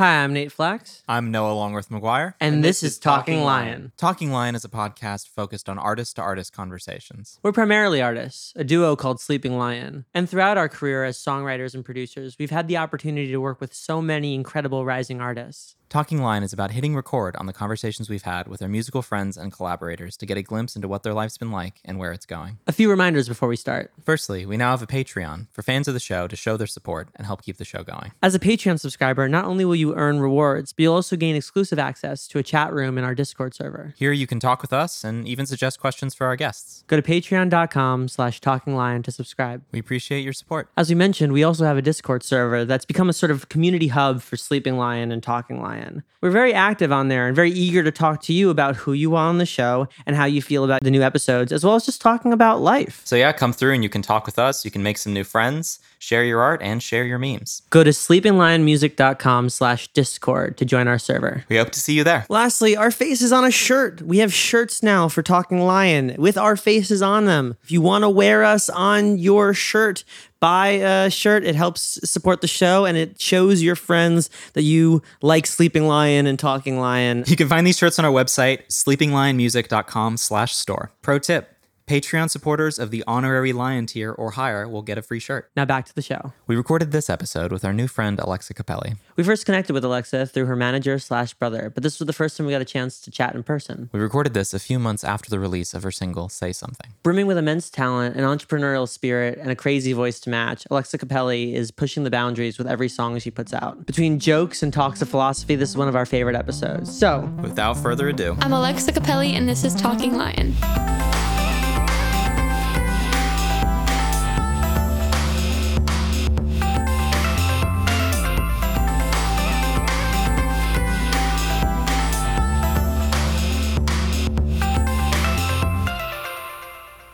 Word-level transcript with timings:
Hi, 0.00 0.24
I'm 0.24 0.32
Nate 0.32 0.50
Flax, 0.50 1.02
I'm 1.06 1.30
Noah 1.30 1.52
Longworth 1.52 1.90
McGuire. 1.90 2.32
and, 2.40 2.64
this, 2.64 2.82
is 2.82 2.98
Talking 2.98 3.42
Lion. 3.42 3.92
Talking 3.98 4.32
Lion 4.32 4.54
is 4.54 4.64
a 4.64 4.68
podcast 4.70 5.28
focused 5.28 5.68
on 5.68 5.78
artist 5.78 6.16
to 6.16 6.22
artist 6.22 6.54
conversations. 6.54 7.38
We're 7.42 7.52
primarily 7.52 8.00
artists, 8.00 8.54
a 8.56 8.64
duo 8.64 8.96
called 8.96 9.20
Sleeping 9.20 9.58
Lion. 9.58 10.06
And 10.14 10.26
throughout 10.26 10.56
our 10.56 10.70
career 10.70 11.04
as 11.04 11.18
songwriters 11.18 11.74
and 11.74 11.84
producers, 11.84 12.36
we've 12.38 12.48
had 12.48 12.66
the 12.66 12.78
opportunity 12.78 13.30
to 13.30 13.42
work 13.42 13.60
with 13.60 13.74
so 13.74 14.00
many 14.00 14.34
incredible 14.34 14.86
rising 14.86 15.20
artists. 15.20 15.76
Talking 15.90 16.22
Lion 16.22 16.44
is 16.44 16.52
about 16.52 16.70
hitting 16.70 16.94
record 16.94 17.34
on 17.34 17.46
the 17.46 17.52
conversations 17.52 18.08
we've 18.08 18.22
had 18.22 18.46
with 18.46 18.62
our 18.62 18.68
musical 18.68 19.02
friends 19.02 19.36
and 19.36 19.52
collaborators 19.52 20.16
to 20.18 20.24
get 20.24 20.38
a 20.38 20.42
glimpse 20.42 20.76
into 20.76 20.86
what 20.86 21.02
their 21.02 21.12
life's 21.12 21.36
been 21.36 21.50
like 21.50 21.80
and 21.84 21.98
where 21.98 22.12
it's 22.12 22.26
going. 22.26 22.58
A 22.68 22.72
few 22.72 22.88
reminders 22.88 23.26
before 23.26 23.48
we 23.48 23.56
start. 23.56 23.90
Firstly, 24.04 24.46
we 24.46 24.56
now 24.56 24.70
have 24.70 24.82
a 24.82 24.86
Patreon 24.86 25.48
for 25.50 25.62
fans 25.62 25.88
of 25.88 25.94
the 25.94 25.98
show 25.98 26.28
to 26.28 26.36
show 26.36 26.56
their 26.56 26.68
support 26.68 27.08
and 27.16 27.26
help 27.26 27.42
keep 27.42 27.56
the 27.56 27.64
show 27.64 27.82
going. 27.82 28.12
As 28.22 28.36
a 28.36 28.38
Patreon 28.38 28.78
subscriber, 28.78 29.28
not 29.28 29.46
only 29.46 29.64
will 29.64 29.74
you 29.74 29.96
earn 29.96 30.20
rewards, 30.20 30.72
but 30.72 30.84
you'll 30.84 30.94
also 30.94 31.16
gain 31.16 31.34
exclusive 31.34 31.80
access 31.80 32.28
to 32.28 32.38
a 32.38 32.44
chat 32.44 32.72
room 32.72 32.96
in 32.96 33.02
our 33.02 33.16
Discord 33.16 33.52
server. 33.52 33.92
Here 33.96 34.12
you 34.12 34.28
can 34.28 34.38
talk 34.38 34.62
with 34.62 34.72
us 34.72 35.02
and 35.02 35.26
even 35.26 35.44
suggest 35.44 35.80
questions 35.80 36.14
for 36.14 36.24
our 36.28 36.36
guests. 36.36 36.84
Go 36.86 37.00
to 37.00 37.02
patreon.com 37.02 38.06
slash 38.06 38.40
talking 38.40 38.76
lion 38.76 39.02
to 39.02 39.10
subscribe. 39.10 39.64
We 39.72 39.80
appreciate 39.80 40.20
your 40.20 40.34
support. 40.34 40.68
As 40.76 40.88
we 40.88 40.94
mentioned, 40.94 41.32
we 41.32 41.42
also 41.42 41.64
have 41.64 41.76
a 41.76 41.82
Discord 41.82 42.22
server 42.22 42.64
that's 42.64 42.84
become 42.84 43.08
a 43.08 43.12
sort 43.12 43.32
of 43.32 43.48
community 43.48 43.88
hub 43.88 44.22
for 44.22 44.36
Sleeping 44.36 44.76
Lion 44.76 45.10
and 45.10 45.20
Talking 45.20 45.60
Lion. 45.60 45.79
We're 46.20 46.30
very 46.30 46.52
active 46.52 46.92
on 46.92 47.08
there 47.08 47.26
and 47.26 47.34
very 47.34 47.50
eager 47.50 47.82
to 47.82 47.90
talk 47.90 48.22
to 48.22 48.32
you 48.32 48.50
about 48.50 48.76
who 48.76 48.92
you 48.92 49.16
are 49.16 49.28
on 49.28 49.38
the 49.38 49.46
show 49.46 49.88
and 50.06 50.16
how 50.16 50.24
you 50.24 50.42
feel 50.42 50.64
about 50.64 50.82
the 50.82 50.90
new 50.90 51.02
episodes, 51.02 51.52
as 51.52 51.64
well 51.64 51.74
as 51.74 51.86
just 51.86 52.00
talking 52.00 52.32
about 52.32 52.60
life. 52.60 53.02
So 53.04 53.16
yeah, 53.16 53.32
come 53.32 53.52
through 53.52 53.74
and 53.74 53.82
you 53.82 53.88
can 53.88 54.02
talk 54.02 54.26
with 54.26 54.38
us. 54.38 54.64
You 54.64 54.70
can 54.70 54.82
make 54.82 54.98
some 54.98 55.12
new 55.12 55.24
friends, 55.24 55.80
share 56.00 56.24
your 56.24 56.40
art, 56.40 56.60
and 56.62 56.82
share 56.82 57.04
your 57.04 57.18
memes. 57.18 57.62
Go 57.70 57.84
to 57.84 57.90
sleepinglionmusic.com 57.90 59.50
slash 59.50 59.86
discord 59.88 60.56
to 60.56 60.64
join 60.64 60.88
our 60.88 60.98
server. 60.98 61.44
We 61.48 61.58
hope 61.58 61.70
to 61.70 61.80
see 61.80 61.92
you 61.92 62.02
there. 62.02 62.26
Lastly, 62.28 62.76
our 62.76 62.90
face 62.90 63.22
is 63.22 63.32
on 63.32 63.44
a 63.44 63.50
shirt. 63.50 64.02
We 64.02 64.18
have 64.18 64.32
shirts 64.32 64.82
now 64.82 65.08
for 65.08 65.22
Talking 65.22 65.60
Lion 65.60 66.16
with 66.18 66.36
our 66.38 66.56
faces 66.56 67.02
on 67.02 67.26
them. 67.26 67.56
If 67.62 67.70
you 67.70 67.80
want 67.82 68.02
to 68.02 68.08
wear 68.08 68.42
us 68.42 68.68
on 68.70 69.18
your 69.18 69.52
shirt, 69.52 70.04
buy 70.40 70.68
a 70.68 71.10
shirt. 71.10 71.44
It 71.44 71.54
helps 71.54 72.00
support 72.02 72.40
the 72.40 72.48
show 72.48 72.86
and 72.86 72.96
it 72.96 73.20
shows 73.20 73.62
your 73.62 73.76
friends 73.76 74.30
that 74.54 74.62
you 74.62 75.02
like 75.20 75.46
Sleeping 75.46 75.86
Lion 75.86 76.26
and 76.26 76.38
Talking 76.38 76.80
Lion. 76.80 77.24
You 77.26 77.36
can 77.36 77.48
find 77.48 77.66
these 77.66 77.76
shirts 77.76 77.98
on 77.98 78.04
our 78.04 78.12
website, 78.12 78.66
sleepinglionmusic.com 78.68 80.16
slash 80.16 80.56
store. 80.56 80.90
Pro 81.02 81.18
tip, 81.18 81.54
Patreon 81.90 82.30
supporters 82.30 82.78
of 82.78 82.92
the 82.92 83.02
honorary 83.08 83.52
lion 83.52 83.84
tier 83.84 84.12
or 84.12 84.30
higher 84.30 84.68
will 84.68 84.82
get 84.82 84.96
a 84.96 85.02
free 85.02 85.18
shirt. 85.18 85.50
Now 85.56 85.64
back 85.64 85.86
to 85.86 85.92
the 85.92 86.02
show. 86.02 86.32
We 86.46 86.54
recorded 86.54 86.92
this 86.92 87.10
episode 87.10 87.50
with 87.50 87.64
our 87.64 87.72
new 87.72 87.88
friend 87.88 88.20
Alexa 88.20 88.54
Capelli. 88.54 88.96
We 89.16 89.24
first 89.24 89.44
connected 89.44 89.72
with 89.72 89.84
Alexa 89.84 90.26
through 90.26 90.46
her 90.46 90.54
manager 90.54 91.00
slash 91.00 91.34
brother, 91.34 91.68
but 91.68 91.82
this 91.82 91.98
was 91.98 92.06
the 92.06 92.12
first 92.12 92.36
time 92.36 92.46
we 92.46 92.52
got 92.52 92.62
a 92.62 92.64
chance 92.64 93.00
to 93.00 93.10
chat 93.10 93.34
in 93.34 93.42
person. 93.42 93.90
We 93.90 93.98
recorded 93.98 94.34
this 94.34 94.54
a 94.54 94.60
few 94.60 94.78
months 94.78 95.02
after 95.02 95.28
the 95.30 95.40
release 95.40 95.74
of 95.74 95.82
her 95.82 95.90
single, 95.90 96.28
Say 96.28 96.52
Something. 96.52 96.92
Brimming 97.02 97.26
with 97.26 97.36
immense 97.36 97.68
talent, 97.70 98.14
an 98.14 98.22
entrepreneurial 98.22 98.88
spirit, 98.88 99.38
and 99.38 99.50
a 99.50 99.56
crazy 99.56 99.92
voice 99.92 100.20
to 100.20 100.30
match, 100.30 100.68
Alexa 100.70 100.96
Capelli 100.96 101.54
is 101.54 101.72
pushing 101.72 102.04
the 102.04 102.10
boundaries 102.10 102.56
with 102.56 102.68
every 102.68 102.88
song 102.88 103.18
she 103.18 103.32
puts 103.32 103.52
out. 103.52 103.84
Between 103.84 104.20
jokes 104.20 104.62
and 104.62 104.72
talks 104.72 105.02
of 105.02 105.08
philosophy, 105.08 105.56
this 105.56 105.70
is 105.70 105.76
one 105.76 105.88
of 105.88 105.96
our 105.96 106.06
favorite 106.06 106.36
episodes. 106.36 106.96
So, 106.96 107.28
Without 107.42 107.76
further 107.76 108.10
ado, 108.10 108.36
I'm 108.42 108.52
Alexa 108.52 108.92
Capelli, 108.92 109.32
and 109.32 109.48
this 109.48 109.64
is 109.64 109.74
Talking 109.74 110.16
Lion. 110.16 110.54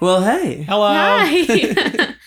Well, 0.01 0.23
hey. 0.23 0.63
hello. 0.63 0.89
Hi. 0.89 2.15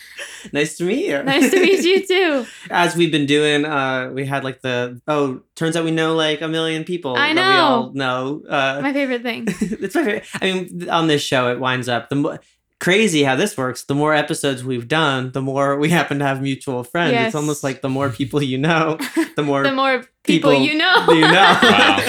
Nice 0.54 0.78
to 0.78 0.84
meet 0.84 1.04
you. 1.06 1.22
nice 1.22 1.50
to 1.50 1.60
meet 1.60 1.84
you 1.84 2.04
too. 2.06 2.46
As 2.70 2.96
we've 2.96 3.12
been 3.12 3.26
doing, 3.26 3.66
uh, 3.66 4.10
we 4.10 4.24
had 4.24 4.42
like 4.42 4.62
the 4.62 4.98
oh, 5.06 5.42
turns 5.54 5.76
out 5.76 5.84
we 5.84 5.90
know 5.90 6.14
like 6.14 6.40
a 6.40 6.48
million 6.48 6.82
people. 6.84 7.14
I 7.14 7.34
That 7.34 7.46
we 7.46 7.54
know. 7.54 7.60
all 7.60 7.92
know. 7.92 8.42
Uh, 8.48 8.80
My 8.82 8.92
favorite 8.94 9.22
thing. 9.22 9.44
it's 9.46 9.94
my 9.94 10.02
favorite. 10.02 10.24
I 10.40 10.44
mean, 10.50 10.88
on 10.88 11.08
this 11.08 11.20
show, 11.20 11.52
it 11.52 11.60
winds 11.60 11.90
up 11.90 12.08
the 12.08 12.16
mo- 12.16 12.38
crazy 12.80 13.22
how 13.22 13.36
this 13.36 13.54
works. 13.58 13.84
The 13.84 13.94
more 13.94 14.14
episodes 14.14 14.64
we've 14.64 14.88
done, 14.88 15.30
the 15.32 15.42
more 15.42 15.76
we 15.78 15.90
happen 15.90 16.20
to 16.20 16.24
have 16.24 16.40
mutual 16.40 16.84
friends. 16.84 17.12
Yes. 17.12 17.26
It's 17.28 17.34
almost 17.36 17.62
like 17.62 17.82
the 17.82 17.90
more 17.90 18.08
people 18.08 18.42
you 18.42 18.56
know, 18.56 18.96
the 19.36 19.42
more 19.42 19.62
The 19.62 19.72
more 19.72 19.98
people, 20.24 20.52
people 20.52 20.54
you 20.54 20.78
know. 20.78 21.04
you 21.10 21.20
know. 21.20 21.58
Wow. 21.62 22.00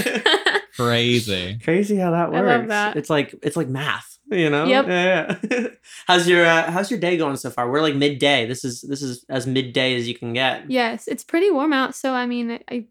Crazy. 0.78 1.60
crazy 1.62 1.98
how 1.98 2.12
that 2.12 2.28
I 2.30 2.30
works. 2.30 2.48
love 2.48 2.68
that. 2.70 2.96
It's 2.96 3.10
like 3.10 3.36
it's 3.44 3.58
like 3.58 3.68
math, 3.68 4.11
you 4.32 4.50
know. 4.50 4.66
Yep. 4.66 4.88
Yeah. 4.88 5.38
yeah. 5.50 5.68
how's 6.08 6.28
your 6.28 6.46
uh, 6.46 6.72
How's 6.72 6.90
your 6.90 7.00
day 7.00 7.18
going 7.18 7.38
so 7.38 7.50
far? 7.50 7.70
We're 7.70 7.82
like 7.82 7.96
midday. 7.96 8.46
This 8.46 8.64
is 8.64 8.82
this 8.82 9.02
is 9.02 9.26
as 9.30 9.46
midday 9.46 9.96
as 9.96 10.08
you 10.08 10.16
can 10.16 10.34
get. 10.34 10.70
yes, 10.70 11.08
it's 11.08 11.24
pretty 11.24 11.52
warm 11.52 11.74
out, 11.74 11.96
so 11.96 12.14
I 12.14 12.26
mean, 12.26 12.60
I 12.70 12.86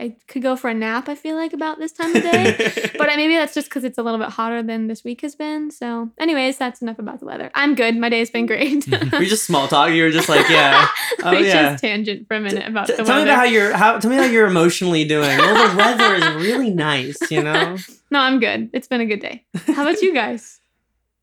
I 0.00 0.16
could 0.28 0.40
go 0.42 0.56
for 0.56 0.70
a 0.70 0.74
nap. 0.74 1.08
I 1.10 1.14
feel 1.14 1.36
like 1.36 1.52
about 1.52 1.78
this 1.78 1.92
time 1.92 2.16
of 2.16 2.22
day. 2.22 2.90
But 2.98 3.10
I- 3.10 3.16
maybe 3.16 3.34
that's 3.34 3.54
just 3.54 3.68
because 3.68 3.84
it's 3.84 3.98
a 3.98 4.02
little 4.02 4.18
bit 4.18 4.30
hotter 4.30 4.62
than 4.62 4.86
this 4.86 5.04
week 5.04 5.20
has 5.20 5.34
been. 5.34 5.70
So, 5.70 6.10
anyways, 6.18 6.56
that's 6.58 6.80
enough 6.82 6.98
about 6.98 7.20
the 7.20 7.26
weather. 7.26 7.50
I'm 7.54 7.74
good. 7.74 7.96
My 7.96 8.08
day's 8.08 8.30
been 8.30 8.46
great. 8.46 8.86
You're 9.12 9.24
just 9.24 9.44
small 9.44 9.68
talk. 9.74 9.90
You 9.90 10.04
were 10.04 10.10
just 10.10 10.28
like, 10.28 10.48
yeah. 10.48 10.88
Oh, 11.22 11.30
we 11.32 11.46
yeah. 11.46 11.72
just 11.72 11.82
tangent 11.82 12.26
for 12.28 12.36
a 12.36 12.40
minute 12.40 12.66
about 12.66 12.86
T- 12.86 12.94
the 12.96 13.04
tell 13.04 13.16
me 13.16 13.22
about 13.22 13.36
how 13.36 13.44
you're 13.44 13.76
how 13.76 13.98
tell 13.98 14.10
me 14.10 14.16
how 14.16 14.24
you're 14.24 14.46
emotionally 14.46 15.04
doing. 15.04 15.36
Well, 15.38 15.70
the 15.70 15.76
weather 15.76 16.14
is 16.14 16.44
really 16.46 16.70
nice, 16.70 17.18
you 17.30 17.42
know. 17.42 17.76
no, 18.10 18.18
I'm 18.20 18.40
good. 18.40 18.70
It's 18.72 18.88
been 18.88 19.00
a 19.00 19.06
good 19.06 19.20
day. 19.20 19.44
How 19.66 19.82
about 19.82 20.00
you 20.02 20.14
guys? 20.14 20.59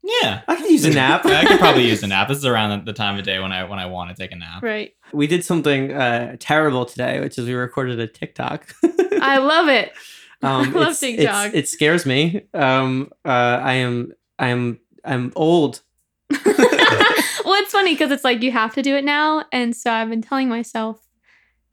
Yeah. 0.08 0.42
I 0.48 0.56
could 0.56 0.70
use 0.70 0.86
a 0.86 0.92
nap. 0.92 1.26
I 1.26 1.46
could 1.46 1.60
probably 1.60 1.88
use 1.88 2.02
a 2.02 2.08
nap. 2.08 2.30
This 2.30 2.38
is 2.38 2.46
around 2.46 2.86
the 2.86 2.94
time 2.94 3.18
of 3.20 3.26
day 3.26 3.40
when 3.40 3.52
I 3.52 3.66
when 3.66 3.80
I 3.80 3.88
want 3.88 4.10
to 4.10 4.16
take 4.16 4.32
a 4.32 4.36
nap. 4.36 4.64
Right. 4.64 4.94
We 5.12 5.28
did 5.28 5.44
something 5.44 5.92
uh, 5.92 6.38
terrible 6.40 6.86
today, 6.86 7.20
which 7.20 7.38
is 7.38 7.46
we 7.46 7.54
recorded 7.54 8.00
a 8.00 8.08
TikTok. 8.08 8.74
I 9.22 9.38
love 9.38 9.68
it. 9.68 9.92
um, 10.42 10.76
I 10.76 10.80
love 10.80 11.00
TikTok. 11.00 11.54
it 11.54 11.68
scares 11.68 12.06
me. 12.06 12.44
Um, 12.54 13.12
uh, 13.26 13.60
I 13.62 13.74
am 13.74 14.14
I 14.40 14.48
am 14.48 14.80
I'm 15.04 15.34
old. 15.36 15.82
well, 16.30 16.40
it's 16.46 17.72
funny 17.72 17.94
because 17.94 18.12
it's 18.12 18.24
like 18.24 18.42
you 18.42 18.52
have 18.52 18.74
to 18.76 18.82
do 18.82 18.96
it 18.96 19.04
now. 19.04 19.46
And 19.52 19.76
so 19.76 19.92
I've 19.92 20.10
been 20.10 20.22
telling 20.22 20.48
myself 20.48 21.06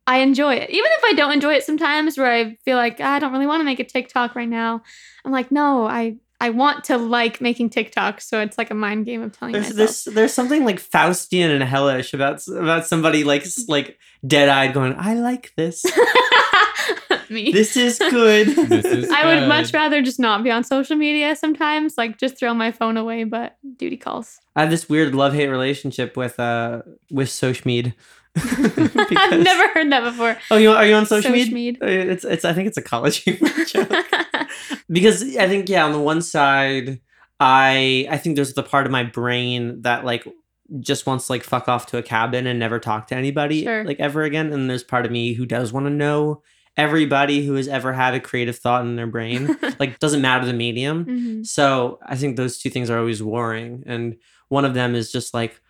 I 0.07 0.19
enjoy 0.19 0.55
it. 0.55 0.71
Even 0.71 0.91
if 0.99 1.05
I 1.05 1.15
don't 1.15 1.33
enjoy 1.33 1.55
it 1.55 1.65
sometimes 1.65 2.19
where 2.19 2.31
I 2.31 2.57
feel 2.65 2.77
like 2.77 2.97
"Ah, 3.01 3.15
I 3.15 3.19
don't 3.19 3.33
really 3.33 3.47
want 3.47 3.61
to 3.61 3.65
make 3.65 3.81
a 3.81 3.85
TikTok 3.85 4.35
right 4.35 4.49
now. 4.49 4.83
I'm 5.25 5.33
like, 5.33 5.51
no, 5.51 5.87
I 5.87 6.17
I 6.45 6.51
want 6.51 6.85
to 6.85 6.99
like 6.99 7.41
making 7.41 7.71
TikTok, 7.71 8.21
So 8.21 8.41
it's 8.43 8.59
like 8.59 8.71
a 8.71 8.75
mind 8.75 9.07
game 9.07 9.23
of 9.23 9.33
telling 9.33 9.53
There's 9.53 9.71
myself. 9.71 9.89
this 9.89 10.05
there's 10.05 10.35
something 10.35 10.63
like 10.67 10.79
Faustian 10.79 11.49
and 11.55 11.63
hellish 11.63 12.13
about 12.13 12.47
about 12.49 12.87
somebody 12.87 13.25
like 13.25 13.47
like 13.69 13.99
dead 14.27 14.51
eyed 14.51 14.75
going. 14.75 14.95
I 14.99 15.15
like 15.15 15.53
this. 15.57 15.85
Me. 17.31 17.51
This 17.51 17.79
is 17.79 17.99
good. 17.99 18.49
This 18.69 18.85
is 18.85 19.11
I 19.11 19.25
would 19.27 19.41
good. 19.41 19.49
much 19.49 19.73
rather 19.73 20.03
just 20.03 20.21
not 20.21 20.45
be 20.45 20.51
on 20.51 20.63
social 20.65 20.97
media 20.97 21.35
sometimes, 21.35 21.97
like 21.97 22.19
just 22.19 22.37
throw 22.39 22.53
my 22.53 22.71
phone 22.71 22.99
away, 22.99 23.25
but 23.25 23.57
duty 23.79 23.97
calls. 23.97 24.39
I 24.55 24.61
have 24.61 24.71
this 24.71 24.87
weird 24.91 25.15
love 25.15 25.33
hate 25.33 25.49
relationship 25.49 26.15
with 26.15 26.39
uh 26.39 26.83
with 27.11 27.29
Sochmead. 27.31 27.95
I've 28.37 29.41
never 29.41 29.69
heard 29.75 29.93
that 29.93 30.03
before. 30.05 30.37
Oh, 30.51 30.57
you 30.57 30.71
are 30.73 30.85
you 30.87 30.95
on 30.95 31.07
social 31.07 31.31
media? 31.31 31.75
Uh, 31.81 31.87
It's 31.87 32.25
it's 32.25 32.45
I 32.45 32.53
think 32.53 32.69
it's 32.69 32.77
a 32.77 32.83
college 32.83 33.17
humor 33.25 33.49
joke. 33.67 33.91
because 34.91 35.37
I 35.37 35.49
think 35.49 35.69
yeah, 35.69 35.85
on 35.85 35.93
the 35.93 36.01
one 36.01 36.23
side, 36.23 37.01
I 37.41 38.07
I 38.11 38.19
think 38.19 38.37
there's 38.37 38.55
the 38.55 38.63
part 38.63 38.87
of 38.87 38.93
my 38.93 39.05
brain 39.05 39.83
that 39.83 40.05
like 40.05 40.27
just 40.81 41.07
wants 41.07 41.27
to 41.27 41.33
like 41.33 41.43
fuck 41.45 41.69
off 41.69 41.87
to 41.87 41.99
a 41.99 42.03
cabin 42.03 42.47
and 42.47 42.59
never 42.59 42.79
talk 42.79 43.07
to 43.09 43.15
anybody 43.15 43.65
Sure. 43.65 43.85
like 43.85 44.01
ever 44.01 44.23
again. 44.23 44.53
And 44.53 44.69
there's 44.69 44.83
part 44.85 45.05
of 45.05 45.13
me 45.13 45.35
who 45.35 45.47
does 45.47 45.73
want 45.73 45.87
to 45.87 45.91
know 45.91 46.43
everybody 46.77 47.45
who 47.47 47.55
has 47.55 47.69
ever 47.69 47.93
had 47.93 48.15
a 48.15 48.21
creative 48.21 48.59
thought 48.59 48.83
in 48.85 48.97
their 48.97 49.07
brain. 49.07 49.57
like 49.79 49.99
doesn't 50.01 50.23
matter 50.23 50.47
the 50.47 50.53
medium. 50.53 51.05
Mhm. 51.05 51.47
So 51.47 52.01
I 52.05 52.17
think 52.17 52.37
those 52.37 52.59
two 52.59 52.71
things 52.71 52.91
are 52.91 52.99
always 52.99 53.23
warring. 53.23 53.85
And 53.87 54.17
one 54.49 54.65
of 54.65 54.75
them 54.75 54.95
is 54.95 55.13
just 55.13 55.35
like, 55.35 55.61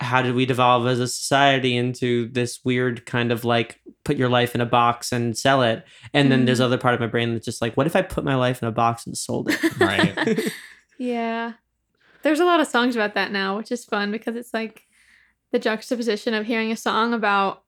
how 0.00 0.22
did 0.22 0.34
we 0.34 0.46
devolve 0.46 0.86
as 0.86 1.00
a 1.00 1.08
society 1.08 1.76
into 1.76 2.28
this 2.30 2.60
weird 2.64 3.04
kind 3.06 3.32
of 3.32 3.44
like 3.44 3.80
put 4.04 4.16
your 4.16 4.28
life 4.28 4.54
in 4.54 4.60
a 4.60 4.66
box 4.66 5.10
and 5.12 5.36
sell 5.36 5.62
it? 5.62 5.84
And 6.14 6.30
then 6.30 6.44
there's 6.44 6.60
Mhm. 6.60 6.64
other 6.64 6.78
part 6.78 6.94
of 6.94 7.00
my 7.00 7.06
brain 7.06 7.32
that's 7.32 7.44
just 7.44 7.60
like, 7.60 7.76
what 7.76 7.86
if 7.86 7.96
I 7.96 8.02
put 8.02 8.22
my 8.24 8.34
life 8.36 8.62
in 8.62 8.68
a 8.68 8.72
box 8.72 9.06
and 9.06 9.16
sold 9.18 9.50
it? 9.50 9.58
Right. 9.80 10.52
Yeah. 10.98 11.52
There's 12.22 12.40
a 12.40 12.44
lot 12.44 12.58
of 12.60 12.66
songs 12.66 12.96
about 12.96 13.14
that 13.14 13.30
now, 13.30 13.56
which 13.56 13.70
is 13.70 13.84
fun 13.84 14.10
because 14.10 14.34
it's 14.34 14.52
like 14.52 14.82
the 15.52 15.58
juxtaposition 15.60 16.34
of 16.34 16.44
hearing 16.46 16.72
a 16.72 16.76
song 16.76 17.14
about 17.14 17.62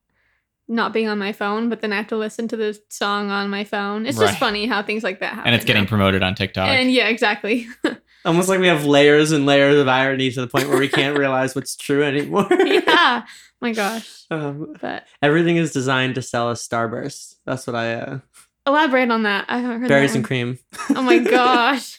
not 0.67 0.93
being 0.93 1.09
on 1.09 1.19
my 1.19 1.33
phone, 1.33 1.69
but 1.69 1.81
then 1.81 1.93
I 1.93 1.97
have 1.97 2.09
to 2.09 2.17
listen 2.17 2.47
to 2.49 2.57
the 2.57 2.79
song 2.89 3.31
on 3.31 3.49
my 3.51 3.65
phone. 3.65 4.07
It's 4.07 4.19
just 4.19 4.39
funny 4.39 4.67
how 4.67 4.83
things 4.83 5.03
like 5.05 5.21
that 5.21 5.35
happen. 5.35 5.47
and 5.47 5.55
it's 5.55 5.65
getting 5.65 5.83
now. 5.85 5.89
promoted 5.89 6.23
on 6.23 6.35
TikTok. 6.35 6.69
And 6.69 6.93
yeah, 6.93 7.09
exactly. 7.09 7.67
Almost 8.25 8.49
like 8.49 8.61
we 8.61 8.67
have 8.69 8.85
layers 8.85 9.33
and 9.33 9.47
layers 9.47 9.79
of 9.79 9.89
irony 9.89 10.31
to 10.31 10.41
the 10.41 10.47
point 10.47 10.69
where 10.69 10.79
we 10.79 10.89
can't 10.89 11.17
realize 11.25 11.55
what's 11.55 11.77
true 11.77 12.03
anymore. 12.03 12.47
yeah. 12.51 13.25
my 13.61 13.73
gosh. 13.73 14.25
Um, 14.31 14.77
But 14.81 15.07
everything 15.23 15.57
is 15.57 15.73
designed 15.73 16.15
to 16.17 16.23
sell 16.23 16.51
a 16.51 16.55
starburst. 16.55 17.37
That's 17.47 17.67
what 17.67 17.77
I 17.77 17.95
uh, 17.95 18.19
elaborate 18.67 19.11
on 19.11 19.23
that. 19.25 19.47
I 19.49 19.59
haven't 19.59 19.81
heard 19.81 19.89
berries 19.89 20.13
that 20.13 20.19
and 20.19 20.25
cream. 20.27 20.59
Oh 20.95 21.03
my 21.03 21.19
gosh. 21.37 21.99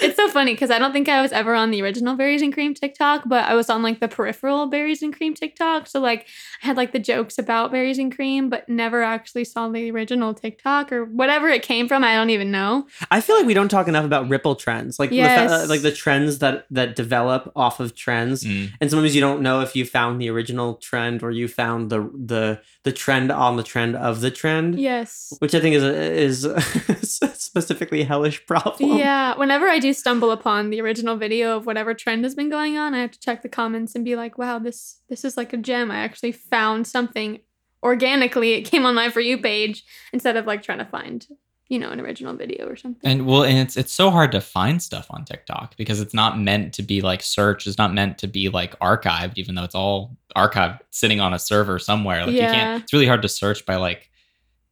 It's 0.00 0.16
so 0.16 0.28
funny 0.28 0.54
because 0.54 0.70
I 0.70 0.78
don't 0.78 0.92
think 0.92 1.08
I 1.08 1.20
was 1.22 1.32
ever 1.32 1.54
on 1.54 1.70
the 1.70 1.82
original 1.82 2.14
berries 2.16 2.42
and 2.42 2.52
cream 2.52 2.74
TikTok, 2.74 3.22
but 3.26 3.44
I 3.44 3.54
was 3.54 3.68
on 3.68 3.82
like 3.82 4.00
the 4.00 4.08
peripheral 4.08 4.66
berries 4.66 5.02
and 5.02 5.14
cream 5.14 5.34
TikTok. 5.34 5.86
So 5.86 6.00
like 6.00 6.26
I 6.62 6.66
had 6.66 6.76
like 6.76 6.92
the 6.92 6.98
jokes 6.98 7.38
about 7.38 7.70
berries 7.72 7.98
and 7.98 8.14
cream, 8.14 8.48
but 8.48 8.68
never 8.68 9.02
actually 9.02 9.44
saw 9.44 9.68
the 9.68 9.90
original 9.90 10.34
TikTok 10.34 10.92
or 10.92 11.04
whatever 11.04 11.48
it 11.48 11.62
came 11.62 11.88
from. 11.88 12.04
I 12.04 12.14
don't 12.14 12.30
even 12.30 12.50
know. 12.50 12.86
I 13.10 13.20
feel 13.20 13.36
like 13.36 13.46
we 13.46 13.54
don't 13.54 13.68
talk 13.68 13.88
enough 13.88 14.04
about 14.04 14.28
ripple 14.28 14.54
trends, 14.56 14.98
like 14.98 15.10
the 15.10 15.16
Yes. 15.16 15.50
uh, 15.50 15.66
like 15.68 15.82
the 15.82 15.92
trends 15.92 16.38
that 16.38 16.66
that 16.70 16.96
develop 16.96 17.50
off 17.56 17.80
of 17.80 17.94
trends. 17.94 18.44
Mm. 18.44 18.70
And 18.80 18.90
sometimes 18.90 19.14
you 19.14 19.20
don't 19.20 19.42
know 19.42 19.60
if 19.60 19.74
you 19.74 19.84
found 19.84 20.20
the 20.20 20.30
original 20.30 20.74
trend 20.74 21.22
or 21.22 21.30
you 21.30 21.48
found 21.48 21.90
the 21.90 22.10
the 22.14 22.60
the 22.84 22.92
trend 22.92 23.30
on 23.30 23.56
the 23.56 23.62
trend 23.62 23.96
of 23.96 24.20
the 24.20 24.30
trend. 24.30 24.78
Yes. 24.78 25.34
Which 25.40 25.54
I 25.54 25.60
think 25.60 25.74
is 25.76 25.82
a, 25.84 25.94
is 25.94 26.44
a 27.22 27.28
specifically 27.34 28.02
hellish 28.04 28.46
problem. 28.46 28.96
Yeah, 28.96 29.36
whenever 29.36 29.68
I 29.68 29.78
do 29.80 29.92
stumble 29.92 30.30
upon 30.30 30.70
the 30.70 30.80
original 30.80 31.16
video 31.16 31.56
of 31.56 31.66
whatever 31.66 31.94
trend 31.94 32.24
has 32.24 32.34
been 32.34 32.50
going 32.50 32.78
on, 32.78 32.94
I 32.94 33.00
have 33.00 33.10
to 33.12 33.20
check 33.20 33.42
the 33.42 33.48
comments 33.48 33.94
and 33.94 34.04
be 34.04 34.16
like, 34.16 34.38
"Wow, 34.38 34.58
this 34.58 35.00
this 35.08 35.24
is 35.24 35.36
like 35.36 35.52
a 35.52 35.56
gem. 35.56 35.90
I 35.90 35.98
actually 35.98 36.32
found 36.32 36.86
something 36.86 37.40
organically. 37.82 38.52
It 38.52 38.62
came 38.62 38.86
on 38.86 38.94
my 38.94 39.10
for 39.10 39.20
you 39.20 39.38
page 39.38 39.84
instead 40.12 40.36
of 40.36 40.46
like 40.46 40.62
trying 40.62 40.78
to 40.78 40.84
find, 40.84 41.26
you 41.68 41.78
know, 41.78 41.90
an 41.90 42.00
original 42.00 42.34
video 42.34 42.68
or 42.68 42.76
something." 42.76 43.10
And 43.10 43.26
well, 43.26 43.42
and 43.42 43.58
it's 43.58 43.76
it's 43.76 43.92
so 43.92 44.10
hard 44.10 44.30
to 44.32 44.40
find 44.40 44.82
stuff 44.82 45.06
on 45.10 45.24
TikTok 45.24 45.76
because 45.76 46.00
it's 46.00 46.14
not 46.14 46.38
meant 46.38 46.72
to 46.74 46.82
be 46.82 47.00
like 47.00 47.22
search. 47.22 47.66
It's 47.66 47.78
not 47.78 47.92
meant 47.92 48.18
to 48.18 48.28
be 48.28 48.48
like 48.48 48.78
archived, 48.78 49.34
even 49.36 49.56
though 49.56 49.64
it's 49.64 49.74
all 49.74 50.16
archived 50.36 50.80
sitting 50.90 51.20
on 51.20 51.34
a 51.34 51.38
server 51.38 51.78
somewhere. 51.78 52.26
Like 52.26 52.34
you 52.34 52.40
can't. 52.40 52.82
It's 52.82 52.92
really 52.92 53.06
hard 53.06 53.22
to 53.22 53.28
search 53.28 53.66
by 53.66 53.76
like 53.76 54.10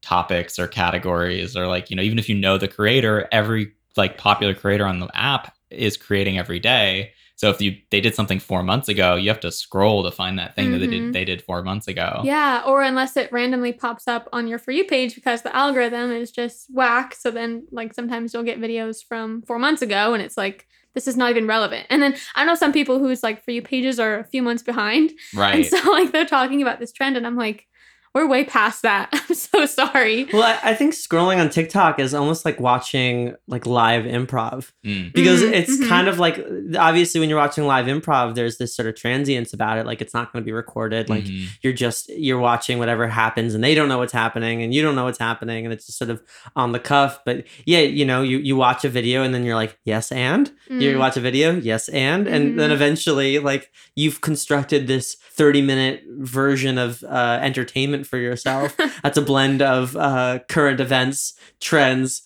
topics 0.01 0.59
or 0.59 0.69
categories 0.69 1.57
or 1.57 1.67
like 1.67 1.91
you 1.91 1.97
know 1.97 2.03
even 2.03 2.19
if 2.19 2.29
you 2.29 2.35
know 2.35 2.57
the 2.59 2.69
creator, 2.69 3.29
every 3.33 3.73
like 3.97 4.19
popular 4.19 4.55
creator 4.55 4.87
on 4.87 5.01
the 5.01 5.09
app 5.15 5.55
is 5.71 5.97
creating 5.97 6.39
every 6.39 6.61
day. 6.61 7.13
So 7.39 7.51
if 7.51 7.61
you 7.61 7.77
they 7.91 8.01
did 8.01 8.17
something 8.17 8.41
four 8.41 8.65
months 8.65 8.89
ago, 8.89 9.15
you 9.15 9.29
have 9.29 9.39
to 9.41 9.53
scroll 9.53 10.03
to 10.03 10.11
find 10.11 10.41
that 10.41 10.57
thing 10.57 10.73
that 10.73 10.79
they 10.79 10.89
did 10.89 11.03
mm-hmm. 11.03 11.13
they 11.13 11.25
did 11.25 11.41
four 11.41 11.63
months 11.63 11.87
ago. 11.87 12.21
Yeah, 12.25 12.63
or 12.67 12.83
unless 12.83 13.17
it 13.17 13.31
randomly 13.31 13.73
pops 13.73 14.09
up 14.09 14.29
on 14.33 14.49
your 14.49 14.59
for 14.59 14.73
you 14.73 14.85
page 14.85 15.15
because 15.15 15.43
the 15.43 15.55
algorithm 15.55 16.11
is 16.11 16.33
just 16.33 16.67
whack. 16.69 17.15
So 17.15 17.31
then, 17.31 17.69
like, 17.71 17.95
sometimes 17.95 18.35
you'll 18.35 18.43
get 18.43 18.61
videos 18.61 19.05
from 19.09 19.43
four 19.43 19.61
months 19.61 19.83
ago 19.83 20.15
and 20.15 20.23
it's 20.23 20.37
like, 20.37 20.67
this 20.95 21.07
is 21.07 21.17
not 21.17 21.31
even 21.31 21.47
relevant. 21.47 21.87
And 21.91 22.03
then 22.03 22.17
I 22.35 22.45
know 22.45 22.57
some 22.57 22.73
people 22.73 22.99
whose 22.99 23.23
like 23.23 23.45
for 23.45 23.53
you 23.53 23.63
pages 23.63 24.01
are 24.01 24.19
a 24.19 24.25
few 24.25 24.43
months 24.43 24.65
behind. 24.65 25.13
Right. 25.33 25.55
And 25.55 25.67
so, 25.67 25.77
like, 25.93 26.11
they're 26.11 26.27
talking 26.27 26.61
about 26.61 26.81
this 26.81 26.91
trend, 26.91 27.17
and 27.17 27.25
I'm 27.25 27.37
like, 27.37 27.69
we're 28.15 28.27
way 28.27 28.45
past 28.45 28.83
that. 28.83 29.09
I'm 29.29 29.35
so 29.35 29.67
sorry. 29.67 30.25
Well, 30.33 30.43
I, 30.43 30.71
I 30.71 30.75
think 30.75 30.95
scrolling 30.95 31.39
on 31.41 31.51
TikTok 31.51 31.99
is 32.01 32.15
almost 32.15 32.45
like 32.45 32.59
watching 32.61 33.35
like 33.47 33.67
live 33.67 34.05
improv 34.05 34.71
Mm. 34.85 35.13
because 35.13 35.43
Mhm, 35.43 35.53
it's 35.53 35.77
mhm. 35.79 35.89
kind 35.89 36.09
of 36.09 36.19
like 36.19 36.45
obviously 36.79 37.21
when 37.21 37.29
you're 37.29 37.39
watching 37.39 37.65
live 37.67 37.87
improv, 37.87 38.35
there's 38.35 38.59
this 38.59 38.75
sort 38.75 38.89
of 38.89 38.95
transience 38.95 39.53
about 39.53 39.79
it. 39.79 39.87
Like 39.87 40.01
it's 40.01 40.15
not 40.15 40.33
going 40.33 40.43
to 40.43 40.47
be 40.47 40.53
recorded. 40.53 41.09
Like 41.09 41.25
Mhm. 41.25 41.49
you're 41.63 41.73
just 41.73 42.09
you're 42.11 42.39
watching 42.39 42.79
whatever 42.79 43.07
happens, 43.09 43.55
and 43.55 43.63
they 43.63 43.75
don't 43.75 43.89
know 43.89 43.99
what's 43.99 44.13
happening, 44.13 44.63
and 44.63 44.73
you 44.73 44.83
don't 44.83 44.95
know 44.95 45.05
what's 45.05 45.19
happening, 45.19 45.65
and 45.67 45.73
it's 45.73 45.87
just 45.87 45.99
sort 45.99 46.11
of 46.11 46.23
on 46.57 46.73
the 46.73 46.79
cuff. 46.81 47.21
But 47.25 47.45
yeah, 47.67 47.81
you 47.81 48.05
know, 48.05 48.23
you 48.23 48.39
you 48.39 48.57
watch 48.57 48.85
a 48.85 48.89
video, 48.89 49.23
and 49.23 49.35
then 49.35 49.45
you're 49.45 49.55
like, 49.57 49.79
yes, 49.85 50.11
and 50.13 50.51
you 50.69 50.93
Mm. 50.95 50.99
watch 50.99 51.17
a 51.17 51.21
video, 51.21 51.57
yes, 51.57 51.89
and 51.91 52.27
and 52.27 52.59
then 52.59 52.71
Mhm. 52.71 52.75
eventually, 52.75 53.39
like 53.39 53.71
you've 53.97 54.21
constructed 54.21 54.87
this 54.87 55.17
30 55.33 55.63
minute 55.63 56.03
version 56.19 56.79
of 56.79 57.03
uh, 57.05 57.39
entertainment 57.43 57.98
for 58.07 58.17
yourself. 58.19 58.77
That's 59.03 59.17
a 59.19 59.23
blend 59.23 59.63
of 59.63 59.97
uh, 59.97 60.41
current 60.49 60.81
events, 60.81 61.35
trends, 61.61 62.23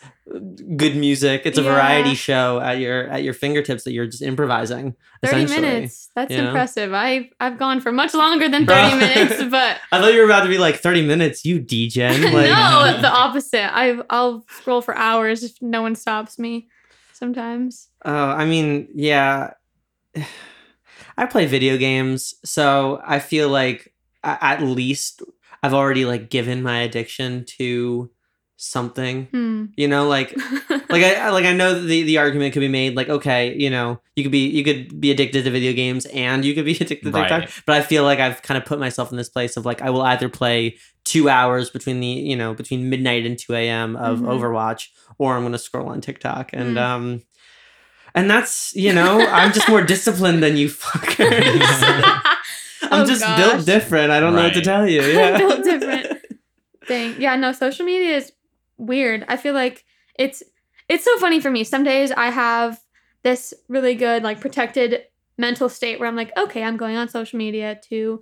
good 0.76 0.96
music. 0.96 1.42
It's 1.44 1.58
a 1.58 1.62
Yeah. 1.62 1.72
variety 1.72 2.14
show 2.14 2.60
at 2.60 2.78
your 2.78 3.04
at 3.08 3.22
your 3.22 3.34
fingertips 3.34 3.84
that 3.84 3.92
you're 3.92 4.06
just 4.06 4.22
improvising. 4.22 4.94
30 5.24 5.46
minutes. 5.46 6.10
That's 6.16 6.32
you 6.32 6.38
know? 6.42 6.48
impressive. 6.48 6.92
I've 6.92 7.26
I've 7.40 7.58
gone 7.58 7.80
for 7.80 7.92
much 7.92 8.12
longer 8.14 8.48
than 8.48 8.66
30 8.66 8.96
minutes, 8.98 9.42
but 9.50 9.78
I 9.92 10.00
thought 10.00 10.12
you 10.12 10.18
were 10.20 10.24
about 10.26 10.42
to 10.42 10.48
be 10.48 10.58
like 10.58 10.76
30 10.76 11.06
minutes, 11.06 11.44
you 11.44 11.60
degen. 11.60 12.22
Like, 12.32 12.48
no, 12.50 12.98
the 13.00 13.10
opposite. 13.10 13.74
I 13.76 14.00
I'll 14.10 14.44
scroll 14.58 14.80
for 14.82 14.96
hours 14.96 15.42
if 15.44 15.52
no 15.60 15.82
one 15.82 15.94
stops 15.94 16.38
me. 16.38 16.68
Sometimes. 17.12 17.88
Oh, 18.04 18.12
I 18.12 18.44
mean, 18.46 18.88
yeah. 18.94 19.52
I 21.16 21.26
play 21.26 21.46
video 21.46 21.76
games, 21.76 22.34
so 22.44 23.00
I 23.04 23.18
feel 23.18 23.48
like 23.48 23.92
at 24.24 24.62
least 24.62 25.22
I've 25.62 25.74
already 25.74 26.04
like 26.04 26.30
given 26.30 26.62
my 26.62 26.80
addiction 26.80 27.44
to 27.58 28.10
something. 28.56 29.26
Hmm. 29.26 29.64
You 29.76 29.88
know, 29.88 30.06
like 30.08 30.36
like 30.70 31.02
I 31.02 31.14
I- 31.14 31.30
like 31.30 31.44
I 31.44 31.52
know 31.52 31.80
the 31.82 32.02
the 32.02 32.18
argument 32.18 32.52
could 32.52 32.60
be 32.60 32.68
made 32.68 32.96
like 32.96 33.08
okay, 33.08 33.54
you 33.56 33.70
know, 33.70 34.00
you 34.16 34.22
could 34.22 34.32
be 34.32 34.48
you 34.48 34.62
could 34.64 35.00
be 35.00 35.10
addicted 35.10 35.44
to 35.44 35.50
video 35.50 35.72
games 35.72 36.06
and 36.06 36.44
you 36.44 36.54
could 36.54 36.64
be 36.64 36.72
addicted 36.80 37.02
to 37.04 37.12
TikTok, 37.12 37.48
but 37.66 37.76
I 37.76 37.82
feel 37.82 38.04
like 38.04 38.18
I've 38.20 38.42
kind 38.42 38.58
of 38.58 38.64
put 38.64 38.78
myself 38.78 39.10
in 39.10 39.16
this 39.16 39.28
place 39.28 39.56
of 39.56 39.64
like 39.66 39.82
I 39.82 39.90
will 39.90 40.02
either 40.02 40.28
play 40.28 40.76
two 41.04 41.28
hours 41.28 41.70
between 41.70 41.98
the 42.00 42.06
you 42.06 42.36
know 42.36 42.54
between 42.54 42.88
midnight 42.90 43.26
and 43.26 43.38
two 43.38 43.54
a.m. 43.54 43.96
of 43.96 44.20
Mhm. 44.20 44.26
Overwatch, 44.26 44.88
or 45.18 45.36
I'm 45.36 45.42
gonna 45.42 45.58
scroll 45.58 45.88
on 45.88 46.00
TikTok 46.00 46.50
and 46.52 46.76
Mm. 46.76 46.80
um. 46.80 47.22
And 48.14 48.28
that's, 48.30 48.76
you 48.76 48.92
know, 48.92 49.26
I'm 49.26 49.54
just 49.54 49.70
more 49.70 49.80
disciplined 49.94 50.42
than 50.42 50.58
you 50.58 50.68
fuckers. 50.68 52.22
I'm 52.82 53.02
Oh, 53.02 53.06
just 53.06 53.20
gosh. 53.22 53.38
built 53.38 53.66
different. 53.66 54.10
I 54.10 54.20
don't 54.20 54.34
know 54.34 54.42
what 54.42 54.54
to 54.54 54.60
tell 54.62 54.88
you. 54.88 55.02
I'm 55.02 55.10
Yeah. 55.14 55.38
built 55.46 55.64
different. 55.64 56.18
thing. 56.86 57.14
Yeah, 57.20 57.36
no, 57.36 57.52
social 57.52 57.84
media 57.86 58.16
is 58.16 58.32
weird. 58.78 59.24
I 59.28 59.36
feel 59.36 59.54
like 59.54 59.84
it's 60.18 60.42
it's 60.88 61.04
so 61.04 61.16
funny 61.18 61.40
for 61.40 61.50
me. 61.50 61.64
Some 61.64 61.84
days 61.84 62.10
I 62.12 62.30
have 62.30 62.80
this 63.22 63.54
really 63.68 63.94
good 63.94 64.22
like 64.22 64.40
protected 64.40 65.02
mental 65.38 65.68
state 65.68 65.98
where 66.00 66.08
I'm 66.08 66.16
like, 66.16 66.36
okay, 66.36 66.62
I'm 66.62 66.76
going 66.76 66.96
on 66.96 67.08
social 67.08 67.38
media 67.38 67.80
to 67.88 68.20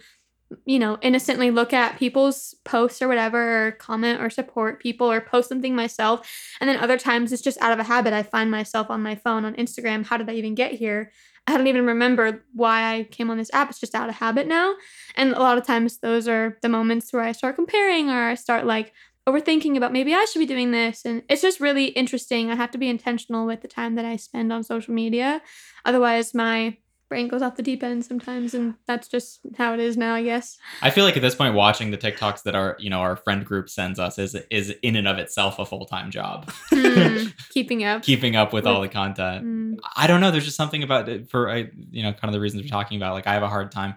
you 0.67 0.81
know, 0.81 0.99
innocently 1.01 1.53
look 1.53 1.73
at 1.73 1.97
people's 1.97 2.57
posts 2.65 3.01
or 3.01 3.07
whatever, 3.07 3.69
or 3.69 3.71
comment 3.71 4.21
or 4.21 4.29
support 4.29 4.81
people 4.81 5.09
or 5.11 5.21
post 5.21 5.49
something 5.49 5.77
myself. 5.77 6.29
And 6.61 6.69
then 6.69 6.77
other 6.81 6.99
times 6.99 7.33
it's 7.33 7.41
just 7.41 7.61
out 7.63 7.73
of 7.73 7.79
a 7.79 7.85
habit. 7.85 8.13
I 8.13 8.25
find 8.25 8.51
myself 8.51 8.91
on 8.91 9.01
my 9.01 9.15
phone 9.15 9.45
on 9.45 9.55
Instagram. 9.55 10.05
How 10.05 10.17
did 10.17 10.29
I 10.29 10.33
even 10.35 10.57
get 10.57 10.73
here? 10.73 11.13
I 11.47 11.57
don't 11.57 11.67
even 11.67 11.87
remember 11.87 12.45
why 12.55 12.95
I 12.95 13.05
came 13.05 13.31
on 13.31 13.39
this 13.39 13.51
app. 13.53 13.71
It's 13.71 13.81
just 13.81 13.95
out 13.95 14.09
of 14.09 14.15
habit 14.15 14.47
now. 14.47 14.75
And 15.17 15.33
a 15.33 15.41
lot 15.41 15.59
of 15.59 15.67
times 15.67 15.99
those 15.99 16.29
are 16.29 16.59
the 16.63 16.69
moments 16.69 17.13
where 17.13 17.23
I 17.23 17.33
start 17.33 17.57
comparing 17.57 18.09
or 18.09 18.29
I 18.29 18.35
start 18.35 18.67
like 18.67 18.93
overthinking 19.29 19.77
about 19.77 19.93
maybe 19.93 20.15
I 20.15 20.25
should 20.25 20.39
be 20.39 20.47
doing 20.47 20.71
this. 20.71 21.05
And 21.05 21.23
it's 21.29 21.43
just 21.43 21.61
really 21.61 21.87
interesting. 21.87 22.51
I 22.51 22.57
have 22.57 22.71
to 22.73 22.79
be 22.79 22.89
intentional 22.89 23.47
with 23.47 23.63
the 23.63 23.69
time 23.69 23.97
that 23.97 24.05
I 24.05 24.17
spend 24.17 24.53
on 24.53 24.63
social 24.63 24.95
media. 24.95 25.43
Otherwise, 25.85 26.35
my 26.35 26.77
brain 27.11 27.29
goes 27.29 27.43
off 27.43 27.57
the 27.57 27.63
deep 27.63 27.83
end 27.83 28.03
sometimes. 28.07 28.55
And 28.55 28.77
that's 28.87 29.07
just 29.09 29.41
how 29.59 29.75
it 29.75 29.81
is 29.81 29.99
now, 29.99 30.15
I 30.15 30.23
guess. 30.23 30.57
I 30.81 30.89
feel 30.89 31.05
like 31.05 31.17
at 31.17 31.23
this 31.23 31.35
point, 31.35 31.55
watching 31.55 31.91
the 31.91 31.99
TikToks 31.99 32.45
that 32.45 32.55
our 32.55 32.77
you 32.79 32.89
know 32.89 33.01
our 33.01 33.17
friend 33.17 33.45
group 33.45 33.69
sends 33.69 33.99
us 33.99 34.19
is 34.19 34.35
is 34.51 34.71
in 34.83 34.97
and 34.97 35.07
of 35.07 35.19
itself 35.19 35.59
a 35.59 35.67
full 35.67 35.85
time 35.85 36.11
job. 36.11 36.51
Hmm, 36.71 37.27
keeping 37.51 37.85
up. 37.85 38.03
Keeping 38.03 38.37
up 38.37 38.55
with 38.55 38.67
all 38.67 38.81
the 38.81 38.89
content. 38.89 39.43
Hmm. 39.43 39.75
I 39.95 40.07
don't 40.07 40.23
know. 40.23 40.31
There's 40.31 40.47
just 40.47 40.57
something 40.57 40.83
about 40.83 41.11
it 41.11 41.29
for 41.29 41.51
I 41.51 41.71
you 41.91 42.03
know 42.03 42.13
kind 42.13 42.25
of 42.25 42.33
the 42.33 42.41
reasons 42.41 42.63
we're 42.63 42.71
talking 42.71 42.97
about. 42.97 43.13
Like 43.13 43.27
I 43.27 43.35
have 43.35 43.43
a 43.43 43.49
hard 43.49 43.71
time. 43.71 43.97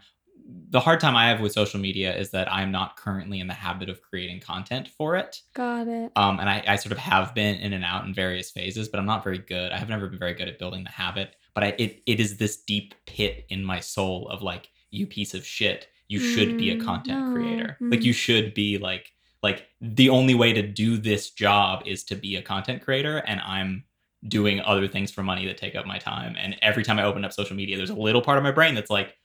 The 0.70 0.80
hard 0.80 1.00
time 1.00 1.16
I 1.16 1.30
have 1.30 1.40
with 1.40 1.54
social 1.54 1.80
media 1.80 2.16
is 2.16 2.32
that 2.32 2.52
I'm 2.52 2.72
not 2.72 2.98
currently 2.98 3.40
in 3.40 3.48
the 3.48 3.54
habit 3.54 3.90
of 3.90 4.02
creating 4.02 4.42
content 4.42 4.90
for 4.90 5.16
it. 5.16 5.40
Got 5.54 5.88
it. 5.88 6.12
Um, 6.16 6.40
and 6.40 6.50
I, 6.50 6.64
I 6.68 6.76
sort 6.76 6.92
of 6.92 6.98
have 6.98 7.34
been 7.34 7.56
in 7.56 7.74
and 7.74 7.84
out 7.84 8.06
in 8.06 8.14
various 8.14 8.52
phases, 8.52 8.90
but 8.90 9.00
I'm 9.00 9.06
not 9.06 9.24
very 9.24 9.38
good. 9.38 9.72
I 9.72 9.78
have 9.78 9.88
never 9.88 10.08
been 10.08 10.20
very 10.20 10.34
good 10.34 10.50
at 10.50 10.60
building 10.60 10.84
the 10.84 10.90
habit. 10.90 11.36
But 11.54 11.64
I, 11.64 11.68
it, 11.78 12.02
it 12.06 12.20
is 12.20 12.38
this 12.38 12.58
deep 12.58 12.96
pit 13.06 13.46
in 13.50 13.64
my 13.64 13.80
soul 13.80 14.28
of 14.30 14.42
like, 14.42 14.70
you 14.92 15.08
piece 15.08 15.34
of 15.34 15.46
shit. 15.46 15.88
You 16.08 16.20
should 16.20 16.58
be 16.58 16.70
a 16.72 16.76
Mm, 16.76 16.82
content 16.82 17.26
no, 17.26 17.32
creator. 17.32 17.78
mm. 17.82 17.92
Like 17.92 18.04
you 18.04 18.14
should 18.14 18.54
be 18.54 18.78
like, 18.78 19.12
like 19.42 19.68
the 19.82 20.10
only 20.10 20.36
way 20.36 20.54
to 20.54 20.62
do 20.62 20.98
this 20.98 21.32
job 21.32 21.84
is 21.86 22.04
to 22.06 22.16
be 22.16 22.36
a 22.36 22.42
content 22.42 22.82
creator, 22.84 23.18
and 23.18 23.42
I'm 23.42 23.84
doing 24.28 24.62
other 24.62 24.88
things 24.88 25.12
for 25.12 25.22
money 25.24 25.46
that 25.48 25.58
take 25.58 25.76
up 25.76 25.86
my 25.86 25.98
time. 25.98 26.36
And 26.40 26.56
every 26.62 26.84
time 26.84 26.98
I 26.98 27.04
open 27.04 27.26
up 27.26 27.34
social 27.34 27.56
media, 27.56 27.76
there's 27.78 27.90
a 27.90 27.96
little 27.96 28.22
part 28.22 28.38
of 28.38 28.44
my 28.44 28.52
brain 28.52 28.74
that's 28.74 28.90
like, 28.90 29.16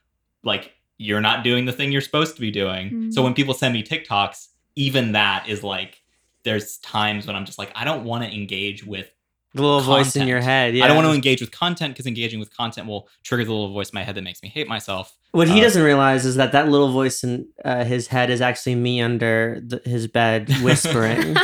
like 0.42 0.72
you're 0.96 1.20
not 1.20 1.44
doing 1.44 1.66
the 1.66 1.72
thing 1.72 1.92
you're 1.92 2.00
supposed 2.00 2.34
to 2.34 2.40
be 2.40 2.50
doing. 2.50 2.90
Mm. 2.90 3.12
So 3.14 3.22
when 3.22 3.34
people 3.34 3.54
send 3.54 3.74
me 3.74 3.82
TikToks, 3.84 4.48
even 4.74 5.12
that 5.12 5.48
is 5.48 5.62
like 5.62 6.00
there's 6.44 6.78
times 6.78 7.26
when 7.26 7.36
I'm 7.36 7.44
just 7.44 7.58
like 7.58 7.70
I 7.74 7.84
don't 7.84 8.04
want 8.04 8.24
to 8.24 8.34
engage 8.34 8.84
with 8.84 9.08
The 9.54 9.62
little 9.62 9.80
voice 9.80 10.14
in 10.14 10.28
your 10.28 10.40
head. 10.42 10.74
Yeah. 10.74 10.84
I 10.84 10.88
don't 10.88 10.96
want 10.96 11.08
to 11.08 11.14
engage 11.14 11.40
with 11.40 11.50
content 11.50 11.94
because 11.94 12.06
engaging 12.06 12.38
with 12.38 12.54
content 12.54 12.86
will 12.86 13.08
trigger 13.24 13.44
the 13.44 13.50
little 13.52 13.72
voice 13.72 13.88
in 13.90 13.94
my 13.96 14.02
head 14.04 14.14
that 14.14 14.22
makes 14.22 14.42
me 14.42 14.48
hate 14.50 14.68
myself. 14.68 15.16
What 15.32 15.48
he 15.48 15.60
Uh, 15.60 15.62
doesn't 15.64 15.82
realize 15.82 16.26
is 16.26 16.36
that 16.36 16.52
that 16.52 16.68
little 16.68 16.92
voice 16.92 17.24
in 17.24 17.46
uh, 17.64 17.84
his 17.84 18.08
head 18.08 18.28
is 18.30 18.40
actually 18.42 18.74
me 18.74 19.00
under 19.00 19.60
the, 19.66 19.80
his 19.86 20.06
bed 20.06 20.50
whispering. 20.62 21.34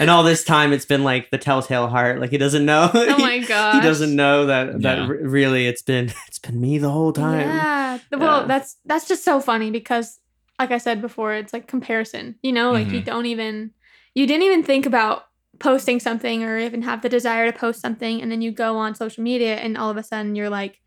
and 0.00 0.08
all 0.10 0.22
this 0.22 0.44
time, 0.44 0.72
it's 0.72 0.86
been 0.86 1.04
like 1.04 1.30
the 1.30 1.36
telltale 1.38 1.88
heart. 1.88 2.20
Like 2.20 2.30
he 2.30 2.38
doesn't 2.38 2.64
know. 2.64 2.90
oh 2.92 3.18
my 3.18 3.38
god. 3.40 3.74
he 3.74 3.80
doesn't 3.82 4.16
know 4.16 4.46
that 4.46 4.80
that 4.82 4.98
Yeah. 4.98 5.08
re- 5.08 5.18
really 5.22 5.66
it's 5.66 5.82
been 5.82 6.06
it's 6.28 6.38
been 6.38 6.58
me 6.60 6.78
the 6.78 6.90
whole 6.90 7.12
time. 7.12 7.40
Yeah. 7.48 7.98
Well, 8.12 8.40
Yeah. 8.40 8.46
that's 8.46 8.76
that's 8.86 9.06
just 9.06 9.24
so 9.24 9.40
funny 9.40 9.70
because 9.70 10.18
like 10.58 10.70
I 10.70 10.78
said 10.78 11.02
before, 11.02 11.34
it's 11.34 11.52
like 11.52 11.66
comparison. 11.66 12.36
You 12.42 12.52
know, 12.52 12.72
like 12.72 12.88
you 12.88 13.00
Mhm. 13.02 13.04
don't 13.04 13.26
even 13.26 13.72
you 14.14 14.26
didn't 14.26 14.44
even 14.44 14.62
think 14.62 14.86
about 14.86 15.24
posting 15.62 16.00
something 16.00 16.42
or 16.42 16.58
even 16.58 16.82
have 16.82 17.02
the 17.02 17.08
desire 17.08 17.50
to 17.50 17.56
post 17.56 17.80
something 17.80 18.20
and 18.20 18.32
then 18.32 18.42
you 18.42 18.50
go 18.50 18.76
on 18.76 18.96
social 18.96 19.22
media 19.22 19.54
and 19.54 19.78
all 19.78 19.88
of 19.88 19.96
a 19.96 20.02
sudden 20.02 20.34
you're 20.34 20.50
like 20.50 20.80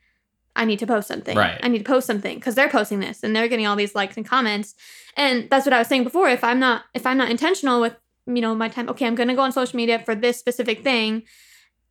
I 0.58 0.64
need 0.64 0.80
to 0.80 0.88
post 0.88 1.10
something. 1.10 1.38
Right. 1.38 1.60
I 1.62 1.68
need 1.68 1.80
to 1.80 1.84
post 1.84 2.08
something 2.08 2.38
because 2.38 2.56
they're 2.56 2.70
posting 2.70 3.02
this 3.02 3.24
and 3.24 3.36
they're 3.36 3.50
getting 3.50 3.68
all 3.68 3.76
these 3.76 3.94
likes 3.94 4.16
and 4.16 4.26
comments. 4.26 4.74
And 5.18 5.50
that's 5.50 5.66
what 5.66 5.74
I 5.74 5.80
was 5.80 5.88
saying 5.88 6.06
before. 6.06 6.30
If 6.30 6.44
I'm 6.44 6.60
not 6.60 6.84
if 6.94 7.06
I'm 7.06 7.18
not 7.18 7.30
intentional 7.30 7.82
with 7.82 7.96
you 8.26 8.42
know 8.42 8.56
my 8.56 8.70
time, 8.70 8.90
okay, 8.90 9.06
I'm 9.06 9.16
gonna 9.16 9.36
go 9.36 9.42
on 9.42 9.52
social 9.52 9.76
media 9.76 10.00
for 10.00 10.16
this 10.16 10.38
specific 10.38 10.82
thing, 10.82 11.24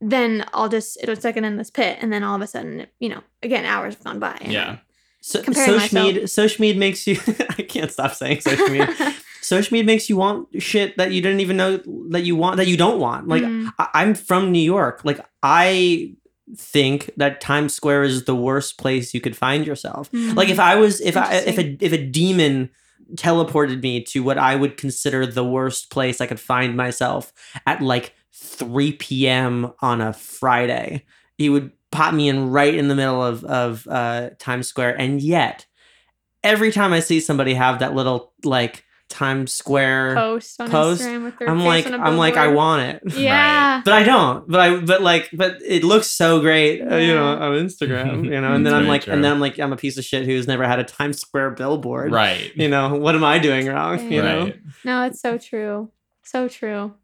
then 0.01 0.47
I'll 0.53 0.69
just 0.69 0.99
it'll 1.03 1.13
it's 1.13 1.25
it 1.25 1.37
in 1.37 1.57
this 1.57 1.71
pit. 1.71 1.99
And 2.01 2.13
then 2.13 2.23
all 2.23 2.37
of 2.37 2.43
a 2.43 2.47
sudden, 2.47 2.87
you 3.01 3.09
know, 3.09 3.23
again, 3.43 3.65
hours 3.65 3.95
have 3.95 4.05
gone 4.05 4.19
by. 4.19 4.39
Yeah. 4.47 4.79
So, 5.21 5.43
Comparing 5.43 5.67
social 5.67 5.81
myself. 5.81 6.07
media, 6.07 6.29
social 6.29 6.63
media 6.63 6.81
makes 6.81 7.07
you. 7.07 7.19
I 7.59 7.63
can't 7.63 7.91
stop 7.91 8.15
saying 8.15 8.41
social 8.41 8.69
media. 8.69 8.89
social 9.45 9.75
media 9.75 9.87
makes 9.87 10.09
you 10.09 10.17
want 10.17 10.49
shit 10.63 10.97
that 10.97 11.13
you 11.13 11.21
didn't 11.21 11.41
even 11.41 11.57
know 11.57 11.77
that 12.11 12.25
you 12.25 12.35
want 12.35 12.57
that 12.57 12.67
you 12.67 12.77
don't 12.77 12.99
want. 12.99 13.29
Like 13.29 13.43
Mm. 13.43 13.71
I, 13.79 13.89
I'm 13.95 14.15
from 14.15 14.51
New 14.51 14.63
York. 14.63 15.03
Like 15.05 15.21
I 15.43 16.15
think 16.57 17.11
that 17.17 17.41
Times 17.41 17.75
Square 17.75 18.05
is 18.05 18.25
the 18.25 18.35
worst 18.35 18.79
place 18.79 19.15
you 19.15 19.21
could 19.21 19.37
find 19.37 19.67
yourself. 19.67 20.11
Mm. 20.13 20.35
Like 20.35 20.49
if 20.49 20.59
I 20.59 20.77
was 20.77 21.01
if 21.01 21.17
I 21.17 21.35
if 21.35 21.59
a 21.59 21.77
if 21.81 21.93
a 21.93 22.05
demon 22.05 22.71
teleported 23.17 23.83
me 23.83 24.03
to 24.03 24.23
what 24.23 24.39
I 24.39 24.57
would 24.57 24.77
consider 24.77 25.27
the 25.27 25.45
worst 25.45 25.91
place 25.91 26.21
I 26.21 26.27
could 26.27 26.41
find 26.41 26.77
myself 26.77 27.33
at 27.67 27.83
like 27.83 28.15
3 28.33 28.93
p.m. 28.93 29.73
on 29.81 30.01
a 30.01 30.13
Friday, 30.13 31.05
he 31.37 31.49
would 31.49 31.71
pop 31.91 32.15
me 32.15 32.29
in 32.29 32.51
right 32.51 32.75
in 32.75 32.89
the 32.89 32.95
middle 32.95 33.23
of 33.23 33.45
of 33.45 33.87
uh, 33.89 34.31
Times 34.39 34.69
Square, 34.69 34.99
and 34.99 35.21
yet 35.21 35.67
every 36.43 36.73
time 36.73 36.93
I 36.93 37.01
see 37.01 37.21
somebody 37.21 37.55
have 37.55 37.79
that 37.79 37.95
little 37.95 38.33
like 38.45 38.85
Times 39.09 39.53
Square, 39.53 40.15
post 40.17 40.61
on 40.61 40.71
post, 40.71 41.03
Instagram 41.03 41.25
with 41.25 41.39
their 41.39 41.49
I'm 41.49 41.59
face 41.59 41.67
like 41.67 41.87
on 41.87 41.95
a 41.95 41.99
I'm 41.99 42.17
like 42.17 42.37
I 42.37 42.49
want 42.49 42.83
it. 42.83 43.15
Yeah. 43.17 43.83
But 43.85 43.95
I 43.95 44.03
don't. 44.03 44.49
But 44.49 44.61
I. 44.61 44.77
But 44.77 45.03
like. 45.03 45.31
But 45.33 45.59
it 45.63 45.85
looks 45.85 46.09
so 46.09 46.41
great, 46.41 46.81
uh, 46.81 46.97
you 46.97 47.15
know, 47.15 47.27
on 47.27 47.53
Instagram, 47.53 48.25
you 48.25 48.41
know. 48.41 48.53
And 48.55 48.67
then 48.67 48.75
I'm 48.75 48.87
like, 48.87 49.03
true. 49.03 49.13
and 49.13 49.23
then 49.23 49.33
I'm 49.33 49.41
like, 49.41 49.59
I'm 49.59 49.73
a 49.73 49.77
piece 49.77 49.99
of 49.99 50.05
shit 50.05 50.27
who's 50.27 50.47
never 50.47 50.67
had 50.67 50.79
a 50.79 50.85
Times 50.85 51.21
Square 51.21 51.51
billboard. 51.51 52.13
Right. 52.13 52.51
You 52.57 52.69
know, 52.69 52.95
what 52.95 53.15
am 53.15 53.25
I 53.25 53.39
doing 53.39 53.67
wrong? 53.67 54.11
You 54.11 54.23
know. 54.23 54.45
Right. 54.45 54.61
No, 54.85 55.05
it's 55.05 55.21
so 55.21 55.39
true. 55.39 55.91
So 56.23 56.49
true. 56.49 56.95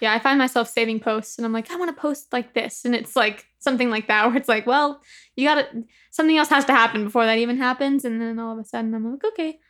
Yeah, 0.00 0.12
I 0.12 0.18
find 0.18 0.36
myself 0.36 0.68
saving 0.68 0.98
posts 0.98 1.38
and 1.38 1.44
I'm 1.46 1.52
like, 1.52 1.70
I 1.70 1.76
want 1.76 1.94
to 1.94 2.00
post 2.00 2.32
like 2.32 2.54
this. 2.54 2.84
And 2.84 2.92
it's 2.92 3.14
like 3.14 3.46
something 3.60 3.88
like 3.88 4.08
that 4.08 4.26
where 4.26 4.36
it's 4.36 4.48
like, 4.48 4.66
well, 4.66 5.00
you 5.36 5.46
got 5.46 5.54
to, 5.54 5.84
something 6.10 6.36
else 6.36 6.48
has 6.48 6.64
to 6.64 6.72
happen 6.72 7.04
before 7.04 7.24
that 7.24 7.38
even 7.38 7.56
happens. 7.56 8.04
And 8.04 8.20
then 8.20 8.40
all 8.40 8.52
of 8.52 8.58
a 8.58 8.64
sudden 8.64 8.92
I'm 8.94 9.08
like, 9.08 9.24
okay, 9.24 9.60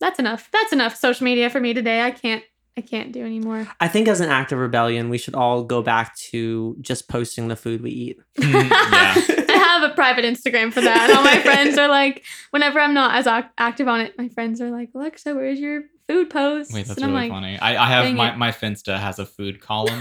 that's 0.00 0.18
enough. 0.18 0.48
That's 0.52 0.72
enough 0.72 0.96
social 0.96 1.24
media 1.24 1.50
for 1.50 1.60
me 1.60 1.74
today. 1.74 2.02
I 2.02 2.10
can't, 2.10 2.42
I 2.76 2.80
can't 2.80 3.12
do 3.12 3.24
anymore. 3.24 3.66
I 3.80 3.88
think 3.88 4.06
as 4.08 4.20
an 4.20 4.30
act 4.30 4.52
of 4.52 4.58
rebellion, 4.58 5.08
we 5.10 5.18
should 5.18 5.34
all 5.34 5.64
go 5.64 5.82
back 5.82 6.16
to 6.30 6.76
just 6.80 7.08
posting 7.08 7.48
the 7.48 7.56
food 7.56 7.82
we 7.82 7.90
eat. 7.90 8.18
Mhm. 8.38 8.70
yeah. 8.70 9.44
I 9.50 9.80
have 9.80 9.90
a 9.90 9.94
private 9.94 10.24
Instagram 10.24 10.72
for 10.72 10.80
that. 10.80 11.10
All 11.10 11.22
my 11.22 11.38
friends 11.42 11.76
are 11.78 11.88
like, 11.88 12.24
whenever 12.50 12.78
I'm 12.80 12.94
not 12.94 13.16
as 13.16 13.26
ac- 13.26 13.48
active 13.58 13.86
on 13.88 14.00
it, 14.00 14.16
my 14.18 14.28
friends 14.28 14.60
are 14.60 14.70
like, 14.70 14.90
Alexa, 14.94 15.34
where's 15.34 15.58
your 15.60 15.82
food 16.08 16.30
post? 16.30 16.72
Wait, 16.72 16.86
that's 16.86 17.00
and 17.00 17.12
really 17.12 17.28
like, 17.28 17.30
funny. 17.32 17.58
I, 17.58 17.84
I 17.84 17.86
have 17.88 18.14
my, 18.14 18.32
it. 18.32 18.36
my 18.38 18.50
Finsta 18.52 18.98
has 18.98 19.18
a 19.18 19.26
food 19.26 19.60
column. 19.60 20.00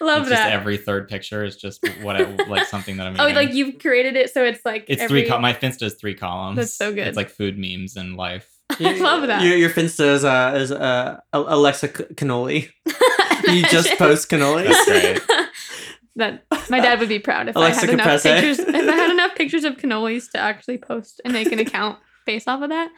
love 0.00 0.22
it's 0.22 0.30
that. 0.30 0.44
just 0.44 0.52
every 0.52 0.76
third 0.78 1.08
picture 1.08 1.44
is 1.44 1.56
just 1.56 1.86
what 2.02 2.16
I, 2.16 2.24
like 2.46 2.66
something 2.66 2.96
that 2.98 3.06
I'm 3.06 3.14
Eating. 3.14 3.26
oh, 3.26 3.40
like 3.40 3.52
you've 3.54 3.78
created 3.78 4.16
it 4.16 4.32
so 4.32 4.44
it's 4.44 4.64
like 4.64 4.84
it's 4.88 5.02
every, 5.02 5.22
three. 5.22 5.30
Co- 5.30 5.38
my 5.38 5.52
Finsta 5.52 5.82
is 5.82 5.94
three 5.94 6.14
columns. 6.14 6.56
That's 6.56 6.72
so 6.72 6.92
good. 6.92 7.06
It's 7.06 7.16
like 7.16 7.30
food 7.30 7.58
memes 7.58 7.96
and 7.96 8.16
life. 8.16 8.48
I 8.70 8.98
love 8.98 9.26
that. 9.26 9.42
Your, 9.42 9.56
your 9.56 9.70
Finsta 9.70 10.14
is 10.14 10.24
uh, 10.24 10.52
is 10.56 10.72
uh, 10.72 11.20
Alexa 11.32 11.88
c- 11.88 12.04
cannoli. 12.14 12.68
You 13.46 13.62
just 13.62 13.96
post 13.98 14.28
cannoli. 14.28 14.64
That's 14.66 14.84
great. 14.84 15.22
that 16.16 16.44
my 16.68 16.80
dad 16.80 16.98
would 17.00 17.08
be 17.08 17.20
proud 17.20 17.48
if 17.48 17.56
Alexa 17.56 17.78
I 17.78 17.80
had 17.86 17.90
enough 17.94 18.06
Caprese. 18.06 18.22
pictures. 18.34 18.58
If 18.58 18.74
I 18.74 18.94
had 18.96 19.10
enough 19.10 19.34
pictures 19.36 19.64
of 19.64 19.76
cannolis 19.76 20.30
to 20.32 20.38
actually 20.38 20.76
post 20.78 21.20
and 21.24 21.32
make 21.32 21.50
an 21.52 21.58
account 21.60 21.98
based 22.26 22.48
off 22.48 22.60
of 22.62 22.68
that, 22.70 22.90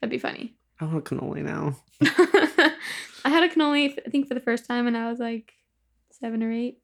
that'd 0.00 0.10
be 0.10 0.18
funny. 0.18 0.56
I 0.80 0.86
want 0.86 1.04
cannoli 1.04 1.42
now. 1.44 1.76
I 2.00 3.28
had 3.28 3.42
a 3.44 3.48
cannoli, 3.54 3.96
I 4.04 4.10
think, 4.10 4.26
for 4.26 4.34
the 4.34 4.40
first 4.40 4.66
time 4.66 4.86
when 4.86 4.96
I 4.96 5.10
was 5.10 5.20
like 5.20 5.52
seven 6.10 6.42
or 6.42 6.50
eight. 6.50 6.78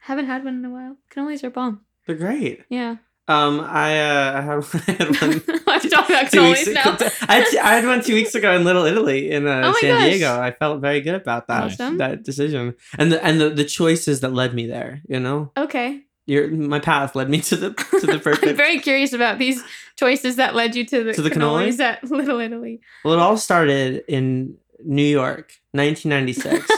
Haven't 0.00 0.26
had 0.26 0.44
one 0.44 0.56
in 0.56 0.64
a 0.64 0.70
while. 0.70 0.96
Cannolis 1.14 1.44
are 1.44 1.50
bomb. 1.50 1.80
They're 2.06 2.16
great. 2.16 2.64
Yeah. 2.68 2.96
Um, 3.26 3.60
I 3.60 3.98
uh, 4.00 4.38
I 4.38 4.40
had, 4.42 4.64
I 4.88 4.92
had 4.92 5.20
one. 5.22 5.42
I 5.66 5.72
have 5.72 5.82
to 5.82 5.88
talk 5.88 6.08
about 6.10 6.30
two 6.30 6.42
weeks 6.42 6.64
cannolis 6.68 6.74
now. 6.74 6.94
ago. 6.94 7.08
I 7.22 7.58
I 7.62 7.74
had 7.76 7.86
one 7.86 8.02
two 8.02 8.14
weeks 8.14 8.34
ago 8.34 8.54
in 8.54 8.64
Little 8.64 8.84
Italy 8.84 9.30
in 9.30 9.46
uh, 9.46 9.62
Oh 9.64 9.76
San 9.80 9.98
gosh. 9.98 10.10
Diego. 10.10 10.40
I 10.40 10.50
felt 10.52 10.80
very 10.82 11.00
good 11.00 11.14
about 11.14 11.46
that 11.48 11.64
Awesome. 11.64 11.96
that 11.98 12.22
decision 12.22 12.74
and 12.98 13.10
the 13.12 13.24
and 13.24 13.40
the, 13.40 13.48
the 13.50 13.64
choices 13.64 14.20
that 14.20 14.32
led 14.34 14.52
me 14.54 14.66
there. 14.66 15.00
You 15.08 15.20
know, 15.20 15.50
Okay. 15.56 16.02
your 16.26 16.48
my 16.50 16.80
path 16.80 17.16
led 17.16 17.30
me 17.30 17.40
to 17.40 17.56
the 17.56 17.70
to 18.00 18.06
the 18.06 18.18
perfect. 18.18 18.46
I'm 18.46 18.56
very 18.56 18.78
curious 18.78 19.14
about 19.14 19.38
these 19.38 19.62
choices 19.96 20.36
that 20.36 20.54
led 20.54 20.74
you 20.76 20.84
to 20.84 21.04
the, 21.04 21.12
To 21.14 21.22
the 21.22 21.30
cannoli? 21.30 21.68
cannolis 21.68 21.80
at 21.80 22.04
Little 22.04 22.40
Italy. 22.40 22.80
well, 23.04 23.14
it 23.14 23.20
all 23.20 23.38
started 23.38 24.04
in 24.06 24.58
New 24.84 25.02
York, 25.02 25.52
1996. 25.72 26.68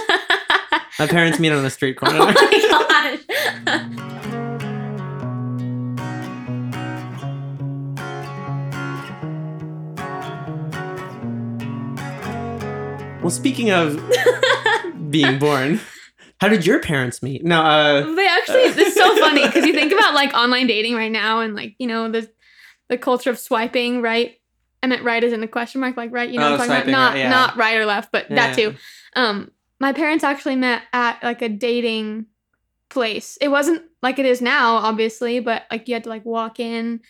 my 1.01 1.07
parents 1.09 1.41
meet 1.41 1.51
on 1.51 1.65
a 1.65 1.71
street 1.71 1.97
corner. 1.97 2.19
oh 2.21 2.27
my 2.27 3.19
gosh. 3.67 4.13
Well, 13.27 13.33
speaking 13.33 13.73
of 13.73 14.01
being 15.11 15.41
born, 15.41 15.81
how 16.41 16.47
did 16.49 16.65
your 16.65 16.79
parents 16.79 17.25
meet? 17.25 17.45
No, 17.45 17.61
uh, 17.61 18.15
They 18.15 18.25
actually, 18.29 18.61
it's 18.61 18.95
so 18.95 19.17
funny 19.19 19.45
because 19.45 19.67
you 19.67 19.73
think 19.73 19.93
about 19.93 20.15
like 20.15 20.33
online 20.33 20.69
dating 20.69 20.95
right 20.95 21.11
now 21.11 21.41
and 21.41 21.57
like, 21.57 21.75
you 21.79 21.89
know, 21.89 22.09
the 22.09 22.31
the 22.89 22.97
culture 22.97 23.31
of 23.31 23.37
swiping 23.37 24.01
right. 24.01 24.39
I 24.81 24.87
meant 24.87 25.03
right 25.03 25.25
as 25.25 25.33
in 25.33 25.41
the 25.41 25.49
question 25.49 25.81
mark, 25.81 25.97
like 25.97 26.13
right, 26.13 26.31
you 26.31 26.39
know, 26.39 26.51
Oh, 26.51 26.51
what 26.53 26.61
I'm 26.61 26.69
talking 26.69 26.91
about 26.91 27.01
not 27.01 27.13
right, 27.15 27.19
yeah. 27.19 27.31
not 27.31 27.57
right 27.57 27.77
or 27.79 27.85
left, 27.85 28.13
but 28.13 28.29
that 28.29 28.55
too. 28.57 28.77
Um, 29.17 29.51
my 29.81 29.93
parents 29.93 30.23
actually 30.23 30.55
met 30.55 30.83
at 30.93 31.21
like 31.25 31.43
a 31.43 31.49
dating 31.49 32.27
place. 32.91 33.39
It 33.41 33.49
wasn't 33.49 33.83
like 34.03 34.21
it 34.21 34.27
is 34.27 34.41
now, 34.41 34.77
obviously, 34.77 35.41
but 35.41 35.65
like 35.69 35.89
you 35.89 35.95
had 35.95 36.05
to 36.05 36.11
like 36.11 36.25
walk 36.25 36.61
in 36.61 37.01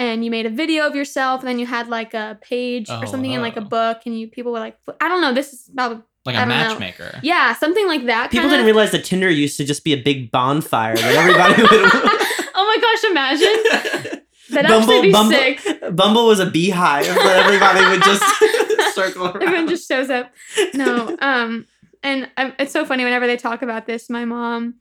and 0.00 0.24
you 0.24 0.30
made 0.30 0.46
a 0.46 0.50
video 0.62 0.86
of 0.86 0.94
yourself, 0.96 1.40
and 1.40 1.48
then 1.48 1.58
you 1.58 1.66
had 1.66 1.88
like 1.88 2.14
a 2.14 2.38
page 2.40 2.88
or 2.88 3.00
Oh, 3.02 3.04
something 3.04 3.30
in 3.32 3.40
like 3.42 3.56
a 3.56 3.60
oh. 3.60 3.64
book, 3.76 3.98
and 4.06 4.18
you 4.18 4.28
people 4.28 4.50
were 4.52 4.58
like, 4.66 4.76
I 5.00 5.08
don't 5.08 5.20
know, 5.20 5.32
this 5.34 5.52
is 5.52 5.70
probably 5.76 5.98
Like 6.24 6.36
a 6.36 6.38
don't 6.40 6.48
know. 6.48 6.54
matchmaker. 6.68 7.20
yeah, 7.22 7.54
something 7.54 7.86
like 7.86 8.06
that. 8.06 8.30
people 8.30 8.44
kinda. 8.44 8.56
didn't 8.56 8.66
realize 8.66 8.92
that 8.92 9.04
Tinder 9.04 9.28
used 9.30 9.56
to 9.58 9.64
just 9.64 9.84
be 9.84 9.92
a 9.92 10.00
big 10.02 10.30
bonfire 10.30 10.96
that 10.96 11.14
everybody 11.22 11.62
would. 11.62 11.70
oh 12.54 12.64
my 12.70 12.78
gosh, 12.80 13.10
imagine. 13.10 14.20
That'd 14.50 14.68
Bumble- 14.68 14.94
actually 14.94 15.02
be 15.08 15.12
Bumble- 15.12 15.30
sick. 15.32 15.94
Bumble 15.96 16.26
was 16.26 16.40
a 16.40 16.50
beehive 16.50 17.04
that 17.06 17.42
everybody 17.44 17.80
would 17.90 18.02
just 18.02 18.94
circle 18.96 19.26
around. 19.26 19.42
Everyone 19.44 19.68
just 19.68 19.86
shows 19.86 20.10
up. 20.10 20.32
No, 20.74 21.16
um, 21.20 21.66
and 22.02 22.28
um, 22.36 22.52
it's 22.58 22.72
so 22.72 22.84
funny 22.84 23.04
whenever 23.04 23.26
they 23.28 23.36
talk 23.36 23.62
about 23.62 23.86
this. 23.86 24.08
My 24.10 24.24
mom 24.24 24.74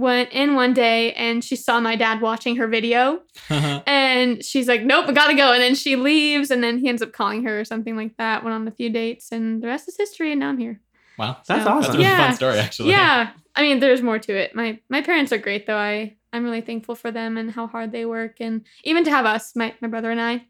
went 0.00 0.30
in 0.32 0.54
one 0.54 0.72
day 0.72 1.12
and 1.12 1.44
she 1.44 1.56
saw 1.56 1.78
my 1.80 1.94
dad 1.94 2.20
watching 2.20 2.56
her 2.56 2.66
video, 2.66 3.20
uh-huh. 3.50 3.82
and 3.86 4.44
she's 4.44 4.66
like, 4.68 4.82
"Nope, 4.82 5.06
I 5.08 5.12
gotta 5.12 5.34
go." 5.34 5.52
And 5.52 5.60
then 5.62 5.74
she 5.74 5.96
leaves, 5.96 6.50
and 6.50 6.62
then 6.64 6.78
he 6.78 6.88
ends 6.88 7.02
up 7.02 7.12
calling 7.12 7.44
her 7.44 7.60
or 7.60 7.64
something 7.64 7.96
like 7.96 8.16
that. 8.16 8.42
Went 8.42 8.54
on 8.54 8.66
a 8.66 8.70
few 8.70 8.90
dates, 8.90 9.30
and 9.32 9.62
the 9.62 9.66
rest 9.68 9.88
is 9.88 9.96
history. 9.96 10.30
And 10.32 10.40
now 10.40 10.48
I'm 10.48 10.58
here. 10.58 10.80
wow. 11.18 11.36
That's 11.46 11.48
So- 11.48 11.54
That's 11.54 11.66
a 11.66 11.70
awesome. 11.70 11.92
really 11.92 12.04
Yeah. 12.04 12.26
fun 12.28 12.36
story, 12.36 12.58
actually. 12.58 12.90
Yeah, 12.90 13.30
I 13.54 13.62
mean, 13.62 13.80
there's 13.80 14.02
more 14.02 14.18
to 14.18 14.32
it. 14.36 14.54
My 14.54 14.80
my 14.88 15.02
parents 15.02 15.32
are 15.32 15.38
great, 15.38 15.66
though. 15.66 15.76
I 15.76 16.16
I'm 16.32 16.44
really 16.44 16.60
thankful 16.62 16.94
for 16.94 17.10
them 17.10 17.36
and 17.36 17.50
how 17.50 17.66
hard 17.66 17.92
they 17.92 18.06
work, 18.06 18.36
and 18.40 18.64
even 18.84 19.04
to 19.04 19.10
have 19.10 19.26
us, 19.26 19.54
my 19.54 19.74
my 19.82 19.88
brother 19.88 20.10
and 20.10 20.20
I, 20.20 20.46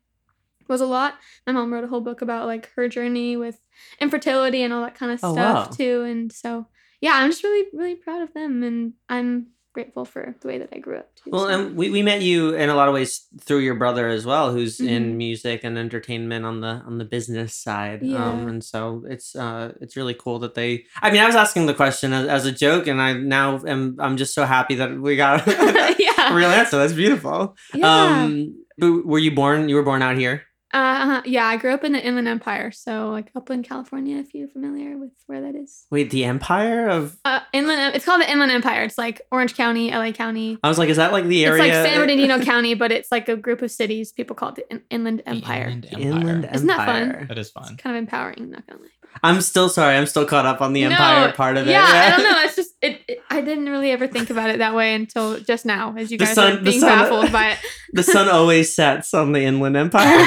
was 0.69 0.80
a 0.80 0.87
lot. 0.87 1.14
My 1.47 1.52
mom 1.52 1.73
wrote 1.73 1.85
a 1.85 1.88
whole 1.88 2.02
book 2.02 2.23
about 2.23 2.47
like 2.47 2.71
her 2.76 2.88
journey 2.88 3.37
with 3.37 3.59
infertility 4.00 4.62
and 4.62 4.73
all 4.73 4.83
that 4.83 4.95
kind 4.95 5.11
of 5.11 5.19
Oh, 5.23 5.33
stuff 5.33 5.71
wow. 5.71 5.76
too. 5.76 6.02
And 6.02 6.30
so 6.33 6.66
yeah, 7.00 7.12
I'm 7.14 7.30
just 7.30 7.42
really 7.45 7.66
really 7.73 7.95
proud 7.97 8.23
of 8.23 8.33
them, 8.35 8.62
and 8.62 8.92
I'm 9.09 9.49
grateful 9.73 10.04
for 10.04 10.35
the 10.40 10.49
way 10.49 10.59
that 10.59 10.69
I 10.73 10.78
grew 10.78 10.97
up 10.97 11.14
too. 11.14 11.30
Well, 11.30 11.42
so. 11.45 11.49
and 11.49 11.76
we, 11.76 11.90
we 11.90 12.02
met 12.02 12.23
you 12.23 12.54
in 12.57 12.71
a 12.71 12.75
lot 12.75 12.88
of 12.88 12.95
ways 12.95 13.25
through 13.40 13.61
your 13.61 13.76
brother 13.76 14.09
as 14.09 14.26
well, 14.26 14.50
who's 14.52 14.78
Mhm. 14.78 14.88
in 14.88 15.16
music 15.16 15.61
and 15.62 15.78
entertainment 15.78 16.45
on 16.45 16.61
the 16.61 16.83
on 16.87 16.99
the 16.99 17.04
business 17.04 17.54
side. 17.54 18.00
Yeah. 18.02 18.25
Um, 18.28 18.49
and 18.49 18.64
so 18.64 19.04
it's 19.09 19.37
uh 19.37 19.73
it's 19.80 19.97
really 19.97 20.14
cool 20.14 20.40
that 20.40 20.54
they. 20.54 20.87
I 21.00 21.11
mean, 21.12 21.21
I 21.23 21.26
was 21.26 21.37
asking 21.37 21.66
the 21.66 21.75
question 21.75 22.12
as, 22.12 22.26
as 22.26 22.47
a 22.47 22.52
joke, 22.52 22.88
and 22.88 23.00
I 23.00 23.12
now 23.12 23.61
am 23.64 23.97
I'm 24.00 24.16
just 24.16 24.35
so 24.35 24.45
happy 24.45 24.75
that 24.76 24.90
we 25.00 25.14
got 25.16 25.47
a 25.49 26.35
real 26.35 26.50
answer. 26.50 26.76
That's 26.78 26.92
beautiful. 26.92 27.57
yeah. 27.73 28.23
Um, 28.25 28.57
but 28.76 29.07
were 29.07 29.19
you 29.21 29.30
born? 29.35 29.69
You 29.69 29.76
were 29.76 29.85
born 29.85 30.02
out 30.02 30.16
here. 30.16 30.42
Uh, 30.73 31.23
yeah, 31.25 31.47
I 31.47 31.57
grew 31.57 31.73
up 31.73 31.83
in 31.85 31.93
the 31.93 32.05
Inland 32.05 32.29
Empire, 32.29 32.71
so 32.71 33.11
like 33.11 33.31
Upland, 33.35 33.65
California, 33.69 34.19
if 34.19 34.35
you're 34.35 34.49
familiar 34.49 34.97
with 34.97 35.11
where 35.27 35.41
that 35.41 35.55
is. 35.55 35.87
Wait, 35.91 36.11
the 36.11 36.25
Empire 36.25 36.89
of 36.89 37.17
Uh, 37.25 37.41
Inland. 37.53 37.95
It's 37.95 38.05
called 38.05 38.23
the 38.23 38.31
Inland 38.31 38.53
Empire. 38.53 38.83
It's 38.85 38.97
like 38.99 39.21
Orange 39.33 39.55
County, 39.57 39.91
LA 39.91 40.12
County. 40.12 40.59
I 40.62 40.69
was 40.69 40.79
like, 40.79 40.89
is 40.89 40.97
that 40.97 41.12
like 41.12 41.25
the 41.27 41.45
area? 41.45 41.62
It's 41.65 41.73
like 41.75 41.87
San 41.87 41.99
Bernardino 42.00 42.41
County, 42.45 42.75
but 42.75 42.93
it's 42.93 43.11
like 43.11 43.29
a 43.29 43.37
group 43.37 43.62
of 43.62 43.71
cities. 43.71 44.12
People 44.12 44.37
call 44.37 44.50
it 44.50 44.55
the 44.57 44.71
In- 44.71 44.83
Inland 44.91 45.19
The 45.21 45.29
Empire. 45.31 45.65
Inland 45.65 45.87
Empire. 45.91 46.03
Inland 46.09 46.49
Isn't 46.55 46.67
that 46.69 46.87
fun? 46.87 47.03
Empire. 47.03 47.27
That 47.27 47.39
is 47.39 47.47
It's 47.49 47.53
fun. 47.53 47.77
kind 47.77 47.97
of 47.97 48.03
empowering. 48.03 48.50
Not 48.50 48.67
gonna 48.67 48.81
lie. 48.81 48.89
I'm 49.23 49.40
still 49.40 49.69
sorry. 49.69 49.97
I'm 49.97 50.07
still 50.07 50.25
caught 50.25 50.47
up 50.47 50.61
on 50.61 50.73
the 50.73 50.85
Empire 50.85 51.33
part 51.33 51.57
of 51.57 51.67
it. 51.69 51.71
Yeah, 51.73 51.85
I 51.85 52.11
don't 52.11 52.23
know. 52.33 52.43
It's 52.45 52.57
just 52.57 52.75
it, 52.81 53.00
it- 53.09 53.23
I 53.31 53.40
didn't 53.43 53.69
really 53.69 53.90
ever 53.90 54.07
think 54.07 54.31
about 54.31 54.50
it 54.50 54.59
that 54.59 54.75
way 54.75 54.95
until 54.95 55.38
just 55.40 55.67
now, 55.67 55.95
as 55.97 56.11
you 56.11 56.19
The 56.19 56.25
guys 56.26 56.35
sun- 56.35 56.59
are 56.59 56.61
being 56.61 56.81
sun- 56.81 56.88
baffled 56.99 57.33
by 57.33 57.50
it. 57.52 57.59
the 57.93 58.02
sun 58.02 58.29
always 58.29 58.75
sets 58.75 59.12
on 59.14 59.33
the 59.33 59.43
Inland 59.43 59.76
Empire. 59.76 60.05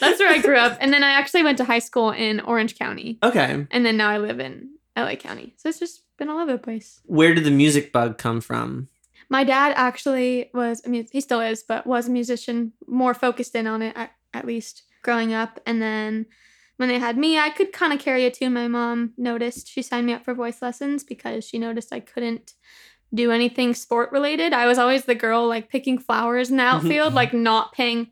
That's 0.00 0.18
where 0.18 0.32
I 0.32 0.38
grew 0.38 0.56
up, 0.56 0.78
and 0.80 0.92
then 0.92 1.04
I 1.04 1.10
actually 1.10 1.44
went 1.44 1.58
to 1.58 1.64
high 1.64 1.78
school 1.78 2.10
in 2.10 2.40
Orange 2.40 2.76
County, 2.76 3.18
okay. 3.22 3.66
and 3.70 3.86
then 3.86 3.96
now 3.96 4.08
I 4.10 4.18
live 4.18 4.40
in 4.40 4.70
LA 4.96 5.14
County. 5.14 5.54
So 5.58 5.68
it's 5.68 5.78
just 5.78 6.02
been 6.18 6.28
all 6.28 6.40
over 6.40 6.50
the 6.50 6.58
place. 6.58 7.00
Where 7.04 7.34
did 7.34 7.44
the 7.44 7.52
music 7.52 7.92
bug 7.92 8.18
come 8.18 8.40
from? 8.40 8.88
My 9.28 9.44
dad 9.44 9.72
actually 9.76 10.50
was 10.52 10.82
I 10.84 10.88
mean, 10.88 11.06
he 11.12 11.20
still 11.20 11.40
is, 11.40 11.62
but 11.62 11.86
was 11.86 12.08
a 12.08 12.10
musician, 12.10 12.72
more 12.88 13.14
focused 13.14 13.54
in 13.54 13.68
on 13.68 13.80
it 13.80 13.96
at, 13.96 14.10
at 14.34 14.44
least 14.44 14.82
growing 15.02 15.32
up. 15.32 15.60
And 15.66 15.80
then 15.80 16.26
when 16.82 16.88
they 16.88 16.98
had 16.98 17.16
me, 17.16 17.38
I 17.38 17.50
could 17.50 17.72
kind 17.72 17.92
of 17.92 18.00
carry 18.00 18.26
a 18.26 18.30
tune. 18.32 18.54
My 18.54 18.66
mom 18.66 19.12
noticed 19.16 19.68
she 19.68 19.82
signed 19.82 20.04
me 20.04 20.14
up 20.14 20.24
for 20.24 20.34
voice 20.34 20.60
lessons 20.60 21.04
because 21.04 21.44
she 21.44 21.56
noticed 21.56 21.92
I 21.92 22.00
couldn't 22.00 22.54
do 23.14 23.30
anything 23.30 23.72
sport 23.72 24.10
related. 24.10 24.52
I 24.52 24.66
was 24.66 24.78
always 24.78 25.04
the 25.04 25.14
girl 25.14 25.46
like 25.46 25.68
picking 25.68 25.96
flowers 25.96 26.50
in 26.50 26.56
the 26.56 26.64
outfield, 26.64 27.14
like 27.14 27.32
not 27.32 27.72
paying 27.72 28.08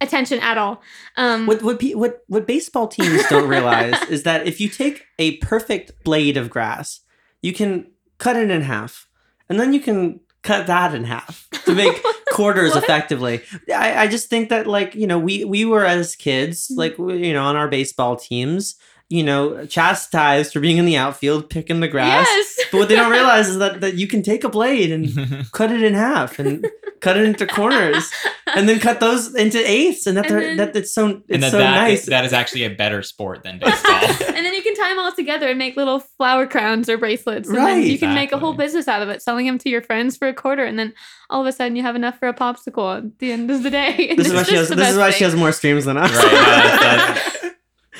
attention 0.00 0.38
at 0.40 0.56
all. 0.56 0.80
Um, 1.18 1.46
What 1.46 1.62
what 1.62 1.82
what 1.82 2.20
what 2.28 2.46
baseball 2.46 2.88
teams 2.88 3.26
don't 3.28 3.46
realize 3.56 4.02
is 4.08 4.22
that 4.22 4.46
if 4.46 4.58
you 4.58 4.70
take 4.70 5.04
a 5.18 5.36
perfect 5.36 6.02
blade 6.02 6.38
of 6.38 6.48
grass, 6.48 7.00
you 7.42 7.52
can 7.52 7.90
cut 8.16 8.36
it 8.36 8.50
in 8.50 8.62
half, 8.62 9.06
and 9.50 9.60
then 9.60 9.74
you 9.74 9.80
can 9.80 10.20
cut 10.48 10.66
that 10.66 10.94
in 10.94 11.04
half 11.04 11.46
to 11.66 11.74
make 11.74 11.96
quarters 12.32 12.74
effectively. 12.76 13.42
I, 13.74 14.04
I 14.04 14.06
just 14.08 14.28
think 14.30 14.48
that 14.48 14.66
like 14.66 14.94
you 14.94 15.06
know 15.06 15.18
we 15.28 15.44
we 15.44 15.64
were 15.64 15.84
as 15.84 16.16
kids 16.16 16.68
Mhm. 16.68 16.76
like 16.82 16.94
you 17.26 17.32
know 17.32 17.44
on 17.44 17.56
our 17.56 17.68
baseball 17.68 18.16
teams 18.16 18.76
you 19.10 19.22
know 19.22 19.64
chastised 19.66 20.52
for 20.52 20.60
being 20.60 20.76
in 20.76 20.84
the 20.84 20.96
outfield 20.96 21.48
picking 21.48 21.80
the 21.80 21.88
grass. 21.88 22.26
yes. 22.28 22.58
But 22.70 22.78
what 22.78 22.88
they 22.90 22.96
don't 22.96 23.10
realize 23.10 23.48
is 23.48 23.58
that, 23.58 23.80
that 23.80 23.94
you 23.94 24.06
can 24.06 24.22
take 24.22 24.44
a 24.44 24.48
blade 24.50 24.90
and 24.90 25.46
cut 25.52 25.70
it 25.72 25.82
in 25.82 25.94
half 25.94 26.38
and 26.38 26.66
cut 27.00 27.16
it 27.16 27.24
into 27.24 27.46
corners 27.46 28.10
and 28.54 28.68
then 28.68 28.78
cut 28.80 29.00
those 29.00 29.34
into 29.34 29.58
eighths 29.66 30.06
and 30.06 30.16
that 30.18 30.26
And 30.26 30.34
they're, 30.34 30.40
then- 30.48 30.56
that 30.58 30.76
it's 30.76 30.92
so 30.92 31.06
it's 31.08 31.22
and 31.30 31.42
that, 31.42 31.50
so 31.52 31.58
that, 31.58 31.74
nice. 31.76 32.04
that 32.06 32.24
is 32.26 32.32
actually 32.34 32.64
a 32.64 32.70
better 32.70 33.02
sport 33.02 33.44
than 33.44 33.58
baseball. 33.58 33.94
and 34.34 34.44
then 34.44 34.52
you 34.52 34.62
can 34.62 34.74
tie 34.74 34.90
them 34.90 34.98
all 34.98 35.12
together 35.12 35.48
and 35.48 35.58
make 35.58 35.76
little 35.76 36.00
flower 36.00 36.46
crowns 36.46 36.88
or 36.90 36.98
bracelets. 36.98 37.48
And 37.48 37.56
then 37.56 37.64
Right. 37.64 37.84
you 37.86 37.98
can 37.98 38.14
make 38.14 38.32
a 38.32 38.38
whole 38.38 38.52
business 38.52 38.88
out 38.88 39.00
of 39.00 39.08
it, 39.08 39.22
selling 39.22 39.46
them 39.46 39.56
to 39.58 39.70
your 39.70 39.80
friends 39.80 40.16
for 40.18 40.28
a 40.28 40.34
quarter, 40.34 40.64
and 40.64 40.78
then 40.78 40.92
all 41.30 41.40
of 41.40 41.46
a 41.46 41.52
sudden 41.52 41.76
you 41.76 41.82
have 41.82 41.96
enough 41.96 42.18
for 42.18 42.28
a 42.28 42.34
popsicle 42.34 42.98
at 42.98 43.18
the 43.20 43.32
end 43.32 43.50
of 43.50 43.62
the 43.62 43.70
day. 43.70 44.14
this 44.16 44.26
is 44.26 44.32
why 44.34 44.42
she 44.42 44.54
has 44.56 44.68
this 44.68 44.76
is 44.78 44.84
best 44.84 44.98
why 44.98 45.10
she 45.10 45.24
has 45.24 45.34
more 45.34 45.52
streams 45.52 45.86
than 45.86 45.96
us. 45.96 46.10
Right, 46.14 46.32
yeah, 46.32 46.76
that's- 46.78 47.37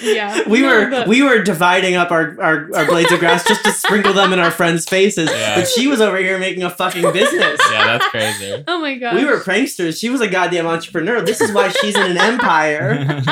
Yeah. 0.03 0.43
we 0.49 0.61
No, 0.63 0.69
were 0.69 0.91
but- 0.91 1.09
we 1.09 1.23
were 1.23 1.43
dividing 1.43 1.95
up 1.97 2.11
our, 2.11 2.37
our, 2.41 2.69
our 2.75 2.87
blades 2.87 3.11
of 3.13 3.19
grass 3.21 3.47
just 3.47 3.65
to 3.65 3.73
sprinkle 3.73 4.13
them 4.13 4.33
in 4.33 4.39
our 4.39 4.51
friends' 4.51 4.85
faces. 4.85 5.31
Yeah. 5.31 5.57
But 5.57 5.69
she 5.69 5.87
was 5.87 6.01
over 6.01 6.17
here 6.19 6.39
making 6.39 6.63
a 6.63 6.71
fucking 6.71 7.03
business. 7.13 7.61
yeah, 7.71 7.87
that's 7.99 8.07
crazy. 8.09 8.65
Oh 8.69 8.81
my 8.81 8.97
god. 8.97 9.15
We 9.17 9.25
were 9.25 9.39
pranksters. 9.41 9.99
She 10.01 10.09
was 10.11 10.21
a 10.21 10.29
goddamn 10.29 10.67
entrepreneur. 10.67 11.21
This 11.23 11.41
is 11.41 11.53
why 11.53 11.69
she's 11.71 11.97
in 11.97 12.11
an 12.13 12.19
empire 12.19 13.23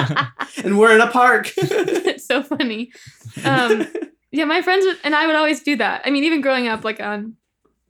and 0.64 0.78
we're 0.78 0.94
in 0.94 1.00
a 1.00 1.10
park. 1.10 1.52
it's 1.56 2.24
so 2.26 2.42
funny. 2.42 2.92
Um, 3.44 3.86
yeah, 4.32 4.44
my 4.44 4.62
friends 4.62 4.84
would, 4.86 4.98
and 5.04 5.14
I 5.14 5.26
would 5.26 5.36
always 5.36 5.62
do 5.62 5.76
that. 5.76 6.02
I 6.04 6.10
mean, 6.10 6.24
even 6.24 6.40
growing 6.40 6.68
up, 6.68 6.84
like 6.84 7.00
on 7.00 7.36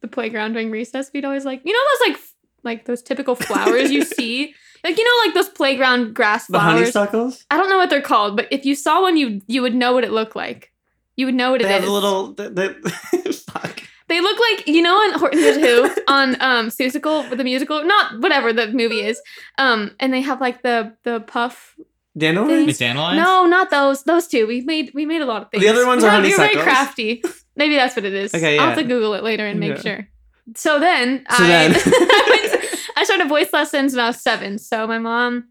the 0.00 0.08
playground 0.08 0.52
during 0.52 0.70
recess, 0.70 1.10
we'd 1.12 1.24
always 1.24 1.44
like, 1.44 1.62
you 1.64 1.72
know, 1.72 1.78
those 1.78 2.08
like 2.08 2.16
f- 2.18 2.34
like 2.62 2.84
those 2.84 3.02
typical 3.02 3.34
flowers 3.34 3.90
you 3.90 4.04
see, 4.04 4.54
like 4.88 4.98
you 4.98 5.04
know, 5.04 5.26
like 5.26 5.34
those 5.34 5.48
playground 5.48 6.14
grass 6.14 6.46
flowers. 6.46 6.86
the 6.86 6.92
flowers. 6.92 6.94
honeysuckles. 6.94 7.44
I 7.50 7.56
don't 7.56 7.68
know 7.68 7.78
what 7.78 7.90
they're 7.90 8.00
called, 8.02 8.36
but 8.36 8.46
if 8.50 8.64
you 8.64 8.74
saw 8.74 9.02
one, 9.02 9.16
you 9.16 9.40
you 9.46 9.62
would 9.62 9.74
know 9.74 9.92
what 9.92 10.04
it 10.04 10.12
looked 10.12 10.36
like. 10.36 10.72
You 11.16 11.26
would 11.26 11.34
know 11.34 11.50
what 11.52 11.60
it 11.60 11.64
They 11.64 11.74
is. 11.74 11.80
have 11.80 11.88
a 11.88 11.92
little. 11.92 12.32
The, 12.34 12.50
the, 12.50 13.32
fuck. 13.50 13.82
They 14.08 14.20
look 14.20 14.38
like 14.50 14.68
you 14.68 14.82
know 14.82 15.02
in 15.04 15.12
Horton 15.18 15.38
Hears 15.40 15.56
Who 15.56 15.90
on 16.08 16.40
um 16.40 16.68
Seussical 16.68 17.28
the 17.36 17.42
musical, 17.44 17.82
not 17.84 18.20
whatever 18.20 18.52
the 18.52 18.68
movie 18.68 19.00
is. 19.00 19.20
Um, 19.58 19.94
and 19.98 20.12
they 20.12 20.20
have 20.20 20.40
like 20.40 20.62
the 20.62 20.94
the 21.04 21.20
puff. 21.20 21.74
Dandelions? 22.16 22.78
Dandelions? 22.78 23.18
No, 23.22 23.44
not 23.46 23.70
those. 23.70 24.04
Those 24.04 24.26
two. 24.26 24.46
We 24.46 24.62
made 24.62 24.90
we 24.94 25.04
made 25.04 25.20
a 25.22 25.26
lot 25.26 25.42
of 25.42 25.50
things. 25.50 25.62
The 25.62 25.68
other 25.68 25.86
ones 25.86 26.02
are 26.04 26.10
We're- 26.20 26.30
We're 26.30 26.36
very 26.36 26.56
crafty. 26.56 27.22
Maybe 27.56 27.74
that's 27.76 27.94
what 27.96 28.04
it 28.04 28.14
is. 28.14 28.34
Okay, 28.34 28.54
yeah. 28.56 28.62
I'll 28.62 28.68
have 28.70 28.78
to 28.78 28.84
Google 28.84 29.14
it 29.14 29.22
later 29.22 29.46
and 29.46 29.58
make 29.60 29.76
Yeah. 29.76 29.80
sure. 29.82 30.08
So 30.54 30.78
then 30.78 31.26
So 31.30 31.44
I 31.44 31.46
then. 31.48 31.72
I 31.84 32.55
started 33.04 33.28
voice 33.28 33.52
lessons 33.52 33.94
when 33.94 34.04
I 34.04 34.08
was 34.08 34.20
seven. 34.20 34.58
So 34.58 34.86
my 34.86 34.98
mom 34.98 35.48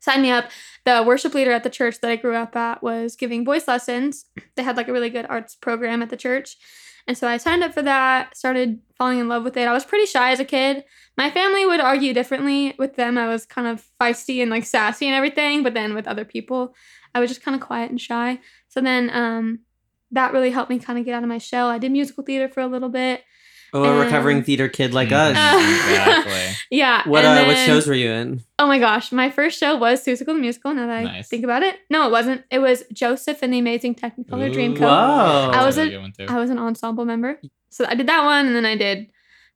signed 0.00 0.22
me 0.22 0.30
up. 0.30 0.50
The 0.84 1.02
worship 1.02 1.34
leader 1.34 1.52
at 1.52 1.64
the 1.64 1.70
church 1.70 2.00
that 2.00 2.10
I 2.10 2.16
grew 2.16 2.34
up 2.34 2.54
at 2.56 2.82
was 2.82 3.16
giving 3.16 3.44
voice 3.44 3.66
lessons. 3.66 4.26
They 4.54 4.62
had 4.62 4.76
like 4.76 4.88
a 4.88 4.92
really 4.92 5.10
good 5.10 5.26
arts 5.28 5.54
program 5.54 6.02
at 6.02 6.10
the 6.10 6.16
church. 6.16 6.56
And 7.06 7.16
so 7.18 7.28
I 7.28 7.36
signed 7.36 7.62
up 7.62 7.74
for 7.74 7.82
that, 7.82 8.36
started 8.36 8.80
falling 8.96 9.18
in 9.18 9.28
love 9.28 9.44
with 9.44 9.56
it. 9.56 9.68
I 9.68 9.72
was 9.72 9.84
pretty 9.84 10.06
shy 10.06 10.30
as 10.30 10.40
a 10.40 10.44
kid. 10.44 10.84
My 11.18 11.30
family 11.30 11.66
would 11.66 11.80
argue 11.80 12.14
differently 12.14 12.74
with 12.78 12.96
them. 12.96 13.18
I 13.18 13.28
was 13.28 13.44
kind 13.44 13.66
of 13.66 13.86
feisty 14.00 14.40
and 14.40 14.50
like 14.50 14.64
sassy 14.64 15.06
and 15.06 15.14
everything, 15.14 15.62
but 15.62 15.74
then 15.74 15.94
with 15.94 16.08
other 16.08 16.24
people, 16.24 16.74
I 17.14 17.20
was 17.20 17.30
just 17.30 17.42
kind 17.42 17.54
of 17.54 17.60
quiet 17.60 17.90
and 17.90 18.00
shy. 18.00 18.40
So 18.68 18.80
then 18.80 19.10
um 19.12 19.60
that 20.10 20.32
really 20.32 20.50
helped 20.50 20.70
me 20.70 20.78
kind 20.78 20.98
of 20.98 21.04
get 21.04 21.14
out 21.14 21.22
of 21.22 21.28
my 21.28 21.38
shell. 21.38 21.68
I 21.68 21.78
did 21.78 21.92
musical 21.92 22.24
theater 22.24 22.48
for 22.48 22.60
a 22.60 22.66
little 22.66 22.88
bit. 22.88 23.22
Oh, 23.74 23.82
a 23.84 23.90
And- 23.90 24.00
recovering 24.00 24.42
theater 24.44 24.68
kid 24.68 24.94
like 24.94 25.08
Mhm, 25.08 25.34
us. 25.34 25.88
exactly. 25.90 26.32
Yeah. 26.70 27.02
what 27.08 27.24
and 27.24 27.38
uh, 27.40 27.46
what 27.46 27.56
shows 27.66 27.86
were 27.86 27.94
you 27.94 28.10
in? 28.10 28.40
Oh 28.58 28.66
my 28.66 28.78
gosh, 28.78 29.12
my 29.12 29.30
first 29.30 29.58
show 29.60 29.76
was 29.76 30.04
Seussical 30.04 30.26
the 30.26 30.34
Musical. 30.34 30.72
Now 30.74 30.86
that 30.86 31.06
I 31.06 31.22
think 31.22 31.44
about 31.44 31.62
it, 31.62 31.76
no, 31.90 32.06
it 32.06 32.10
wasn't. 32.12 32.42
It 32.50 32.60
was 32.60 32.84
Joseph 32.92 33.40
and 33.42 33.52
the 33.52 33.58
Amazing 33.58 33.96
Technicolor 33.96 34.48
Ooh, 34.48 34.54
Dreamcoat. 34.54 34.80
Whoa. 34.80 35.50
I 35.52 35.66
was 35.66 35.76
that's 35.76 35.76
a- 35.76 35.80
really 35.80 35.90
good 35.90 36.00
one, 36.00 36.12
too. 36.12 36.26
I 36.34 36.38
was 36.38 36.50
an 36.50 36.58
ensemble 36.58 37.04
member, 37.04 37.40
so 37.70 37.84
I 37.86 37.94
did 37.94 38.06
that 38.06 38.24
one, 38.24 38.46
and 38.46 38.54
then 38.56 38.64
I 38.64 38.76
did 38.76 39.10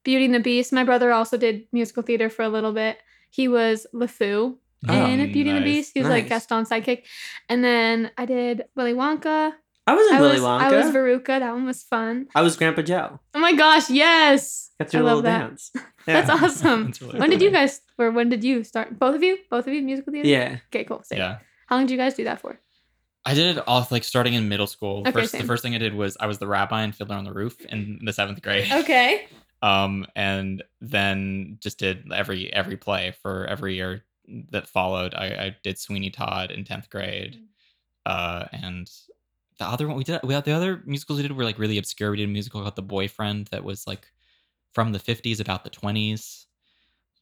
Beauty 0.05 0.25
and 0.27 0.35
the 0.35 0.41
Beast. 0.41 0.73
My 0.73 0.85
brother 0.85 1.13
also 1.13 1.37
did 1.37 1.67
musical 1.73 2.03
theater 2.03 2.29
for 2.29 2.43
a 2.43 2.49
little 2.49 2.73
bit. 2.73 2.99
He 3.31 3.47
was 3.49 3.87
LeFou 3.95 4.57
Oh, 4.89 5.07
in 5.07 5.33
Beauty 5.33 5.51
and 5.51 5.59
the. 5.59 5.65
Beast. 5.65 5.93
He 5.95 6.01
was 6.01 6.09
like 6.09 6.25
Nice. 6.25 6.47
Gaston 6.47 6.65
sidekick, 6.65 7.03
and 7.49 7.63
then 7.65 8.11
I 8.19 8.27
did 8.27 8.65
Willy 8.77 8.95
Wonka. 8.95 9.53
I 9.89 9.95
was 9.95 10.07
in 10.11 10.17
I 10.17 10.21
Willy 10.21 10.33
was 10.35 10.43
Wonka. 10.43 10.61
I 10.61 10.77
was 10.77 10.95
Veruca. 10.95 11.27
That 11.41 11.53
one 11.55 11.65
was 11.65 11.83
fun. 11.83 12.27
I 12.35 12.43
was 12.43 12.57
Grandpa 12.57 12.83
Joe. 12.83 13.21
Oh 13.35 13.39
my 13.39 13.55
gosh, 13.55 13.89
yes, 13.89 14.71
Got 14.79 14.95
I 14.95 14.99
your 14.99 15.07
love 15.07 15.17
little 15.17 15.23
that. 15.23 15.39
dance. 15.49 15.73
That's 16.07 16.29
awesome. 16.31 16.85
That's 16.87 17.01
really 17.01 17.19
When 17.19 17.31
did 17.31 17.41
you 17.41 17.51
guys, 17.51 17.81
or 17.97 18.11
when 18.11 18.29
did 18.29 18.45
you 18.45 18.65
start? 18.65 18.99
Both 18.99 19.15
of 19.17 19.23
you, 19.23 19.39
both 19.51 19.67
of 19.67 19.73
you, 19.73 19.81
musical 19.83 20.13
theater. 20.13 20.29
Yeah. 20.29 20.59
Okay, 20.69 20.85
cool. 20.85 21.03
Sick. 21.05 21.17
Yeah. 21.17 21.39
How 21.69 21.77
long 21.77 21.87
did 21.87 21.93
you 21.93 21.99
guys 21.99 22.15
do 22.15 22.25
that 22.25 22.41
for? 22.41 22.61
I 23.25 23.33
did 23.35 23.57
it 23.57 23.65
off 23.67 23.91
like 23.91 24.05
starting 24.05 24.35
in 24.35 24.49
middle 24.49 24.67
school. 24.67 25.01
Okay, 25.01 25.13
first, 25.13 25.33
same. 25.33 25.41
the 25.41 25.47
first 25.47 25.63
thing 25.63 25.75
I 25.75 25.79
did 25.79 25.95
was 25.95 26.19
I 26.21 26.27
was 26.27 26.39
the 26.39 26.47
rabbi 26.47 26.83
and 26.83 26.95
Fiddler 26.95 27.17
on 27.17 27.25
the 27.25 27.33
Roof 27.33 27.59
in 27.67 28.01
the 28.05 28.13
seventh 28.13 28.43
grade. 28.43 28.71
Okay. 28.71 29.27
Um, 29.61 30.07
and 30.15 30.63
then 30.81 31.59
just 31.61 31.81
did 31.81 32.13
every 32.15 32.53
every 32.53 32.77
play 32.77 33.13
for 33.23 33.45
every 33.47 33.75
year 33.75 34.05
that 34.51 34.69
followed. 34.69 35.15
I, 35.15 35.27
I 35.27 35.57
did 35.65 35.81
Sweeney 35.81 36.11
Todd 36.11 36.53
in 36.53 36.63
tenth 36.63 36.89
grade, 36.91 37.41
uh, 38.07 38.45
and 38.53 38.89
the 39.59 39.67
other 39.67 39.89
one 39.89 39.97
we 39.97 40.05
did. 40.05 40.21
We 40.23 40.35
had 40.35 40.45
the 40.45 40.53
other 40.53 40.83
musicals 40.87 41.19
we 41.19 41.23
did 41.23 41.33
were 41.37 41.45
like 41.45 41.59
really 41.59 41.79
obscure. 41.79 42.11
We 42.11 42.19
did 42.19 42.29
a 42.29 42.33
musical 42.33 42.63
called 42.63 42.77
The 42.77 42.83
Boyfriend 42.83 43.49
that 43.49 43.65
was 43.65 43.87
like 43.87 44.07
from 44.73 44.93
the 44.93 44.99
fifties 44.99 45.41
about 45.41 45.65
the 45.65 45.71
twenties. 45.71 46.47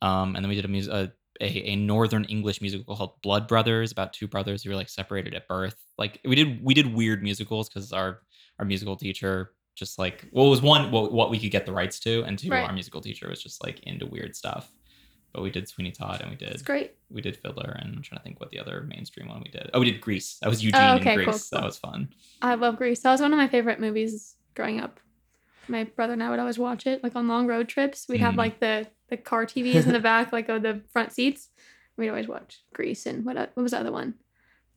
Um, 0.02 0.36
and 0.36 0.44
then 0.44 0.48
we 0.48 0.56
did 0.56 0.64
a 0.64 0.68
music. 0.68 0.92
A, 0.92 1.12
a, 1.40 1.70
a 1.72 1.76
northern 1.76 2.24
English 2.24 2.62
musical 2.62 2.96
called 2.96 3.20
Blood 3.20 3.46
Brothers 3.46 3.92
about 3.92 4.14
two 4.14 4.26
brothers 4.26 4.62
who 4.62 4.70
were 4.70 4.76
like 4.76 4.88
separated 4.88 5.34
at 5.34 5.46
birth. 5.46 5.76
Like 5.98 6.18
we 6.24 6.34
did 6.34 6.64
we 6.64 6.72
did 6.72 6.94
weird 6.94 7.22
musicals 7.22 7.68
because 7.68 7.92
our 7.92 8.22
our 8.58 8.64
musical 8.64 8.96
teacher 8.96 9.52
just 9.74 9.98
like 9.98 10.26
well 10.32 10.46
it 10.46 10.50
was 10.50 10.62
one 10.62 10.90
what, 10.90 11.12
what 11.12 11.28
we 11.28 11.38
could 11.38 11.50
get 11.50 11.66
the 11.66 11.72
rights 11.72 11.98
to 12.00 12.22
and 12.24 12.38
two 12.38 12.48
Right. 12.50 12.64
our 12.66 12.72
musical 12.72 13.02
teacher 13.02 13.28
was 13.28 13.42
just 13.42 13.62
like 13.62 13.80
into 13.80 14.06
weird 14.06 14.34
stuff 14.34 14.72
but 15.36 15.42
we 15.42 15.50
did 15.50 15.68
sweeney 15.68 15.92
todd 15.92 16.20
and 16.22 16.30
we 16.30 16.36
did 16.36 16.48
It's 16.48 16.62
great. 16.62 16.92
we 17.10 17.20
did 17.20 17.36
fiddler 17.36 17.76
and 17.80 17.94
i'm 17.94 18.02
trying 18.02 18.18
to 18.18 18.24
think 18.24 18.40
what 18.40 18.50
the 18.50 18.58
other 18.58 18.80
mainstream 18.88 19.28
one 19.28 19.42
we 19.44 19.50
did 19.50 19.68
oh 19.74 19.80
we 19.80 19.90
did 19.92 20.00
grease 20.00 20.38
that 20.40 20.48
was 20.48 20.64
eugene 20.64 20.80
Oh, 20.82 20.94
okay, 20.96 21.12
in 21.12 21.16
grease 21.24 21.48
cool. 21.50 21.60
that 21.60 21.66
was 21.66 21.76
fun 21.78 22.08
I 22.42 22.54
love 22.54 22.76
Grease. 22.76 23.00
That 23.00 23.12
was 23.12 23.20
one 23.20 23.32
of 23.32 23.38
my 23.38 23.48
favorite 23.48 23.80
movies 23.80 24.36
growing 24.54 24.80
up. 24.80 24.98
My 25.68 25.84
brother 25.84 26.12
and 26.14 26.22
I 26.22 26.28
would 26.30 26.38
always 26.38 26.58
watch 26.58 26.86
it, 26.86 27.02
like 27.02 27.16
on 27.16 27.28
long 27.28 27.46
road 27.46 27.66
trips. 27.68 28.06
We'd 28.08 28.20
have 28.20 28.34
Mhm. 28.34 28.38
like 28.44 28.60
the 28.60 28.86
the 29.08 29.16
car 29.16 29.46
TVs 29.46 29.86
in 29.86 29.92
the 29.92 30.00
back, 30.12 30.32
like 30.32 30.48
of 30.50 30.62
the 30.62 30.82
front 30.92 31.12
seats. 31.12 31.48
We'd 31.96 32.08
always 32.10 32.28
watch 32.28 32.60
Grease 32.74 33.06
and 33.06 33.24
what 33.24 33.36
what 33.36 33.62
was 33.62 33.72
the 33.72 33.80
other 33.80 33.90
one? 33.92 34.14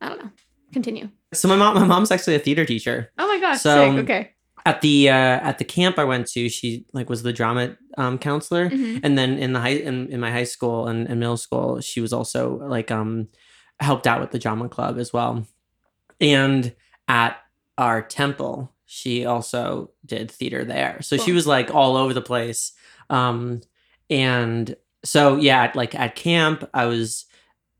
I 0.01 0.09
don't 0.09 0.19
know. 0.23 0.31
Continue. 0.71 1.09
So 1.33 1.47
my 1.49 1.55
mom, 1.57 1.75
my 1.75 1.83
mom's 1.85 2.11
actually 2.11 2.35
a 2.35 2.39
theater 2.39 2.65
teacher. 2.65 3.11
Oh 3.17 3.27
my 3.27 3.39
gosh, 3.39 3.59
So- 3.61 3.91
sick. 3.95 4.03
Okay. 4.03 4.31
At 4.65 4.81
the 4.81 5.09
uh, 5.09 5.13
at 5.13 5.57
the 5.57 5.63
camp 5.65 5.97
I 5.97 6.03
went 6.03 6.27
to, 6.27 6.49
she 6.49 6.85
like 6.93 7.09
was 7.09 7.23
the 7.23 7.33
drama 7.33 7.75
um, 7.97 8.17
counselor, 8.17 8.69
Mhm. 8.69 8.99
and 9.03 9.17
then 9.17 9.37
in 9.37 9.53
the 9.53 9.59
high 9.59 9.69
in, 9.69 10.07
in 10.11 10.19
my 10.19 10.31
high 10.31 10.43
school 10.43 10.87
and, 10.87 11.07
and 11.07 11.19
middle 11.19 11.37
school, 11.37 11.79
she 11.81 12.01
was 12.01 12.13
also 12.13 12.57
like 12.67 12.91
um 12.91 13.27
helped 13.79 14.05
out 14.07 14.19
with 14.21 14.31
the 14.31 14.39
drama 14.39 14.67
club 14.69 14.97
as 14.99 15.13
well. 15.13 15.47
And 16.21 16.75
at 17.07 17.37
our 17.77 18.01
temple, 18.01 18.73
she 18.85 19.25
also 19.25 19.91
did 20.05 20.29
theater 20.29 20.65
there. 20.65 21.01
So 21.01 21.15
she 21.17 21.31
was 21.31 21.47
like 21.47 21.73
all 21.73 21.95
over 21.95 22.13
the 22.13 22.21
place. 22.21 22.73
Um, 23.09 23.61
and 24.09 24.75
so 25.05 25.37
yeah, 25.37 25.63
at, 25.63 25.75
like 25.75 25.95
at 25.95 26.15
camp, 26.15 26.67
I 26.73 26.85
was 26.85 27.25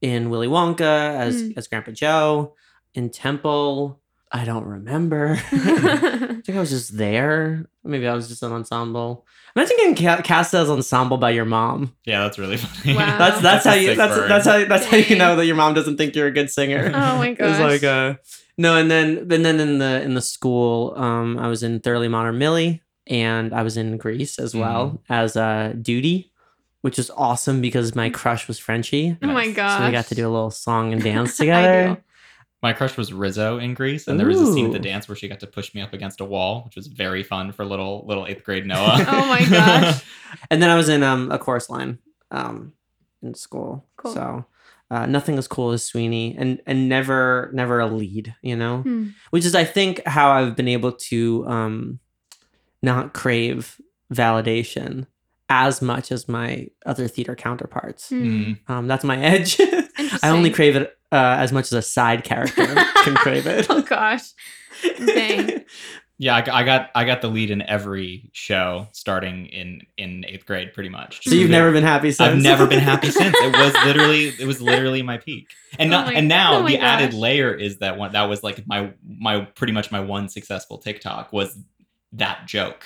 in 0.01 0.29
Willy 0.29 0.47
Wonka 0.47 1.15
as 1.17 1.43
Mm. 1.43 1.57
as 1.57 1.67
Grandpa 1.67 1.91
Joe. 1.91 2.55
In 2.95 3.09
Temple, 3.09 3.99
I 4.31 4.45
don't 4.45 4.65
remember. 4.65 5.39
I 5.51 6.41
think 6.45 6.49
I 6.49 6.59
was 6.59 6.69
just 6.69 6.95
there. 6.97 7.65
Maybe 7.83 8.07
I 8.07 8.13
was 8.13 8.27
just 8.27 8.43
an 8.43 8.51
ensemble. 8.51 9.25
Imagine 9.55 9.77
getting 9.77 9.95
ca- 9.95 10.21
cast 10.21 10.53
as 10.53 10.69
ensemble 10.69 11.17
by 11.17 11.31
your 11.31 11.45
mom. 11.45 11.95
Yeah, 12.05 12.21
that's 12.21 12.37
really 12.37 12.57
funny. 12.57 12.95
Wow. 12.95 13.17
That's 13.17 13.41
that's, 13.41 13.65
a 13.65 13.69
how 13.69 13.75
you 13.75 13.87
sick 13.87 13.97
that's 13.97 14.15
burn. 14.15 14.29
that's 14.29 14.45
how 14.45 14.65
that's 14.65 14.85
how 14.85 14.97
you 14.97 15.15
know 15.17 15.35
that 15.35 15.45
your 15.47 15.55
mom 15.55 15.73
doesn't 15.73 15.97
think 15.97 16.15
you're 16.15 16.27
a 16.27 16.31
good 16.31 16.49
singer. 16.51 16.91
oh 16.93 17.17
my 17.17 17.29
It 17.39 17.41
was 17.41 17.59
like 17.59 17.83
uh 17.83 18.15
no, 18.57 18.75
and 18.75 18.91
then 18.91 19.17
and 19.31 19.43
then 19.45 19.59
in 19.59 19.79
the 19.79 20.01
in 20.03 20.13
the 20.13 20.21
school, 20.21 20.93
um, 20.97 21.39
I 21.39 21.47
was 21.47 21.63
in 21.63 21.79
Thoroughly 21.79 22.09
Modern 22.09 22.37
Millie, 22.37 22.83
and 23.07 23.53
I 23.53 23.63
was 23.63 23.77
in 23.77 23.97
Grease 23.97 24.37
as 24.37 24.53
well 24.53 25.01
as 25.09 25.35
uh 25.37 25.73
Doody, 25.81 26.31
which 26.81 26.97
was 26.97 27.09
awesome 27.11 27.61
because 27.61 27.95
my 27.95 28.09
crush 28.09 28.47
was 28.49 28.59
Frenchie, 28.59 29.17
oh 29.23 29.27
my 29.27 29.45
Nice. 29.47 29.55
gosh. 29.55 29.79
so 29.79 29.85
we 29.85 29.91
got 29.91 30.05
to 30.07 30.15
do 30.15 30.27
a 30.27 30.29
little 30.29 30.51
song 30.51 30.91
and 30.93 31.01
dance 31.01 31.39
I 31.39 31.43
together. 31.45 32.03
Do. 32.61 32.67
My 32.67 32.73
crush 32.73 32.97
was 32.97 33.13
Rizzo 33.13 33.57
in 33.57 33.73
Grease, 33.73 34.07
and 34.07 34.19
there 34.19 34.27
was 34.27 34.39
a 34.41 34.51
scene 34.53 34.65
at 34.65 34.71
the 34.73 34.79
dance 34.79 35.07
where 35.07 35.15
she 35.15 35.27
got 35.27 35.39
to 35.39 35.47
push 35.47 35.73
me 35.73 35.81
up 35.81 35.93
against 35.93 36.19
a 36.21 36.25
wall, 36.25 36.63
which 36.65 36.75
was 36.75 36.87
very 36.87 37.23
fun 37.23 37.51
for 37.51 37.63
little 37.65 38.05
little 38.07 38.25
eighth 38.27 38.43
grade 38.43 38.65
Noah. 38.65 38.97
Oh 39.07 39.25
my 39.27 39.45
gosh. 39.49 40.03
and 40.49 40.61
then 40.61 40.69
I 40.69 40.75
was 40.75 40.89
in 40.89 41.03
um 41.03 41.31
a 41.31 41.39
chorus 41.39 41.69
line 41.69 41.99
um 42.31 42.73
in 43.21 43.33
school. 43.33 43.85
Cool. 43.97 44.13
So 44.13 44.45
uh, 44.91 45.05
nothing 45.05 45.37
as 45.37 45.47
cool 45.47 45.71
as 45.71 45.83
Sweeney, 45.85 46.35
and 46.37 46.61
and 46.65 46.89
never 46.89 47.49
never 47.53 47.79
a 47.79 47.85
lead, 47.87 48.35
you 48.41 48.55
know. 48.55 48.79
Hmm. 48.81 49.07
which 49.29 49.45
is 49.45 49.55
I 49.55 49.63
think 49.63 50.01
how 50.05 50.31
I've 50.31 50.55
been 50.55 50.67
able 50.67 50.91
to 50.93 51.45
um 51.47 51.99
not 52.81 53.13
crave 53.13 53.79
validation 54.13 55.05
as 55.49 55.81
much 55.81 56.11
as 56.11 56.27
my 56.29 56.67
other 56.85 57.07
theater 57.07 57.35
counterparts. 57.35 58.09
Mm. 58.11 58.59
Um, 58.69 58.87
that's 58.87 59.03
my 59.03 59.17
edge. 59.19 59.59
I 60.21 60.29
only 60.29 60.51
crave 60.51 60.75
it 60.75 60.95
uh, 61.11 61.35
as 61.39 61.51
much 61.51 61.65
as 61.65 61.73
a 61.73 61.81
side 61.81 62.23
character 62.23 62.65
can 63.03 63.15
crave 63.15 63.47
it. 63.47 63.65
oh 63.69 63.81
gosh. 63.81 64.31
Dang. 65.05 65.65
Yeah, 66.21 66.35
I 66.35 66.41
got, 66.41 66.53
I 66.53 66.63
got 66.63 66.89
I 66.95 67.05
got 67.05 67.21
the 67.21 67.29
lead 67.29 67.49
in 67.49 67.61
every 67.61 68.29
show 68.33 68.89
starting 68.91 69.45
in 69.45 69.83
in 69.97 70.25
eighth 70.27 70.45
grade, 70.45 70.73
pretty 70.73 70.89
much. 70.89 71.23
So 71.23 71.33
you've 71.33 71.49
never 71.49 71.71
been 71.71 71.85
happy 71.85 72.11
since. 72.11 72.19
I've 72.35 72.41
never 72.43 72.67
been 72.67 72.81
happy 72.81 73.09
since. 73.09 73.33
It 73.39 73.53
was 73.57 73.73
literally 73.85 74.27
it 74.37 74.45
was 74.45 74.61
literally 74.61 75.01
my 75.01 75.17
peak. 75.17 75.47
And 75.79 75.93
Oh 75.93 76.03
my- 76.03 76.11
and 76.15 76.27
now 76.27 76.55
oh 76.57 76.63
my 76.63 76.71
the 76.71 76.79
added 76.79 77.13
layer 77.13 77.53
is 77.53 77.77
that 77.77 77.97
one 77.97 78.11
that 78.11 78.23
was 78.23 78.43
like 78.43 78.67
my 78.67 78.91
my 79.07 79.45
pretty 79.55 79.71
much 79.71 79.91
my 79.93 80.01
one 80.01 80.27
successful 80.27 80.77
TikTok 80.79 81.31
was 81.31 81.57
that 82.11 82.45
joke. 82.47 82.85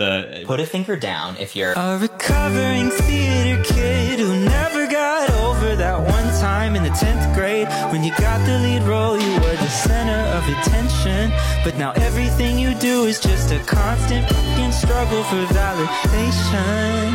The 0.00 0.44
Put 0.46 0.60
a 0.60 0.66
finger 0.66 0.96
down 0.96 1.36
if 1.36 1.54
you're 1.54 1.74
A 1.76 1.98
recovering 1.98 2.88
theater 2.88 3.62
kid 3.62 4.18
who 4.18 4.44
never 4.46 4.86
got 4.86 5.28
over 5.28 5.76
that 5.76 6.00
one 6.00 6.24
time 6.40 6.74
in 6.74 6.82
the 6.82 6.88
10th 6.88 7.34
grade 7.34 7.68
when 7.92 8.02
you 8.02 8.10
got 8.16 8.38
the 8.46 8.58
lead 8.60 8.82
role, 8.84 9.20
you 9.20 9.34
were 9.34 9.56
the 9.56 9.68
center 9.68 10.22
of 10.38 10.48
attention. 10.48 11.30
But 11.62 11.76
now 11.76 11.92
everything 11.92 12.58
you 12.58 12.74
do 12.76 13.04
is 13.04 13.20
just 13.20 13.52
a 13.52 13.58
constant 13.58 14.26
fucking 14.26 14.72
struggle 14.72 15.22
for 15.24 15.44
validation. 15.52 17.12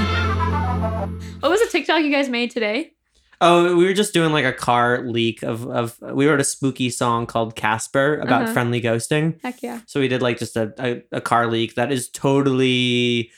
What 1.41 1.49
was 1.49 1.61
a 1.61 1.67
TikTok 1.71 2.03
you 2.03 2.11
guys 2.11 2.29
made 2.29 2.51
today? 2.51 2.94
Oh, 3.41 3.75
we 3.75 3.85
were 3.85 3.93
just 3.93 4.13
doing 4.13 4.31
like 4.31 4.45
a 4.45 4.53
car 4.53 5.03
leak 5.05 5.43
of 5.43 5.67
of. 5.67 5.97
We 6.01 6.27
wrote 6.27 6.39
a 6.39 6.43
spooky 6.45 6.89
song 6.89 7.25
called 7.25 7.55
Casper 7.55 8.17
about 8.19 8.43
Uh-huh. 8.43 8.53
friendly 8.53 8.81
ghosting. 8.81 9.39
Heck 9.43 9.61
yeah. 9.63 9.81
So 9.87 9.99
we 9.99 10.07
did 10.07 10.21
like 10.21 10.37
just 10.39 10.55
a, 10.55 10.73
a 10.79 11.03
a 11.17 11.21
car 11.21 11.47
leak 11.47 11.75
that 11.75 11.91
is 11.91 12.09
totally 12.09 13.31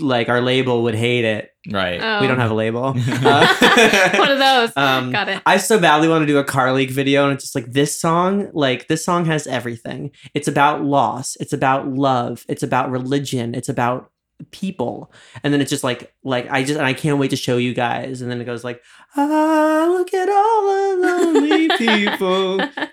like 0.00 0.28
our 0.28 0.40
label 0.40 0.82
would 0.82 0.96
hate 0.96 1.24
it. 1.24 1.52
right. 1.70 2.00
Oh. 2.02 2.20
We 2.20 2.26
don't 2.26 2.38
have 2.40 2.50
a 2.50 2.54
label. 2.54 2.92
one 2.94 4.30
of 4.30 4.38
those. 4.38 4.72
Um, 4.76 5.12
Got 5.12 5.28
it. 5.28 5.42
I 5.46 5.56
so 5.58 5.78
badly 5.78 6.08
want 6.08 6.22
to 6.22 6.26
do 6.26 6.38
a 6.38 6.44
car 6.44 6.72
leak 6.72 6.90
video, 6.90 7.24
and 7.24 7.34
it's 7.34 7.44
just 7.44 7.54
like 7.54 7.72
this 7.72 7.94
song, 7.96 8.50
like 8.52 8.88
this 8.88 9.04
song 9.04 9.24
has 9.26 9.46
everything. 9.46 10.10
It's 10.34 10.48
about 10.48 10.82
loss, 10.84 11.36
it's 11.40 11.52
about 11.52 11.86
love, 11.88 12.44
it's 12.48 12.62
about 12.64 12.90
religion, 12.90 13.54
it's 13.54 13.68
about 13.68 14.10
people 14.50 15.12
and 15.42 15.52
then 15.52 15.60
it's 15.60 15.70
just 15.70 15.84
like 15.84 16.14
like 16.22 16.48
i 16.50 16.62
just 16.62 16.78
and 16.78 16.86
i 16.86 16.94
can't 16.94 17.18
wait 17.18 17.30
to 17.30 17.36
show 17.36 17.56
you 17.56 17.74
guys 17.74 18.22
and 18.22 18.30
then 18.30 18.40
it 18.40 18.44
goes 18.44 18.62
like 18.62 18.80
ah 19.16 19.86
look 19.90 20.14
at 20.14 20.28
all 20.28 20.66
the 20.66 21.06
lonely 21.06 21.68
people 21.78 22.60
uh-huh. 22.60 22.86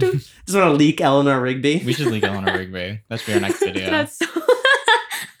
just 0.00 0.56
want 0.56 0.66
to 0.66 0.72
leak 0.72 1.00
eleanor 1.00 1.40
rigby 1.40 1.82
we 1.84 1.92
should 1.92 2.06
leak 2.06 2.24
eleanor 2.24 2.56
rigby 2.56 3.00
that's 3.08 3.26
be 3.26 3.34
our 3.34 3.40
next 3.40 3.58
video 3.62 3.90
That's 3.90 4.18
so- 4.18 4.26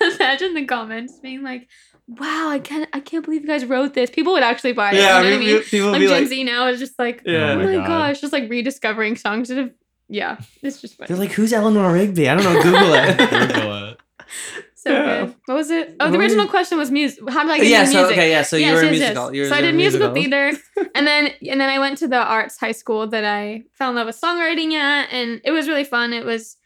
imagine 0.00 0.54
the 0.54 0.66
comments 0.66 1.18
being 1.20 1.42
like 1.42 1.68
wow 2.06 2.50
i 2.50 2.58
can't 2.58 2.88
i 2.92 3.00
can't 3.00 3.24
believe 3.24 3.42
you 3.42 3.48
guys 3.48 3.64
wrote 3.64 3.94
this 3.94 4.10
people 4.10 4.34
would 4.34 4.42
actually 4.42 4.72
buy 4.72 4.92
it 4.92 4.96
yeah, 4.96 5.22
you 5.22 5.80
know 5.80 5.86
what 5.86 5.96
i 5.96 5.98
mean 5.98 6.10
like 6.10 6.18
gen 6.18 6.28
z 6.28 6.44
now 6.44 6.68
is 6.68 6.78
just 6.78 6.98
like 6.98 7.22
yeah. 7.24 7.52
oh 7.52 7.56
my, 7.56 7.64
oh 7.64 7.80
my 7.80 7.86
gosh 7.86 8.20
just 8.20 8.32
like 8.32 8.50
rediscovering 8.50 9.16
songs 9.16 9.48
that 9.48 9.56
have 9.56 9.70
yeah, 10.08 10.36
it's 10.62 10.80
just 10.80 10.96
funny. 10.96 11.08
They're 11.08 11.16
like, 11.16 11.32
who's 11.32 11.52
Eleanor 11.52 11.92
Rigby? 11.92 12.28
I 12.28 12.34
don't 12.34 12.44
know. 12.44 12.62
Google 12.62 12.92
it. 12.92 13.18
Google 13.18 13.88
it. 13.88 14.00
so 14.74 14.90
Yeah. 14.92 15.26
good. 15.26 15.34
What 15.46 15.54
was 15.54 15.70
it? 15.70 15.96
Oh, 16.00 16.10
the 16.10 16.18
original 16.18 16.46
question 16.46 16.78
was 16.78 16.90
music. 16.90 17.28
How 17.28 17.42
did 17.42 17.52
I 17.52 17.58
get 17.58 17.66
yeah. 17.68 17.80
into 17.80 17.92
So 17.92 17.98
music? 18.00 18.16
okay. 18.18 18.30
Yeah. 18.30 18.42
So 18.42 18.56
you 18.56 18.66
were 18.72 18.82
yes, 18.82 18.82
yes. 18.82 18.98
musical. 19.00 19.34
You 19.34 19.42
were 19.42 19.48
So 19.48 19.54
I 19.54 19.60
did 19.60 19.74
musical 19.74 20.12
theater, 20.14 20.52
and 20.94 21.06
then 21.06 21.32
and 21.48 21.60
then 21.60 21.68
I 21.68 21.78
went 21.78 21.98
to 21.98 22.08
the 22.08 22.16
arts 22.22 22.58
high 22.58 22.72
school 22.72 23.06
that 23.08 23.24
I 23.24 23.64
fell 23.72 23.90
in 23.90 23.96
love 23.96 24.06
with 24.06 24.20
songwriting 24.20 24.72
at, 24.74 25.08
and 25.12 25.40
it 25.44 25.50
was 25.52 25.68
really 25.68 25.84
fun. 25.84 26.12
It 26.12 26.24
was 26.24 26.56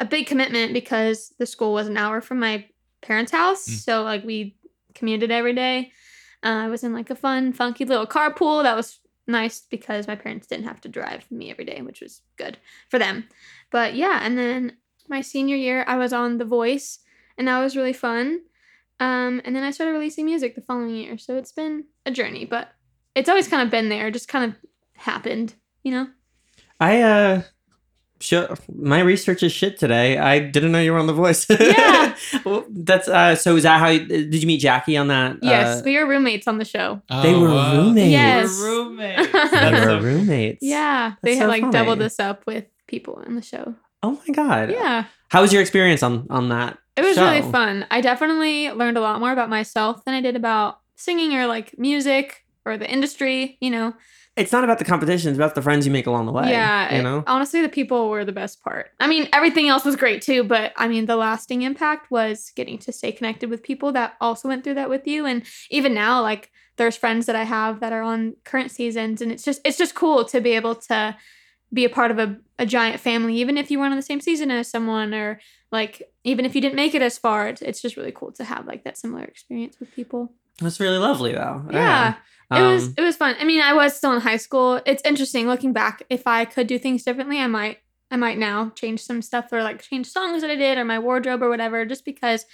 a 0.00 0.04
big 0.04 0.26
commitment 0.26 0.72
because 0.72 1.32
the 1.38 1.46
school 1.46 1.72
was 1.72 1.86
an 1.88 1.96
hour 1.96 2.20
from 2.20 2.40
my 2.40 2.66
parents' 3.02 3.32
house, 3.32 3.66
Mm. 3.68 3.78
so 3.84 4.02
like 4.02 4.24
we 4.24 4.56
commuted 4.94 5.30
every 5.30 5.54
day. 5.54 5.92
Uh, 6.44 6.66
I 6.66 6.68
was 6.68 6.82
in 6.82 6.92
like 6.92 7.10
a 7.10 7.14
fun, 7.14 7.52
funky 7.52 7.84
little 7.84 8.06
carpool 8.06 8.64
that 8.64 8.74
was 8.74 8.98
nice 9.28 9.60
because 9.70 10.08
my 10.08 10.16
parents 10.16 10.48
didn't 10.48 10.64
have 10.66 10.80
to 10.80 10.88
drive 10.88 11.30
me 11.30 11.50
every 11.52 11.64
day, 11.64 11.80
which 11.82 12.00
was 12.00 12.20
good 12.36 12.58
for 12.90 12.98
them. 12.98 13.28
But 13.70 13.94
yeah, 13.94 14.18
and 14.22 14.36
then 14.36 14.76
my 15.08 15.20
senior 15.20 15.54
year, 15.56 15.84
I 15.86 15.96
was 15.98 16.12
on 16.12 16.38
The 16.38 16.44
Voice, 16.44 16.98
and 17.38 17.48
that 17.48 17.60
was 17.60 17.76
really 17.76 17.92
fun. 17.92 18.40
Um, 19.00 19.40
and 19.44 19.54
then 19.56 19.62
I 19.64 19.70
started 19.72 19.92
releasing 19.92 20.26
music 20.26 20.54
the 20.54 20.60
following 20.60 20.94
year. 20.94 21.18
So 21.18 21.36
it's 21.36 21.52
been 21.52 21.84
a 22.06 22.10
journey, 22.10 22.44
but 22.44 22.68
it's 23.14 23.28
always 23.28 23.48
kind 23.48 23.62
of 23.62 23.70
been 23.70 23.88
there, 23.88 24.10
just 24.10 24.28
kind 24.28 24.44
of 24.52 24.56
happened, 24.94 25.54
you 25.82 25.90
know? 25.92 26.06
I 26.80 27.00
uh 27.02 27.42
sure 28.20 28.54
my 28.72 29.00
research 29.00 29.42
is 29.42 29.50
shit 29.52 29.78
today. 29.78 30.18
I 30.18 30.38
didn't 30.38 30.70
know 30.72 30.80
you 30.80 30.92
were 30.92 30.98
on 30.98 31.06
the 31.08 31.12
voice. 31.12 31.46
Yeah. 31.60 32.16
well, 32.44 32.64
that's 32.70 33.08
uh 33.08 33.34
so 33.34 33.56
is 33.56 33.62
that 33.64 33.80
how 33.80 33.88
you, 33.88 34.06
did 34.06 34.34
you 34.34 34.46
meet 34.46 34.58
Jackie 34.60 34.96
on 34.96 35.08
that? 35.08 35.38
Yes, 35.42 35.80
uh, 35.80 35.82
we 35.84 35.96
were 35.98 36.06
roommates 36.06 36.46
on 36.46 36.58
the 36.58 36.64
show. 36.64 37.02
They 37.08 37.34
Oh, 37.34 37.40
were 37.40 37.48
wow. 37.48 37.76
roommates. 37.76 38.10
Yes. 38.12 38.56
They 38.60 38.62
were 38.68 38.84
roommates. 38.84 39.32
they 39.32 39.86
were 39.86 40.00
roommates. 40.02 40.58
Yeah, 40.62 41.14
they 41.22 41.30
That's 41.36 41.38
had 41.40 41.44
so 41.46 41.48
like 41.48 41.72
doubled 41.72 41.98
funny. 41.98 42.04
this 42.04 42.20
up 42.20 42.46
with 42.46 42.66
people 42.86 43.22
on 43.26 43.34
the 43.34 43.42
show. 43.42 43.74
Oh 44.02 44.20
my 44.26 44.34
god. 44.34 44.70
Yeah, 44.70 45.04
How 45.28 45.40
was 45.42 45.52
your 45.52 45.62
experience 45.62 46.02
on 46.02 46.26
on 46.30 46.48
that? 46.50 46.78
It 46.96 47.02
was 47.02 47.16
show? 47.16 47.24
really 47.30 47.50
fun. 47.52 47.86
I 47.90 48.00
definitely 48.00 48.70
learned 48.70 48.96
a 48.96 49.00
lot 49.00 49.20
more 49.20 49.32
about 49.32 49.48
myself 49.50 50.04
than 50.04 50.14
I 50.14 50.20
did 50.20 50.36
about 50.36 50.78
singing 50.96 51.34
or 51.34 51.46
like 51.46 51.78
music 51.78 52.44
or 52.64 52.76
the 52.76 52.90
industry, 52.90 53.56
you 53.60 53.70
know? 53.70 53.94
It's 54.34 54.52
not 54.52 54.64
about 54.64 54.78
the 54.78 54.84
competition, 54.86 55.28
it's 55.30 55.36
about 55.38 55.54
the 55.54 55.60
friends 55.60 55.84
you 55.84 55.92
make 55.92 56.06
along 56.06 56.24
the 56.24 56.32
way. 56.32 56.48
yeah, 56.50 56.94
You 56.94 57.00
it- 57.00 57.02
know? 57.02 57.22
honestly, 57.26 57.60
the 57.60 57.68
people 57.68 58.08
were 58.08 58.24
the 58.24 58.32
best 58.32 58.62
part. 58.62 58.90
I 58.98 59.06
mean, 59.06 59.28
everything 59.32 59.68
else 59.68 59.84
was 59.84 59.94
great 59.96 60.22
too, 60.22 60.42
but 60.44 60.72
I 60.76 60.88
mean, 60.88 61.04
the 61.06 61.16
lasting 61.16 61.62
impact 61.62 62.10
was 62.10 62.50
getting 62.56 62.78
to 62.78 62.92
stay 62.92 63.12
connected 63.12 63.50
with 63.50 63.62
people 63.62 63.92
that 63.92 64.14
also 64.22 64.48
went 64.48 64.64
through 64.64 64.74
that 64.74 64.88
with 64.88 65.06
you. 65.06 65.26
And 65.26 65.42
even 65.70 65.92
now, 65.92 66.22
like, 66.22 66.50
there's 66.78 66.96
friends 66.96 67.26
that 67.26 67.36
I 67.36 67.44
have 67.44 67.80
that 67.80 67.92
are 67.92 68.00
on 68.02 68.34
current 68.44 68.70
seasons, 68.70 69.20
and 69.20 69.30
it's 69.30 69.44
just 69.44 69.60
it's 69.62 69.76
just 69.76 69.94
cool 69.94 70.24
to 70.24 70.40
be 70.40 70.52
able 70.52 70.76
to 70.76 71.14
be 71.72 71.84
a 71.84 71.90
part 71.90 72.10
of 72.10 72.18
a, 72.18 72.36
a 72.58 72.66
giant 72.66 73.00
family, 73.00 73.36
even 73.36 73.56
if 73.56 73.70
you 73.70 73.78
weren't 73.78 73.92
on 73.92 73.96
the 73.96 74.02
same 74.02 74.20
season 74.20 74.50
as 74.50 74.68
someone, 74.68 75.14
or 75.14 75.40
like 75.70 76.02
even 76.24 76.44
if 76.44 76.54
you 76.54 76.60
didn't 76.60 76.76
make 76.76 76.94
it 76.94 77.02
as 77.02 77.18
far. 77.18 77.48
It's, 77.48 77.62
it's 77.62 77.80
just 77.80 77.96
really 77.96 78.12
cool 78.12 78.32
to 78.32 78.44
have 78.44 78.66
like 78.66 78.84
that 78.84 78.98
similar 78.98 79.24
experience 79.24 79.78
with 79.80 79.92
people. 79.92 80.32
That's 80.60 80.80
really 80.80 80.98
lovely 80.98 81.32
though. 81.32 81.64
Yeah. 81.70 82.14
It 82.50 82.60
was 82.60 82.88
Um, 82.88 82.94
it 82.98 83.00
was 83.00 83.16
fun. 83.16 83.34
I 83.40 83.44
mean, 83.44 83.62
I 83.62 83.72
was 83.72 83.96
still 83.96 84.12
in 84.12 84.20
high 84.20 84.36
school. 84.36 84.80
It's 84.84 85.02
interesting 85.04 85.46
looking 85.46 85.72
back. 85.72 86.02
If 86.10 86.26
I 86.26 86.44
could 86.44 86.66
do 86.66 86.78
things 86.78 87.02
differently, 87.02 87.38
I 87.38 87.46
might 87.46 87.78
I 88.10 88.16
might 88.16 88.36
now 88.36 88.70
change 88.74 89.00
some 89.00 89.22
stuff 89.22 89.50
or 89.52 89.62
like 89.62 89.80
change 89.80 90.06
songs 90.06 90.42
that 90.42 90.50
I 90.50 90.56
did 90.56 90.76
or 90.76 90.84
my 90.84 90.98
wardrobe 90.98 91.42
or 91.42 91.48
whatever 91.48 91.86
just 91.86 92.04
because 92.04 92.44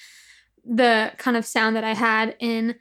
the 0.65 1.13
kind 1.19 1.37
of 1.37 1.45
sound 1.45 1.75
that 1.75 1.83
I 1.83 1.95
had 1.95 2.37
in 2.39 2.77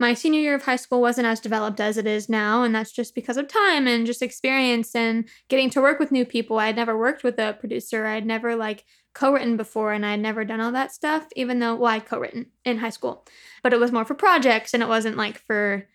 my 0.00 0.14
senior 0.14 0.40
year 0.40 0.54
of 0.54 0.62
high 0.62 0.76
school 0.76 1.00
wasn't 1.00 1.26
as 1.26 1.40
developed 1.40 1.80
as 1.80 1.96
it 1.96 2.06
is 2.06 2.28
now 2.28 2.62
and 2.62 2.74
that's 2.74 2.92
just 2.92 3.14
because 3.14 3.36
of 3.36 3.48
time 3.48 3.86
and 3.88 4.06
just 4.06 4.22
experience 4.22 4.94
and 4.94 5.28
getting 5.48 5.70
to 5.70 5.80
work 5.80 5.98
with 5.98 6.12
new 6.12 6.24
people. 6.24 6.58
I 6.58 6.66
had 6.66 6.76
never 6.76 6.96
worked 6.96 7.24
with 7.24 7.38
a 7.38 7.56
producer. 7.58 8.06
I 8.06 8.14
had 8.14 8.26
never 8.26 8.54
like 8.54 8.84
co-written 9.14 9.56
before 9.56 9.92
and 9.92 10.06
I 10.06 10.12
had 10.12 10.20
never 10.20 10.44
done 10.44 10.60
all 10.60 10.70
that 10.72 10.92
stuff 10.92 11.26
even 11.34 11.58
though 11.58 11.74
well 11.74 11.90
I 11.92 11.98
co-written 12.00 12.46
in 12.64 12.78
high 12.78 12.90
school. 12.90 13.26
But 13.62 13.72
it 13.72 13.80
was 13.80 13.90
more 13.90 14.04
for 14.04 14.14
projects 14.14 14.72
and 14.74 14.82
it 14.82 14.88
wasn't 14.88 15.16
like 15.16 15.38
for 15.38 15.88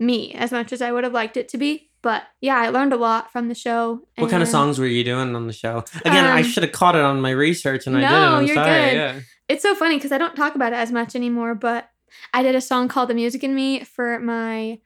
me 0.00 0.32
as 0.34 0.50
much 0.50 0.72
as 0.72 0.80
I 0.82 0.90
would 0.90 1.04
have 1.04 1.12
liked 1.12 1.36
it 1.36 1.48
to 1.50 1.58
be. 1.58 1.90
But 2.00 2.22
yeah, 2.40 2.56
I 2.56 2.70
learned 2.70 2.92
a 2.92 2.96
lot 2.96 3.30
from 3.30 3.46
the 3.48 3.54
show. 3.54 4.00
What 4.16 4.30
kind 4.30 4.42
of 4.42 4.48
songs 4.48 4.78
were 4.80 4.86
you 4.86 5.04
doing 5.04 5.36
on 5.36 5.46
the 5.46 5.52
show? 5.52 5.84
Again, 6.04 6.24
I 6.24 6.38
Um, 6.38 6.44
should 6.44 6.64
have 6.64 6.72
caught 6.72 6.96
it 6.96 7.02
on 7.02 7.20
my 7.20 7.30
research 7.30 7.86
and 7.86 7.96
I 7.96 8.00
No, 8.00 8.08
didn't. 8.08 8.22
I'm 8.22 8.46
you're 8.46 8.54
sorry. 8.56 8.70
good. 8.90 8.94
Yeah. 8.96 9.20
It's 9.48 9.62
so 9.62 9.74
funny 9.76 9.96
because 9.98 10.10
I 10.10 10.18
don't 10.18 10.34
talk 10.34 10.56
about 10.56 10.72
it 10.72 10.76
as 10.76 10.90
much 10.90 11.14
anymore. 11.14 11.54
But 11.54 11.88
I 12.32 12.42
did 12.42 12.54
a 12.54 12.60
song 12.60 12.88
called 12.88 13.08
"The 13.08 13.14
Music 13.14 13.44
in 13.44 13.54
Me" 13.54 13.84
for 13.84 14.18
my 14.18 14.78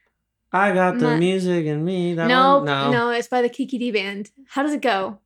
I 0.53 0.73
got 0.73 0.99
the 0.99 1.17
music 1.19 1.67
in 1.67 1.85
me. 1.85 2.15
That 2.15 2.29
no? 2.29 2.63
No. 2.63 2.91
no, 2.91 3.11
it's 3.11 3.29
by 3.29 3.43
the 3.43 3.49
Kiki 3.49 3.79
Dee 3.79 3.91
band. 3.91 4.31
How 4.49 4.63
does 4.63 4.73
it 4.73 4.81
go? 4.81 5.19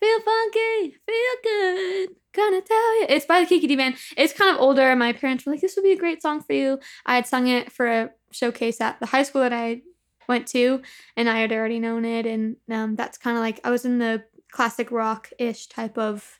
Feel 0.00 0.20
funky, 0.20 0.96
feel 1.06 1.34
good. 1.42 2.10
Gonna 2.32 2.60
tell 2.60 3.00
you. 3.00 3.06
It's 3.08 3.26
by 3.26 3.40
the 3.40 3.46
Kiki 3.46 3.66
Dee 3.66 3.76
band. 3.76 3.96
It's 4.16 4.32
kind 4.32 4.54
of 4.54 4.60
older. 4.60 4.94
My 4.96 5.12
parents 5.12 5.44
were 5.44 5.52
like, 5.52 5.60
"This 5.60 5.76
would 5.76 5.82
be 5.82 5.92
a 5.92 5.96
great 5.96 6.22
song 6.22 6.42
for 6.42 6.52
you." 6.52 6.78
I 7.06 7.16
had 7.16 7.26
sung 7.26 7.48
it 7.48 7.72
for 7.72 7.86
a 7.86 8.10
showcase 8.32 8.80
at 8.80 8.98
the 9.00 9.06
high 9.06 9.24
school 9.24 9.42
that 9.42 9.52
I 9.52 9.82
went 10.28 10.46
to, 10.48 10.80
and 11.16 11.28
I 11.28 11.38
had 11.38 11.52
already 11.52 11.80
known 11.80 12.04
it. 12.04 12.26
And 12.26 12.56
um, 12.70 12.96
that's 12.96 13.18
kind 13.18 13.36
of 13.36 13.42
like 13.42 13.60
I 13.64 13.70
was 13.70 13.84
in 13.84 13.98
the 13.98 14.24
classic 14.50 14.90
rock 14.90 15.30
ish 15.38 15.66
type 15.66 15.98
of 15.98 16.38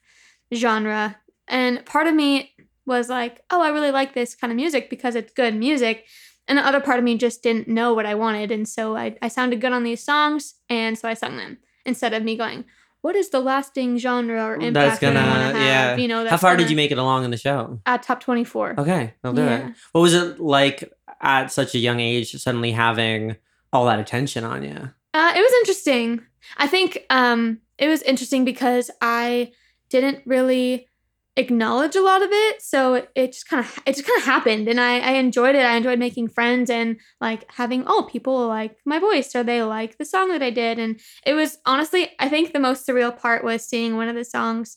genre. 0.55 1.17
And 1.49 1.85
part 1.85 2.07
of 2.07 2.15
me 2.15 2.55
was 2.91 3.09
like, 3.09 3.41
"Oh, 3.51 3.63
I 3.63 3.69
really 3.71 3.91
like 3.91 4.13
this 4.13 4.35
kind 4.35 4.53
of 4.53 4.57
music 4.57 4.91
because 4.91 5.15
it's 5.15 5.33
good 5.33 5.55
music." 5.57 6.05
And 6.49 6.59
the 6.59 6.67
other 6.67 6.81
part 6.81 6.99
of 6.99 7.05
me 7.05 7.17
just 7.17 7.43
didn't 7.43 7.69
know 7.69 7.95
what 7.95 8.05
I 8.07 8.15
wanted. 8.15 8.51
And 8.51 8.69
so 8.69 8.97
I, 8.97 9.17
I 9.23 9.29
sounded 9.29 9.61
good 9.61 9.73
on 9.73 9.85
these 9.85 10.03
songs. 10.03 10.55
And 10.69 10.99
so 10.99 11.09
I 11.09 11.15
sung 11.15 11.37
them 11.37 11.59
instead 11.87 12.13
of 12.13 12.25
me 12.25 12.37
going, 12.37 12.65
what 13.03 13.15
is 13.15 13.31
the 13.31 13.39
lasting 13.41 13.99
genre 13.99 14.43
or 14.45 14.55
impact 14.57 14.75
That's 14.75 14.99
that 15.01 15.17
I 15.17 15.27
want 15.29 15.55
to 15.55 15.59
have? 15.61 15.67
yeah. 15.67 15.97
You 15.97 16.09
know, 16.09 16.27
How 16.29 16.37
far 16.37 16.57
did 16.57 16.65
gonna- 16.65 16.71
you 16.71 16.77
make 16.77 16.91
it 16.91 16.99
along 16.99 17.25
in 17.25 17.31
the 17.31 17.37
show? 17.37 17.81
At 17.87 18.03
top 18.03 18.21
24. 18.21 18.75
Okay, 18.81 19.15
I'll 19.23 19.33
do 19.33 19.43
it. 19.47 19.65
What 19.93 20.01
was 20.01 20.13
it 20.13 20.41
like 20.41 20.93
at 21.21 21.53
such 21.53 21.75
a 21.77 21.79
young 21.79 22.01
age, 22.01 22.33
suddenly 22.33 22.73
having 22.73 23.37
all 23.73 23.87
that 23.87 24.01
attention 24.01 24.43
on 24.43 24.65
you? 24.65 24.91
Uh, 25.15 25.33
it 25.37 25.41
was 25.41 25.53
interesting. 25.61 26.21
I 26.59 26.67
think 26.67 27.07
um, 27.11 27.61
it 27.79 27.87
was 27.87 28.03
interesting 28.03 28.45
because 28.45 28.91
I 29.01 29.53
didn't 29.89 30.23
really 30.27 30.89
acknowledge 31.37 31.97
a 31.97 32.03
lot 32.03 32.23
of 32.23 32.29
it, 32.33 32.63
so 32.63 32.95
it, 32.95 33.11
it 33.15 33.33
just 33.33 33.49
kind 33.49 33.65
of 33.65 33.79
it 33.87 33.95
just 33.95 34.07
kind 34.07 34.19
of 34.19 34.25
happened, 34.25 34.69
and 34.69 34.81
I, 34.81 34.99
I 34.99 35.13
enjoyed 35.13 35.55
it. 35.55 35.65
I 35.65 35.77
enjoyed 35.77 35.99
making 35.99 36.29
friends 36.29 36.71
and 36.71 36.99
like 37.21 37.51
having 37.53 37.85
oh 37.87 38.09
people 38.11 38.47
like 38.47 38.77
my 38.85 38.99
voice 38.99 39.35
or 39.35 39.43
they 39.43 39.63
like 39.63 39.99
the 39.99 40.05
song 40.05 40.31
that 40.31 40.43
I 40.43 40.51
did, 40.51 40.79
and 40.79 41.01
it 41.25 41.35
was 41.35 41.59
honestly 41.67 42.11
I 42.19 42.29
think 42.29 42.53
the 42.53 42.61
most 42.61 42.87
surreal 42.87 43.17
part 43.17 43.45
was 43.45 43.65
seeing 43.65 43.97
one 43.97 44.09
of 44.09 44.17
the 44.17 44.25
songs 44.25 44.77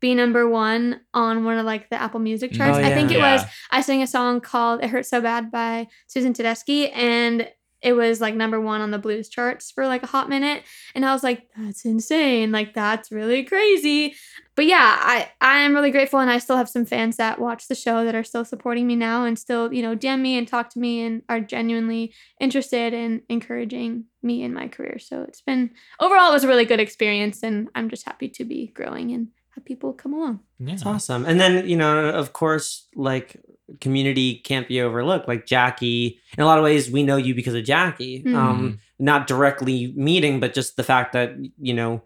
be 0.00 0.14
number 0.14 0.48
one 0.48 1.00
on 1.14 1.44
one 1.44 1.58
of 1.58 1.64
like 1.64 1.88
the 1.88 2.00
Apple 2.00 2.20
Music 2.20 2.52
mm. 2.52 2.56
charts. 2.56 2.78
Oh, 2.78 2.82
I 2.82 2.92
think 2.92 3.10
it 3.10 3.18
yeah. 3.18 3.34
was 3.34 3.44
I 3.70 3.80
sang 3.80 4.02
a 4.02 4.06
song 4.06 4.40
called 4.40 4.82
"It 4.82 4.90
Hurts 4.90 5.10
So 5.10 5.20
Bad" 5.20 5.50
by 5.50 5.88
Susan 6.06 6.32
Tedeschi, 6.32 6.94
and 6.94 7.48
it 7.82 7.92
was 7.92 8.20
like 8.20 8.34
number 8.34 8.60
one 8.60 8.80
on 8.80 8.90
the 8.90 8.98
blues 8.98 9.28
charts 9.28 9.70
for 9.70 9.86
like 9.86 10.02
a 10.02 10.06
hot 10.06 10.28
minute. 10.28 10.62
And 10.94 11.04
I 11.04 11.12
was 11.12 11.22
like, 11.22 11.48
that's 11.56 11.84
insane. 11.84 12.50
Like, 12.50 12.74
that's 12.74 13.12
really 13.12 13.44
crazy. 13.44 14.14
But 14.54 14.66
yeah, 14.66 14.96
I, 14.98 15.30
I 15.40 15.58
am 15.58 15.74
really 15.74 15.90
grateful. 15.90 16.18
And 16.18 16.30
I 16.30 16.38
still 16.38 16.56
have 16.56 16.68
some 16.68 16.86
fans 16.86 17.16
that 17.16 17.38
watch 17.38 17.68
the 17.68 17.74
show 17.74 18.04
that 18.04 18.14
are 18.14 18.24
still 18.24 18.44
supporting 18.44 18.86
me 18.86 18.96
now 18.96 19.24
and 19.24 19.38
still, 19.38 19.72
you 19.72 19.82
know, 19.82 19.94
DM 19.94 20.20
me 20.20 20.38
and 20.38 20.48
talk 20.48 20.70
to 20.70 20.78
me 20.78 21.02
and 21.02 21.22
are 21.28 21.40
genuinely 21.40 22.14
interested 22.40 22.94
in 22.94 23.22
encouraging 23.28 24.04
me 24.22 24.42
in 24.42 24.54
my 24.54 24.68
career. 24.68 24.98
So 24.98 25.22
it's 25.22 25.42
been, 25.42 25.70
overall, 26.00 26.30
it 26.30 26.34
was 26.34 26.44
a 26.44 26.48
really 26.48 26.64
good 26.64 26.80
experience. 26.80 27.42
And 27.42 27.68
I'm 27.74 27.90
just 27.90 28.06
happy 28.06 28.28
to 28.30 28.44
be 28.44 28.68
growing 28.68 29.12
and 29.12 29.28
have 29.56 29.64
people 29.64 29.92
come 29.92 30.14
along. 30.14 30.40
Yeah. 30.60 30.74
It's 30.74 30.86
awesome. 30.86 31.24
And 31.26 31.40
then, 31.40 31.68
you 31.68 31.76
know, 31.76 32.10
of 32.10 32.32
course, 32.32 32.86
like 32.94 33.36
community 33.80 34.36
can't 34.36 34.68
be 34.68 34.80
overlooked. 34.80 35.26
Like 35.26 35.46
Jackie, 35.46 36.20
in 36.38 36.42
a 36.42 36.46
lot 36.46 36.58
of 36.58 36.64
ways, 36.64 36.88
we 36.90 37.02
know 37.02 37.16
you 37.16 37.34
because 37.34 37.54
of 37.54 37.64
Jackie. 37.64 38.22
Mhm. 38.22 38.34
Um, 38.36 38.78
not 39.00 39.26
directly 39.26 39.92
meeting, 39.96 40.38
but 40.38 40.54
just 40.54 40.76
the 40.76 40.84
fact 40.84 41.12
that, 41.14 41.34
you 41.58 41.74
know, 41.74 42.02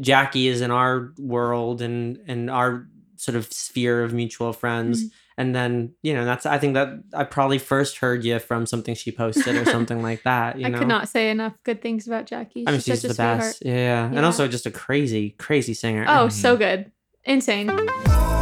Jackie 0.00 0.48
is 0.48 0.60
in 0.62 0.70
our 0.72 1.12
world 1.18 1.80
and 1.80 2.18
and 2.26 2.50
our 2.50 2.88
sort 3.16 3.36
of 3.36 3.52
sphere 3.52 4.02
of 4.02 4.12
mutual 4.12 4.52
friends. 4.52 5.04
Mhm. 5.04 5.10
And 5.38 5.54
then, 5.54 5.92
you 6.02 6.14
know, 6.14 6.24
that's 6.24 6.46
I 6.46 6.58
think 6.58 6.74
that 6.74 6.88
I 7.12 7.24
probably 7.24 7.58
first 7.58 7.98
heard 7.98 8.24
you 8.24 8.38
from 8.38 8.64
something 8.64 8.94
she 8.94 9.12
posted 9.12 9.54
or 9.56 9.64
something 9.66 10.02
like 10.02 10.22
that. 10.22 10.58
You 10.58 10.66
I 10.66 10.70
know, 10.70 10.78
could 10.78 10.88
not 10.88 11.08
say 11.08 11.30
enough 11.30 11.52
good 11.64 11.82
things 11.82 12.06
about 12.06 12.24
Jackie. 12.26 12.64
I 12.66 12.70
mean, 12.70 12.80
She's 12.80 13.00
she's 13.00 13.02
such 13.02 13.08
the 13.08 13.12
a 13.12 13.14
sweetheart. 13.14 13.40
best. 13.40 13.62
Yeah. 13.64 14.06
And 14.06 14.24
also 14.24 14.48
just 14.48 14.64
a 14.64 14.70
crazy, 14.70 15.30
crazy 15.30 15.74
singer. 15.74 16.06
Oh, 16.08 16.28
so 16.28 16.56
mm-hmm. 16.56 16.62
good. 16.62 16.92
Insane. 17.24 18.35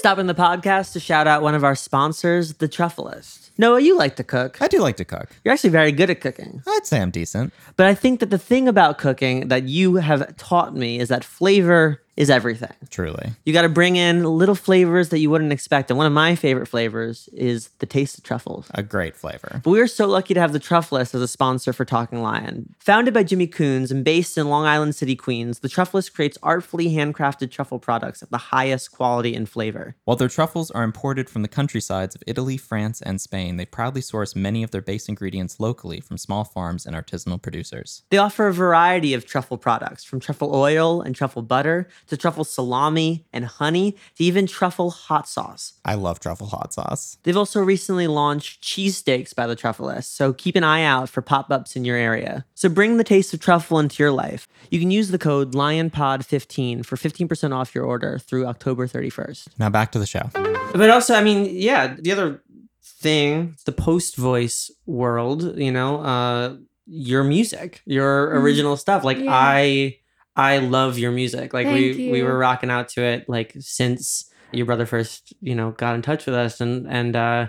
Stopping 0.00 0.28
the 0.28 0.34
podcast 0.34 0.94
to 0.94 0.98
shout 0.98 1.26
out 1.26 1.42
one 1.42 1.54
of 1.54 1.62
our 1.62 1.74
sponsors, 1.74 2.54
The 2.54 2.66
Truffleist. 2.66 3.50
Noah, 3.58 3.80
you 3.80 3.98
like 3.98 4.16
to 4.16 4.24
cook. 4.24 4.56
I 4.58 4.66
do 4.66 4.80
like 4.80 4.96
to 4.96 5.04
cook. 5.04 5.28
You're 5.44 5.52
actually 5.52 5.68
very 5.68 5.92
good 5.92 6.08
at 6.08 6.22
cooking. 6.22 6.62
I'd 6.66 6.86
say 6.86 7.02
I'm 7.02 7.10
decent. 7.10 7.52
But 7.76 7.86
I 7.86 7.94
think 7.94 8.20
that 8.20 8.30
the 8.30 8.38
thing 8.38 8.66
about 8.66 8.96
cooking 8.96 9.48
that 9.48 9.64
you 9.64 9.96
have 9.96 10.34
taught 10.38 10.74
me 10.74 10.98
is 10.98 11.10
that 11.10 11.22
flavor 11.22 12.00
is 12.20 12.28
everything. 12.28 12.74
Truly. 12.90 13.30
You 13.46 13.54
got 13.54 13.62
to 13.62 13.70
bring 13.70 13.96
in 13.96 14.24
little 14.24 14.54
flavors 14.54 15.08
that 15.08 15.20
you 15.20 15.30
wouldn't 15.30 15.52
expect. 15.52 15.90
And 15.90 15.96
one 15.96 16.06
of 16.06 16.12
my 16.12 16.34
favorite 16.34 16.66
flavors 16.66 17.30
is 17.32 17.70
the 17.78 17.86
taste 17.86 18.18
of 18.18 18.24
truffles. 18.24 18.70
A 18.74 18.82
great 18.82 19.16
flavor. 19.16 19.62
But 19.64 19.70
we 19.70 19.80
are 19.80 19.86
so 19.86 20.06
lucky 20.06 20.34
to 20.34 20.40
have 20.40 20.52
the 20.52 20.60
Truffleist 20.60 21.14
as 21.14 21.22
a 21.22 21.26
sponsor 21.26 21.72
for 21.72 21.86
Talking 21.86 22.20
Lion. 22.20 22.74
Founded 22.78 23.14
by 23.14 23.22
Jimmy 23.22 23.46
Coons 23.46 23.90
and 23.90 24.04
based 24.04 24.36
in 24.36 24.50
Long 24.50 24.66
Island 24.66 24.94
City, 24.94 25.16
Queens, 25.16 25.60
the 25.60 25.68
Truffleist 25.68 26.12
creates 26.12 26.36
artfully 26.42 26.88
handcrafted 26.88 27.50
truffle 27.50 27.78
products 27.78 28.20
of 28.20 28.28
the 28.28 28.36
highest 28.36 28.92
quality 28.92 29.34
and 29.34 29.48
flavor. 29.48 29.96
While 30.04 30.18
their 30.18 30.28
truffles 30.28 30.70
are 30.70 30.82
imported 30.82 31.30
from 31.30 31.40
the 31.40 31.48
countrysides 31.48 32.14
of 32.14 32.22
Italy, 32.26 32.58
France, 32.58 33.00
and 33.00 33.18
Spain, 33.18 33.56
they 33.56 33.64
proudly 33.64 34.02
source 34.02 34.36
many 34.36 34.62
of 34.62 34.72
their 34.72 34.82
base 34.82 35.08
ingredients 35.08 35.58
locally 35.58 36.00
from 36.00 36.18
small 36.18 36.44
farms 36.44 36.84
and 36.84 36.94
artisanal 36.94 37.40
producers. 37.40 38.02
They 38.10 38.18
offer 38.18 38.46
a 38.46 38.52
variety 38.52 39.14
of 39.14 39.24
truffle 39.24 39.56
products, 39.56 40.04
from 40.04 40.20
truffle 40.20 40.54
oil 40.54 41.00
and 41.00 41.16
truffle 41.16 41.40
butter 41.40 41.88
to 42.10 42.16
truffle 42.16 42.44
salami 42.44 43.24
and 43.32 43.44
honey 43.46 43.96
to 44.16 44.24
even 44.24 44.46
truffle 44.46 44.90
hot 44.90 45.26
sauce. 45.28 45.72
I 45.84 45.94
love 45.94 46.20
truffle 46.20 46.48
hot 46.48 46.74
sauce. 46.74 47.16
They've 47.22 47.36
also 47.36 47.60
recently 47.62 48.06
launched 48.06 48.62
cheesesteaks 48.62 49.34
by 49.34 49.46
the 49.46 49.56
Truffleist, 49.56 50.04
so 50.04 50.32
keep 50.32 50.54
an 50.56 50.64
eye 50.64 50.82
out 50.82 51.08
for 51.08 51.22
pop 51.22 51.50
ups 51.50 51.74
in 51.76 51.84
your 51.84 51.96
area. 51.96 52.44
So 52.54 52.68
bring 52.68 52.96
the 52.98 53.04
taste 53.04 53.32
of 53.32 53.40
truffle 53.40 53.78
into 53.78 54.02
your 54.02 54.12
life. 54.12 54.46
You 54.70 54.78
can 54.78 54.90
use 54.90 55.10
the 55.10 55.18
code 55.18 55.54
LionPod15 55.54 56.84
for 56.84 56.96
15% 56.96 57.52
off 57.54 57.74
your 57.74 57.84
order 57.84 58.18
through 58.18 58.46
October 58.46 58.86
31st. 58.86 59.48
Now 59.58 59.70
back 59.70 59.92
to 59.92 59.98
the 59.98 60.06
show. 60.06 60.28
But 60.72 60.90
also, 60.90 61.14
I 61.14 61.22
mean, 61.22 61.48
yeah, 61.52 61.94
the 61.98 62.12
other 62.12 62.42
thing, 62.82 63.56
the 63.64 63.72
post 63.72 64.16
voice 64.16 64.70
world, 64.86 65.56
you 65.58 65.72
know, 65.72 66.00
uh, 66.02 66.56
your 66.86 67.22
music, 67.24 67.82
your 67.86 68.28
Mhm. 68.30 68.42
original 68.42 68.76
stuff. 68.76 69.04
Like 69.04 69.18
Yeah. 69.18 69.30
I 69.32 69.96
I 70.40 70.58
love 70.58 70.98
your 70.98 71.12
music. 71.12 71.52
Like 71.54 71.66
we 71.66 71.92
Thank 71.94 72.12
we 72.12 72.18
you. 72.18 72.24
were 72.24 72.36
rocking 72.38 72.70
out 72.70 72.88
to 72.90 73.02
it 73.02 73.28
like 73.28 73.54
since 73.60 74.30
your 74.52 74.66
brother 74.66 74.86
first, 74.86 75.32
you 75.40 75.54
know, 75.54 75.70
got 75.72 75.94
in 75.94 76.02
touch 76.02 76.26
with 76.26 76.34
us 76.34 76.60
and 76.60 76.86
and 76.88 77.14
uh 77.14 77.46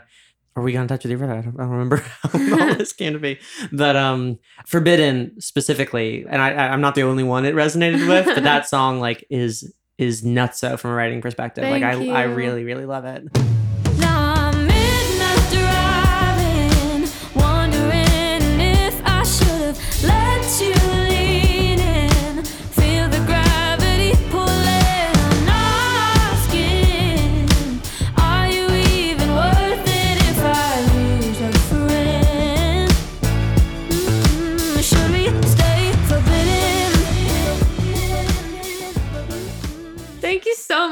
or 0.56 0.64
we 0.64 0.74
got 0.74 0.82
in 0.82 0.88
touch 0.90 1.04
with 1.04 1.10
your 1.12 1.18
brother. 1.20 1.36
I 1.40 1.42
don't, 1.42 1.56
I 1.60 1.64
don't 1.64 1.72
remember 1.72 1.98
how 2.24 2.30
all 2.70 2.76
this 2.76 2.94
came 2.94 3.14
to 3.14 3.20
be. 3.20 3.40
But 3.72 3.96
um 3.96 4.38
Forbidden 4.68 5.40
specifically, 5.40 6.26
and 6.30 6.42
I 6.42 6.50
I- 6.52 6.70
I'm 6.74 6.82
not 6.82 6.96
the 6.96 7.04
only 7.04 7.24
one 7.24 7.46
it 7.46 7.56
resonated 7.56 8.08
with, 8.08 8.26
but 8.26 8.44
that 8.44 8.68
song 8.76 9.00
like 9.00 9.26
is 9.30 9.74
is 9.98 10.24
nutso 10.24 10.78
from 10.80 10.92
a 10.92 10.94
writing 10.96 11.22
perspective. 11.22 11.64
like 11.64 11.84
I 11.84 11.96
Thank 11.96 12.12
I 12.12 12.24
really, 12.24 12.64
really 12.64 12.86
love 12.86 13.06
it. 13.06 13.24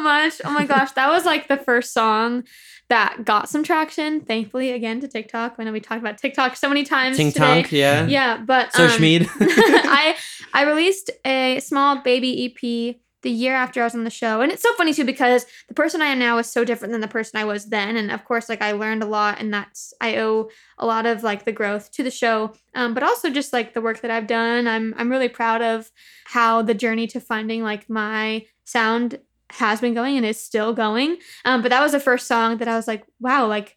Much. 0.09 0.41
Oh 0.43 0.51
my 0.51 0.65
gosh, 0.65 0.91
that 0.93 1.09
was 1.09 1.25
like 1.25 1.47
the 1.47 1.57
first 1.57 1.93
song 1.93 2.43
that 2.89 3.23
got 3.23 3.47
some 3.47 3.63
traction. 3.63 4.21
Thankfully, 4.21 4.71
again 4.71 4.99
to 5.01 5.07
TikTok. 5.07 5.55
I 5.57 5.63
know 5.63 5.71
we 5.71 5.79
talked 5.79 6.01
about 6.01 6.17
TikTok 6.17 6.55
so 6.55 6.67
many 6.67 6.83
times. 6.83 7.17
Tonk, 7.17 7.71
yeah. 7.71 8.07
Yeah, 8.07 8.37
but 8.37 8.73
So 8.73 8.85
um. 8.85 8.89
I 9.39 10.15
I 10.53 10.63
released 10.63 11.11
a 11.25 11.59
small 11.59 12.01
baby 12.01 12.31
EP 12.45 12.95
the 13.21 13.29
year 13.29 13.53
after 13.53 13.81
I 13.81 13.83
was 13.83 13.95
on 13.95 14.05
the 14.05 14.09
show. 14.09 14.41
And 14.41 14.51
it's 14.51 14.63
so 14.63 14.73
funny 14.75 14.93
too 14.93 15.03
because 15.03 15.45
the 15.67 15.73
person 15.73 16.01
I 16.01 16.07
am 16.07 16.19
now 16.19 16.37
is 16.37 16.49
so 16.49 16.63
different 16.63 16.93
than 16.93 17.01
the 17.01 17.07
person 17.07 17.39
I 17.39 17.43
was 17.43 17.65
then. 17.65 17.97
And 17.97 18.11
of 18.11 18.23
course, 18.23 18.47
like 18.47 18.61
I 18.61 18.71
learned 18.71 19.03
a 19.03 19.07
lot 19.07 19.39
and 19.39 19.53
that's 19.53 19.93
I 19.99 20.17
owe 20.17 20.49
a 20.77 20.85
lot 20.85 21.05
of 21.05 21.21
like 21.21 21.43
the 21.43 21.51
growth 21.51 21.91
to 21.91 22.03
the 22.03 22.11
show. 22.11 22.53
Um, 22.75 22.93
but 22.93 23.03
also 23.03 23.29
just 23.29 23.51
like 23.51 23.73
the 23.73 23.81
work 23.81 24.01
that 24.01 24.11
I've 24.11 24.27
done. 24.27 24.67
I'm 24.67 24.95
I'm 24.97 25.11
really 25.11 25.29
proud 25.29 25.61
of 25.61 25.91
how 26.25 26.61
the 26.61 26.73
journey 26.73 27.07
to 27.07 27.19
finding 27.19 27.61
like 27.61 27.89
my 27.89 28.45
sound 28.63 29.19
has 29.51 29.81
been 29.81 29.93
going 29.93 30.17
and 30.17 30.25
is 30.25 30.41
still 30.41 30.73
going. 30.73 31.17
Um, 31.45 31.61
but 31.61 31.69
that 31.69 31.81
was 31.81 31.91
the 31.91 31.99
first 31.99 32.27
song 32.27 32.57
that 32.57 32.67
I 32.67 32.75
was 32.75 32.87
like, 32.87 33.03
wow, 33.19 33.47
like 33.47 33.75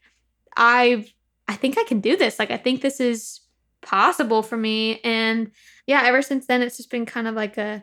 I 0.57 1.07
I 1.49 1.55
think 1.55 1.79
I 1.79 1.85
can 1.85 2.01
do 2.01 2.17
this. 2.17 2.39
Like 2.39 2.51
I 2.51 2.57
think 2.57 2.81
this 2.81 3.01
is 3.01 3.41
possible 3.83 4.43
for 4.43 4.57
me. 4.57 5.01
And 5.01 5.51
yeah, 5.87 6.03
ever 6.05 6.23
since 6.23 6.47
then 6.47 6.63
it's 6.63 6.77
just 6.77 6.91
been 6.91 7.07
kind 7.07 7.27
of 7.27 7.35
like 7.35 7.59
a 7.59 7.83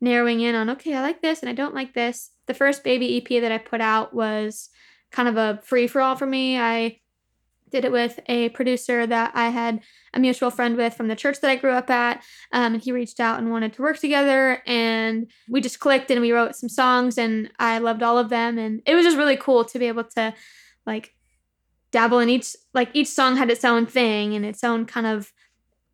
narrowing 0.00 0.40
in 0.40 0.54
on 0.54 0.70
okay, 0.70 0.94
I 0.94 1.00
like 1.00 1.22
this 1.22 1.40
and 1.40 1.48
I 1.48 1.52
don't 1.52 1.74
like 1.74 1.94
this. 1.94 2.30
The 2.46 2.54
first 2.54 2.84
baby 2.84 3.16
EP 3.16 3.42
that 3.42 3.52
I 3.52 3.58
put 3.58 3.80
out 3.80 4.14
was 4.14 4.70
kind 5.10 5.28
of 5.28 5.36
a 5.36 5.60
free 5.64 5.86
for 5.86 6.00
all 6.00 6.16
for 6.16 6.26
me. 6.26 6.58
I 6.58 7.00
did 7.70 7.84
it 7.84 7.92
with 7.92 8.20
a 8.26 8.50
producer 8.50 9.06
that 9.06 9.32
I 9.34 9.48
had 9.48 9.80
a 10.12 10.20
mutual 10.20 10.50
friend 10.50 10.76
with 10.76 10.94
from 10.94 11.08
the 11.08 11.16
church 11.16 11.40
that 11.40 11.50
I 11.50 11.56
grew 11.56 11.72
up 11.72 11.90
at. 11.90 12.22
Um, 12.52 12.74
and 12.74 12.82
he 12.82 12.92
reached 12.92 13.20
out 13.20 13.38
and 13.38 13.50
wanted 13.50 13.72
to 13.74 13.82
work 13.82 13.98
together. 13.98 14.62
And 14.66 15.30
we 15.48 15.60
just 15.60 15.80
clicked 15.80 16.10
and 16.10 16.20
we 16.20 16.32
wrote 16.32 16.54
some 16.54 16.68
songs, 16.68 17.18
and 17.18 17.50
I 17.58 17.78
loved 17.78 18.02
all 18.02 18.18
of 18.18 18.28
them. 18.28 18.58
And 18.58 18.82
it 18.86 18.94
was 18.94 19.04
just 19.04 19.16
really 19.16 19.36
cool 19.36 19.64
to 19.64 19.78
be 19.78 19.86
able 19.88 20.04
to 20.04 20.34
like 20.86 21.14
dabble 21.90 22.18
in 22.18 22.28
each, 22.28 22.54
like 22.72 22.90
each 22.92 23.08
song 23.08 23.36
had 23.36 23.50
its 23.50 23.64
own 23.64 23.86
thing 23.86 24.34
and 24.34 24.44
its 24.44 24.62
own 24.62 24.84
kind 24.84 25.06
of 25.06 25.32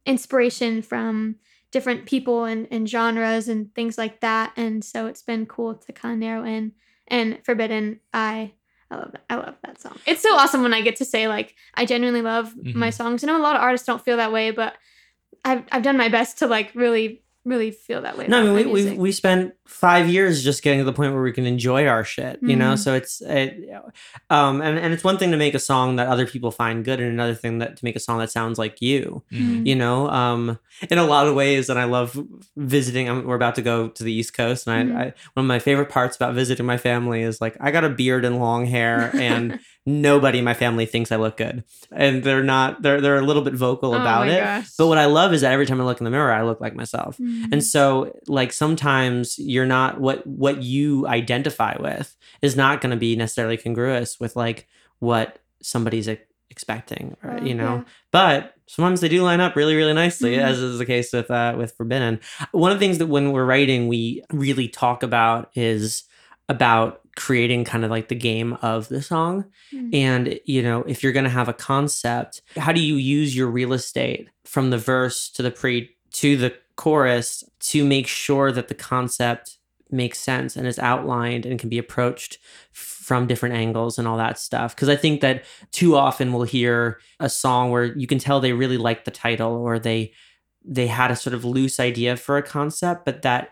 inspiration 0.06 0.82
from 0.82 1.36
different 1.70 2.04
people 2.06 2.44
and, 2.44 2.66
and 2.70 2.88
genres 2.88 3.48
and 3.48 3.74
things 3.74 3.96
like 3.96 4.20
that. 4.20 4.52
And 4.56 4.84
so 4.84 5.06
it's 5.06 5.22
been 5.22 5.46
cool 5.46 5.74
to 5.74 5.92
kind 5.92 6.14
of 6.14 6.18
narrow 6.18 6.44
in. 6.44 6.72
And 7.06 7.38
Forbidden, 7.44 8.00
I 8.12 8.52
I 8.90 8.96
love 8.96 9.12
that. 9.12 9.22
I 9.30 9.34
love 9.36 9.54
that 9.64 9.80
song. 9.80 9.96
It's 10.06 10.22
so 10.22 10.34
awesome 10.36 10.62
when 10.62 10.74
I 10.74 10.80
get 10.80 10.96
to 10.96 11.04
say 11.04 11.28
like 11.28 11.54
I 11.74 11.84
genuinely 11.86 12.22
love 12.22 12.52
my 12.74 12.88
Mhm. 12.88 12.94
songs. 12.94 13.22
I 13.24 13.28
know 13.28 13.36
a 13.36 13.42
lot 13.42 13.56
of 13.56 13.62
artists 13.62 13.86
don't 13.86 14.04
feel 14.04 14.16
that 14.16 14.32
way, 14.32 14.50
but 14.50 14.74
I've 15.44 15.62
I've 15.72 15.82
done 15.82 15.96
my 15.96 16.08
best 16.08 16.38
to 16.38 16.46
like 16.46 16.72
really 16.74 17.22
really 17.44 17.70
feel 17.70 18.02
that 18.02 18.18
way. 18.18 18.26
No, 18.26 18.40
I 18.40 18.44
mean, 18.44 18.54
we, 18.54 18.84
we, 18.90 18.92
we 18.98 19.12
spent 19.12 19.54
five 19.66 20.08
years 20.08 20.44
just 20.44 20.62
getting 20.62 20.78
to 20.80 20.84
the 20.84 20.92
point 20.92 21.14
where 21.14 21.22
we 21.22 21.32
can 21.32 21.46
enjoy 21.46 21.86
our 21.86 22.04
shit, 22.04 22.38
you 22.42 22.54
know? 22.54 22.74
Mhm. 22.74 22.78
So 22.78 22.94
it's, 22.94 23.22
it, 23.22 23.66
um, 24.28 24.60
and, 24.60 24.78
and 24.78 24.92
it's 24.92 25.02
one 25.04 25.16
thing 25.16 25.30
to 25.30 25.36
make 25.36 25.54
a 25.54 25.58
song 25.58 25.96
that 25.96 26.08
other 26.08 26.26
people 26.26 26.50
find 26.50 26.84
good 26.84 27.00
and 27.00 27.10
another 27.10 27.34
thing 27.34 27.58
that 27.58 27.76
to 27.78 27.84
make 27.84 27.96
a 27.96 28.00
song 28.00 28.18
that 28.18 28.30
sounds 28.30 28.58
like 28.58 28.82
you, 28.82 29.22
Mhm. 29.32 29.66
you 29.66 29.74
know? 29.74 30.08
Um, 30.10 30.58
in 30.90 30.98
a 30.98 31.04
lot 31.04 31.26
of 31.26 31.34
ways. 31.34 31.68
And 31.70 31.78
I 31.78 31.84
love 31.84 32.18
visiting. 32.56 33.08
I'm, 33.08 33.24
we're 33.26 33.36
about 33.36 33.54
to 33.56 33.62
go 33.62 33.88
to 33.88 34.04
the 34.04 34.12
East 34.12 34.34
Coast. 34.34 34.66
And 34.66 34.74
I, 34.76 34.82
Mhm. 34.92 34.98
I, 34.98 35.04
one 35.34 35.44
of 35.44 35.48
my 35.48 35.58
favorite 35.58 35.88
parts 35.88 36.16
about 36.16 36.34
visiting 36.34 36.66
my 36.66 36.76
family 36.76 37.22
is 37.22 37.40
like, 37.40 37.56
I 37.60 37.70
got 37.70 37.84
a 37.84 37.88
beard 37.90 38.24
and 38.24 38.38
long 38.38 38.66
hair 38.66 39.10
and 39.14 39.58
nobody 39.86 40.38
in 40.38 40.44
my 40.44 40.54
family 40.54 40.86
thinks 40.86 41.10
I 41.10 41.16
look 41.16 41.36
good. 41.36 41.64
And 41.90 42.22
they're 42.22 42.42
not, 42.42 42.82
they're, 42.82 43.00
they're 43.00 43.16
a 43.18 43.22
little 43.22 43.42
bit 43.42 43.54
vocal 43.54 43.94
Oh 43.94 44.00
about 44.00 44.28
it. 44.28 44.38
gosh. 44.40 44.68
But 44.76 44.88
what 44.88 44.98
I 44.98 45.06
love 45.06 45.32
is 45.32 45.40
that 45.40 45.52
every 45.52 45.66
time 45.66 45.80
I 45.80 45.84
look 45.84 46.00
in 46.00 46.04
the 46.04 46.10
mirror, 46.10 46.32
I 46.32 46.42
look 46.42 46.60
like 46.60 46.74
myself. 46.74 47.16
Mhm. 47.18 47.52
And 47.52 47.64
so 47.64 48.14
like 48.28 48.52
sometimes 48.52 49.38
you're 49.38 49.66
not 49.66 50.00
what 50.00 50.26
what 50.26 50.62
you 50.62 51.06
identify 51.08 51.76
with 51.80 52.14
is 52.42 52.56
not 52.56 52.80
going 52.80 52.90
to 52.90 52.96
be 52.96 53.16
necessarily 53.16 53.56
congruous 53.56 54.20
with 54.20 54.36
like 54.36 54.68
what 54.98 55.38
somebody's 55.62 56.08
expecting, 56.50 57.16
right? 57.22 57.42
Oh, 57.42 57.46
you 57.46 57.54
know. 57.54 57.76
yeah. 57.76 57.82
But 58.10 58.54
sometimes 58.66 59.00
they 59.00 59.08
do 59.08 59.22
line 59.22 59.40
up 59.40 59.56
really 59.56 59.74
really 59.76 59.94
nicely 59.94 60.36
Mhm. 60.36 60.42
as 60.42 60.58
is 60.58 60.78
the 60.78 60.86
case 60.86 61.12
with 61.12 61.30
uh 61.30 61.54
with 61.56 61.72
Forbidden. 61.76 62.20
One 62.52 62.70
of 62.70 62.78
the 62.78 62.84
things 62.84 62.98
that 62.98 63.06
when 63.06 63.32
we're 63.32 63.44
writing 63.46 63.88
we 63.88 64.22
really 64.32 64.68
talk 64.68 65.02
about 65.02 65.50
is 65.54 66.04
about 66.48 67.00
creating 67.26 67.64
kind 67.64 67.84
of 67.84 67.90
like 67.90 68.08
the 68.08 68.14
game 68.30 68.50
of 68.62 68.88
the 68.88 69.02
song 69.02 69.44
Mm. 69.74 69.94
and 69.94 70.40
you 70.46 70.62
know 70.66 70.78
if 70.92 71.02
you're 71.02 71.12
going 71.18 71.30
to 71.32 71.38
have 71.40 71.48
a 71.50 71.52
concept 71.72 72.32
how 72.56 72.72
do 72.72 72.80
you 72.80 72.96
use 73.18 73.36
your 73.38 73.48
real 73.58 73.72
estate 73.72 74.22
from 74.44 74.70
the 74.70 74.78
verse 74.78 75.18
to 75.34 75.42
the 75.42 75.50
pre 75.60 75.90
to 76.22 76.36
the 76.36 76.52
chorus 76.76 77.44
to 77.70 77.84
make 77.84 78.06
sure 78.08 78.50
that 78.52 78.68
the 78.68 78.74
concept 78.74 79.58
makes 79.90 80.18
sense 80.18 80.56
and 80.56 80.66
is 80.66 80.78
outlined 80.78 81.44
and 81.46 81.60
can 81.60 81.68
be 81.68 81.78
approached 81.78 82.38
from 82.72 83.26
different 83.26 83.54
angles 83.54 83.98
and 83.98 84.06
all 84.08 84.16
that 84.16 84.38
stuff 84.38 84.74
because 84.74 84.88
i 84.88 84.96
think 84.96 85.20
that 85.20 85.44
too 85.72 85.94
often 85.96 86.32
we'll 86.32 86.54
hear 86.58 86.98
a 87.20 87.28
song 87.28 87.70
where 87.70 87.86
you 87.98 88.06
can 88.06 88.18
tell 88.18 88.40
they 88.40 88.52
really 88.62 88.78
like 88.78 89.04
the 89.04 89.10
title 89.26 89.52
or 89.68 89.78
they 89.78 90.10
they 90.64 90.86
had 90.86 91.10
a 91.10 91.16
sort 91.16 91.34
of 91.34 91.44
loose 91.44 91.78
idea 91.80 92.16
for 92.16 92.36
a 92.38 92.42
concept 92.42 93.04
but 93.04 93.22
that 93.22 93.50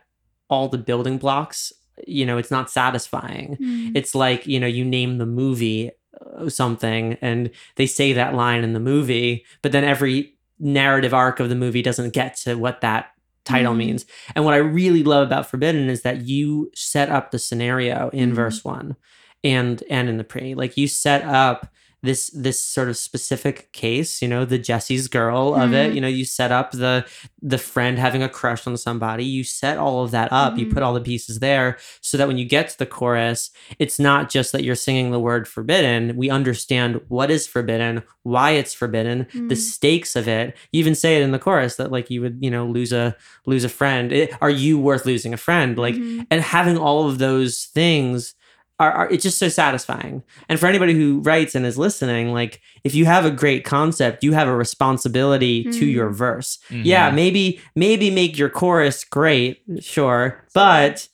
all 0.49 0.69
the 0.69 0.79
building 0.91 1.19
blocks 1.19 1.73
you 2.07 2.25
know 2.27 2.39
it's 2.39 2.51
not 2.51 2.71
satisfying 2.71 3.57
Mm. 3.61 3.93
it's 3.95 4.15
like 4.15 4.47
you 4.47 4.59
know 4.61 4.67
you 4.67 4.85
name 4.85 5.19
the 5.19 5.27
movie 5.27 5.91
uh, 6.37 6.49
something 6.49 7.17
and 7.21 7.51
they 7.77 7.87
say 7.87 8.13
that 8.13 8.35
line 8.35 8.65
in 8.65 8.73
the 8.73 8.81
movie 8.81 9.45
but 9.63 9.73
then 9.73 9.85
every 9.85 10.35
narrative 10.59 11.15
arc 11.15 11.41
of 11.41 11.49
the 11.49 11.55
movie 11.55 11.83
doesn't 11.83 12.13
get 12.13 12.37
to 12.37 12.55
what 12.57 12.81
that 12.81 13.11
title 13.45 13.73
Mhm. 13.75 13.79
means 13.79 14.07
and 14.35 14.45
what 14.45 14.55
i 14.55 14.59
really 14.59 15.03
love 15.05 15.27
about 15.27 15.49
forbidden 15.49 15.89
is 15.89 16.03
that 16.03 16.23
you 16.23 16.71
set 16.75 17.09
up 17.09 17.31
the 17.31 17.39
scenario 17.39 18.11
in 18.13 18.31
Mhm. 18.33 18.35
verse 18.35 18.65
1 18.65 18.97
and 19.45 19.83
and 19.89 20.09
in 20.09 20.17
the 20.19 20.25
pre 20.25 20.55
like 20.55 20.77
you 20.77 20.89
set 20.89 21.23
up 21.25 21.73
this 22.03 22.31
this 22.31 22.63
sort 22.65 22.89
of 22.89 22.97
specific 22.97 23.73
case 23.73 24.23
you 24.23 24.29
know 24.29 24.45
the 24.45 24.59
jesse's 24.59 25.09
girl 25.09 25.55
of 25.55 25.73
it 25.73 25.91
Mhm. 25.91 25.95
you 25.97 26.01
know 26.01 26.09
you 26.09 26.25
set 26.25 26.53
up 26.53 26.71
the 26.71 27.05
the 27.43 27.59
friend 27.59 27.99
having 27.99 28.23
a 28.23 28.29
crush 28.29 28.67
on 28.67 28.77
somebody 28.77 29.25
you 29.25 29.43
set 29.43 29.79
all 29.79 30.05
of 30.05 30.13
that 30.13 30.33
up 30.33 30.57
you 30.59 30.67
Mhm. 30.67 30.75
put 30.75 30.83
all 30.85 30.95
the 30.95 31.01
pieces 31.01 31.41
there 31.41 31.77
so 32.01 32.17
that 32.17 32.29
when 32.29 32.39
you 32.39 32.45
get 32.45 32.69
to 32.69 32.79
the 32.79 32.87
chorus 32.87 33.51
it's 33.81 33.99
not 33.99 34.31
just 34.31 34.53
that 34.53 34.63
you're 34.63 34.75
singing 34.77 35.11
the 35.11 35.19
word 35.19 35.49
forbidden 35.49 36.17
we 36.17 36.31
understand 36.31 37.01
what 37.09 37.31
is 37.31 37.47
forbidden 37.49 38.03
why 38.23 38.53
it's 38.53 38.75
forbidden 38.75 39.27
the 39.33 39.55
Mm. 39.55 39.57
stakes 39.57 40.15
of 40.15 40.29
it 40.29 40.57
you 40.73 40.79
even 40.81 40.95
say 40.95 41.17
it 41.17 41.23
in 41.23 41.33
the 41.33 41.39
chorus 41.39 41.77
that 41.77 41.91
like 41.91 42.11
you 42.11 42.21
would 42.21 42.39
you 42.41 42.51
know 42.51 42.65
lose 42.67 42.93
a 42.93 43.17
lose 43.47 43.65
a 43.65 43.69
friend 43.69 44.13
It- 44.13 44.33
are 44.41 44.51
you 44.51 44.79
worth 44.79 45.05
losing 45.05 45.35
a 45.35 45.37
friend 45.37 45.77
like 45.79 45.95
Mhm. 45.97 46.27
and 46.31 46.41
having 46.43 46.79
all 46.79 47.09
of 47.09 47.19
those 47.19 47.65
things 47.75 48.35
are, 48.81 48.93
are 48.93 49.11
it's 49.11 49.23
just 49.25 49.39
so 49.39 49.49
satisfying 49.49 50.23
and 50.49 50.61
for 50.61 50.67
anybody 50.67 50.95
who 50.95 51.21
writes 51.21 51.55
and 51.55 51.67
is 51.67 51.77
listening 51.77 52.33
like 52.33 52.61
if 52.85 52.95
you 52.95 53.05
have 53.07 53.25
a 53.25 53.31
great 53.31 53.65
concept 53.65 54.23
you 54.23 54.33
have 54.33 54.47
a 54.49 54.55
responsibility 54.57 55.65
to 55.65 55.85
Mm. 55.87 55.93
your 55.93 56.11
verse 56.11 56.59
Mhm. 56.71 56.83
yeah 56.85 57.11
maybe 57.11 57.61
maybe 57.75 58.11
make 58.11 58.39
your 58.39 58.49
chorus 58.49 59.05
great 59.05 59.63
sure 59.81 60.45
but 60.55 61.09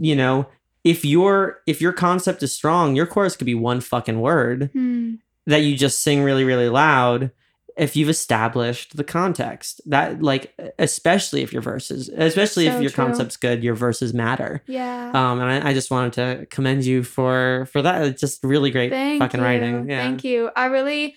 you 0.00 0.16
know 0.16 0.46
if 0.82 1.04
your 1.04 1.60
if 1.66 1.80
your 1.80 1.92
concept 1.92 2.42
is 2.42 2.52
strong 2.52 2.96
your 2.96 3.06
chorus 3.06 3.36
could 3.36 3.46
be 3.46 3.54
one 3.54 3.80
fucking 3.80 4.20
word 4.20 4.70
Mm. 4.74 5.18
that 5.46 5.58
you 5.58 5.76
just 5.76 6.00
sing 6.02 6.22
really 6.22 6.44
really 6.44 6.68
loud 6.68 7.30
if 7.76 7.96
you've 7.96 8.08
established 8.08 8.96
the 8.96 9.04
context 9.04 9.80
that 9.86 10.22
like 10.22 10.54
especially 10.78 11.42
if 11.42 11.52
your 11.52 11.62
verses 11.62 12.08
especially 12.08 12.66
if 12.68 12.80
your 12.80 12.90
true. 12.90 13.04
concept's 13.04 13.36
good 13.36 13.64
your 13.64 13.74
verses 13.74 14.14
matter 14.14 14.62
Yeah. 14.66 15.10
um 15.14 15.40
and 15.40 15.50
I, 15.64 15.70
I 15.70 15.74
just 15.74 15.90
wanted 15.90 16.12
to 16.14 16.46
commend 16.46 16.84
you 16.84 17.02
for 17.02 17.66
for 17.72 17.82
that 17.82 18.02
it's 18.02 18.20
just 18.20 18.44
really 18.44 18.70
great 18.70 18.90
Thank 18.90 19.20
fucking 19.20 19.40
you. 19.40 19.46
writing 19.46 19.90
yeah 19.90 20.02
Thank 20.02 20.22
you. 20.24 20.50
I 20.54 20.66
really, 20.66 21.16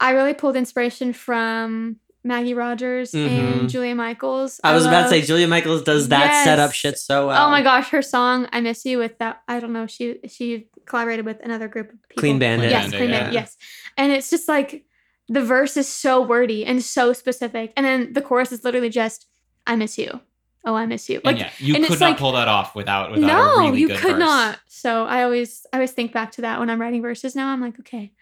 I 0.00 0.10
really 0.12 0.34
pulled 0.34 0.56
inspiration 0.56 1.12
from 1.12 1.96
Maggie 2.24 2.54
Rogers 2.54 3.12
Mhm. 3.12 3.26
and 3.60 3.68
Julia 3.68 3.94
Michaels. 3.94 4.60
i 4.64 4.72
was 4.72 4.86
about 4.86 5.02
to 5.04 5.08
say 5.10 5.22
julia 5.22 5.48
michaels 5.48 5.82
does 5.82 6.08
that 6.08 6.44
setup 6.44 6.70
Yes. 6.70 6.74
shit 6.76 6.98
so 6.98 7.26
well 7.26 7.46
Oh 7.46 7.50
my 7.50 7.62
gosh, 7.62 7.88
her 7.90 8.00
song 8.02 8.48
"I 8.52 8.60
Miss 8.60 8.84
You" 8.86 8.98
with 8.98 9.18
that. 9.18 9.42
I 9.48 9.60
don't 9.60 9.72
know. 9.72 9.86
She 9.86 10.20
she 10.28 10.68
collaborated 10.86 11.24
with 11.26 11.38
another 11.44 11.68
group 11.68 11.92
of 11.92 11.98
people. 12.08 12.20
Clean 12.22 12.38
Bandit. 12.38 12.70
Yes, 12.70 12.82
Bandit, 12.84 12.98
Clean 12.98 13.10
yeah. 13.10 13.16
Bandit. 13.18 13.34
Yes, 13.34 13.56
and 13.96 14.10
it's 14.12 14.30
just 14.30 14.48
like 14.48 14.84
the 15.28 15.42
verse 15.44 15.76
is 15.76 15.88
so 15.88 16.20
wordy 16.20 16.64
and 16.64 16.82
so 16.82 17.12
specific, 17.12 17.72
and 17.76 17.86
then 17.86 18.12
the 18.12 18.22
chorus 18.22 18.52
is 18.52 18.64
literally 18.64 18.90
just 18.90 19.26
"I 19.66 19.76
miss 19.76 19.98
you." 19.98 20.20
Oh, 20.64 20.74
I 20.76 20.86
miss 20.86 21.08
you. 21.08 21.16
And 21.16 21.24
Like 21.24 21.38
yeah, 21.38 21.50
you 21.58 21.74
and 21.74 21.84
could 21.84 21.98
not 21.98 22.10
like- 22.10 22.18
pull 22.18 22.32
that 22.32 22.46
off 22.48 22.74
without 22.76 23.10
without 23.10 23.26
no, 23.26 23.54
a 23.54 23.62
really 23.66 23.80
you 23.80 23.88
good 23.88 23.98
could 23.98 24.12
verse. 24.12 24.20
not. 24.20 24.58
So 24.68 25.06
I 25.06 25.22
always 25.24 25.66
I 25.72 25.76
always 25.78 25.90
think 25.92 26.12
back 26.12 26.30
to 26.32 26.42
that 26.42 26.60
when 26.60 26.70
I'm 26.70 26.80
writing 26.80 27.02
verses 27.02 27.34
now. 27.34 27.48
I'm 27.48 27.60
like, 27.60 27.78
okay, 27.80 28.12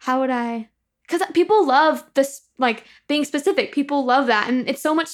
how 0.00 0.20
would 0.20 0.30
I? 0.30 0.68
Because 1.08 1.22
people 1.32 1.64
love 1.66 2.04
this, 2.14 2.42
like 2.58 2.84
being 3.08 3.24
specific. 3.24 3.72
People 3.72 4.04
love 4.04 4.26
that, 4.26 4.48
and 4.50 4.68
it's 4.68 4.82
so 4.82 4.94
much. 4.94 5.08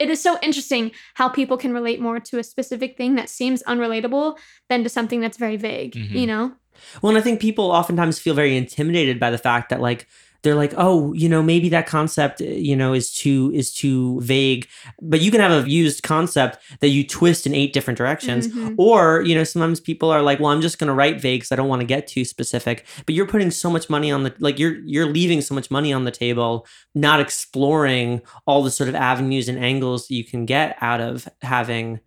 It 0.00 0.10
is 0.10 0.20
so 0.20 0.36
interesting 0.42 0.90
how 1.14 1.28
people 1.28 1.56
can 1.56 1.72
relate 1.72 2.00
more 2.00 2.18
to 2.18 2.38
a 2.40 2.42
specific 2.42 2.96
thing 2.96 3.14
that 3.14 3.28
seems 3.28 3.62
unrelatable 3.62 4.36
than 4.68 4.82
to 4.82 4.88
something 4.88 5.20
that's 5.20 5.36
very 5.36 5.56
vague. 5.56 5.92
Mhm. 5.94 6.10
You 6.10 6.26
know? 6.26 6.52
Well, 7.00 7.10
and 7.10 7.18
I 7.18 7.20
think 7.22 7.40
people 7.40 7.66
oftentimes 7.70 8.18
feel 8.18 8.34
very 8.34 8.56
intimidated 8.56 9.20
by 9.20 9.30
the 9.30 9.38
fact 9.38 9.68
that 9.68 9.80
like 9.80 10.08
they're 10.44 10.54
like, 10.54 10.72
oh, 10.76 11.12
you 11.14 11.28
know, 11.28 11.42
maybe 11.42 11.68
that 11.70 11.86
concept, 11.88 12.40
uh, 12.40 12.44
you 12.44 12.76
know, 12.76 12.92
is 12.92 13.12
too 13.12 13.50
is 13.52 13.72
too 13.74 14.20
vague. 14.20 14.68
But 15.02 15.20
you 15.20 15.32
can 15.32 15.40
have 15.40 15.66
a 15.66 15.68
used 15.68 16.04
concept 16.04 16.58
that 16.80 16.88
you 16.90 17.04
twist 17.04 17.46
in 17.46 17.54
eight 17.54 17.72
different 17.72 17.98
directions. 17.98 18.46
Mhm. 18.48 18.76
Or, 18.78 19.22
you 19.22 19.34
know, 19.34 19.42
sometimes 19.44 19.80
people 19.80 20.10
are 20.10 20.22
like, 20.22 20.38
well, 20.38 20.52
I'm 20.52 20.60
just 20.60 20.78
gonna 20.78 20.94
write 20.94 21.20
vague 21.20 21.40
because 21.40 21.50
I 21.52 21.56
don't 21.56 21.68
want 21.68 21.80
to 21.80 21.86
get 21.86 22.06
too 22.06 22.24
specific. 22.24 22.86
But 23.06 23.16
you're 23.16 23.26
putting 23.26 23.50
so 23.50 23.68
much 23.70 23.90
money 23.90 24.12
on 24.12 24.22
the 24.22 24.32
like 24.38 24.58
you're 24.60 24.76
you're 24.84 25.06
leaving 25.10 25.40
so 25.40 25.54
much 25.54 25.70
money 25.70 25.92
on 25.92 26.04
the 26.04 26.12
table, 26.12 26.66
not 26.94 27.18
exploring 27.20 28.22
all 28.46 28.62
the 28.62 28.70
sort 28.70 28.88
of 28.88 28.94
avenues 28.94 29.48
and 29.48 29.58
angles 29.58 30.06
that 30.08 30.14
you 30.14 30.24
can 30.24 30.46
get 30.46 30.76
out 30.80 31.00
of 31.00 31.28
having 31.42 32.00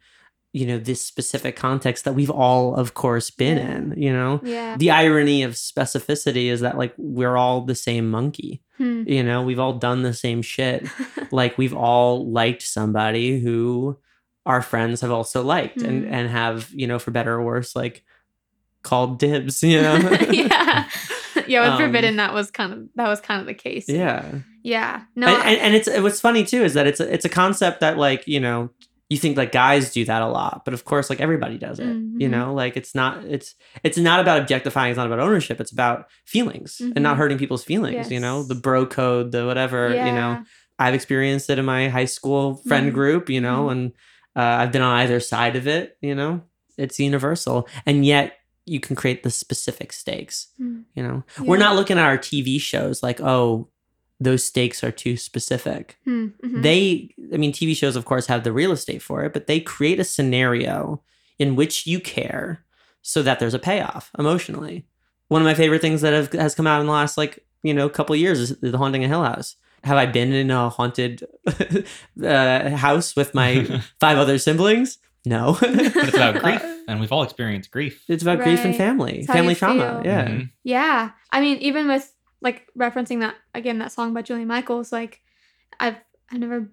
you 0.58 0.66
know 0.66 0.78
this 0.80 1.02
specific 1.02 1.56
context 1.56 2.04
that 2.06 2.14
we've 2.14 2.30
all 2.46 2.76
of 2.76 2.94
course 2.94 3.30
been 3.30 3.58
Yeah. 3.58 3.76
in 3.76 3.94
you 4.06 4.12
know 4.14 4.40
Yeah. 4.44 4.76
the 4.78 4.90
irony 4.92 5.44
of 5.44 5.54
specificity 5.54 6.46
is 6.54 6.60
that 6.62 6.78
like 6.78 6.94
we're 6.98 7.38
all 7.38 7.62
the 7.62 7.76
same 7.76 8.10
monkey 8.10 8.62
Hmm. 8.78 9.04
you 9.08 9.24
know 9.24 9.42
we've 9.44 9.60
all 9.60 9.74
done 9.74 10.04
the 10.04 10.14
same 10.14 10.42
shit 10.42 10.88
like 11.32 11.58
we've 11.58 11.74
all 11.76 12.30
liked 12.32 12.62
somebody 12.64 13.40
who 13.40 13.98
our 14.46 14.62
friends 14.62 15.02
have 15.02 15.12
also 15.12 15.44
liked 15.44 15.82
and 15.82 16.04
Mhm. 16.06 16.12
and 16.12 16.30
have 16.30 16.70
you 16.74 16.88
know 16.88 17.00
for 17.00 17.12
better 17.12 17.34
or 17.36 17.44
worse 17.44 17.76
like 17.76 18.04
called 18.84 19.20
dibs 19.20 19.64
you 19.64 19.82
know 19.82 19.98
yeah. 20.32 20.86
Yeah, 21.48 21.62
with 21.62 21.70
Um, 21.74 21.78
Forbidden, 21.80 22.16
that 22.18 22.34
was 22.34 22.52
kind 22.52 22.74
of 22.74 22.80
that 22.96 23.08
was 23.08 23.22
kind 23.22 23.40
of 23.40 23.48
the 23.48 23.54
case. 23.54 23.86
yeah 23.88 24.26
Yeah. 24.64 25.04
No. 25.16 25.28
and, 25.28 25.44
and, 25.50 25.58
and 25.62 25.76
it's 25.76 25.88
what's 26.02 26.20
funny 26.20 26.44
too 26.44 26.64
is 26.64 26.74
that 26.74 26.88
it's 26.88 27.00
a, 27.00 27.14
it's 27.14 27.26
a 27.26 27.30
concept 27.30 27.80
that 27.82 27.98
like 27.98 28.28
you 28.28 28.40
know 28.40 28.70
you 29.10 29.18
think 29.18 29.38
like 29.38 29.52
guys 29.52 29.92
do 29.94 30.04
that 30.06 30.22
a 30.22 30.28
lot 30.28 30.64
but 30.66 30.74
of 30.74 30.84
course 30.84 31.10
like 31.10 31.22
everybody 31.22 31.58
does 31.58 31.80
it 31.80 31.86
you 31.86 32.28
Mhm. 32.28 32.32
know 32.32 32.54
like 32.54 32.76
it's 32.76 32.94
not 32.94 33.24
it's 33.26 33.56
it's 33.84 33.98
not 33.98 34.20
about 34.20 34.40
objectifying 34.42 34.92
it's 34.92 34.98
not 34.98 35.08
about 35.08 35.20
ownership 35.20 35.62
it's 35.62 35.72
about 35.72 36.08
feelings 36.26 36.82
and 36.82 37.02
not 37.02 37.16
Mhm. 37.16 37.20
hurting 37.20 37.38
people's 37.38 37.64
feelings 37.64 38.12
you 38.12 38.20
know 38.20 38.44
the 38.44 38.56
bro 38.56 38.86
code 38.86 39.32
the 39.32 39.46
whatever 39.46 39.90
you 39.90 40.12
know 40.20 40.44
i've 40.80 40.94
experienced 40.94 41.50
it 41.50 41.58
in 41.60 41.66
my 41.66 41.88
high 41.90 42.06
school 42.06 42.56
friend 42.68 42.92
Mhm. 42.92 42.94
group 42.94 43.30
you 43.30 43.40
know 43.42 43.68
Mhm. 43.68 43.72
and 43.72 43.92
uh, 44.36 44.56
i've 44.62 44.72
been 44.72 44.82
on 44.82 44.96
either 45.00 45.20
side 45.20 45.56
of 45.56 45.68
it 45.68 45.98
you 46.02 46.14
know 46.14 46.42
it's 46.78 47.00
universal 47.00 47.68
and 47.86 48.06
yet 48.06 48.34
you 48.66 48.80
can 48.82 48.96
create 48.98 49.24
the 49.24 49.32
specific 49.32 49.94
stakes 49.94 50.48
Mm. 50.60 50.84
you 50.96 51.02
know 51.04 51.24
we're 51.40 51.58
not 51.58 51.76
looking 51.78 51.98
at 51.98 52.04
our 52.06 52.18
tv 52.18 52.60
shows 52.60 53.02
like 53.02 53.22
oh 53.22 53.70
those 54.20 54.44
stakes 54.44 54.84
are 54.84 54.92
too 54.92 55.16
specific 55.18 55.98
Hmm, 56.06 56.28
mhm. 56.44 56.62
they 56.64 57.14
i 57.34 57.38
mean 57.38 57.52
tv 57.54 57.76
shows 57.76 57.96
of 57.96 58.06
course 58.06 58.26
have 58.28 58.44
the 58.44 58.52
real 58.52 58.72
estate 58.72 59.02
for 59.02 59.24
it 59.24 59.34
but 59.34 59.48
they 59.48 59.60
create 59.60 60.00
a 60.00 60.04
scenario 60.04 61.02
in 61.40 61.56
which 61.56 61.86
you 61.86 62.00
care 62.00 62.64
so 63.04 63.22
that 63.24 63.40
there's 63.40 63.54
a 63.54 63.60
payoff 63.60 64.10
emotionally 64.18 64.86
one 65.30 65.42
of 65.42 65.46
my 65.46 65.54
favorite 65.54 65.82
things 65.82 66.02
that 66.02 66.14
have, 66.14 66.32
has 66.34 66.56
come 66.56 66.66
out 66.68 66.80
in 66.80 66.88
the 66.88 66.92
last 66.92 67.18
like 67.18 67.46
you 67.64 67.74
know 67.74 67.88
couple 67.90 68.14
of 68.16 68.20
years 68.20 68.40
is 68.40 68.58
the 68.60 68.78
haunting 68.78 69.04
of 69.04 69.10
hill 69.10 69.24
house 69.24 69.56
have 69.84 69.98
i 69.98 70.06
been 70.06 70.34
in 70.34 70.50
a 70.52 70.70
haunted 70.70 71.24
uh, 72.24 72.70
house 72.72 73.16
with 73.16 73.34
my 73.34 73.64
five 74.00 74.18
other 74.18 74.38
siblings 74.38 74.98
no 75.26 75.58
but 75.60 75.70
it's 75.76 76.16
about 76.16 76.36
grief, 76.42 76.62
and 76.88 77.00
we've 77.00 77.12
all 77.12 77.24
experienced 77.24 77.70
grief. 77.72 78.04
it's 78.08 78.24
about 78.24 78.40
grief 78.40 78.64
and 78.64 78.76
family 78.76 79.20
It's 79.20 79.28
family 79.28 79.56
trauma 79.56 80.02
feel. 80.02 80.12
yeah 80.12 80.28
Mhm. 80.28 80.52
Yeah. 80.64 81.12
I 81.32 81.42
mean, 81.42 81.58
even 81.58 81.88
with 81.88 82.14
like 82.42 82.68
referencing 82.78 83.22
that 83.22 83.36
again, 83.54 83.80
that 83.80 83.92
song 83.92 84.14
by 84.14 84.22
Julie 84.22 84.46
Michaels, 84.46 84.92
like 84.92 85.22
I've 85.80 85.98
I 86.32 86.38
never 86.38 86.70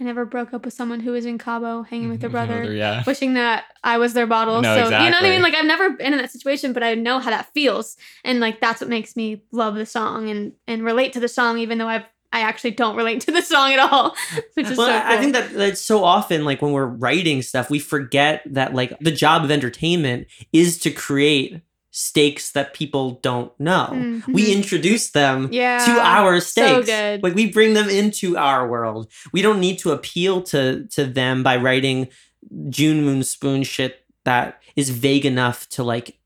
I 0.00 0.04
never 0.04 0.24
broke 0.24 0.52
up 0.52 0.64
with 0.64 0.74
someone 0.74 1.00
who 1.00 1.12
was 1.12 1.26
in 1.26 1.38
Cabo 1.38 1.82
hanging 1.82 2.08
with 2.08 2.20
their 2.20 2.30
mm-hmm, 2.30 2.48
brother. 2.48 2.72
yeah. 2.72 3.04
Wishing 3.06 3.34
that 3.34 3.64
I 3.84 3.98
was 3.98 4.14
their 4.14 4.26
bottle. 4.26 4.60
No, 4.60 4.74
so 4.74 4.84
you 4.84 5.10
know 5.10 5.16
what 5.16 5.24
I 5.24 5.30
mean? 5.30 5.42
Like 5.42 5.54
I've 5.54 5.66
never 5.66 5.90
been 5.90 6.12
in 6.12 6.18
that 6.18 6.30
situation, 6.30 6.72
but 6.72 6.82
I 6.82 6.94
know 6.94 7.18
how 7.18 7.30
that 7.30 7.52
feels. 7.54 7.96
And 8.24 8.40
like 8.40 8.60
that's 8.60 8.80
what 8.80 8.90
makes 8.90 9.16
me 9.16 9.44
love 9.52 9.74
the 9.74 9.86
song 9.86 10.28
and 10.28 10.52
and 10.66 10.84
relate 10.84 11.12
to 11.14 11.20
the 11.20 11.28
song, 11.28 11.58
even 11.58 11.78
though 11.78 11.88
I've 11.88 12.04
I 12.32 12.40
actually 12.40 12.70
don't 12.70 12.96
relate 12.96 13.20
to 13.22 13.30
the 13.30 13.42
song 13.42 13.72
at 13.72 13.78
all. 13.78 14.16
Which 14.54 14.70
is 14.70 14.78
well, 14.78 14.86
so 14.88 14.92
I- 14.92 15.16
I 15.16 15.18
think 15.18 15.34
that 15.34 15.52
that's 15.52 15.80
so 15.80 16.02
often 16.02 16.44
like 16.44 16.62
when 16.62 16.72
we're 16.72 16.86
writing 16.86 17.42
stuff, 17.42 17.70
we 17.70 17.78
forget 17.78 18.42
that 18.46 18.74
like 18.74 18.98
the 19.00 19.12
job 19.12 19.44
of 19.44 19.50
entertainment 19.50 20.26
is 20.52 20.78
to 20.78 20.90
create 20.90 21.60
stakes 21.94 22.52
that 22.52 22.72
people 22.72 23.20
don't 23.22 23.52
know. 23.60 23.88
Mhm. 23.92 24.26
We 24.32 24.50
introduce 24.52 25.10
them 25.10 25.50
yeah. 25.52 25.84
to 25.84 25.92
our 26.00 26.40
So 26.40 26.80
stakes. 26.82 26.86
good. 26.86 27.22
Like 27.22 27.34
we 27.34 27.52
bring 27.52 27.74
them 27.74 27.88
into 27.90 28.36
our 28.36 28.66
world. 28.66 29.12
We 29.32 29.42
don't 29.42 29.60
need 29.60 29.78
to 29.80 29.92
appeal 29.92 30.42
to 30.44 30.86
to 30.92 31.04
them 31.04 31.42
by 31.42 31.56
writing 31.56 32.08
June 32.70 33.04
Moon 33.04 33.22
Spoon 33.22 33.62
shit 33.62 34.04
that 34.24 34.60
is 34.74 34.88
vague 34.90 35.26
enough 35.26 35.68
to 35.70 35.84
like 35.84 36.18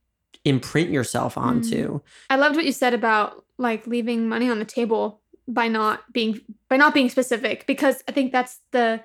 imprint 0.45 0.91
yourself 0.91 1.37
onto. 1.37 2.01
I 2.31 2.37
loved 2.37 2.55
what 2.57 2.65
you 2.65 2.73
said 2.73 2.95
about 2.95 3.45
like 3.59 3.87
leaving 3.89 4.29
money 4.29 4.49
on 4.49 4.61
the 4.61 4.65
table 4.65 5.21
by 5.49 5.67
not 5.67 6.13
being 6.13 6.41
by 6.69 6.77
not 6.77 6.95
being 6.95 7.09
specific 7.09 7.67
because 7.67 8.05
I 8.09 8.13
think 8.13 8.31
that's 8.31 8.61
the 8.71 9.01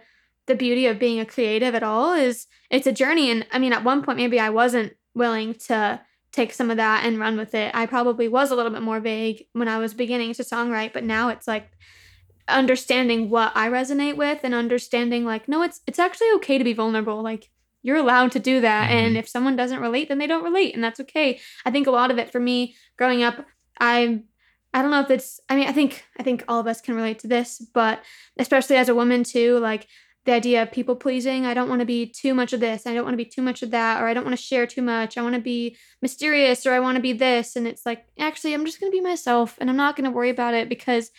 the 0.45 0.53
beauty 0.55 0.85
of 0.85 0.99
being 0.99 1.19
a 1.19 1.25
creative 1.25 1.73
at 1.73 1.81
all 1.83 2.13
is 2.13 2.45
it's 2.69 2.85
a 2.85 2.91
journey 2.91 3.31
and 3.31 3.47
I 3.51 3.57
mean 3.57 3.73
at 3.73 3.83
one 3.83 4.03
point 4.03 4.17
maybe 4.19 4.39
I 4.39 4.49
wasn't 4.49 4.93
willing 5.15 5.55
to 5.67 5.99
take 6.31 6.53
some 6.53 6.71
of 6.71 6.77
that 6.77 7.05
and 7.05 7.19
run 7.19 7.37
with 7.37 7.53
it. 7.53 7.71
I 7.73 7.85
probably 7.85 8.27
was 8.27 8.51
a 8.51 8.55
little 8.55 8.71
bit 8.71 8.81
more 8.81 8.99
vague 8.99 9.45
when 9.53 9.67
I 9.67 9.77
was 9.77 9.93
beginning 9.93 10.33
to 10.35 10.43
songwrite, 10.43 10.93
but 10.93 11.03
now 11.03 11.29
it's 11.29 11.47
like 11.47 11.69
understanding 12.47 13.29
what 13.29 13.51
I 13.55 13.69
resonate 13.69 14.17
with 14.17 14.39
and 14.43 14.53
understanding 14.53 15.25
like 15.25 15.47
no 15.47 15.61
it's 15.61 15.79
it's 15.87 15.99
actually 15.99 16.31
okay 16.35 16.57
to 16.57 16.63
be 16.63 16.73
vulnerable 16.73 17.21
like 17.21 17.49
you're 17.83 17.97
allowed 17.97 18.31
to 18.33 18.39
do 18.39 18.61
that 18.61 18.91
and 18.91 19.09
mm-hmm. 19.09 19.17
if 19.17 19.29
someone 19.29 19.55
doesn't 19.55 19.79
relate 19.79 20.09
then 20.09 20.17
they 20.17 20.27
don't 20.27 20.43
relate 20.43 20.73
and 20.73 20.83
that's 20.83 20.99
okay. 20.99 21.39
I 21.65 21.71
think 21.71 21.87
a 21.87 21.91
lot 21.91 22.11
of 22.11 22.17
it 22.17 22.31
for 22.31 22.39
me 22.39 22.75
growing 22.97 23.23
up 23.23 23.45
I 23.79 24.21
I 24.73 24.81
don't 24.81 24.91
know 24.91 25.01
if 25.01 25.09
it's 25.09 25.39
I 25.49 25.55
mean 25.55 25.67
I 25.67 25.71
think 25.71 26.03
I 26.19 26.23
think 26.23 26.43
all 26.47 26.59
of 26.59 26.67
us 26.67 26.81
can 26.81 26.95
relate 26.95 27.19
to 27.19 27.27
this 27.27 27.59
but 27.73 28.01
especially 28.37 28.75
as 28.75 28.89
a 28.89 28.95
woman 28.95 29.23
too 29.23 29.59
like 29.59 29.87
the 30.25 30.33
idea 30.33 30.61
of 30.61 30.71
people 30.71 30.95
pleasing 30.95 31.45
I 31.45 31.53
don't 31.53 31.69
want 31.69 31.79
to 31.79 31.85
be 31.85 32.05
too 32.05 32.33
much 32.33 32.53
of 32.53 32.59
this 32.59 32.85
I 32.85 32.93
don't 32.93 33.03
want 33.03 33.13
to 33.13 33.23
be 33.23 33.29
too 33.29 33.41
much 33.41 33.63
of 33.63 33.71
that 33.71 34.01
or 34.01 34.07
I 34.07 34.13
don't 34.13 34.23
want 34.25 34.37
to 34.37 34.43
share 34.43 34.67
too 34.67 34.81
much 34.81 35.17
I 35.17 35.21
want 35.21 35.35
to 35.35 35.41
be 35.41 35.77
mysterious 36.01 36.65
or 36.65 36.73
I 36.73 36.79
want 36.79 36.95
to 36.95 37.01
be 37.01 37.13
this 37.13 37.55
and 37.55 37.67
it's 37.67 37.85
like 37.85 38.05
actually 38.19 38.53
I'm 38.53 38.65
just 38.65 38.79
going 38.79 38.91
to 38.91 38.95
be 38.95 39.01
myself 39.01 39.57
and 39.59 39.69
I'm 39.69 39.77
not 39.77 39.95
going 39.95 40.05
to 40.05 40.15
worry 40.15 40.29
about 40.29 40.53
it 40.53 40.69
because 40.69 41.11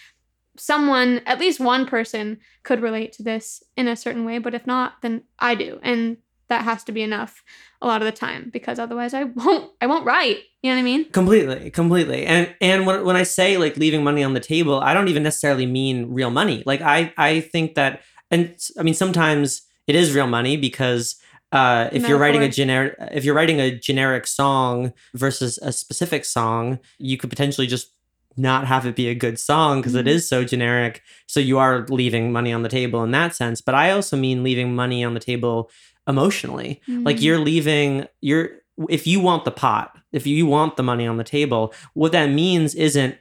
someone 0.57 1.23
at 1.27 1.41
least 1.41 1.61
one 1.61 1.87
person 1.87 2.39
could 2.63 2.83
relate 2.83 3.13
to 3.15 3.23
this 3.23 3.63
in 3.77 3.89
a 3.89 3.97
certain 3.97 4.25
way 4.25 4.39
but 4.39 4.55
if 4.55 4.67
not 4.67 4.95
then 5.03 5.23
I 5.39 5.55
do 5.55 5.81
and 5.83 6.19
that 6.49 6.65
has 6.65 6.85
to 6.85 6.93
be 6.93 7.03
enough 7.03 7.43
a 7.81 7.87
lot 7.87 8.03
of 8.03 8.07
the 8.07 8.13
time 8.13 8.51
because 8.53 8.79
otherwise 8.79 9.15
I 9.15 9.25
won't 9.37 9.73
I 9.81 9.87
won't 9.87 10.07
write 10.07 10.39
you 10.63 10.71
know 10.71 10.77
what 10.77 10.81
I 10.81 10.85
mean 10.85 11.11
Completely, 11.11 11.71
completely. 11.71 12.25
And 12.25 12.55
and 12.61 12.87
when 12.87 13.05
when 13.05 13.17
I 13.17 13.25
say 13.25 13.57
like 13.57 13.77
leaving 13.77 14.05
money 14.05 14.23
on 14.23 14.33
the 14.33 14.41
table, 14.41 14.79
I 14.79 14.95
don't 14.95 15.09
even 15.09 15.25
necessarily 15.25 15.67
mean 15.67 16.15
real 16.15 16.31
money. 16.31 16.63
Like 16.65 16.81
I 16.81 17.13
I 17.19 17.41
think 17.41 17.75
that 17.75 18.03
and 18.33 18.55
I 18.79 18.83
mean 18.83 18.95
sometimes 18.95 19.63
it 19.87 19.95
is 19.95 20.15
real 20.15 20.27
money 20.27 20.57
because 20.57 21.17
uh, 21.53 21.89
if 21.93 22.09
you're 22.09 22.19
writing 22.19 22.43
a 22.43 22.49
generic 22.49 22.97
if 23.13 23.25
you're 23.25 23.35
writing 23.35 23.61
a 23.61 23.71
generic 23.79 24.27
song 24.27 24.93
versus 25.15 25.59
a 25.63 25.71
specific 25.73 26.25
song, 26.25 26.79
you 26.99 27.17
could 27.19 27.31
potentially 27.31 27.67
just 27.67 27.93
not 28.39 28.67
have 28.67 28.87
it 28.87 28.97
be 28.97 29.09
a 29.09 29.15
good 29.15 29.39
song 29.39 29.81
because 29.81 29.95
Mhm. 29.95 30.07
is 30.07 30.27
so 30.27 30.43
generic. 30.45 31.03
So 31.27 31.39
you 31.41 31.59
are 31.59 31.85
leaving 31.91 32.33
money 32.33 32.53
on 32.55 32.63
the 32.63 32.71
table 32.71 33.05
in 33.05 33.11
that 33.11 33.35
sense. 33.37 33.61
But 33.61 33.75
I 33.75 33.91
also 33.91 34.17
mean 34.17 34.43
leaving 34.43 34.75
money 34.75 35.05
on 35.05 35.13
the 35.15 35.21
table 35.21 35.71
emotionally 36.09 36.81
like 36.89 37.19
Mm. 37.19 37.23
you're 37.23 37.39
leaving 37.39 38.07
you're 38.23 38.49
if 38.89 39.07
you 39.07 39.21
want 39.21 39.45
the 39.45 39.53
pot 39.53 39.97
if 40.13 40.27
you 40.27 40.47
want 40.47 40.77
the 40.77 40.83
money 40.83 41.07
on 41.07 41.17
the 41.17 41.23
table 41.39 41.73
what 41.95 42.11
that 42.13 42.29
means 42.31 42.75
isn't 42.75 43.15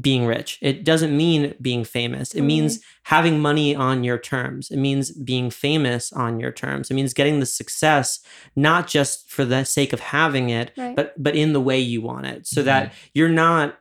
being 0.00 0.26
rich. 0.26 0.58
It 0.60 0.84
doesn't 0.84 1.16
mean 1.16 1.54
being 1.60 1.82
famous. 1.82 2.34
It 2.34 2.42
means 2.42 2.78
mm-hmm. 2.78 2.88
having 3.04 3.40
money 3.40 3.74
on 3.74 4.04
your 4.04 4.18
terms. 4.18 4.70
It 4.70 4.76
means 4.76 5.10
being 5.10 5.50
famous 5.50 6.12
on 6.12 6.40
your 6.40 6.52
terms. 6.52 6.90
It 6.90 6.94
means 6.94 7.14
getting 7.14 7.40
the 7.40 7.46
success 7.46 8.20
not 8.54 8.86
just 8.86 9.30
for 9.30 9.44
the 9.44 9.64
sake 9.64 9.92
of 9.92 10.00
having 10.00 10.50
it 10.50 10.72
Right. 10.76 10.94
but 10.94 11.14
but 11.22 11.34
in 11.34 11.52
the 11.52 11.60
way 11.60 11.78
you 11.80 12.02
want 12.02 12.26
it. 12.26 12.46
So 12.46 12.62
that 12.62 12.88
mm-hmm. 12.88 12.96
you're 13.14 13.28
not 13.28 13.78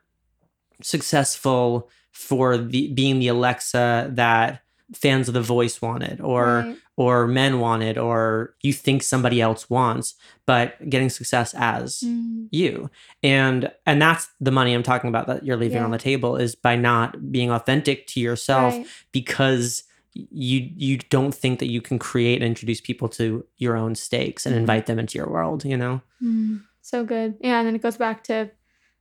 successful 0.81 1.89
for 2.11 2.57
the 2.57 2.93
being 2.93 3.19
the 3.19 3.27
alexa 3.27 4.09
that 4.13 4.61
fans 4.93 5.27
of 5.27 5.33
the 5.33 5.41
voice 5.41 5.81
wanted 5.81 6.21
or 6.21 6.59
Right. 6.59 6.77
Or 6.97 7.27
men 7.27 7.59
wanted 7.59 7.97
or 7.97 8.55
you 8.61 8.73
think 8.73 9.01
somebody 9.03 9.39
else 9.39 9.69
wants 9.69 10.15
but 10.45 10.89
getting 10.89 11.09
success 11.09 11.53
as 11.55 12.01
Mm. 12.05 12.47
you 12.51 12.89
and 13.23 13.71
and 13.85 14.01
that's 14.01 14.27
the 14.41 14.51
money 14.51 14.73
i'm 14.73 14.83
talking 14.83 15.07
about 15.07 15.27
that 15.27 15.45
you're 15.45 15.55
leaving 15.57 15.81
on 15.83 15.91
the 15.91 15.97
table 15.97 16.35
is 16.35 16.55
by 16.55 16.75
not 16.75 17.31
being 17.31 17.51
authentic 17.51 18.07
to 18.07 18.19
yourself 18.19 18.73
Right. 18.73 18.87
because 19.11 19.83
you 20.13 20.69
you 20.75 20.97
don't 21.09 21.33
think 21.33 21.59
that 21.59 21.69
you 21.69 21.81
can 21.81 21.99
create 21.99 22.37
and 22.41 22.45
introduce 22.45 22.81
people 22.81 23.07
to 23.09 23.45
your 23.57 23.75
own 23.77 23.93
stakes 23.95 24.45
and 24.45 24.55
Mhm. 24.55 24.59
invite 24.59 24.85
them 24.87 24.97
into 24.99 25.17
your 25.17 25.29
world 25.29 25.63
you 25.63 25.77
know 25.77 26.01
Mm, 26.23 26.61
so 26.81 27.03
good. 27.03 27.35
Yeah, 27.41 27.59
and 27.59 27.67
then 27.67 27.75
it 27.75 27.81
goes 27.83 27.97
back 27.97 28.23
to 28.23 28.49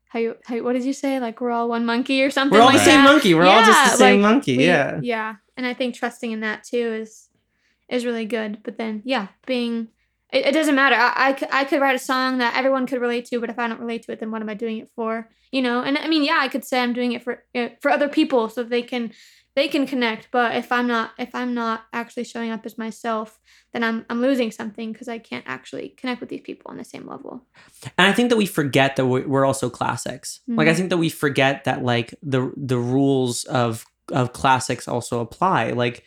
how 0.09 0.19
you 0.19 0.37
how 0.45 0.55
you- 0.57 0.63
what 0.65 0.75
did 0.75 0.85
you 0.85 0.93
say? 0.93 1.19
Like 1.19 1.41
we're 1.41 1.51
all 1.51 1.67
one 1.71 1.87
monkey 1.87 2.23
or 2.23 2.31
something 2.31 2.55
we're 2.55 2.61
all 2.63 2.69
like 2.69 2.79
the 2.79 2.85
same 2.85 3.05
that. 3.05 3.11
monkey 3.13 3.33
we're 3.35 3.47
all 3.47 3.65
just 3.65 3.93
the 3.93 3.97
same 3.97 4.21
like, 4.21 4.31
monkey 4.33 4.59
We- 4.59 4.67
yeah 4.67 5.01
Yeah. 5.03 5.37
And 5.57 5.65
I 5.67 5.73
think 5.73 5.95
trusting 5.95 6.31
in 6.31 6.41
that 6.41 6.65
too 6.65 6.77
is 7.01 7.26
is 7.89 8.05
really 8.05 8.27
good. 8.27 8.59
But 8.63 8.79
then 8.79 9.03
yeah, 9.05 9.29
being 9.47 9.89
it, 10.33 10.47
it 10.47 10.53
doesn't 10.53 10.75
matter. 10.75 10.97
I, 10.97 11.29
I, 11.29 11.33
could, 11.33 11.49
I 11.53 11.65
could 11.65 11.81
write 11.81 11.95
a 11.95 12.01
song 12.01 12.39
that 12.39 12.57
everyone 12.57 12.87
could 12.87 13.01
relate 13.01 13.27
to, 13.27 13.41
but 13.41 13.49
if 13.51 13.59
I 13.59 13.69
don't 13.69 13.79
relate 13.81 14.03
to 14.05 14.13
it, 14.13 14.19
then 14.21 14.31
what 14.33 14.43
am 14.43 14.49
I 14.49 14.55
doing 14.55 14.79
it 14.79 14.91
for? 14.97 15.29
You 15.53 15.63
know, 15.63 15.83
and 15.83 15.97
I 15.97 16.09
mean, 16.09 16.25
yeah, 16.25 16.39
I 16.41 16.49
could 16.49 16.65
say 16.65 16.81
I'm 16.81 16.93
doing 16.93 17.13
it 17.13 17.23
for 17.23 17.45
uh, 17.55 17.69
for 17.81 17.91
other 17.91 18.09
people 18.09 18.49
so 18.49 18.63
they 18.65 18.83
can 18.83 19.13
they 19.55 19.69
can 19.69 19.87
connect. 19.87 20.29
But 20.33 20.57
if 20.57 20.73
I'm 20.73 20.87
not 20.89 21.13
if 21.19 21.33
I'm 21.35 21.55
not 21.55 21.85
actually 21.93 22.25
showing 22.25 22.51
up 22.51 22.67
as 22.67 22.77
myself, 22.77 23.39
then 23.73 23.85
I'm 23.85 24.05
I'm 24.11 24.21
losing 24.21 24.51
something 24.51 24.93
because 24.93 25.09
I 25.09 25.19
can't 25.19 25.45
actually 25.47 25.91
connect 25.91 26.21
with 26.21 26.29
these 26.29 26.41
people 26.43 26.71
on 26.73 26.77
the 26.77 26.85
same 26.85 27.07
level. 27.07 27.47
and 27.97 28.07
i 28.09 28.13
think 28.13 28.31
that 28.31 28.37
we 28.37 28.47
forget 28.47 28.97
that 28.97 29.07
we're 29.07 29.27
we're 29.29 29.45
also 29.47 29.71
classics 29.71 30.41
like 30.49 30.67
i 30.69 30.73
Mhm. 30.73 30.77
think 30.77 30.91
that 30.91 30.97
we 30.99 31.09
forget 31.09 31.65
that 31.65 31.85
like 31.85 32.15
the 32.23 32.53
the 32.57 32.79
rules 32.79 33.45
of 33.45 33.85
of 34.13 34.33
classics 34.33 34.89
also 34.89 35.21
apply 35.21 35.71
like 35.71 36.03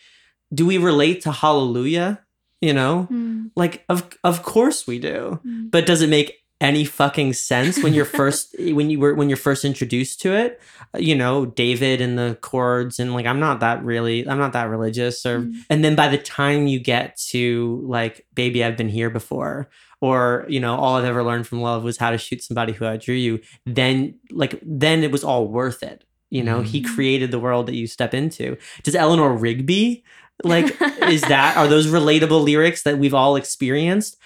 do 0.54 0.66
we 0.66 0.78
relate 0.78 1.22
to 1.22 1.32
hallelujah 1.32 2.20
You 2.62 2.74
know? 2.74 3.08
Mm, 3.12 3.52
Like 3.56 3.86
of 3.90 4.04
of 4.24 4.44
course 4.44 4.86
we 4.88 5.00
do. 5.00 5.40
mm. 5.46 5.72
But 5.72 5.86
does 5.86 6.02
it 6.02 6.10
make 6.10 6.34
any 6.62 6.84
fucking 6.84 7.32
sense 7.32 7.82
when 7.82 7.94
you're 7.94 8.04
first 8.22 8.54
when 8.78 8.90
you 8.90 9.00
were 9.00 9.14
when 9.16 9.30
you're 9.30 9.38
first 9.50 9.64
introduced 9.64 10.20
to 10.22 10.34
it? 10.36 10.60
You 10.98 11.16
know, 11.16 11.46
David 11.46 12.02
and 12.02 12.18
the 12.18 12.38
chords 12.42 13.00
and 13.00 13.14
like 13.14 13.26
I'm 13.26 13.40
not 13.40 13.60
that 13.62 13.84
really 13.84 14.28
I'm 14.28 14.38
not 14.40 14.54
that 14.54 14.70
religious 14.70 15.26
or 15.26 15.40
Mm. 15.40 15.54
and 15.70 15.84
then 15.86 15.96
by 15.96 16.08
the 16.10 16.18
time 16.18 16.68
you 16.68 16.80
get 16.80 17.16
to 17.32 17.82
like 17.88 18.26
baby 18.36 18.64
I've 18.64 18.76
been 18.76 18.90
here 18.90 19.10
before 19.10 19.70
or 20.02 20.46
you 20.50 20.60
know 20.60 20.76
all 20.76 20.96
I've 20.98 21.06
ever 21.14 21.24
learned 21.24 21.48
from 21.48 21.62
love 21.62 21.84
was 21.84 21.98
how 21.98 22.12
to 22.12 22.18
shoot 22.18 22.44
somebody 22.44 22.74
who 22.74 22.84
outdrew 22.86 23.16
you 23.16 23.40
then 23.66 24.16
like 24.32 24.60
then 24.62 25.04
it 25.04 25.12
was 25.16 25.24
all 25.24 25.48
worth 25.48 25.82
it. 25.84 26.04
You 26.32 26.44
know, 26.44 26.62
he 26.62 26.80
Mhm. 26.82 26.94
created 26.94 27.32
the 27.32 27.40
world 27.40 27.66
that 27.68 27.76
you 27.82 27.88
step 27.88 28.14
into. 28.14 28.56
Does 28.84 28.94
Eleanor 28.96 29.34
Rigby 29.34 30.04
like 30.44 30.76
is 31.04 31.22
that 31.22 31.58
are 31.58 31.68
those 31.68 31.88
relatable 31.88 32.44
lyrics 32.44 32.84
that 32.84 32.98
we've 32.98 33.14
all 33.14 33.36
experienced? 33.36 34.18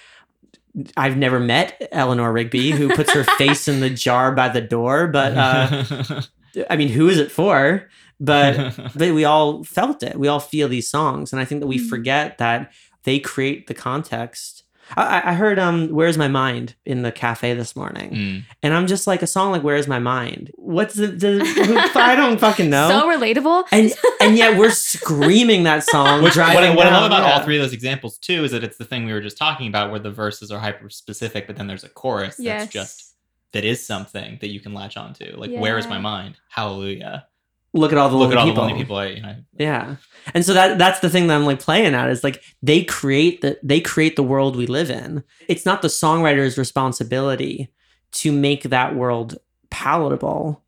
I've 0.98 1.18
never 1.18 1.40
met 1.40 1.88
eleanor 1.92 2.32
rigby 2.34 2.72
who 2.72 2.90
puts 2.96 3.14
her 3.14 3.24
face 3.38 3.68
in 3.68 3.80
the 3.80 3.90
jar 3.92 4.32
by 4.32 4.50
the 4.50 4.62
door 4.62 5.08
but 5.08 5.38
uh 5.38 6.22
i 6.70 6.76
mean 6.76 6.90
who 6.90 7.10
is 7.10 7.20
it 7.20 7.32
for? 7.32 7.90
But 8.20 8.76
but 8.96 9.14
we 9.14 9.26
all 9.26 9.64
felt 9.64 10.02
it. 10.04 10.18
We 10.18 10.28
all 10.28 10.40
feel 10.40 10.68
these 10.68 10.90
songs. 10.90 11.32
And 11.34 11.40
i 11.40 11.46
think 11.46 11.62
that 11.62 11.68
we 11.68 11.78
Mm. 11.80 11.90
forget 11.90 12.38
that 12.40 12.72
they 13.04 13.20
create 13.20 13.68
the 13.68 13.74
context 13.74 14.63
I, 14.98 15.20
I- 15.22 15.30
I 15.32 15.34
heard 15.34 15.60
um 15.60 15.90
where's 15.90 16.18
my 16.18 16.28
mind 16.28 16.76
in 16.86 17.02
the 17.02 17.12
cafe 17.12 17.54
this 17.54 17.76
morning 17.76 18.12
Mm. 18.12 18.44
and 18.62 18.74
i'm 18.74 18.88
just 18.88 19.08
like 19.08 19.22
a 19.22 19.28
song 19.28 19.52
like 19.52 19.64
where's 19.64 19.88
my 19.88 20.00
mind 20.00 20.52
what's 20.56 20.96
the, 20.96 21.08
the 21.08 21.92
i 21.96 22.16
don't 22.16 22.40
fucking 22.40 22.70
know 22.70 22.90
So 22.90 23.08
relatable. 23.08 23.66
and 23.72 23.92
and 24.22 24.38
yet 24.38 24.58
we're 24.58 24.72
screaming 24.72 25.64
that 25.64 25.84
song 25.84 26.22
Which, 26.24 26.36
what, 26.38 26.46
I, 26.64 26.76
what 26.76 26.88
I 26.88 26.92
love 26.92 27.06
about 27.06 27.24
yeah. 27.24 27.34
all 27.34 27.44
three 27.44 27.58
of 27.58 27.62
those 27.64 27.74
examples 27.74 28.18
too 28.18 28.44
is 28.44 28.52
that 28.52 28.64
it's 28.64 28.78
the 28.78 28.86
thing 28.86 29.06
we 29.06 29.14
were 29.14 29.22
just 29.22 29.38
talking 29.38 29.68
about 29.68 29.92
where 29.92 30.00
the 30.00 30.12
verses 30.12 30.52
are 30.52 30.60
hyper 30.60 30.90
specific, 30.90 31.48
but 31.48 31.56
then 31.56 31.68
there's 31.68 31.84
a 31.84 31.90
chorus 31.90 32.38
that's 32.38 32.72
just 32.72 33.16
that 33.54 33.64
is 33.64 33.86
something 33.86 34.38
that 34.42 34.48
you 34.48 34.60
can 34.60 34.74
latch 34.74 34.98
onto. 34.98 35.36
Like, 35.38 35.52
where 35.52 35.78
is 35.78 35.88
my 35.88 36.00
mind? 36.00 36.38
Hallelujah! 36.50 37.28
Look 37.74 37.92
at 37.92 37.98
all 37.98 38.10
the 38.10 38.16
Look 38.16 38.32
at 38.32 38.38
all 38.38 38.46
people. 38.46 38.64
the 38.64 38.68
lonely 38.70 38.82
people. 38.84 38.96
I, 38.98 39.06
you 39.08 39.22
know, 39.22 39.36
Yeah. 39.58 39.96
And 40.34 40.46
so 40.46 40.54
that 40.54 40.78
that's 40.78 41.00
the 41.02 41.10
thing 41.10 41.28
that 41.28 41.36
I'm 41.36 41.46
like 41.46 41.60
playing 41.60 41.94
at 41.96 42.10
is 42.10 42.24
like 42.24 42.42
they 42.62 42.84
create 42.84 43.42
the 43.42 43.60
they 43.64 43.82
create 43.82 44.16
the 44.16 44.24
world 44.24 44.56
we 44.56 44.68
live 44.68 44.90
in. 44.90 45.24
It's 45.48 45.66
not 45.66 45.82
the 45.82 45.88
songwriter's 45.90 46.58
responsibility 46.58 47.72
to 48.14 48.32
make 48.32 48.64
that 48.64 48.96
world 48.96 49.38
palatable. 49.70 50.64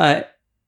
Uh 0.00 0.22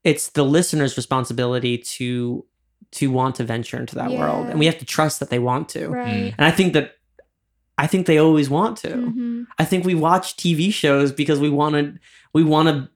it's 0.04 0.30
the 0.30 0.44
listener's 0.44 0.96
responsibility 0.96 1.76
to 1.78 2.44
to 2.92 3.10
want 3.10 3.36
to 3.36 3.44
venture 3.44 3.78
into 3.78 3.94
that 3.96 4.10
world. 4.10 4.48
And 4.48 4.58
we 4.58 4.66
have 4.66 4.78
to 4.78 4.84
trust 4.84 5.20
that 5.20 5.30
they 5.30 5.38
want 5.38 5.68
to. 5.70 5.88
Right. 5.88 6.34
And 6.36 6.44
I 6.46 6.50
think 6.50 6.72
that 6.74 6.92
I 7.78 7.86
think 7.86 8.06
they 8.06 8.18
always 8.18 8.50
want 8.50 8.76
to. 8.78 8.88
Mhm. 8.88 9.46
I 9.58 9.64
think 9.64 9.84
we 9.86 9.94
watch 9.94 10.36
TV 10.36 10.72
shows 10.72 11.12
because 11.12 11.38
we 11.40 11.48
want 11.50 11.74
to 11.76 11.94
we 12.34 12.44
want 12.44 12.68
to 12.68 12.88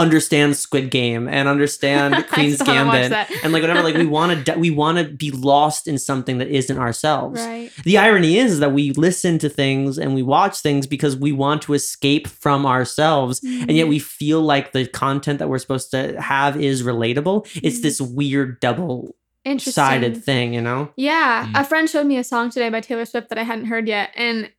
understand 0.00 0.56
Squid 0.56 0.90
Game 0.90 1.28
and 1.28 1.48
understand 1.48 2.14
I 2.16 2.22
Queen's 2.22 2.54
still 2.56 2.66
haven't 2.74 2.88
watched 2.88 3.10
Gambit 3.30 3.44
and 3.44 3.52
like 3.52 3.62
whatever 3.62 3.82
like 3.82 3.94
we 3.96 4.06
want 4.18 4.46
to 4.46 4.58
we 4.58 4.70
want 4.70 4.98
to 4.98 5.04
be 5.04 5.30
lost 5.30 5.86
in 5.86 5.98
something 5.98 6.38
that 6.38 6.48
isn't 6.48 6.78
ourselves. 6.78 7.40
Right. 7.40 7.70
The 7.84 7.98
irony 7.98 8.38
is 8.38 8.58
that 8.60 8.72
we 8.72 8.92
listen 8.92 9.38
to 9.38 9.48
things 9.48 9.98
and 9.98 10.14
we 10.14 10.22
watch 10.22 10.58
things 10.60 10.86
because 10.86 11.16
we 11.16 11.32
want 11.32 11.62
to 11.62 11.74
escape 11.74 12.26
from 12.26 12.66
ourselves 12.66 13.40
and 13.44 13.70
yet 13.72 13.86
we 13.88 13.98
feel 13.98 14.40
like 14.42 14.72
the 14.72 14.86
content 14.86 15.38
that 15.38 15.48
we're 15.48 15.58
supposed 15.58 15.90
to 15.92 16.20
have 16.20 16.60
is 16.60 16.82
relatable. 16.82 17.46
It's 17.62 17.78
Mhm. 17.78 17.82
this 17.82 18.00
weird 18.00 18.60
double 18.60 19.14
Interesting. 19.44 19.72
sided 19.72 20.24
thing, 20.24 20.52
you 20.54 20.60
know? 20.60 20.90
Yeah, 20.96 21.46
Mm. 21.46 21.60
a 21.60 21.64
friend 21.64 21.88
showed 21.88 22.06
me 22.06 22.18
a 22.18 22.24
song 22.24 22.50
today 22.50 22.68
by 22.68 22.80
Taylor 22.80 23.04
Swift 23.06 23.28
that 23.30 23.38
I 23.38 23.42
hadn't 23.42 23.66
heard 23.66 23.88
yet, 23.88 24.10
and 24.14 24.50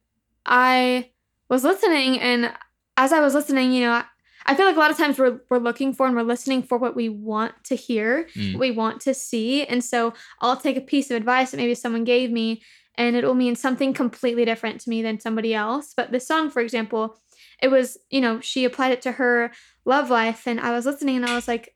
I 0.46 1.10
was 1.50 1.64
listening, 1.64 2.20
and 2.20 2.52
as 2.98 3.14
I 3.14 3.20
was 3.20 3.34
listening, 3.34 3.74
you 3.74 3.82
know, 3.86 4.02
I, 4.46 4.56
feel 4.56 4.66
like 4.66 4.76
a 4.76 4.80
lot 4.80 4.92
of 4.92 4.98
times 4.98 5.18
we're 5.20 5.40
we're 5.50 5.60
looking 5.60 5.94
for 5.94 6.08
and 6.08 6.16
we're 6.16 6.24
listening 6.24 6.64
for 6.64 6.78
what 6.78 6.96
we 6.96 7.10
want 7.10 7.54
to 7.66 7.76
hear, 7.76 8.28
Mm. 8.36 8.54
what 8.54 8.60
we 8.60 8.72
want 8.72 9.02
to 9.02 9.14
see, 9.14 9.66
and 9.66 9.84
so 9.84 10.14
I'll 10.40 10.58
take 10.58 10.78
a 10.78 10.82
piece 10.82 11.10
of 11.12 11.18
advice 11.18 11.52
that 11.52 11.58
maybe 11.58 11.76
someone 11.76 12.04
gave 12.04 12.32
me, 12.32 12.62
and 12.96 13.16
it 13.16 13.24
will 13.24 13.34
mean 13.34 13.56
something 13.56 13.94
completely 13.94 14.46
different 14.46 14.82
to 14.82 14.90
me 14.90 15.02
than 15.02 15.20
somebody 15.20 15.54
else. 15.54 15.94
But 15.96 16.12
this 16.12 16.28
song, 16.28 16.50
for 16.50 16.62
example, 16.62 17.18
it 17.62 17.70
was 17.70 17.98
you 18.10 18.22
know 18.22 18.40
she 18.42 18.66
applied 18.66 18.92
it 18.94 19.02
to 19.04 19.14
her 19.14 19.52
love 19.86 20.10
life, 20.10 20.48
and 20.48 20.60
I 20.60 20.72
was 20.72 20.86
listening, 20.86 21.18
and 21.18 21.26
I 21.26 21.36
was 21.36 21.48
like, 21.48 21.76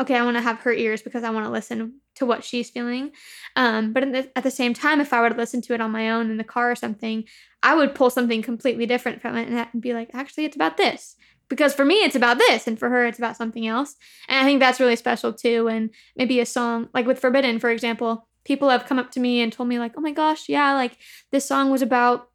okay, 0.00 0.16
I 0.16 0.24
want 0.24 0.36
to 0.36 0.42
have 0.42 0.60
her 0.60 0.72
ears 0.72 1.02
because 1.02 1.24
I 1.24 1.30
want 1.30 1.44
to 1.44 1.50
listen 1.52 2.00
to 2.14 2.24
what 2.26 2.42
she's 2.42 2.70
feeling. 2.70 3.12
Um, 3.54 3.92
but 3.92 4.12
the, 4.12 4.30
at 4.36 4.42
the 4.42 4.50
same 4.50 4.72
time, 4.72 5.00
if 5.00 5.12
I 5.12 5.20
were 5.20 5.30
to 5.30 5.36
listen 5.36 5.60
to 5.62 5.74
it 5.74 5.80
on 5.80 5.90
my 5.90 6.10
own 6.10 6.30
in 6.30 6.38
the 6.38 6.44
car 6.44 6.70
or 6.70 6.74
something, 6.74 7.24
I 7.62 7.74
would 7.74 7.94
pull 7.94 8.08
something 8.08 8.40
completely 8.40 8.86
different 8.86 9.20
from 9.20 9.36
it 9.36 9.48
and 9.48 9.82
be 9.82 9.92
like, 9.92 10.10
actually, 10.14 10.46
it's 10.46 10.56
about 10.56 10.78
this. 10.78 11.16
Because 11.50 11.74
for 11.74 11.84
me, 11.84 11.96
it's 12.04 12.16
about 12.16 12.38
this, 12.38 12.66
and 12.66 12.78
for 12.78 12.88
her, 12.88 13.04
it's 13.06 13.18
about 13.18 13.36
something 13.36 13.66
else. 13.66 13.96
And 14.28 14.38
I 14.38 14.44
think 14.44 14.60
that's 14.60 14.80
really 14.80 14.96
special 14.96 15.32
too. 15.34 15.68
And 15.68 15.90
maybe 16.16 16.40
a 16.40 16.46
song 16.46 16.88
like 16.94 17.06
with 17.06 17.18
Forbidden, 17.18 17.58
for 17.58 17.68
example, 17.70 18.26
people 18.44 18.70
have 18.70 18.86
come 18.86 18.98
up 18.98 19.10
to 19.10 19.20
me 19.20 19.40
and 19.42 19.52
told 19.52 19.68
me, 19.68 19.78
like, 19.78 19.92
oh 19.98 20.00
my 20.00 20.12
gosh, 20.12 20.48
yeah, 20.48 20.72
like 20.74 20.96
this 21.32 21.44
song 21.44 21.70
was 21.70 21.82
about 21.82 22.28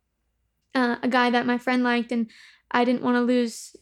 uh, 0.75 0.97
a 1.01 1.07
guy 1.07 1.29
that 1.31 1.45
my 1.47 1.57
friend 1.57 1.81
liked, 1.83 2.11
and 2.11 2.29
I 2.71 2.83
didn't 2.85 3.01
want 3.03 3.15
to 3.15 3.21
lose 3.21 3.75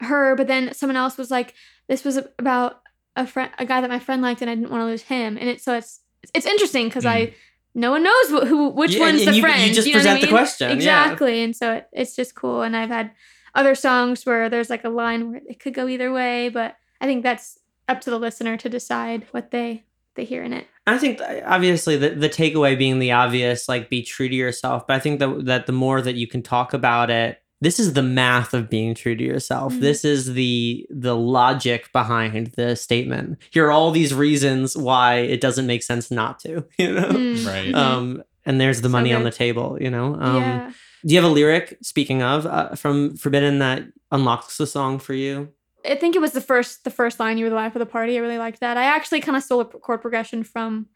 her. 0.00 0.34
But 0.34 0.46
then 0.48 0.72
someone 0.74 0.96
else 0.96 1.16
was 1.18 1.30
like, 1.30 1.54
this 1.88 2.02
was 2.04 2.18
about 2.38 2.80
a 3.14 3.26
friend, 3.26 3.50
a 3.58 3.66
guy 3.66 3.80
that 3.82 3.90
my 3.90 3.98
friend 3.98 4.22
liked, 4.22 4.40
and 4.40 4.50
I 4.50 4.54
didn't 4.54 4.70
want 4.70 4.80
to 4.80 4.86
lose 4.86 5.02
him. 5.02 5.36
And 5.36 5.48
it's 5.50 5.64
so 5.64 5.76
it's 5.76 6.00
it's 6.34 6.46
interesting 6.46 6.88
because 6.88 7.04
I 7.04 7.34
no 7.74 7.90
one 7.90 8.02
knows 8.02 8.28
wh- 8.30 8.46
who 8.48 8.70
which 8.70 8.94
Yeah, 8.94 9.00
one's 9.00 9.20
and 9.20 9.28
the 9.28 9.32
you- 9.32 9.36
you 9.36 9.42
friend. 9.42 9.74
just 9.74 9.86
know 9.86 9.92
what 9.92 9.96
I 9.96 9.98
present 10.00 10.20
the 10.22 10.26
mean? 10.28 10.34
question, 10.34 10.68
yeah. 10.70 10.74
exactly, 10.76 11.42
and 11.44 11.54
so 11.54 11.72
it, 11.74 11.88
it's 11.92 12.16
just 12.16 12.34
cool. 12.34 12.62
And 12.62 12.74
I've 12.74 12.88
had 12.88 13.10
other 13.54 13.74
songs 13.74 14.24
where 14.26 14.48
there's 14.48 14.70
like 14.70 14.84
a 14.84 14.88
line 14.88 15.30
where 15.30 15.40
it 15.48 15.60
could 15.60 15.74
go 15.74 15.88
either 15.88 16.12
way, 16.12 16.48
but 16.48 16.76
I 17.00 17.06
think 17.06 17.22
that's 17.22 17.58
up 17.88 18.00
to 18.02 18.10
the 18.10 18.18
listener 18.18 18.56
to 18.58 18.68
decide 18.68 19.26
what 19.30 19.50
they 19.50 19.84
they 20.14 20.24
hear 20.24 20.42
in 20.42 20.52
it. 20.52 20.66
I 20.86 20.98
think 20.98 21.20
obviously 21.46 21.96
the, 21.96 22.10
the 22.10 22.28
takeaway 22.28 22.76
being 22.76 22.98
the 22.98 23.12
obvious, 23.12 23.68
like 23.68 23.88
be 23.88 24.02
true 24.02 24.28
to 24.28 24.34
yourself. 24.34 24.86
But 24.86 24.96
I 24.96 24.98
think 25.00 25.20
that 25.20 25.44
that 25.46 25.66
the 25.66 25.72
more 25.72 26.00
that 26.02 26.16
you 26.16 26.26
can 26.26 26.42
talk 26.42 26.74
about 26.74 27.08
it, 27.10 27.40
this 27.60 27.78
is 27.78 27.92
the 27.92 28.02
math 28.02 28.52
of 28.52 28.68
being 28.68 28.94
true 28.94 29.14
to 29.16 29.22
yourself. 29.24 29.74
Mhm. 29.74 29.80
This 29.80 30.04
is 30.04 30.34
the 30.34 30.86
the 30.90 31.14
logic 31.16 31.92
behind 31.92 32.48
the 32.56 32.74
statement. 32.74 33.38
Here 33.50 33.66
are 33.66 33.70
all 33.70 33.90
these 33.92 34.12
reasons 34.12 34.76
why 34.76 35.16
it 35.16 35.40
doesn't 35.40 35.66
make 35.66 35.82
sense 35.84 36.10
not 36.10 36.40
to. 36.40 36.64
You 36.78 36.92
know, 36.94 37.08
Mm. 37.10 37.46
Right. 37.46 37.74
um, 37.74 38.22
and 38.44 38.60
there's 38.60 38.80
the 38.80 38.88
So 38.88 38.92
money 38.92 39.12
on 39.12 39.22
the 39.24 39.30
table. 39.30 39.78
You 39.80 39.90
know, 39.90 40.14
um, 40.20 40.36
yeah. 40.42 40.72
Do 41.04 41.14
you 41.14 41.20
have 41.20 41.30
a 41.30 41.32
lyric? 41.32 41.78
Speaking 41.82 42.22
of 42.22 42.46
uh, 42.46 42.74
from 42.74 43.16
Forbidden 43.16 43.58
that 43.60 43.84
unlocks 44.10 44.56
the 44.56 44.66
song 44.66 44.98
for 44.98 45.14
you. 45.14 45.52
I 45.84 45.94
think 45.94 46.16
it 46.16 46.20
was 46.20 46.32
the 46.32 46.40
first 46.40 46.84
the 46.84 46.90
first 46.90 47.20
line 47.20 47.38
you 47.38 47.44
were 47.44 47.50
the 47.50 47.56
life 47.56 47.74
of 47.74 47.80
the 47.80 47.86
party. 47.86 48.16
I 48.16 48.20
really 48.20 48.38
liked 48.38 48.60
that. 48.60 48.76
I 48.76 48.84
actually 48.84 49.20
kind 49.20 49.36
of 49.36 49.42
stole 49.42 49.60
a 49.60 49.64
chord 49.64 50.02
progression 50.02 50.42
from 50.42 50.86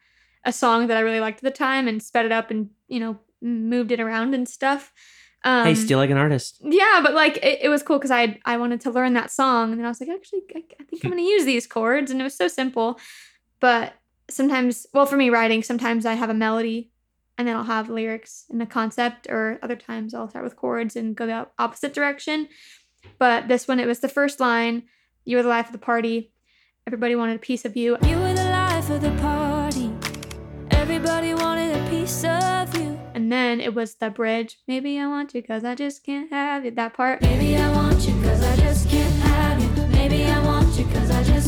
a 0.43 0.51
song 0.51 0.87
that 0.87 0.97
I 0.97 1.01
really 1.01 1.19
liked 1.19 1.37
at 1.37 1.43
the 1.43 1.51
time 1.51 1.87
and 1.87 2.01
sped 2.01 2.25
it 2.25 2.31
up 2.31 2.51
and 2.51 2.69
you 2.87 2.99
know 2.99 3.17
moved 3.41 3.91
it 3.91 3.99
around 3.99 4.33
and 4.33 4.47
stuff. 4.47 4.91
Um, 5.45 5.65
hey, 5.65 5.75
steal 5.75 5.99
like 5.99 6.09
an 6.09 6.17
artist. 6.17 6.59
Yeah, 6.61 7.01
but 7.03 7.13
like 7.13 7.37
it, 7.37 7.59
it 7.63 7.69
was 7.69 7.83
cool 7.83 7.97
because 7.97 8.11
I 8.11 8.39
I 8.45 8.57
wanted 8.57 8.81
to 8.81 8.91
learn 8.91 9.13
that 9.13 9.31
song 9.31 9.71
and 9.71 9.79
then 9.79 9.85
I 9.85 9.89
was 9.89 9.99
like 9.99 10.09
actually 10.09 10.41
I, 10.55 10.63
I 10.79 10.83
think 10.83 11.03
I'm 11.03 11.09
gonna 11.11 11.21
use 11.21 11.45
these 11.45 11.67
chords 11.67 12.11
and 12.11 12.19
it 12.19 12.23
was 12.23 12.35
so 12.35 12.47
simple, 12.47 12.99
but 13.59 13.93
sometimes 14.29 14.85
well 14.93 15.05
for 15.05 15.17
me 15.17 15.29
writing 15.29 15.61
sometimes 15.61 16.05
I 16.05 16.13
have 16.13 16.29
a 16.29 16.33
melody 16.33 16.92
and 17.37 17.47
then 17.47 17.55
I'll 17.55 17.63
have 17.63 17.89
lyrics 17.89 18.45
and 18.49 18.61
a 18.61 18.65
concept 18.65 19.27
or 19.29 19.59
other 19.61 19.75
times 19.75 20.13
I'll 20.13 20.29
start 20.29 20.43
with 20.43 20.55
chords 20.55 20.95
and 20.95 21.15
go 21.15 21.25
the 21.25 21.47
opposite 21.57 21.93
direction. 21.93 22.47
But 23.17 23.47
this 23.47 23.67
one 23.67 23.79
it 23.79 23.87
was 23.87 23.99
the 23.99 24.09
first 24.09 24.39
line, 24.39 24.83
you 25.25 25.37
were 25.37 25.43
the 25.43 25.49
life 25.49 25.67
of 25.67 25.71
the 25.71 25.77
party, 25.77 26.31
everybody 26.87 27.15
wanted 27.15 27.35
a 27.35 27.39
piece 27.39 27.65
of 27.65 27.75
you. 27.75 27.97
You 28.03 28.17
were 28.17 28.33
the 28.33 28.43
life 28.43 28.89
of 28.89 29.01
the 29.01 29.11
party. 29.21 29.91
Everybody 30.71 31.33
wanted 31.33 31.75
a 31.75 31.89
piece 31.89 32.23
of 32.23 32.77
you. 32.77 32.99
And 33.13 33.31
then 33.31 33.61
it 33.61 33.73
was 33.73 33.95
the 33.95 34.09
bridge. 34.09 34.57
Maybe 34.67 34.99
I 34.99 35.07
want 35.07 35.33
you 35.33 35.41
because 35.41 35.63
I 35.63 35.75
just 35.75 36.03
can't 36.03 36.31
have 36.31 36.65
it. 36.65 36.75
That 36.75 36.93
part. 36.93 37.21
Maybe 37.21 37.55
I 37.55 37.71
want 37.73 38.07
you 38.07 38.13
cause 38.21 38.43
I 38.43 38.55
just 38.57 38.89
can't 38.89 39.13
have 39.23 39.61
you. 39.61 39.87
Maybe 39.87 40.25
I 40.25 40.43
want 40.45 40.77
you 40.77 40.85
cause 40.85 41.09
I 41.11 41.23
just 41.23 41.42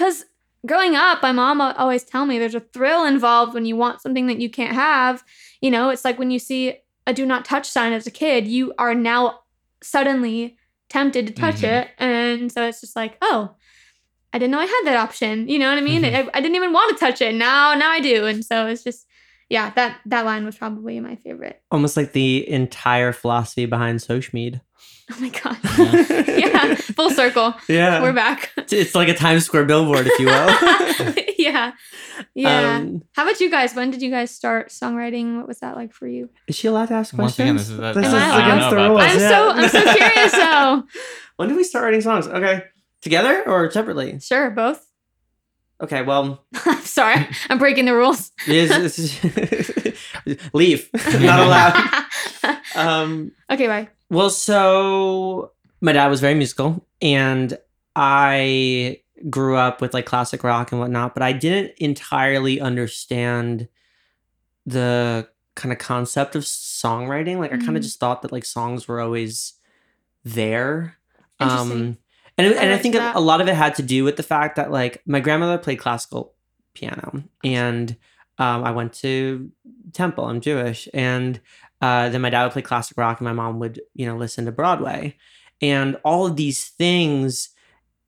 because 0.00 0.24
growing 0.66 0.96
up, 0.96 1.20
my 1.22 1.30
mom 1.30 1.60
always 1.60 2.04
tell 2.04 2.24
me 2.24 2.38
there's 2.38 2.54
a 2.54 2.60
thrill 2.60 3.04
involved 3.04 3.52
when 3.52 3.66
you 3.66 3.76
want 3.76 4.00
something 4.00 4.28
that 4.28 4.40
you 4.40 4.48
can't 4.48 4.74
have. 4.74 5.22
You 5.60 5.70
know, 5.70 5.90
it's 5.90 6.06
like 6.06 6.18
when 6.18 6.30
you 6.30 6.38
see 6.38 6.76
a 7.06 7.12
do 7.12 7.26
not 7.26 7.44
touch 7.44 7.68
sign 7.68 7.92
as 7.92 8.06
a 8.06 8.10
kid, 8.10 8.48
you 8.48 8.72
are 8.78 8.94
now 8.94 9.40
suddenly 9.82 10.56
tempted 10.88 11.26
to 11.26 11.32
touch 11.34 11.56
Mhm. 11.56 11.82
it. 11.82 11.88
And 11.98 12.50
so 12.50 12.66
it's 12.66 12.80
just 12.80 12.96
like, 12.96 13.18
oh, 13.20 13.54
I 14.32 14.38
didn't 14.38 14.52
know 14.52 14.58
I 14.60 14.64
had 14.64 14.82
that 14.86 14.96
option. 14.96 15.48
You 15.48 15.58
know 15.58 15.68
what 15.68 15.76
I 15.78 15.82
mean? 15.82 16.02
Mhm. 16.02 16.14
I, 16.14 16.30
I 16.32 16.40
didn't 16.40 16.56
even 16.56 16.72
want 16.72 16.96
to 16.96 17.04
touch 17.04 17.20
it. 17.20 17.34
Now, 17.34 17.74
now 17.74 17.90
I 17.90 18.00
do. 18.00 18.24
And 18.24 18.42
so 18.44 18.66
it's 18.68 18.82
just, 18.82 19.06
yeah, 19.50 19.70
that 19.76 19.98
that 20.06 20.24
line 20.24 20.46
was 20.46 20.56
probably 20.56 20.98
my 21.00 21.16
favorite. 21.16 21.60
Almost 21.70 21.96
like 21.96 22.12
the 22.12 22.48
entire 22.48 23.12
philosophy 23.12 23.66
behind 23.66 24.00
Sochmead. 24.00 24.62
Oh 25.16 25.20
my 25.20 25.28
god. 25.28 25.58
yeah, 26.28 26.74
full 26.76 27.10
circle. 27.10 27.54
Yeah. 27.68 28.00
We're 28.02 28.12
back. 28.12 28.52
It's 28.70 28.94
like 28.94 29.08
a 29.08 29.14
Times 29.14 29.44
Square 29.44 29.64
billboard, 29.64 30.06
if 30.06 30.18
you 30.20 30.26
will. 30.26 31.24
yeah. 31.38 31.72
Yeah. 32.34 32.76
Um, 32.76 33.02
How 33.14 33.22
about 33.24 33.40
you 33.40 33.50
guys? 33.50 33.74
When 33.74 33.90
did 33.90 34.02
you 34.02 34.10
guys 34.10 34.30
start 34.30 34.68
songwriting? 34.68 35.38
What 35.38 35.48
was 35.48 35.58
that 35.60 35.74
like 35.76 35.92
for 35.92 36.06
you? 36.06 36.30
is 36.46 36.54
she 36.56 36.68
allowed 36.68 36.86
to 36.88 36.94
ask 36.94 37.12
Once 37.16 37.34
questions? 37.36 37.48
again, 37.48 37.56
this 37.56 37.68
is 37.70 37.78
a- 37.78 38.00
This 38.00 38.06
Am 38.06 38.14
I 38.14 38.18
is 38.18 38.32
allowed? 38.34 38.44
against 38.46 38.66
I 38.66 38.70
the 38.70 38.76
rules. 38.88 39.00
I'm 39.02 39.18
so. 39.18 39.50
I'm 39.50 39.68
so 39.68 39.94
curious 39.96 40.32
though. 40.32 40.82
when 41.36 41.48
did 41.48 41.56
we 41.56 41.64
start 41.64 41.84
writing 41.84 42.00
songs? 42.02 42.28
Okay. 42.28 42.62
Together 43.02 43.42
or 43.48 43.70
separately? 43.70 44.20
Sure, 44.20 44.50
both. 44.50 44.86
Okay, 45.82 46.02
well, 46.02 46.44
I'm 46.66 46.82
sorry. 46.82 47.26
I'm 47.48 47.58
breaking 47.58 47.86
the 47.86 47.94
rules. 47.94 48.30
it's- 48.46 48.98
it's- 50.26 50.50
leave. 50.52 50.88
Not 50.94 51.40
allowed. 51.40 52.04
Um, 52.76 53.32
okay, 53.50 53.66
bye. 53.66 53.88
Well, 54.10 54.30
so 54.30 55.52
my 55.80 55.92
dad 55.92 56.08
was 56.08 56.20
very 56.20 56.34
musical, 56.34 56.84
and 57.00 57.56
I 57.96 59.00
grew 59.28 59.56
up 59.56 59.80
with 59.80 59.94
like 59.94 60.06
classic 60.06 60.42
rock 60.44 60.72
and 60.72 60.80
whatnot, 60.80 61.14
but 61.14 61.22
I 61.22 61.32
didn't 61.32 61.72
entirely 61.78 62.60
understand 62.60 63.68
the 64.66 65.28
kind 65.56 65.72
of 65.72 65.78
concept 65.78 66.34
of 66.36 66.42
songwriting. 66.42 67.38
Like, 67.38 67.52
I 67.52 67.58
kind 67.58 67.76
of 67.76 67.82
just 67.82 67.98
thought 68.00 68.22
that 68.22 68.32
like 68.32 68.44
songs 68.44 68.86
were 68.88 69.00
always 69.00 69.54
there. 70.24 70.96
Um, 71.38 71.98
and 72.36 72.46
it- 72.46 72.56
I 72.56 72.62
and 72.62 72.72
I 72.72 72.78
think 72.78 72.94
that. 72.94 73.16
a 73.16 73.20
lot 73.20 73.40
of 73.40 73.48
it 73.48 73.54
had 73.54 73.74
to 73.76 73.82
do 73.82 74.04
with 74.04 74.16
the 74.16 74.22
fact 74.22 74.56
that 74.56 74.70
like 74.70 75.02
my 75.06 75.20
grandmother 75.20 75.58
played 75.58 75.78
classical 75.78 76.34
piano, 76.74 77.22
and 77.44 77.96
um, 78.38 78.64
I 78.64 78.70
went 78.70 78.92
to 78.94 79.50
temple. 79.92 80.24
I'm 80.24 80.40
Jewish, 80.40 80.88
and 80.94 81.40
uh, 81.80 82.08
then 82.08 82.20
my 82.20 82.30
dad 82.30 82.44
would 82.44 82.52
play 82.52 82.62
classic 82.62 82.96
rock, 82.96 83.20
and 83.20 83.24
my 83.24 83.32
mom 83.32 83.58
would 83.58 83.80
you 83.94 84.06
know 84.06 84.16
listen 84.16 84.44
to 84.44 84.52
Broadway, 84.52 85.16
and 85.60 85.96
all 86.04 86.26
of 86.26 86.36
these 86.36 86.68
things, 86.68 87.50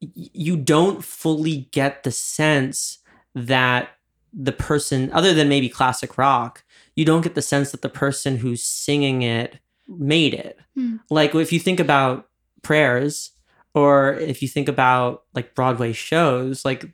you 0.00 0.56
don't 0.56 1.04
fully 1.04 1.68
get 1.72 2.02
the 2.02 2.10
sense 2.10 2.98
that 3.34 3.90
the 4.32 4.52
person, 4.52 5.10
other 5.12 5.34
than 5.34 5.48
maybe 5.48 5.68
classic 5.68 6.16
rock, 6.16 6.64
you 6.96 7.04
don't 7.04 7.22
get 7.22 7.34
the 7.34 7.42
sense 7.42 7.70
that 7.70 7.82
the 7.82 7.88
person 7.88 8.36
who's 8.38 8.62
singing 8.62 9.22
it 9.22 9.58
made 9.88 10.34
it. 10.34 10.58
Hmm. 10.74 10.96
Like 11.10 11.34
if 11.34 11.52
you 11.52 11.60
think 11.60 11.80
about 11.80 12.28
prayers, 12.62 13.30
or 13.74 14.14
if 14.14 14.42
you 14.42 14.48
think 14.48 14.68
about 14.68 15.24
like 15.34 15.54
Broadway 15.54 15.92
shows, 15.92 16.64
like 16.64 16.84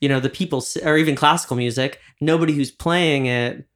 you 0.00 0.08
know 0.08 0.20
the 0.20 0.30
people, 0.30 0.64
or 0.82 0.96
even 0.96 1.14
classical 1.14 1.56
music, 1.56 2.00
nobody 2.20 2.52
who's 2.52 2.70
playing 2.70 3.26
it 3.26 3.66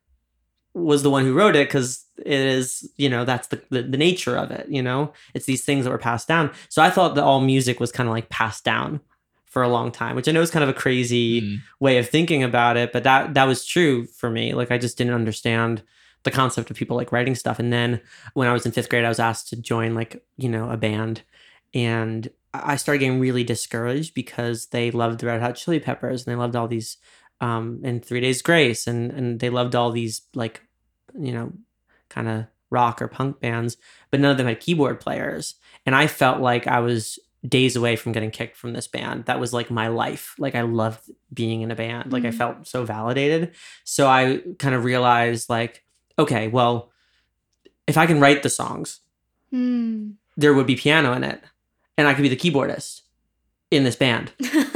was 0.77 1.03
the 1.03 1.11
one 1.11 1.24
who 1.24 1.33
wrote 1.35 1.57
it 1.57 1.68
because 1.68 2.05
it 2.18 2.41
is 2.57 2.91
you 2.97 3.09
know 3.09 3.24
that's 3.24 3.49
the, 3.49 3.61
the 3.70 3.83
the 3.83 3.97
nature 3.97 4.37
of 4.37 4.51
it 4.51 4.66
you 4.68 4.83
know? 4.83 5.12
It's 5.35 5.47
these 5.47 5.64
things 5.64 5.85
that 5.85 5.91
were 5.91 5.99
passed 6.11 6.29
down. 6.29 6.51
So 6.68 6.83
i 6.83 6.91
thought 6.91 7.14
that 7.14 7.24
all 7.24 7.41
music 7.41 7.81
was 7.81 7.91
kind 7.93 8.09
of 8.09 8.14
like 8.14 8.29
passed 8.29 8.64
down 8.64 9.01
for 9.47 9.62
a 9.62 9.68
long 9.68 9.91
time 9.91 10.14
which 10.16 10.29
i 10.29 10.33
know 10.33 10.43
is 10.43 10.51
kind 10.51 10.62
of 10.62 10.68
a 10.68 10.74
crazy 10.85 11.41
Mm. 11.41 11.59
way 11.81 11.97
of 11.99 12.09
thinking 12.09 12.43
about 12.43 12.77
it 12.77 12.93
but 12.93 13.05
that 13.05 13.33
that 13.35 13.45
was 13.47 13.64
true 13.64 14.05
for 14.20 14.29
me. 14.31 14.53
Like 14.55 14.70
i 14.70 14.79
just 14.79 14.99
didn't 14.99 15.14
understand 15.14 15.83
the 16.24 16.31
concept 16.31 16.70
of 16.70 16.77
people 16.77 16.97
like 16.97 17.12
writing 17.12 17.35
stuff. 17.37 17.59
And 17.59 17.72
then 17.72 18.01
when 18.35 18.49
i 18.49 18.53
was 18.53 18.66
in 18.66 18.72
fifth 18.72 18.91
grade 18.91 19.05
i 19.05 19.09
was 19.09 19.20
asked 19.31 19.49
to 19.51 19.57
join 19.57 19.95
like 19.95 20.12
you 20.37 20.49
know 20.55 20.68
a 20.70 20.77
band. 20.77 21.22
And 21.72 22.29
i 22.53 22.77
started 22.77 23.01
getting 23.01 23.20
really 23.20 23.45
discouraged 23.45 24.12
because 24.14 24.66
they 24.74 24.91
loved 24.91 25.20
the 25.20 25.27
red 25.27 25.41
hot 25.41 25.57
chili 25.57 25.81
peppers 25.81 26.18
and 26.27 26.29
they 26.33 26.39
loved 26.39 26.57
all 26.57 26.68
these 26.68 26.97
um 27.41 27.81
and 27.85 28.05
three 28.05 28.20
days 28.20 28.43
grace 28.43 28.87
and 28.87 29.11
and 29.12 29.41
they 29.41 29.51
loved 29.51 29.74
all 29.74 29.91
these 29.93 30.22
like 30.35 30.57
you 31.18 31.32
know 31.32 31.52
kind 32.08 32.28
of 32.28 32.46
rock 32.70 33.00
or 33.00 33.08
punk 33.08 33.40
bands 33.40 33.76
but 34.10 34.18
none 34.20 34.30
of 34.32 34.36
them 34.38 34.46
had 34.46 34.60
keyboard 34.60 35.00
players. 35.00 35.54
And 35.84 35.94
i 35.94 36.06
felt 36.06 36.40
like 36.40 36.66
i 36.66 36.80
was 36.80 37.18
days 37.46 37.76
away 37.76 37.94
from 37.94 38.10
getting 38.12 38.30
kicked 38.32 38.56
from 38.56 38.72
this 38.72 38.88
band. 38.88 39.26
That 39.26 39.38
was 39.38 39.52
like 39.52 39.70
my 39.70 39.86
life. 39.88 40.34
Like 40.38 40.54
i 40.56 40.62
loved 40.62 41.08
being 41.32 41.60
in 41.62 41.70
a 41.70 41.76
band. 41.76 42.12
Like 42.12 42.24
i 42.24 42.28
Mhm. 42.30 42.34
felt 42.38 42.66
so 42.66 42.84
validated. 42.84 43.54
So 43.84 44.08
i 44.08 44.42
kind 44.58 44.74
of 44.74 44.84
realized 44.84 45.48
like 45.48 45.84
okay 46.18 46.48
well 46.48 46.90
if 47.86 47.96
i 47.96 48.06
can 48.06 48.18
write 48.20 48.42
the 48.42 48.48
songs 48.48 49.00
Hmm. 49.50 50.12
there 50.36 50.52
would 50.54 50.66
be 50.66 50.74
piano 50.76 51.12
in 51.12 51.22
it 51.22 51.40
and 51.96 52.08
i 52.08 52.14
could 52.14 52.22
be 52.22 52.28
the 52.28 52.36
keyboardist 52.36 53.02
in 53.70 53.84
this 53.84 53.94
band 53.96 54.32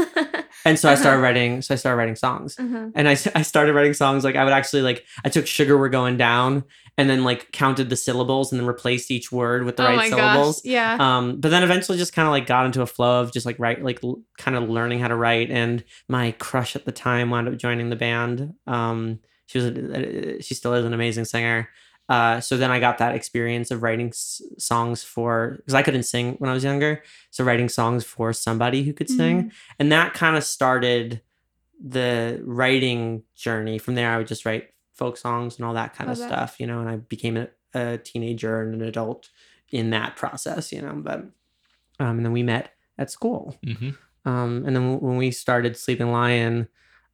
and 0.64 0.78
so 0.78 0.88
i 0.90 0.94
started 0.94 1.18
Uh-huh. 1.18 1.22
writing 1.22 1.62
so 1.62 1.74
i 1.74 1.76
started 1.76 1.96
writing 1.96 2.16
songs 2.16 2.58
Uh-huh. 2.58 2.88
and 2.94 3.08
I, 3.08 3.12
I 3.34 3.42
started 3.42 3.74
writing 3.74 3.94
songs 3.94 4.24
like 4.24 4.36
i 4.36 4.44
would 4.44 4.52
actually 4.52 4.82
like 4.82 5.04
i 5.24 5.28
took 5.28 5.46
sugar 5.46 5.78
we're 5.78 5.88
going 5.88 6.16
down 6.16 6.64
and 6.98 7.08
then 7.08 7.24
like 7.24 7.50
counted 7.52 7.88
the 7.88 7.96
syllables 7.96 8.52
and 8.52 8.60
then 8.60 8.66
replaced 8.66 9.10
each 9.10 9.32
word 9.32 9.64
with 9.64 9.76
the 9.76 9.84
oh 9.88 9.96
right 9.96 10.10
syllables 10.10 10.56
gosh. 10.62 10.70
Yeah. 10.70 10.96
um 11.00 11.40
but 11.40 11.50
then 11.50 11.62
eventually 11.62 11.96
just 11.98 12.12
kind 12.12 12.26
of 12.26 12.32
like 12.32 12.46
got 12.46 12.66
into 12.66 12.82
a 12.82 12.86
flow 12.86 13.20
of 13.20 13.32
just 13.32 13.46
like 13.46 13.58
write 13.58 13.82
like 13.82 14.00
l- 14.04 14.22
kind 14.38 14.56
of 14.56 14.68
learning 14.68 14.98
how 14.98 15.08
to 15.08 15.16
write 15.16 15.50
and 15.50 15.82
my 16.08 16.32
crush 16.32 16.76
at 16.76 16.84
the 16.84 16.92
time 16.92 17.30
wound 17.30 17.48
up 17.48 17.56
joining 17.56 17.88
the 17.90 17.96
band 17.96 18.52
um 18.66 19.18
she 19.46 19.58
was 19.58 19.66
a, 19.66 20.40
she 20.42 20.54
still 20.54 20.74
is 20.74 20.84
an 20.84 20.92
amazing 20.94 21.24
singer 21.24 21.68
uh, 22.10 22.40
so 22.40 22.56
then 22.56 22.70
I 22.72 22.78
got 22.80 22.98
that 22.98 23.14
experience 23.14 23.70
of 23.70 23.82
writing 23.82 24.08
s- 24.08 24.42
songs 24.58 25.02
for 25.04 25.54
because 25.58 25.74
I 25.74 25.82
couldn't 25.82 26.02
sing 26.14 26.34
when 26.40 26.50
I 26.50 26.54
was 26.54 26.64
younger, 26.64 27.02
so 27.30 27.44
writing 27.44 27.68
songs 27.70 28.04
for 28.04 28.32
somebody 28.32 28.82
who 28.82 28.92
could 28.92 29.08
sing, 29.08 29.52
and 29.78 29.90
that 29.92 30.12
kind 30.12 30.36
of 30.36 30.42
started 30.44 31.22
the 31.82 32.40
writing 32.44 33.22
journey. 33.34 33.78
From 33.78 33.94
there, 33.94 34.10
I 34.12 34.18
would 34.18 34.26
just 34.26 34.44
write 34.44 34.64
folk 34.92 35.16
songs 35.16 35.56
and 35.56 35.64
all 35.64 35.74
that 35.74 35.94
kind 35.94 36.08
Love 36.08 36.18
of 36.18 36.20
that. 36.20 36.28
stuff, 36.28 36.60
you 36.60 36.66
know. 36.66 36.80
And 36.80 36.88
I 36.88 36.96
became 36.96 37.36
a, 37.36 37.48
a 37.74 37.98
teenager 37.98 38.60
and 38.62 38.74
an 38.74 38.82
adult 38.86 39.30
in 39.70 39.90
that 39.90 40.16
process, 40.16 40.72
you 40.72 40.82
know. 40.82 40.94
But 40.94 41.20
um, 42.00 42.16
and 42.18 42.24
then 42.24 42.32
we 42.32 42.42
met 42.42 42.72
at 42.98 43.10
school, 43.10 43.56
Mhm. 43.64 43.96
um, 44.24 44.64
and 44.66 44.74
then 44.76 45.00
when 45.00 45.16
we 45.16 45.30
started 45.30 45.76
Sleeping 45.76 46.10
Lion, 46.12 46.68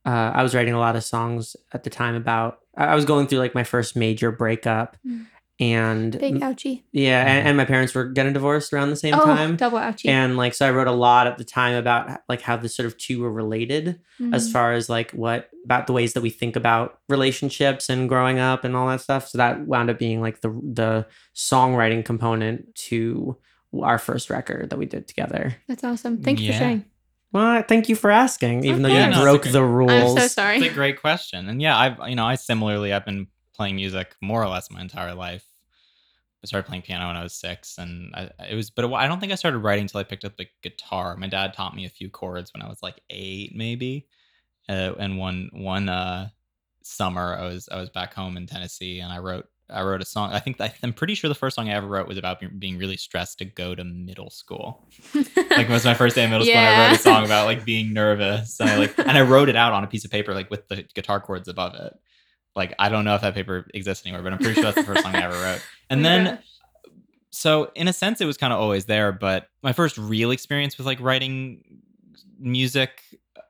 uh, 0.05 0.30
I 0.34 0.42
was 0.42 0.55
writing 0.55 0.74
a 0.74 0.78
lot 0.78 0.97
of 0.97 1.05
songs 1.05 1.55
at 1.72 1.84
the 1.84 1.90
time 1.90 2.14
about. 2.14 2.61
I 2.76 2.86
I 2.86 2.94
was 2.94 3.04
going 3.04 3.26
through 3.26 3.38
like 3.40 3.54
my 3.54 3.64
first 3.64 3.96
major 3.96 4.30
breakup, 4.32 4.96
Mm. 5.06 5.26
and 5.58 6.18
Big 6.18 6.34
ouchie. 6.40 6.82
yeah, 6.92 7.22
and, 7.24 7.48
and 7.48 7.56
my 7.56 7.64
parents 7.64 7.94
were 7.94 8.04
getting 8.04 8.34
divorced 8.34 8.72
around 8.74 8.90
the 8.90 8.96
same 8.96 9.14
Oh, 9.14 9.24
time. 9.24 9.56
double 9.56 9.78
ouchie. 9.78 10.10
And 10.10 10.36
like, 10.36 10.52
so 10.54 10.66
I 10.66 10.70
wrote 10.70 10.86
a 10.86 10.92
lot 10.92 11.26
at 11.26 11.38
the 11.38 11.44
time 11.44 11.74
about 11.76 12.20
like 12.28 12.42
how 12.42 12.56
the 12.58 12.68
sort 12.68 12.84
of 12.86 12.98
two 12.98 13.22
were 13.22 13.32
related 13.32 13.98
as 14.32 14.48
Mhm. 14.48 14.52
far 14.52 14.72
as 14.74 14.88
like 14.90 15.12
what 15.12 15.48
about 15.64 15.86
the 15.86 15.94
ways 15.94 16.12
that 16.12 16.20
we 16.20 16.28
think 16.30 16.56
about 16.56 16.98
relationships 17.08 17.88
and 17.88 18.08
growing 18.08 18.38
up 18.38 18.64
and 18.64 18.76
all 18.76 18.86
that 18.88 19.00
stuff. 19.00 19.28
So 19.28 19.38
that 19.38 19.66
wound 19.66 19.88
up 19.90 19.98
being 19.98 20.20
like 20.20 20.42
the 20.42 20.50
the 20.50 21.06
songwriting 21.34 22.04
component 22.04 22.74
to 22.88 23.36
our 23.82 23.98
first 23.98 24.30
record 24.30 24.70
that 24.70 24.78
we 24.78 24.86
did 24.86 25.08
together. 25.08 25.56
That's 25.68 25.84
awesome. 25.84 26.22
Thank 26.22 26.40
you 26.40 26.52
for 26.52 26.58
sharing. 26.58 26.84
Well, 27.32 27.62
thank 27.62 27.88
you 27.88 27.96
for 27.96 28.10
asking, 28.10 28.64
even 28.64 28.82
though 28.82 28.88
course. 28.88 29.04
you 29.04 29.10
No, 29.10 29.22
broke 29.22 29.40
okay. 29.42 29.50
the 29.50 29.64
rules. 29.64 29.90
I'm 29.90 30.18
so 30.18 30.28
sorry. 30.28 30.58
It's 30.58 30.66
a 30.66 30.74
great 30.74 31.00
question, 31.00 31.48
and 31.48 31.60
yeah, 31.60 31.76
I've 31.76 32.08
you 32.08 32.14
know 32.14 32.24
I 32.24 32.36
similarly 32.36 32.92
I've 32.92 33.04
been 33.04 33.26
playing 33.54 33.76
music 33.76 34.14
more 34.20 34.42
or 34.42 34.48
less 34.48 34.70
my 34.70 34.80
entire 34.80 35.14
life. 35.14 35.44
I 36.42 36.46
started 36.46 36.68
playing 36.68 36.82
piano 36.82 37.08
when 37.08 37.16
I 37.16 37.22
was 37.22 37.34
six, 37.34 37.78
and 37.78 38.14
I, 38.14 38.30
it 38.48 38.54
was, 38.54 38.70
but 38.70 38.92
I 38.92 39.08
don't 39.08 39.18
think 39.18 39.32
I 39.32 39.36
started 39.36 39.58
writing 39.58 39.82
until 39.82 40.00
I 40.00 40.04
picked 40.04 40.24
up 40.24 40.36
the 40.36 40.46
guitar. 40.62 41.16
My 41.16 41.26
dad 41.26 41.54
taught 41.54 41.74
me 41.74 41.86
a 41.86 41.90
few 41.90 42.08
chords 42.08 42.52
when 42.54 42.62
I 42.62 42.68
was 42.68 42.82
like 42.82 43.00
eight, 43.10 43.54
maybe. 43.56 44.06
Uh, 44.68 44.92
and 44.98 45.18
one 45.18 45.50
one 45.52 45.88
uh, 45.88 46.28
summer, 46.82 47.36
I 47.36 47.46
was 47.46 47.68
I 47.70 47.80
was 47.80 47.90
back 47.90 48.14
home 48.14 48.36
in 48.36 48.46
Tennessee, 48.46 49.00
and 49.00 49.12
I 49.12 49.18
wrote 49.18 49.48
I 49.68 49.82
wrote 49.82 50.00
a 50.00 50.04
song. 50.04 50.32
I 50.32 50.38
think 50.38 50.60
I'm 50.82 50.92
pretty 50.92 51.14
sure 51.14 51.28
the 51.28 51.34
first 51.34 51.56
song 51.56 51.68
I 51.68 51.72
ever 51.74 51.86
wrote 51.86 52.06
was 52.06 52.18
about 52.18 52.42
being 52.58 52.78
really 52.78 52.96
stressed 52.96 53.38
to 53.38 53.44
go 53.44 53.74
to 53.74 53.84
middle 53.84 54.30
school 54.30 54.86
like 55.14 55.68
it 55.68 55.68
was 55.68 55.84
my 55.84 55.94
first 55.94 56.14
day 56.14 56.24
in 56.24 56.30
middle 56.30 56.44
school 56.44 56.54
and 56.56 56.82
I 56.82 56.88
wrote 56.88 56.98
a 56.98 57.02
song 57.02 57.24
about 57.24 57.46
like 57.46 57.64
being 57.64 57.92
nervous 57.92 58.60
and 58.60 58.70
I 58.70 58.78
like 58.78 58.98
and 58.98 59.12
I 59.12 59.22
wrote 59.22 59.48
it 59.48 59.56
out 59.56 59.72
on 59.72 59.82
a 59.82 59.86
piece 59.86 60.04
of 60.04 60.10
paper 60.10 60.34
like 60.34 60.50
with 60.50 60.68
the 60.68 60.84
guitar 60.94 61.20
chords 61.20 61.48
above 61.48 61.74
it. 61.74 61.98
Like 62.54 62.74
I 62.78 62.88
don't 62.88 63.04
know 63.04 63.14
if 63.14 63.22
that 63.22 63.34
paper 63.34 63.66
exists 63.74 64.06
anymore, 64.06 64.22
but 64.22 64.32
I'm 64.32 64.38
pretty 64.38 64.54
sure 64.54 64.64
that's 64.64 64.76
the 64.76 64.84
first 64.84 65.02
song 65.02 65.14
I 65.14 65.24
ever 65.24 65.34
wrote. 65.34 65.62
And 65.90 66.00
Oh 66.00 66.02
then 66.02 66.38
so 67.30 67.70
in 67.74 67.86
a 67.88 67.92
sense 67.92 68.20
it 68.20 68.24
was 68.24 68.36
kind 68.36 68.52
of 68.52 68.60
always 68.60 68.86
there, 68.86 69.12
but 69.12 69.48
my 69.62 69.72
first 69.72 69.98
real 69.98 70.30
experience 70.30 70.78
with 70.78 70.86
like 70.86 71.00
writing 71.00 71.62
music 72.38 73.02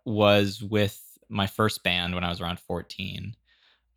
was 0.04 0.62
with 0.62 1.00
my 1.28 1.46
first 1.46 1.82
band 1.82 2.14
when 2.14 2.24
I 2.24 2.30
was 2.30 2.40
around 2.40 2.60
14. 2.60 3.34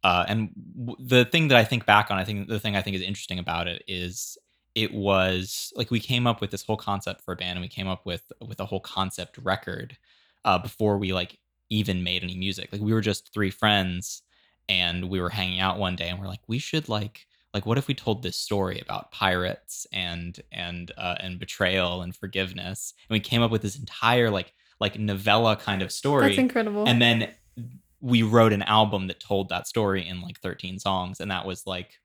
Uh, 0.03 0.25
and 0.27 0.49
w- 0.85 0.97
the 1.07 1.25
thing 1.25 1.49
that 1.49 1.57
I 1.57 1.63
think 1.63 1.85
back 1.85 2.09
on, 2.11 2.17
I 2.17 2.23
think 2.23 2.47
the 2.47 2.59
thing 2.59 2.75
I 2.75 2.81
think 2.81 2.95
is 2.95 3.01
interesting 3.01 3.39
about 3.39 3.67
it 3.67 3.83
is 3.87 4.37
it 4.75 4.93
was 4.93 5.73
like 5.75 5.91
we 5.91 5.99
came 5.99 6.25
up 6.27 6.41
with 6.41 6.51
this 6.51 6.63
whole 6.63 6.77
concept 6.77 7.21
for 7.21 7.33
a 7.33 7.35
band 7.35 7.51
and 7.57 7.61
we 7.61 7.67
came 7.67 7.87
up 7.87 8.05
with 8.05 8.31
with 8.45 8.59
a 8.59 8.65
whole 8.65 8.79
concept 8.79 9.37
record 9.39 9.97
uh, 10.45 10.57
before 10.57 10.97
we 10.97 11.11
like 11.11 11.37
even 11.69 12.03
made 12.03 12.23
any 12.23 12.37
music. 12.37 12.69
Like 12.71 12.81
we 12.81 12.93
were 12.93 13.01
just 13.01 13.33
three 13.33 13.51
friends 13.51 14.21
and 14.67 15.09
we 15.09 15.19
were 15.19 15.29
hanging 15.29 15.59
out 15.59 15.79
one 15.79 15.95
day 15.95 16.09
and 16.09 16.19
we're 16.19 16.27
like, 16.27 16.41
we 16.47 16.59
should 16.59 16.87
like 16.87 17.25
like 17.53 17.65
what 17.65 17.77
if 17.79 17.87
we 17.87 17.93
told 17.95 18.21
this 18.21 18.37
story 18.37 18.79
about 18.79 19.11
pirates 19.11 19.87
and 19.91 20.39
and 20.51 20.91
uh, 20.97 21.15
and 21.19 21.39
betrayal 21.39 22.01
and 22.03 22.15
forgiveness 22.15 22.93
and 23.09 23.15
we 23.15 23.19
came 23.19 23.41
up 23.41 23.49
with 23.51 23.63
this 23.63 23.77
entire 23.77 24.29
like 24.29 24.53
like 24.79 24.97
novella 24.99 25.55
kind 25.55 25.81
of 25.81 25.91
story 25.91 26.27
That's 26.27 26.37
incredible. 26.37 26.87
and 26.87 27.01
then 27.01 27.31
we 28.01 28.23
wrote 28.23 28.53
an 28.53 28.63
album 28.63 29.07
that 29.07 29.19
told 29.19 29.49
that 29.49 29.67
story 29.67 30.07
in 30.07 30.21
like 30.21 30.39
13 30.39 30.79
songs 30.79 31.19
and 31.19 31.31
that 31.31 31.45
was 31.45 31.67
like 31.67 31.99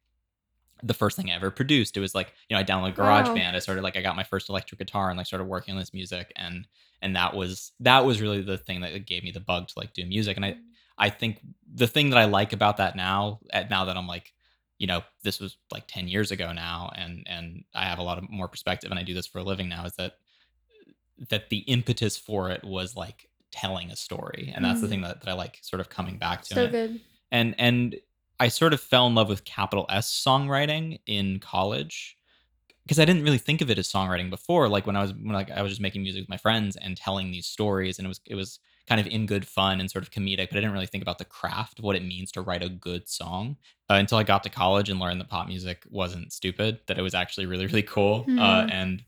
the 0.83 0.95
first 0.95 1.17
thing 1.17 1.31
I 1.31 1.35
ever 1.35 1.51
produced. 1.51 1.97
It 1.97 2.01
was 2.01 2.15
like, 2.15 2.33
you 2.49 2.55
know, 2.55 2.61
I 2.61 2.65
downloaded 2.65 2.99
Wow. 2.99 3.23
GarageBand. 3.23 3.55
I 3.55 3.59
started 3.59 3.83
like 3.83 3.97
I 3.97 4.03
got 4.03 4.17
my 4.17 4.25
first 4.25 4.49
electric 4.49 4.79
guitar 4.79 5.09
and 5.09 5.17
like 5.17 5.27
started 5.27 5.45
working 5.45 5.73
on 5.73 5.81
this 5.81 5.95
music 5.95 6.33
and 6.37 6.67
and 7.01 7.17
that 7.17 7.35
was 7.35 7.73
that 7.81 8.05
was 8.05 8.21
really 8.21 8.43
the 8.43 8.59
thing 8.59 8.81
that 8.81 9.07
gave 9.07 9.23
me 9.23 9.31
the 9.31 9.41
bug 9.41 9.69
to 9.69 9.75
like 9.77 9.95
do 9.95 10.05
music. 10.05 10.37
And 10.37 10.45
I 10.45 10.53
mm. 10.53 10.61
I 10.97 11.11
think 11.11 11.41
the 11.73 11.87
thing 11.87 12.11
that 12.11 12.19
I 12.19 12.27
like 12.27 12.53
about 12.53 12.77
that 12.77 12.95
now, 12.95 13.41
at 13.51 13.69
now 13.69 13.87
that 13.87 13.97
I'm 13.97 14.07
like, 14.07 14.33
you 14.79 14.87
know, 14.87 15.03
this 15.23 15.41
was 15.41 15.57
like 15.73 15.85
10 15.89 16.09
years 16.09 16.31
ago 16.31 16.53
now 16.53 16.91
and 16.95 17.27
and 17.27 17.65
I 17.75 17.85
have 17.87 17.99
a 17.99 18.03
lot 18.03 18.19
of 18.19 18.29
more 18.29 18.49
perspective 18.49 18.91
and 18.91 18.99
I 18.99 19.05
do 19.05 19.15
this 19.15 19.27
for 19.27 19.39
a 19.39 19.45
living 19.45 19.69
now 19.69 19.85
is 19.87 19.95
that 19.97 20.19
that 21.31 21.49
the 21.49 21.59
impetus 21.59 22.17
for 22.17 22.51
it 22.51 22.65
was 22.65 22.97
like 22.97 23.29
telling 23.63 23.91
a 23.91 23.97
story. 23.97 24.53
And 24.55 24.65
that's 24.65 24.81
the 24.81 24.87
Mm. 24.87 24.91
thing 24.91 25.03
that, 25.03 25.21
that 25.21 25.31
I 25.31 25.35
like 25.35 25.59
sort 25.63 25.81
of 25.81 25.89
coming 25.89 26.17
back 26.19 26.43
to. 26.49 26.55
So 26.55 26.63
And- 26.65 26.73
good. 26.73 27.01
and 27.31 27.55
and 27.59 27.97
I 28.41 28.49
sort 28.49 28.73
of 28.75 28.81
fell 28.81 29.07
in 29.07 29.15
love 29.15 29.29
with 29.29 29.45
capital 29.45 29.87
S 29.89 30.07
songwriting 30.27 30.99
in 31.07 31.39
college 31.39 32.17
because 32.85 32.99
I 32.99 33.05
didn't 33.05 33.23
really 33.23 33.39
think 33.39 33.61
of 33.63 33.71
it 33.71 33.79
as 33.79 33.91
songwriting 33.91 34.29
before. 34.29 34.69
Like 34.69 34.87
when 34.87 34.97
I 34.97 35.03
was 35.03 35.13
when 35.13 35.33
like 35.41 35.51
I 35.51 35.63
was 35.63 35.71
just 35.73 35.81
making 35.81 36.03
music 36.03 36.23
with 36.23 36.29
my 36.29 36.37
friends 36.37 36.77
and 36.77 36.97
telling 36.97 37.31
these 37.31 37.47
stories, 37.47 37.99
and 37.99 38.07
it 38.07 38.09
was 38.09 38.21
it 38.27 38.35
was 38.35 38.59
kind 38.87 39.01
of 39.01 39.07
in 39.07 39.25
good 39.25 39.47
fun 39.47 39.81
and 39.81 39.91
sort 39.91 40.05
of 40.05 40.11
comedic, 40.11 40.49
but 40.51 40.57
I 40.59 40.61
didn't 40.61 40.73
really 40.73 40.87
think 40.93 41.01
about 41.03 41.17
the 41.19 41.25
craft 41.25 41.79
of 41.79 41.85
what 41.87 41.97
it 41.97 42.05
means 42.05 42.31
to 42.33 42.43
write 42.43 42.63
a 42.63 42.69
good 42.69 43.09
song 43.09 43.57
uh, 43.89 43.95
until 43.95 44.19
I 44.19 44.25
got 44.25 44.43
to 44.43 44.51
college 44.51 44.91
and 44.91 45.01
learned 45.01 45.21
that 45.23 45.31
pop 45.31 45.47
music 45.49 45.85
wasn't 45.91 46.33
stupid, 46.35 46.81
that 46.89 46.99
it 46.99 47.03
was 47.03 47.15
actually 47.15 47.47
really 47.47 47.67
really 47.67 47.83
cool, 47.83 48.27
uh, 48.29 48.65
Mhm. 48.65 48.71
and 48.73 49.05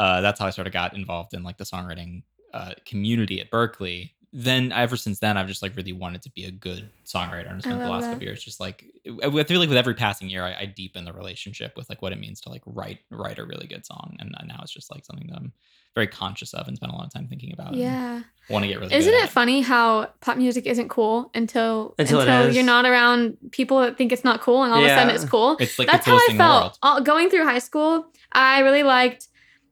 uh, 0.00 0.20
that's 0.22 0.40
how 0.40 0.46
I 0.46 0.50
sort 0.50 0.66
of 0.66 0.72
got 0.72 0.96
involved 0.96 1.34
in 1.34 1.42
like 1.44 1.58
the 1.58 1.64
songwriting 1.64 2.22
uh, 2.52 2.72
community 2.84 3.40
at 3.40 3.50
Berklee. 3.50 4.10
Then 4.32 4.70
ever 4.70 4.96
since 4.96 5.18
then, 5.18 5.36
I've 5.36 5.48
just 5.48 5.60
like 5.60 5.74
really 5.76 5.92
wanted 5.92 6.22
to 6.22 6.30
be 6.30 6.44
a 6.44 6.52
good 6.52 6.88
songwriter, 7.04 7.48
and 7.48 7.56
I 7.56 7.58
spent 7.60 7.80
the 7.80 7.88
last 7.88 8.04
that. 8.04 8.12
couple 8.12 8.24
years 8.24 8.42
just 8.44 8.60
like 8.60 8.84
I 9.06 9.26
I 9.26 9.44
feel 9.44 9.58
like 9.58 9.68
with 9.68 9.78
every 9.78 9.94
passing 9.94 10.30
year, 10.30 10.44
I, 10.44 10.54
I 10.60 10.66
deepen 10.66 11.04
the 11.04 11.12
relationship 11.12 11.76
with 11.76 11.88
like 11.88 12.00
what 12.00 12.12
it 12.12 12.20
means 12.20 12.40
to 12.42 12.48
like 12.48 12.62
write 12.64 13.00
write 13.10 13.38
a 13.40 13.44
really 13.44 13.66
good 13.66 13.84
song, 13.84 14.16
and 14.20 14.32
uh, 14.38 14.44
now 14.44 14.60
it's 14.62 14.72
just 14.72 14.90
like 14.92 15.04
something 15.04 15.26
that 15.28 15.36
I'm 15.36 15.52
very 15.94 16.06
conscious 16.06 16.54
of 16.54 16.68
and 16.68 16.76
spend 16.76 16.92
a 16.92 16.94
lot 16.94 17.06
of 17.06 17.12
time 17.12 17.26
thinking 17.26 17.52
about. 17.52 17.74
Yeah. 17.74 18.22
want 18.48 18.62
to 18.62 18.68
get 18.68 18.78
really. 18.78 18.94
Isn't 18.94 19.10
good 19.10 19.18
it 19.18 19.24
at. 19.24 19.30
funny 19.30 19.60
how 19.60 20.10
pop 20.20 20.36
music 20.36 20.66
isn't 20.66 20.88
cool 20.88 21.30
until 21.34 21.94
Until 21.98 22.20
it 22.20 22.28
is. 22.28 22.54
you're 22.54 22.64
not 22.64 22.84
around 22.84 23.36
people 23.50 23.80
that 23.80 23.96
think 23.98 24.12
it's 24.12 24.22
not 24.22 24.40
cool 24.40 24.62
and 24.62 24.72
all 24.72 24.78
of 24.78 24.84
a 24.84 24.88
sudden 24.88 25.12
it's 25.14 25.24
cool? 25.24 25.56
It's 25.58 25.78
like 25.78 25.88
That's 25.88 26.04
the 26.04 26.12
how 26.12 26.16
I 26.16 26.26
in 26.30 26.36
the 26.36 26.42
felt 26.42 26.62
world. 26.62 26.78
All, 26.82 27.00
going 27.00 27.30
through 27.30 27.44
high 27.44 27.58
school. 27.58 28.06
I 28.32 28.60
really 28.60 28.84
liked 28.84 29.26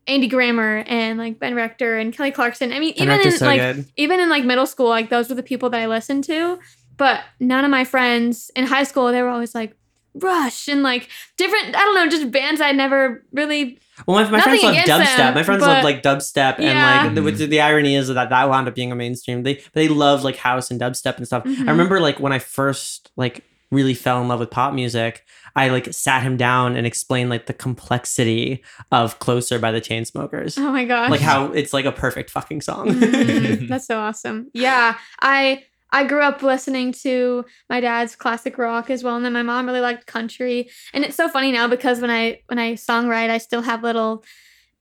Andy 0.09 0.27
Grammer 0.27 0.85
and 0.87 1.19
like 1.19 1.39
Ben 1.39 1.55
Rector 1.55 1.97
and 1.99 2.13
Kelly 2.13 2.31
Clarkson. 2.33 2.73
I 2.73 2.81
mean, 2.81 2.95
And 2.99 3.11
even 3.11 3.27
in 3.27 3.33
so 3.39 3.47
like 3.47 3.61
good. 3.61 3.87
even 3.97 4.19
in 4.21 4.29
like 4.29 4.45
middle 4.45 4.67
school, 4.67 4.89
like 4.89 5.11
those 5.11 5.29
were 5.29 5.35
the 5.35 5.43
people 5.43 5.71
that 5.71 5.81
I 5.81 5.87
listened 5.87 6.25
to. 6.25 6.59
But 6.97 7.21
none 7.39 7.65
of 7.65 7.71
my 7.71 7.85
friends 7.85 8.51
in 8.57 8.67
high 8.67 8.83
school, 8.85 9.13
they 9.13 9.23
were 9.23 9.29
always 9.29 9.55
like 9.55 9.75
Rush 10.15 10.67
and 10.69 10.83
like 10.83 11.09
different. 11.37 11.77
I 11.77 11.81
don't 11.85 11.95
know, 11.95 12.09
just 12.09 12.31
bands 12.33 12.61
I 12.61 12.73
never 12.73 13.23
really. 13.33 13.79
Well, 14.07 14.25
my, 14.25 14.31
my 14.31 14.41
friends 14.41 14.63
love 14.65 14.75
dubstep. 14.75 15.17
them, 15.17 15.35
my 15.35 15.43
friends 15.45 15.61
but- 15.61 15.69
love 15.69 15.85
like 15.85 16.03
dubstep, 16.03 16.59
Yeah. 16.59 17.05
and 17.05 17.07
like 17.07 17.15
the, 17.15 17.23
which, 17.23 17.37
the 17.37 17.61
irony 17.61 17.95
is 17.95 18.09
that 18.09 18.29
that 18.31 18.49
wound 18.49 18.67
up 18.67 18.75
being 18.75 18.91
a 18.91 18.97
mainstream. 18.97 19.43
They 19.45 19.63
they 19.75 19.87
love 19.87 20.25
like 20.25 20.37
house 20.37 20.71
and 20.73 20.81
dubstep 20.81 21.19
and 21.19 21.27
stuff. 21.27 21.45
Mhm. 21.45 21.69
I 21.69 21.71
remember 21.71 22.01
like 22.01 22.19
when 22.19 22.33
I 22.33 22.39
first 22.41 23.13
like 23.17 23.45
really 23.71 23.95
fell 23.95 24.21
in 24.23 24.27
love 24.29 24.41
with 24.41 24.51
pop 24.51 24.73
music. 24.73 25.25
I 25.57 25.69
like 25.69 25.93
sat 25.93 26.23
him 26.23 26.37
down 26.37 26.77
and 26.77 26.87
explained 26.87 27.31
like 27.31 27.47
the 27.47 27.53
complexity 27.55 28.63
of 28.93 29.19
"Closer" 29.19 29.59
by 29.59 29.73
the 29.73 29.81
Chainsmokers, 29.81 30.59
Oh 30.59 30.73
my 30.73 30.85
gosh! 30.85 31.11
like 31.11 31.21
how 31.21 31.47
it's 31.53 31.73
like 31.73 31.85
a 31.85 31.93
perfect 31.93 32.31
fucking 32.31 32.61
song. 32.61 32.89
Mhm. 32.89 33.69
That's 33.69 33.87
so 33.87 33.99
awesome. 33.99 34.49
Yeah, 34.55 34.97
I 35.21 35.65
I 35.91 36.05
grew 36.05 36.21
up 36.21 36.43
listening 36.43 36.93
to 37.05 37.45
my 37.71 37.81
dad's 37.81 38.15
classic 38.15 38.59
rock 38.59 38.91
as 38.91 39.03
well, 39.03 39.17
and 39.17 39.25
then 39.25 39.33
my 39.33 39.43
mom 39.43 39.67
really 39.67 39.81
liked 39.81 40.07
country. 40.07 40.69
And 40.93 41.05
it's 41.05 41.17
so 41.17 41.29
funny 41.29 41.51
now 41.51 41.67
because 41.67 42.01
when 42.01 42.11
I 42.11 42.41
when 42.47 42.59
I 42.59 42.75
songwrite, 42.75 43.31
I 43.31 43.39
still 43.39 43.63
have 43.63 43.83
little 43.83 44.25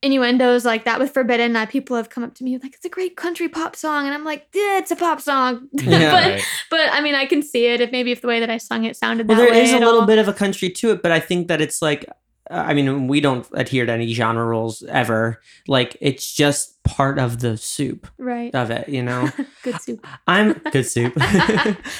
innuendos 0.03 0.63
like 0.65 0.85
that 0.85 0.99
with 0.99 1.13
Forbidden. 1.13 1.53
That 1.53 1.69
people 1.69 1.95
have 1.97 2.09
come 2.09 2.23
up 2.23 2.35
to 2.35 2.43
me 2.43 2.57
like 2.57 2.73
it's 2.75 2.85
a 2.85 2.89
great 2.89 3.15
country 3.17 3.47
pop 3.49 3.75
song, 3.75 4.05
and 4.05 4.13
I'm 4.13 4.23
like, 4.23 4.47
yeah, 4.53 4.77
it's 4.77 4.91
a 4.91 4.95
pop 4.95 5.21
song. 5.21 5.67
Yeah. 5.73 6.11
but 6.11 6.23
Right. 6.33 6.43
but 6.69 6.79
I 6.91 7.01
mean, 7.01 7.15
I 7.15 7.25
can 7.25 7.41
see 7.41 7.65
it 7.67 7.81
if 7.81 7.91
maybe 7.91 8.11
if 8.11 8.21
the 8.21 8.27
way 8.27 8.39
that 8.39 8.49
I 8.49 8.57
sung 8.57 8.83
it 8.85 8.95
sounded 8.95 9.27
Well, 9.27 9.37
that 9.37 9.43
there 9.43 9.51
way. 9.53 9.63
is 9.63 9.71
a 9.73 9.79
little 9.79 10.01
all. 10.01 10.05
bit 10.07 10.17
of 10.19 10.27
a 10.27 10.33
country 10.33 10.69
to 10.69 10.91
it, 10.91 11.01
but 11.01 11.11
I 11.11 11.19
think 11.19 11.47
that 11.47 11.61
it's 11.61 11.81
like, 11.81 12.05
uh, 12.49 12.53
I 12.67 12.73
mean, 12.73 13.07
we 13.07 13.19
don't 13.21 13.45
adhere 13.53 13.85
to 13.85 13.91
any 13.91 14.13
genre 14.13 14.45
rules 14.45 14.83
ever. 14.83 15.41
Like, 15.67 15.97
it's 16.01 16.33
just 16.33 16.81
part 16.83 17.19
of 17.19 17.39
the 17.39 17.57
soup 17.57 18.07
right. 18.17 18.53
of 18.55 18.71
it, 18.71 18.87
you 18.87 19.03
know. 19.03 19.29
Good 19.63 19.81
soup. 19.81 20.05
I'm 20.27 20.53
good 20.71 20.85
soup. 20.85 21.13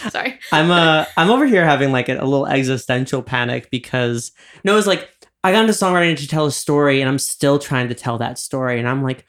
Sorry. 0.10 0.39
I'm 0.52 0.72
uh, 0.72 1.06
I'm 1.18 1.30
over 1.30 1.45
here 1.45 1.66
having 1.66 1.91
like 1.91 2.08
a, 2.10 2.18
a 2.18 2.24
little 2.26 2.48
existential 2.48 3.22
panic 3.22 3.70
because 3.70 4.32
no 4.64 4.78
it's 4.78 4.88
like, 4.88 5.10
I 5.44 5.52
got 5.52 5.62
into 5.62 5.74
songwriting 5.74 6.18
to 6.18 6.28
tell 6.28 6.46
a 6.46 6.52
story, 6.52 7.00
and 7.02 7.10
I'm 7.10 7.20
still 7.20 7.60
trying 7.60 7.90
to 7.90 7.96
tell 7.96 8.18
that 8.18 8.38
story, 8.40 8.80
and 8.80 8.88
I'm 8.88 9.04
like, 9.04 9.26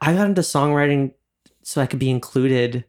I 0.00 0.12
got 0.14 0.26
into 0.26 0.40
songwriting 0.40 1.12
so 1.62 1.80
I 1.80 1.86
could 1.86 1.98
be 1.98 2.10
included 2.10 2.84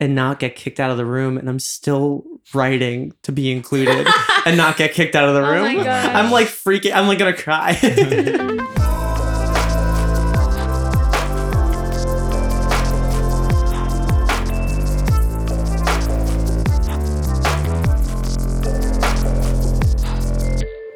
and 0.00 0.14
not 0.14 0.38
get 0.40 0.56
kicked 0.56 0.80
out 0.80 0.90
of 0.90 0.96
the 0.96 1.04
room, 1.06 1.38
and 1.38 1.48
I'm 1.48 1.58
still 1.58 2.24
writing 2.54 3.12
to 3.22 3.32
be 3.32 3.52
included 3.52 4.06
and 4.46 4.56
not 4.56 4.76
get 4.76 4.92
kicked 4.92 5.14
out 5.14 5.28
of 5.28 5.34
the 5.34 5.42
Oh 5.46 5.50
room. 5.52 5.76
my 5.78 5.84
gosh. 5.84 6.06
I'm 6.14 6.30
like 6.30 6.48
freaking. 6.48 6.92
I'm 6.94 7.06
like 7.06 7.18
gonna 7.18 7.36
cry. 7.36 7.78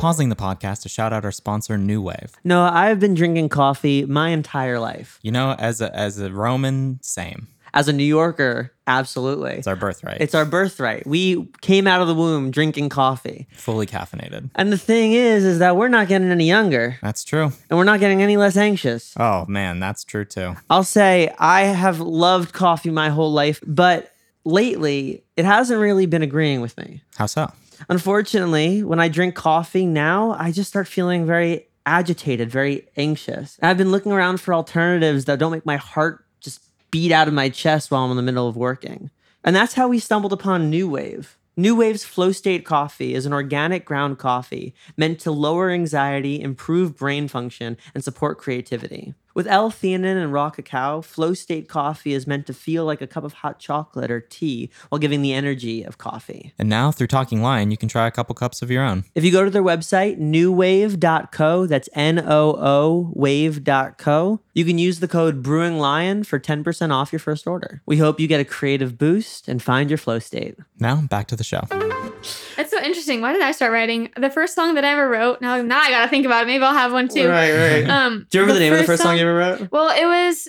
Pausing 0.07 0.29
the 0.29 0.37
podcast 0.37 0.83
to 0.83 0.89
shout 0.89 1.13
out 1.13 1.25
our 1.25 1.33
sponsor, 1.33 1.77
New 1.77 2.01
Wave. 2.01 2.31
no, 2.45 2.63
I've 2.63 3.01
been 3.01 3.15
drinking 3.15 3.49
coffee 3.49 4.05
my 4.07 4.29
entire 4.29 4.79
life. 4.79 5.19
You 5.21 5.33
know, 5.33 5.57
as 5.59 5.81
a 5.81 5.93
as 5.97 6.21
a 6.21 6.31
Roman, 6.31 7.01
same. 7.03 7.49
As 7.75 7.89
a 7.89 7.93
New 7.93 8.05
Yorker, 8.05 8.73
absolutely. 8.87 9.55
It's 9.55 9.67
our 9.67 9.75
birthright. 9.75 10.21
It's 10.21 10.33
our 10.37 10.45
birthright. 10.45 11.09
We 11.09 11.49
came 11.61 11.89
out 11.89 12.03
of 12.03 12.07
the 12.07 12.15
womb 12.15 12.53
drinking 12.53 12.89
coffee. 12.91 13.49
fully 13.57 13.85
caffeinated. 13.85 14.49
And 14.55 14.73
the 14.73 14.79
thing 14.79 15.13
is, 15.13 15.43
is 15.43 15.59
that 15.59 15.75
we're 15.75 15.89
not 15.89 16.07
getting 16.07 16.31
any 16.31 16.47
younger 16.47 16.99
That's 17.03 17.25
true. 17.25 17.51
and 17.69 17.77
we're 17.77 17.83
not 17.83 17.99
getting 17.99 18.23
any 18.23 18.37
less 18.37 18.57
anxious. 18.57 19.13
Oh 19.19 19.45
man, 19.49 19.81
that's 19.81 20.05
true 20.05 20.25
too. 20.25 20.55
I'll 20.71 20.85
say 20.85 21.35
I 21.37 21.63
have 21.63 21.99
loved 21.99 22.53
coffee 22.53 22.91
my 22.91 23.09
whole 23.09 23.33
life, 23.33 23.61
but 23.67 24.13
lately 24.45 25.25
it 25.37 25.45
hasn't 25.45 25.81
really 25.81 26.07
been 26.07 26.23
agreeing 26.23 26.61
with 26.61 26.79
me. 26.79 27.03
How 27.17 27.27
so? 27.27 27.51
Unfortunately, 27.89 28.83
when 28.83 29.01
I 29.01 29.09
drink 29.09 29.35
coffee 29.35 29.87
now, 29.87 30.33
I 30.39 30.53
just 30.53 30.69
start 30.69 30.89
feeling 30.89 31.27
very 31.27 31.69
agitated, 31.85 32.51
very 32.51 32.89
anxious. 32.97 33.59
I've 33.63 33.79
been 33.79 33.93
looking 33.93 34.13
around 34.13 34.41
for 34.41 34.53
alternatives 34.53 35.25
that 35.27 35.39
don't 35.39 35.53
make 35.53 35.67
my 35.67 35.77
heart 35.77 36.25
just 36.41 36.61
beat 36.91 37.13
out 37.13 37.29
of 37.29 37.35
my 37.35 37.49
chest 37.49 37.91
while 37.91 38.05
I'm 38.05 38.11
in 38.11 38.17
the 38.17 38.23
middle 38.23 38.49
of 38.49 38.57
working. 38.57 39.11
And 39.45 39.55
that's 39.55 39.75
how 39.75 39.89
we 39.89 39.99
stumbled 39.99 40.33
upon 40.33 40.71
New 40.71 40.89
Wave. 40.89 41.37
New 41.57 41.75
Wave's 41.75 42.05
Flow 42.05 42.33
State 42.33 42.67
Coffee 42.67 43.15
is 43.15 43.25
an 43.25 43.33
organic 43.33 43.85
ground 43.87 44.19
coffee 44.19 44.75
meant 44.97 45.21
to 45.21 45.31
lower 45.31 45.71
anxiety, 45.71 46.41
improve 46.41 46.97
brain 46.97 47.29
function, 47.29 47.79
and 47.95 48.05
support 48.05 48.37
creativity. 48.37 49.15
With 49.37 49.47
L-theanine 49.49 50.17
and 50.17 50.33
raw 50.33 50.49
cacao, 50.49 51.03
Flow 51.03 51.35
State 51.35 51.69
Coffee 51.69 52.15
is 52.15 52.27
meant 52.27 52.47
to 52.47 52.55
feel 52.55 52.87
like 52.87 53.03
a 53.03 53.07
cup 53.07 53.23
of 53.23 53.35
hot 53.35 53.59
chocolate 53.59 54.11
or 54.11 54.19
tea 54.19 54.71
while 54.89 54.99
giving 54.99 55.21
the 55.21 55.35
energy 55.35 55.83
of 55.83 55.99
coffee. 55.99 56.55
And 56.59 56.71
now 56.71 56.91
through 56.91 57.09
Talking 57.09 57.43
Lion, 57.43 57.71
you 57.71 57.77
can 57.77 57.91
try 57.91 58.07
a 58.07 58.11
couple 58.11 58.35
cups 58.35 58.63
of 58.63 58.71
your 58.71 58.83
own. 58.83 59.05
If 59.15 59.25
you 59.25 59.31
go 59.31 59.45
to 59.45 59.51
their 59.51 59.63
website, 59.63 60.19
newwave.co, 60.19 61.67
that's 61.67 61.89
N 61.93 62.19
O 62.27 62.57
O 62.59 63.11
wave.co, 63.13 64.41
you 64.55 64.65
can 64.65 64.79
use 64.79 65.01
the 65.01 65.09
code 65.09 65.43
Brewing 65.43 65.77
Lion 65.77 66.25
for 66.25 66.41
10% 66.41 66.91
off 66.91 67.13
your 67.13 67.19
first 67.19 67.47
order. 67.47 67.83
We 67.85 67.99
hope 67.99 68.19
you 68.19 68.27
get 68.29 68.41
a 68.41 68.45
creative 68.47 68.97
boost 68.97 69.49
and 69.49 69.63
find 69.63 69.91
your 69.91 69.99
flow 69.99 70.19
state. 70.19 70.57
Now 70.81 71.03
back 71.03 71.27
to 71.27 71.37
the 71.37 71.45
show. 71.45 71.61
It's 72.59 72.71
so 72.71 72.81
interesting. 72.83 73.21
Why 73.21 73.33
did 73.33 73.43
I 73.43 73.53
start 73.53 73.73
writing? 73.73 74.11
The 74.17 74.31
first 74.31 74.55
song 74.55 74.75
that 74.75 74.85
I 74.85 74.93
ever 74.93 75.09
wrote. 75.09 75.41
Now, 75.41 75.61
now 75.63 75.81
I 75.81 75.91
gotta 75.91 76.09
think 76.09 76.25
about 76.27 76.45
it. 76.45 76.47
Maybe 76.47 76.65
I'll 76.65 76.73
have 76.73 76.93
one 76.93 77.09
too. 77.09 77.29
right. 77.29 77.53
Right. 77.53 77.89
Um, 77.97 78.27
Do 78.31 78.39
you 78.39 78.43
remember 78.43 78.55
the, 78.55 78.61
name 78.61 78.73
of 78.73 78.79
the 78.79 78.85
first 78.85 79.03
song, 79.03 79.17
you 79.17 79.23
ever 79.23 79.35
wrote? 79.37 79.71
Well, 79.71 79.91
it 79.91 80.07
was. 80.07 80.49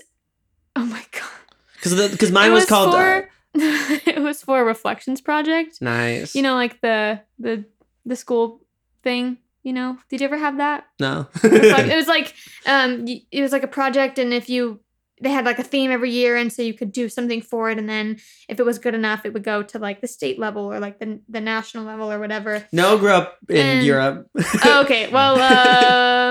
Oh 0.76 0.86
my 0.86 1.04
god. 1.12 1.30
Because 1.76 2.12
because 2.12 2.32
mine 2.32 2.52
it 2.52 2.54
was, 2.54 2.66
called. 2.66 2.94
uh, 2.96 3.22
it 3.56 4.22
was 4.22 4.42
for 4.42 4.60
a 4.60 4.64
reflections 4.64 5.22
project. 5.22 5.82
nice. 5.82 6.36
You 6.36 6.42
know, 6.42 6.56
like 6.56 6.82
the 6.82 7.22
the 7.40 7.66
the 8.06 8.16
school 8.16 8.62
thing. 9.04 9.38
You 9.64 9.74
know, 9.74 9.98
did 10.10 10.22
you 10.22 10.26
ever 10.26 10.38
have 10.38 10.58
that? 10.58 10.86
no. 11.00 11.28
It 11.44 11.96
was 11.96 12.08
like 12.08 12.34
um, 12.66 13.06
it 13.08 13.42
was 13.42 13.52
like 13.52 13.64
a 13.64 13.68
project, 13.68 14.18
and 14.18 14.34
if 14.34 14.50
you 14.50 14.80
they 15.22 15.32
had 15.32 15.46
like 15.46 15.58
a 15.60 15.64
theme 15.64 15.90
every 15.92 16.12
year, 16.12 16.36
and 16.36 16.52
so 16.54 16.62
you 16.62 16.74
could 16.74 16.92
do 16.92 17.10
something 17.10 17.42
for 17.42 17.70
it, 17.72 17.78
and 17.80 17.90
then 17.90 18.18
if 18.48 18.60
it 18.60 18.66
was 18.66 18.78
good 18.78 18.94
enough, 18.94 19.26
it 19.26 19.34
would 19.34 19.44
go 19.44 19.64
to 19.64 19.80
like 19.80 20.00
the 20.02 20.08
state 20.08 20.38
level 20.40 20.72
or 20.72 20.80
like 20.80 21.00
the 21.00 21.20
the 21.28 21.42
national 21.42 21.86
level 21.86 22.12
or 22.12 22.20
whatever. 22.20 22.66
no, 22.72 22.98
grew 22.98 23.10
up 23.12 23.38
in 23.50 23.58
And- 23.58 23.86
Europe. 23.86 24.30
Oh, 24.64 24.82
okay. 24.82 25.08
Well, 25.10 25.36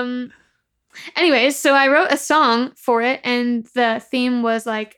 um, 0.01 0.31
anyways, 1.15 1.57
so 1.57 1.73
I 1.73 1.87
wrote 1.89 2.11
a 2.11 2.17
song 2.17 2.71
for 2.75 3.01
it, 3.01 3.19
and 3.23 3.65
the 3.75 4.01
theme 4.11 4.41
was 4.41 4.65
like 4.65 4.95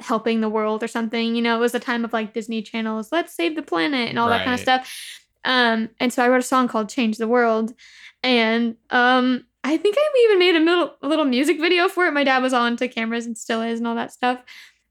helping 0.00 0.40
the 0.40 0.48
world 0.48 0.82
or 0.82 0.88
something. 0.88 1.36
You 1.36 1.42
know, 1.42 1.56
it 1.56 1.60
was 1.60 1.72
the 1.72 1.80
time 1.80 2.04
of 2.04 2.12
like 2.12 2.32
Disney 2.34 2.62
channels, 2.62 3.12
let's 3.12 3.34
save 3.34 3.54
the 3.56 3.62
planet 3.62 4.08
and 4.08 4.18
all 4.18 4.28
that 4.28 4.44
kind 4.44 4.54
of 4.54 4.60
stuff. 4.60 4.90
Um, 5.44 5.90
and 6.00 6.12
so 6.12 6.24
I 6.24 6.28
wrote 6.28 6.38
a 6.40 6.42
song 6.42 6.66
called 6.68 6.88
Change 6.88 7.18
the 7.18 7.28
World. 7.28 7.72
And 8.24 8.76
um, 8.90 9.44
I 9.64 9.76
think 9.76 9.96
I 9.98 10.24
even 10.24 10.38
made 10.38 10.56
a 10.56 10.60
little, 10.60 10.94
a 11.02 11.08
little 11.08 11.24
music 11.24 11.60
video 11.60 11.88
for 11.88 12.06
it. 12.06 12.12
My 12.12 12.24
dad 12.24 12.42
was 12.42 12.52
all 12.52 12.66
into 12.66 12.88
cameras 12.88 13.26
and 13.26 13.38
still 13.38 13.62
is 13.62 13.78
and 13.78 13.86
all 13.86 13.94
that 13.94 14.12
stuff. 14.12 14.40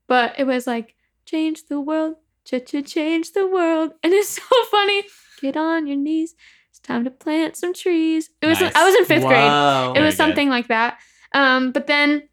But 0.07 0.35
it 0.39 0.45
was 0.45 0.65
like, 0.67 0.95
change 1.25 1.67
the 1.69 1.79
world, 1.79 2.15
cha-cha 2.45 2.81
change 2.81 3.33
the 3.33 3.47
world. 3.47 3.91
And 4.03 4.13
it's 4.13 4.29
so 4.29 4.41
funny. 4.69 5.03
Get 5.41 5.57
on 5.57 5.87
your 5.87 5.97
knees. 5.97 6.35
It's 6.69 6.79
time 6.79 7.03
to 7.03 7.11
plant 7.11 7.57
some 7.57 7.73
trees. 7.73 8.29
It 8.41 8.47
was 8.47 8.61
Nice. 8.61 8.73
I 8.75 8.85
was 8.85 8.95
in 8.95 9.05
fifth 9.05 9.25
grade. 9.27 9.43
It 9.43 9.93
Very 9.93 10.05
was 10.05 10.13
good. 10.13 10.17
something 10.17 10.49
like 10.49 10.67
that. 10.67 10.99
Um, 11.33 11.71
but 11.71 11.87
then 11.87 12.23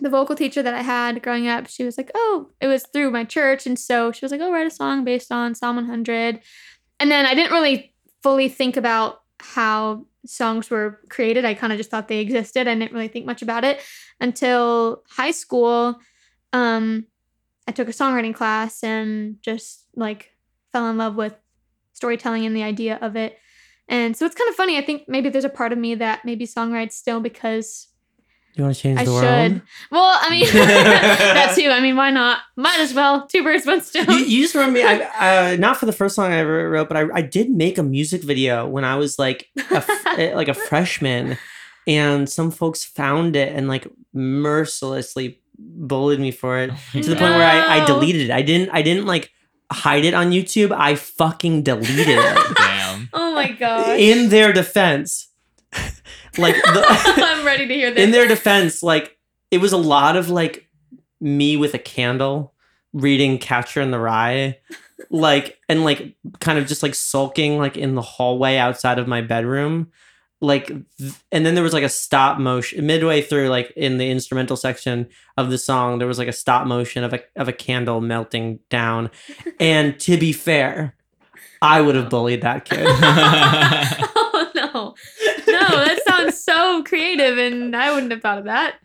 the 0.00 0.10
vocal 0.10 0.34
teacher 0.34 0.62
that 0.62 0.74
I 0.74 0.82
had 0.82 1.22
growing 1.22 1.48
up, 1.48 1.68
she 1.68 1.84
was 1.84 1.96
like, 1.96 2.10
"Oh, 2.14 2.50
it 2.60 2.66
was 2.66 2.84
through 2.92 3.10
my 3.10 3.24
church," 3.24 3.66
and 3.66 3.78
so 3.78 4.10
she 4.10 4.24
was 4.24 4.32
like, 4.32 4.40
"Oh, 4.40 4.50
write 4.52 4.66
a 4.66 4.70
song 4.70 5.04
based 5.04 5.30
on 5.30 5.54
Psalm 5.54 5.76
100." 5.76 6.40
And 6.98 7.10
then 7.10 7.26
I 7.26 7.34
didn't 7.34 7.52
really 7.52 7.94
fully 8.22 8.48
think 8.48 8.76
about 8.76 9.22
how 9.52 10.06
songs 10.26 10.70
were 10.70 11.00
created. 11.08 11.44
I 11.44 11.54
kind 11.54 11.72
of 11.72 11.76
just 11.76 11.90
thought 11.90 12.08
they 12.08 12.20
existed. 12.20 12.66
I 12.66 12.74
didn't 12.74 12.92
really 12.92 13.08
think 13.08 13.26
much 13.26 13.42
about 13.42 13.64
it 13.64 13.80
until 14.20 15.02
high 15.08 15.30
school. 15.30 16.00
Um, 16.52 17.06
I 17.68 17.72
took 17.72 17.88
a 17.88 17.92
songwriting 17.92 18.34
class 18.34 18.82
and 18.82 19.36
just 19.42 19.86
like 19.94 20.30
fell 20.72 20.88
in 20.88 20.98
love 20.98 21.16
with 21.16 21.34
storytelling 21.92 22.46
and 22.46 22.56
the 22.56 22.62
idea 22.62 22.98
of 23.00 23.16
it. 23.16 23.38
And 23.88 24.16
so 24.16 24.24
it's 24.24 24.34
kind 24.34 24.48
of 24.48 24.56
funny. 24.56 24.78
I 24.78 24.82
think 24.82 25.02
maybe 25.08 25.28
there's 25.28 25.44
a 25.44 25.50
part 25.50 25.72
of 25.72 25.78
me 25.78 25.94
that 25.96 26.24
maybe 26.24 26.46
songwrites 26.46 26.92
still 26.92 27.20
because 27.20 27.88
You 28.54 28.62
want 28.62 28.76
to 28.76 28.80
change 28.80 29.00
I 29.00 29.04
the 29.04 29.10
world? 29.10 29.24
I 29.24 29.48
should. 29.48 29.62
Well, 29.90 30.18
I 30.20 30.30
mean, 30.30 30.46
that 30.52 31.54
too. 31.56 31.70
I 31.70 31.80
mean, 31.80 31.96
why 31.96 32.10
not? 32.10 32.38
Might 32.56 32.78
as 32.78 32.94
well. 32.94 33.26
Two 33.26 33.42
birds, 33.42 33.66
one 33.66 33.80
stone. 33.80 34.06
You, 34.08 34.18
you 34.18 34.42
just 34.42 34.54
remember 34.54 34.78
me, 34.78 34.84
I, 34.84 35.52
uh, 35.52 35.56
not 35.56 35.76
for 35.76 35.86
the 35.86 35.92
first 35.92 36.14
song 36.14 36.30
I 36.32 36.36
ever 36.36 36.70
wrote, 36.70 36.88
but 36.88 36.96
I, 36.96 37.06
I 37.14 37.22
did 37.22 37.50
make 37.50 37.78
a 37.78 37.82
music 37.82 38.22
video 38.22 38.66
when 38.68 38.84
I 38.84 38.94
was 38.94 39.18
like 39.18 39.48
a, 39.70 39.76
f- 39.76 40.06
eh, 40.18 40.34
like 40.36 40.46
a 40.46 40.54
freshman, 40.54 41.36
and 41.88 42.28
some 42.28 42.52
folks 42.52 42.84
found 42.84 43.34
it 43.34 43.52
and 43.52 43.66
like 43.66 43.88
mercilessly 44.12 45.40
bullied 45.58 46.20
me 46.20 46.30
for 46.30 46.58
it 46.58 46.70
to 46.92 47.02
the 47.02 47.16
point 47.16 47.34
where 47.34 47.46
I, 47.46 47.80
I 47.80 47.86
deleted 47.86 48.22
it. 48.22 48.30
I 48.30 48.42
didn't 48.42 48.70
I 48.70 48.82
didn't 48.82 49.06
like 49.06 49.32
hide 49.72 50.04
it 50.04 50.14
on 50.14 50.30
YouTube. 50.30 50.70
I 50.70 50.94
fucking 50.94 51.64
deleted 51.64 52.06
it. 52.08 52.54
Damn. 52.56 53.08
oh 53.12 53.34
my 53.34 53.50
gosh. 53.50 53.98
In 53.98 54.28
their 54.28 54.52
defense, 54.52 55.28
like 56.38 56.56
the, 56.56 56.84
I'm 56.88 57.44
ready 57.44 57.66
to 57.66 57.74
hear 57.74 57.90
this. 57.90 58.02
in 58.02 58.10
their 58.10 58.26
defense, 58.26 58.82
like 58.82 59.18
it 59.50 59.58
was 59.58 59.72
a 59.72 59.78
lot 59.78 60.16
of 60.16 60.30
like 60.30 60.68
me 61.20 61.56
with 61.56 61.74
a 61.74 61.78
candle 61.78 62.54
reading 62.92 63.38
Catcher 63.38 63.80
in 63.80 63.90
the 63.90 63.98
Rye, 63.98 64.58
like 65.10 65.58
and 65.68 65.84
like 65.84 66.14
kind 66.40 66.58
of 66.58 66.66
just 66.66 66.82
like 66.82 66.94
sulking 66.94 67.58
like 67.58 67.76
in 67.76 67.94
the 67.94 68.02
hallway 68.02 68.56
outside 68.56 68.98
of 68.98 69.08
my 69.08 69.20
bedroom. 69.20 69.90
Like 70.40 70.70
and 71.32 71.46
then 71.46 71.54
there 71.54 71.64
was 71.64 71.72
like 71.72 71.84
a 71.84 71.88
stop 71.88 72.38
motion 72.38 72.86
midway 72.86 73.22
through, 73.22 73.48
like 73.48 73.72
in 73.76 73.98
the 73.98 74.10
instrumental 74.10 74.56
section 74.56 75.08
of 75.36 75.50
the 75.50 75.58
song, 75.58 75.98
there 75.98 76.08
was 76.08 76.18
like 76.18 76.28
a 76.28 76.32
stop 76.32 76.66
motion 76.66 77.02
of 77.04 77.12
a 77.14 77.20
of 77.36 77.48
a 77.48 77.52
candle 77.52 78.00
melting 78.00 78.58
down. 78.68 79.10
And 79.58 79.98
to 80.00 80.18
be 80.18 80.32
fair, 80.32 80.96
I 81.62 81.80
would 81.80 81.94
have 81.94 82.10
bullied 82.10 82.42
that 82.42 82.66
kid. 82.66 82.86
oh 82.86 84.50
no. 84.54 84.94
No, 85.70 85.84
that 85.84 86.00
sounds 86.06 86.42
so 86.42 86.82
creative 86.84 87.38
and 87.38 87.74
I 87.74 87.92
wouldn't 87.92 88.12
have 88.12 88.22
thought 88.22 88.38
of 88.38 88.44
that. 88.44 88.76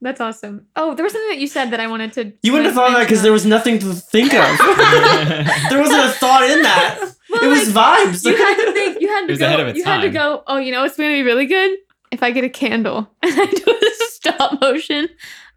That's 0.00 0.20
awesome. 0.20 0.66
Oh, 0.76 0.94
there 0.94 1.02
was 1.02 1.12
something 1.12 1.30
that 1.30 1.38
you 1.38 1.48
said 1.48 1.70
that 1.72 1.80
I 1.80 1.88
wanted 1.88 2.12
to 2.12 2.32
You 2.42 2.52
wouldn't 2.52 2.66
have 2.66 2.74
thought 2.74 2.90
of 2.90 2.96
that 2.96 3.04
because 3.04 3.22
there 3.22 3.32
was 3.32 3.44
nothing 3.44 3.80
to 3.80 3.92
think 3.94 4.32
of. 4.32 4.58
there 5.70 5.80
wasn't 5.80 6.04
a 6.04 6.10
thought 6.10 6.48
in 6.48 6.62
that. 6.62 7.14
Well, 7.30 7.44
it 7.44 7.48
was 7.48 7.74
like, 7.74 7.98
vibes. 8.06 8.24
you 8.24 8.36
had 8.36 8.64
to 8.64 8.72
think 8.72 9.00
you 9.00 9.08
had 9.08 9.24
It 9.24 9.26
to 9.26 9.32
was 9.32 9.38
go 9.38 9.46
ahead 9.46 9.60
of 9.60 9.68
its 9.68 9.78
you 9.78 9.84
had 9.84 10.00
to 10.00 10.10
go 10.10 10.42
oh 10.46 10.56
you 10.56 10.72
know 10.72 10.82
what's 10.82 10.96
going 10.96 11.10
to 11.10 11.16
be 11.16 11.22
really 11.22 11.46
good 11.46 11.78
if 12.10 12.22
i 12.22 12.30
get 12.30 12.42
a 12.44 12.48
candle 12.48 13.10
and 13.22 13.32
i 13.38 13.44
do 13.44 13.70
a 13.70 13.90
stop 14.14 14.60
motion 14.60 15.08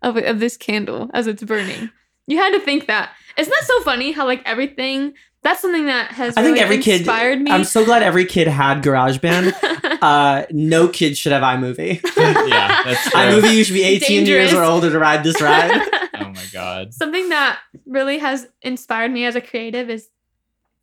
of, 0.01 0.17
of 0.17 0.39
this 0.39 0.57
candle 0.57 1.09
as 1.13 1.27
it's 1.27 1.43
burning 1.43 1.89
you 2.27 2.37
had 2.37 2.51
to 2.51 2.59
think 2.59 2.87
that 2.87 3.11
isn't 3.37 3.51
that 3.51 3.63
so 3.65 3.81
funny 3.83 4.11
how 4.11 4.25
like 4.25 4.41
everything 4.45 5.13
that's 5.43 5.61
something 5.61 5.85
that 5.87 6.11
has 6.11 6.35
I 6.37 6.43
think 6.43 6.53
really 6.55 6.59
every 6.63 6.77
kid. 6.79 7.01
inspired 7.01 7.41
me 7.41 7.49
I'm 7.51 7.63
so 7.63 7.83
glad 7.85 8.03
every 8.03 8.25
kid 8.25 8.47
had 8.47 8.83
GarageBand. 8.83 9.53
Uh, 10.01 10.45
no 10.49 10.87
kid 10.87 11.15
should 11.15 11.31
have 11.31 11.43
iMovie. 11.43 12.01
yeah, 12.17 12.81
that's 12.83 13.03
true. 13.03 13.11
iMovie, 13.21 13.53
you 13.55 13.63
should 13.63 13.73
be 13.75 13.83
18 13.83 14.25
years 14.25 14.51
or 14.51 14.63
older 14.63 14.89
to 14.89 14.97
ride 14.97 15.23
this 15.23 15.39
ride. 15.41 15.79
Oh 16.15 16.29
my 16.33 16.43
god. 16.51 16.91
something 16.93 17.29
that 17.29 17.59
really 17.85 18.17
has 18.19 18.47
inspired 18.63 19.11
me 19.11 19.25
as 19.25 19.35
a 19.35 19.41
creative 19.41 19.89
is 19.91 20.07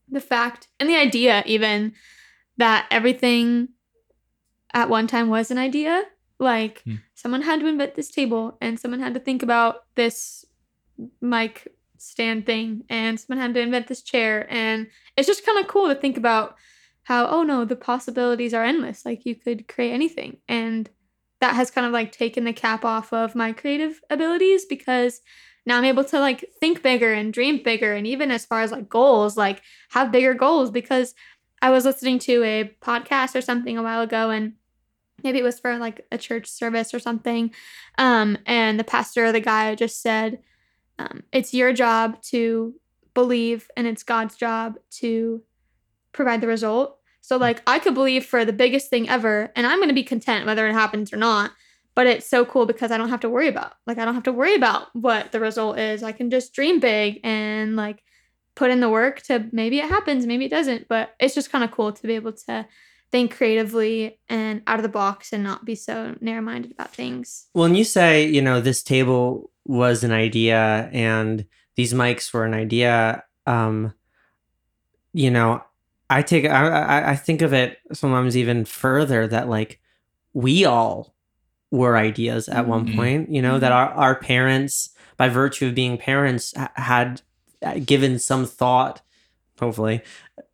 the 0.09 0.20
fact 0.20 0.68
and 0.78 0.88
the 0.88 0.94
idea 0.96 1.42
even 1.46 1.94
that 2.59 2.86
everything 2.92 3.68
at 4.74 4.88
one 4.88 5.06
time 5.06 5.28
was 5.28 5.50
an 5.50 5.59
idea 5.59 6.02
like 6.38 6.82
Hmm. 6.84 6.96
someone 7.14 7.42
had 7.42 7.61
to 7.61 7.66
invent 7.66 7.94
this 7.96 8.11
table 8.11 8.56
and 8.61 8.78
someone 8.78 9.00
had 9.00 9.14
to 9.14 9.20
think 9.20 9.42
about 9.42 9.84
this 9.96 10.44
mic 11.20 11.66
stand 11.99 12.46
thing 12.46 12.84
and 12.88 13.18
someone 13.18 13.42
had 13.42 13.55
to 13.55 13.61
invent 13.61 13.86
this 13.86 14.03
chair 14.03 14.46
and 14.51 14.86
it's 15.16 15.26
just 15.26 15.44
kind 15.44 15.59
of 15.59 15.66
cool 15.66 15.88
to 15.88 15.94
think 15.94 16.16
about 16.16 16.57
how 17.05 17.26
oh 17.26 17.42
no 17.42 17.64
the 17.64 17.76
possibilities 17.76 18.55
are 18.55 18.64
endless 18.64 19.05
like 19.05 19.24
you 19.24 19.34
could 19.34 19.66
create 19.68 19.92
anything 19.92 20.36
and 20.49 20.90
that 21.40 21.55
has 21.55 21.70
kind 21.70 21.86
of 21.86 21.92
like 21.92 22.12
taken 22.12 22.44
the 22.44 22.53
cap 22.53 22.84
off 22.84 23.12
of 23.12 23.34
my 23.34 23.53
creative 23.53 24.01
abilities 24.11 24.64
because 24.64 25.20
now 25.66 25.76
I'm 25.76 25.84
able 25.84 26.05
to 26.05 26.18
like 26.18 26.44
think 26.61 26.82
bigger 26.82 27.12
and 27.12 27.32
dream 27.32 27.62
bigger 27.62 27.94
and 27.94 28.07
even 28.07 28.30
as 28.30 28.46
far 28.46 28.62
as 28.62 28.72
like 28.72 28.88
goals 28.88 29.36
like 29.36 29.62
have 29.90 30.12
bigger 30.12 30.34
goals 30.34 30.70
because 30.70 31.14
I 31.61 31.70
was 31.70 31.84
listening 31.84 32.18
to 32.20 32.42
a 32.42 32.74
podcast 32.80 33.34
or 33.34 33.40
something 33.40 33.76
a 33.76 33.82
while 33.82 34.01
ago 34.01 34.30
and 34.30 34.55
maybe 35.22 35.38
it 35.38 35.44
was 35.44 35.61
for 35.61 35.76
like 35.78 36.07
a 36.11 36.18
church 36.18 36.46
service 36.46 36.94
or 36.94 36.99
something 36.99 37.53
um 37.99 38.38
and 38.46 38.78
the 38.78 38.84
pastor 38.84 39.26
or 39.26 39.32
the 39.32 39.40
guy 39.40 39.74
just 39.74 40.01
said 40.01 40.38
um, 40.99 41.22
it's 41.32 41.55
your 41.55 41.72
job 41.72 42.20
to 42.22 42.74
believe 43.14 43.70
and 43.76 43.86
it's 43.86 44.03
God's 44.03 44.36
job 44.36 44.76
to 44.90 45.42
provide 46.12 46.40
the 46.40 46.46
result 46.46 46.99
so 47.20 47.36
like 47.36 47.62
I 47.66 47.78
could 47.78 47.94
believe 47.94 48.24
for 48.24 48.44
the 48.44 48.53
biggest 48.53 48.90
thing 48.90 49.09
ever 49.09 49.53
and 49.57 49.66
I'm 49.66 49.78
going 49.78 49.88
to 49.88 49.94
be 49.94 50.05
content 50.05 50.46
whether 50.46 50.66
it 50.68 50.72
happens 50.72 51.12
or 51.12 51.16
not 51.16 51.53
but 51.99 52.07
it's 52.07 52.26
so 52.26 52.44
cool 52.44 52.64
because 52.64 52.92
I 52.92 52.96
don't 52.96 53.09
have 53.09 53.18
to 53.20 53.28
worry 53.28 53.49
about 53.49 53.72
like 53.84 53.99
I 53.99 54.05
don't 54.05 54.14
have 54.14 54.22
to 54.22 54.32
worry 54.32 54.55
about 54.55 54.86
what 54.94 55.32
the 55.32 55.40
result 55.40 55.80
is. 55.80 56.05
I 56.05 56.12
can 56.12 56.30
just 56.30 56.55
dream 56.55 56.78
big 56.78 57.18
and 57.24 57.74
like 57.74 58.05
put 58.55 58.70
in 58.70 58.78
the 58.78 58.88
work 58.88 59.20
to 59.22 59.49
maybe 59.51 59.80
it 59.80 59.88
happens, 59.88 60.24
maybe 60.24 60.44
it 60.44 60.51
doesn't, 60.51 60.86
but 60.86 61.16
it's 61.18 61.34
just 61.34 61.51
kind 61.51 61.64
of 61.64 61.72
cool 61.72 61.90
to 61.92 62.07
be 62.07 62.14
able 62.14 62.34
to 62.46 62.68
think 63.11 63.36
creatively 63.36 64.20
and 64.28 64.62
out 64.68 64.78
of 64.78 64.84
the 64.84 64.88
box 64.88 65.32
and 65.32 65.42
not 65.42 65.64
be 65.64 65.74
so 65.74 66.14
narrow-minded 66.20 66.70
about 66.70 66.94
things. 66.94 67.49
Well, 67.53 67.64
When 67.64 67.74
you 67.74 67.82
say, 67.82 68.28
you 68.28 68.42
know, 68.42 68.61
this 68.61 68.84
table 68.84 69.51
was 69.69 70.03
an 70.03 70.11
idea 70.12 70.91
and 70.93 71.47
these 71.77 71.95
mics 71.95 72.33
were 72.35 72.45
an 72.45 72.55
idea, 72.55 73.23
um, 73.47 73.95
you 75.12 75.31
know, 75.31 75.62
I 76.11 76.23
take 76.23 76.47
I, 76.47 77.11
I 77.11 77.16
think 77.16 77.43
of 77.43 77.53
it 77.53 77.79
sometimes 77.93 78.37
even 78.37 78.64
further 78.64 79.27
that 79.29 79.49
like 79.49 79.81
we 80.33 80.64
all 80.64 81.14
were 81.71 81.97
ideas 81.97 82.49
at 82.49 82.66
one 82.66 82.87
Mhm. 82.87 82.97
point, 82.97 83.31
you 83.31 83.43
know, 83.43 83.59
that 83.59 83.73
our 83.73 83.91
our 83.91 84.14
parents 84.14 84.91
by 85.16 85.29
virtue 85.29 85.66
of 85.69 85.75
being 85.75 85.99
parents 85.99 86.55
had 86.77 87.21
uh, 87.62 87.75
given 87.85 88.19
some 88.19 88.47
thought 88.47 89.03
hopefully 89.61 90.01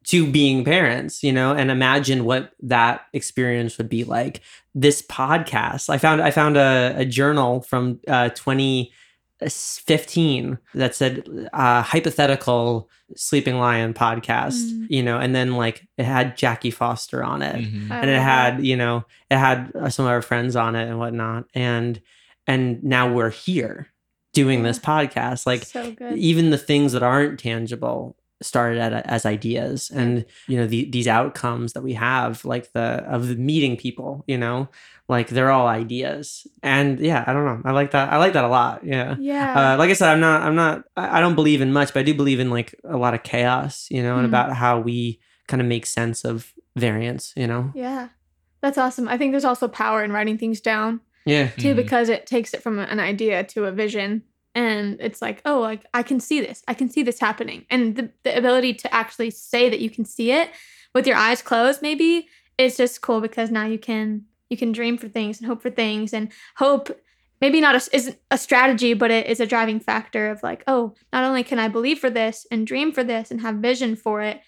to 0.05 0.27
being 0.31 0.65
parents, 0.65 1.23
you 1.23 1.33
know, 1.33 1.53
and 1.55 1.71
imagine 1.71 2.25
what 2.25 2.53
that 2.63 3.03
experience 3.13 3.79
would 3.79 3.89
be 3.89 4.03
like. 4.05 4.41
This 4.75 5.03
podcast, 5.03 5.89
I 5.89 5.99
found 5.99 6.21
I 6.21 6.31
found 6.33 6.57
a, 6.57 6.95
a 6.99 7.05
journal 7.05 7.61
from 7.63 8.01
uh, 8.09 8.31
2015 9.41 10.59
that 10.75 10.95
said 10.95 11.49
uh, 11.53 11.83
hypothetical 11.83 12.89
Sleeping 13.17 13.59
Lion 13.59 13.95
podcast, 13.95 14.55
Mm. 14.71 14.87
you 14.89 15.03
know, 15.03 15.19
and 15.19 15.35
then 15.35 15.55
like 15.57 15.87
it 15.99 16.05
had 16.05 16.37
Jackie 16.37 16.71
Foster 16.71 17.23
on 17.23 17.43
it 17.43 17.57
Mhm. 17.57 17.91
And 17.91 18.11
it 18.11 18.21
had 18.21 18.59
that. 18.59 18.65
you 18.65 18.77
know 18.77 19.05
it 19.31 19.37
had 19.37 19.71
uh, 19.75 19.89
some 19.91 20.07
of 20.07 20.11
our 20.11 20.23
friends 20.23 20.57
on 20.57 20.75
it 20.75 20.89
and 20.89 20.99
whatnot 20.99 21.45
and 21.55 22.01
and 22.47 22.83
now 22.83 23.13
we're 23.13 23.31
here 23.31 23.89
doing 24.33 24.63
this 24.63 24.79
podcast 24.79 25.47
like 25.47 25.63
so 25.65 25.93
good. 25.93 26.19
even 26.19 26.51
the 26.51 26.59
things 26.59 26.93
that 26.93 27.03
aren't 27.03 27.39
tangible 27.39 28.17
started 28.43 28.79
at, 28.81 29.07
as 29.07 29.25
ideas 29.25 29.91
and 29.95 30.25
you 30.49 30.57
know 30.57 30.67
the, 30.67 30.91
these 30.91 31.07
outcomes 31.07 31.73
that 31.73 31.83
we 31.83 31.93
have 31.95 32.45
like 32.45 32.73
the 32.73 32.81
of 33.07 33.29
the 33.29 33.37
meeting 33.37 33.77
people 33.77 34.25
you 34.27 34.37
know 34.37 34.69
like 35.09 35.29
they're 35.29 35.51
all 35.51 35.67
ideas 35.67 36.47
and 36.63 36.99
yeah 36.99 37.23
i 37.27 37.33
don't 37.35 37.45
know 37.45 37.61
i 37.65 37.73
like 37.73 37.91
that 37.91 38.11
i 38.13 38.17
like 38.17 38.33
that 38.33 38.45
a 38.45 38.49
lot 38.49 38.85
yeah 38.85 39.17
yeah. 39.19 39.75
uh, 39.75 39.77
like 39.79 39.91
I 39.91 39.93
said, 39.93 40.11
I'm 40.13 40.21
not. 40.21 40.43
I'm 40.43 40.55
not. 40.57 40.85
I 40.97 41.19
I 41.19 41.21
don't 41.21 41.35
believe 41.35 41.61
in 41.61 41.73
much, 41.73 41.93
but 41.93 42.01
I 42.01 42.03
do 42.05 42.15
believe 42.15 42.41
in 42.41 42.49
like 42.51 42.75
a 42.85 42.97
lot 42.97 43.13
of 43.15 43.23
chaos, 43.23 43.87
you 43.91 44.03
know, 44.03 44.15
and 44.17 44.25
Mhm. 44.25 44.29
about 44.31 44.53
how 44.57 44.81
we 44.81 45.21
kind 45.47 45.61
of 45.61 45.69
make 45.69 45.85
sense 45.87 46.25
of 46.25 46.53
variance, 46.77 47.33
you 47.37 47.47
know. 47.47 47.71
yeah. 47.75 48.09
That's 48.63 48.79
awesome. 48.79 49.09
I 49.09 49.19
think 49.19 49.33
there's 49.33 49.45
also 49.45 49.69
power 49.69 50.03
in 50.03 50.11
writing 50.11 50.39
things 50.39 50.61
down 50.63 51.01
Yeah. 51.27 51.49
too 51.59 51.75
Mhm. 51.75 51.77
because 51.77 52.09
it 52.09 52.27
takes 52.27 52.55
it 52.55 52.63
from 52.63 52.79
an 52.79 52.99
idea 52.99 53.45
to 53.45 53.67
a 53.67 53.73
vision 53.73 54.23
and 54.55 54.97
it's 55.01 55.21
like 55.21 55.43
oh 55.45 55.59
like 55.61 55.83
i 55.93 56.03
can 56.03 56.21
see 56.21 56.41
this 56.41 56.63
i 56.69 56.75
can 56.75 56.89
see 56.89 57.03
this 57.03 57.19
happening 57.19 57.67
and 57.71 57.97
the, 57.97 58.11
the 58.23 58.33
ability 58.39 58.73
to 58.73 58.95
actually 58.95 59.31
say 59.31 59.69
that 59.69 59.81
you 59.81 59.91
can 59.91 60.05
see 60.05 60.31
it 60.31 60.49
with 60.95 61.07
your 61.09 61.17
eyes 61.17 61.43
closed 61.43 61.83
maybe 61.83 62.29
is 62.57 62.77
just 62.77 63.01
cool 63.03 63.21
because 63.21 63.51
now 63.51 63.67
you 63.67 63.79
can 63.79 64.23
you 64.51 64.57
can 64.57 64.73
dream 64.73 64.99
for 64.99 65.09
things 65.09 65.39
and 65.39 65.47
hope 65.47 65.63
for 65.63 65.71
things 65.71 66.13
and 66.13 66.31
hope 66.57 66.91
maybe 67.41 67.61
not 67.61 67.75
a, 67.75 67.97
isn't 67.97 68.17
a 68.31 68.39
strategy 68.39 68.95
but 68.95 69.11
it 69.11 69.27
is 69.27 69.41
a 69.41 69.47
driving 69.47 69.81
factor 69.81 70.31
of 70.31 70.43
like 70.43 70.63
oh 70.67 70.95
not 71.13 71.25
only 71.25 71.43
can 71.43 71.59
i 71.59 71.69
believe 71.69 71.99
for 71.99 72.11
this 72.11 72.47
and 72.51 72.67
dream 72.67 72.93
for 72.93 73.05
this 73.05 73.31
and 73.31 73.41
have 73.41 73.57
vision 73.57 73.97
for 73.97 74.21
it 74.23 74.41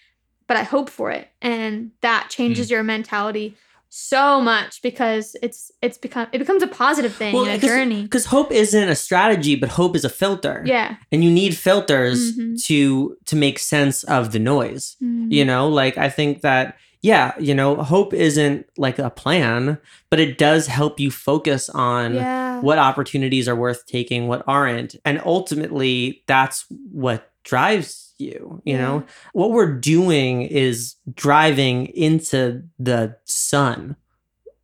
but 0.47 0.57
i 0.57 0.63
hope 0.63 0.89
for 0.89 1.11
it 1.11 1.27
and 1.41 1.91
that 2.01 2.27
changes 2.29 2.69
your 2.71 2.83
mentality 2.83 3.55
so 3.89 4.41
much 4.41 4.81
because 4.81 5.35
it's 5.41 5.71
it's 5.81 5.97
become 5.97 6.27
it 6.33 6.39
becomes 6.39 6.61
a 6.61 6.67
positive 6.67 7.13
thing 7.15 7.33
and 7.35 7.63
a 7.63 7.65
journey 7.65 8.01
Because 8.03 8.25
hope 8.25 8.51
isn't 8.51 8.89
a 8.89 8.95
strategy, 8.95 9.55
but 9.55 9.69
hope 9.69 9.95
is 9.95 10.03
a 10.03 10.09
filter. 10.09 10.61
yeah 10.65 10.97
And 11.11 11.23
you 11.23 11.31
need 11.31 11.55
filters 11.55 12.37
Mhm. 12.37 12.61
to 12.65 13.15
to 13.25 13.35
make 13.37 13.59
sense 13.59 14.03
of 14.03 14.33
the 14.33 14.39
noise. 14.39 14.97
Mhm. 15.01 15.31
You 15.31 15.45
know, 15.45 15.69
like 15.69 15.97
I 15.97 16.09
think 16.09 16.41
that 16.41 16.75
yeah, 17.07 17.33
you 17.39 17.55
know, 17.55 17.75
hope 17.77 18.13
isn't 18.13 18.67
like 18.77 18.99
a 18.99 19.09
plan, 19.09 19.77
but 20.09 20.19
it 20.19 20.37
does 20.37 20.67
help 20.67 20.99
you 20.99 21.09
focus 21.09 21.69
on 21.69 22.15
yeah 22.15 22.47
what 22.61 22.77
opportunities 22.77 23.47
are 23.47 23.55
worth 23.55 23.85
taking, 23.85 24.27
what 24.27 24.43
aren't. 24.47 24.95
And 25.05 25.21
ultimately, 25.25 26.23
that's 26.27 26.65
what 26.91 27.31
drives 27.43 28.13
you. 28.17 28.61
You 28.65 28.77
know, 28.77 29.03
what 29.33 29.51
we're 29.51 29.73
doing 29.73 30.41
is 30.41 30.95
driving 31.13 31.87
into 31.87 32.63
the 32.79 33.17
sun. 33.25 33.95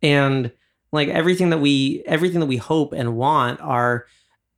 And 0.02 0.52
like 0.92 1.08
everything 1.08 1.50
that 1.50 1.60
we 1.60 2.02
everything 2.06 2.40
that 2.40 2.46
we 2.46 2.56
hope 2.56 2.92
and 2.92 3.16
want 3.16 3.60
are 3.60 4.06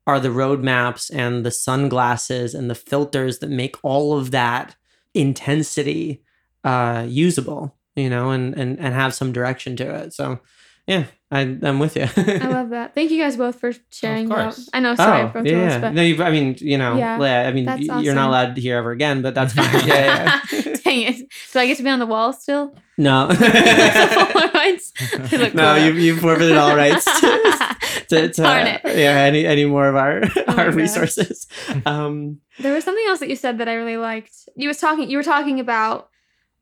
are 0.07 0.21
the 0.21 0.29
roadmaps 0.29 1.11
and 1.13 1.45
the 1.45 1.51
sunglasses 1.51 2.55
and 2.55 2.71
the 2.71 2.75
filters 2.75 3.39
that 3.41 3.51
make 3.51 3.77
all 3.83 4.17
of 4.17 4.31
that 4.33 4.77
intensity 5.15 6.23
uh 6.65 7.07
usable, 7.09 7.76
you 7.97 8.09
know, 8.11 8.31
and 8.31 8.55
and 8.57 8.79
and 8.79 8.95
have 8.95 9.15
some 9.15 9.33
direction 9.33 9.75
to 9.77 9.95
it. 9.97 10.13
So 10.13 10.41
yeah, 10.87 11.07
I, 11.33 11.41
I'm 11.41 11.81
with 11.81 11.97
you. 11.97 12.07
I 12.17 12.47
love 12.47 12.71
that. 12.71 12.95
Thank 12.95 13.11
you 13.11 13.21
guys 13.21 13.37
both 13.37 13.59
for 13.59 13.73
sharing. 13.91 14.27
about- 14.27 14.55
course. 14.55 14.71
I 14.73 14.79
know, 14.79 14.95
sorry, 14.95 15.23
oh, 15.23 15.25
I 15.25 15.29
broke 15.29 15.47
yeah, 15.47 15.53
the 15.53 15.59
rules, 15.59 15.73
yeah. 15.73 15.79
but 15.81 15.95
no, 15.95 16.03
you, 16.03 16.23
I 16.23 16.31
mean, 16.31 16.57
you 16.61 16.79
know, 16.79 16.97
Yeah, 16.97 17.21
yeah, 17.21 17.49
I 17.49 17.53
mean, 17.53 18.03
you're 18.05 18.15
not 18.15 18.29
allowed 18.29 18.55
to 18.55 18.61
hear 18.61 18.77
ever 18.77 18.93
again, 18.93 19.21
but 19.23 19.35
that's 19.35 19.53
fine. 19.53 19.67
yeah, 19.87 20.41
yeah. 20.53 20.63
dang 20.85 21.03
it. 21.03 21.17
Do 21.53 21.59
I 21.59 21.67
get 21.67 21.79
to 21.79 21.83
be 21.83 21.91
on 21.91 21.99
the 21.99 22.07
wall 22.07 22.33
still? 22.33 22.77
No, 22.97 23.29
Polaroids? 23.33 25.31
They 25.31 25.53
no, 25.53 25.75
you 25.75 25.93
you 25.95 26.17
forfeited 26.17 26.57
all 26.57 26.75
rights 26.77 27.05
to, 27.05 27.77
to, 28.09 28.29
to 28.29 28.43
Darn 28.43 28.67
it. 28.69 28.81
yeah, 28.85 29.19
any 29.25 29.45
any 29.45 29.65
more 29.65 29.89
of 29.89 29.97
our 29.97 30.21
my 30.47 30.55
our 30.57 30.71
resources. 30.71 31.47
Um, 31.85 32.41
There 32.61 32.73
was 32.73 32.85
something 32.85 33.05
else 33.09 33.19
that 33.21 33.29
you 33.29 33.37
said 33.37 33.59
that 33.59 33.69
I 33.69 33.75
really 33.75 33.97
liked. 33.97 34.49
You 34.57 34.69
was 34.69 34.79
talking 34.79 35.11
you 35.11 35.19
were 35.19 35.25
talking 35.25 35.61
about 35.61 36.09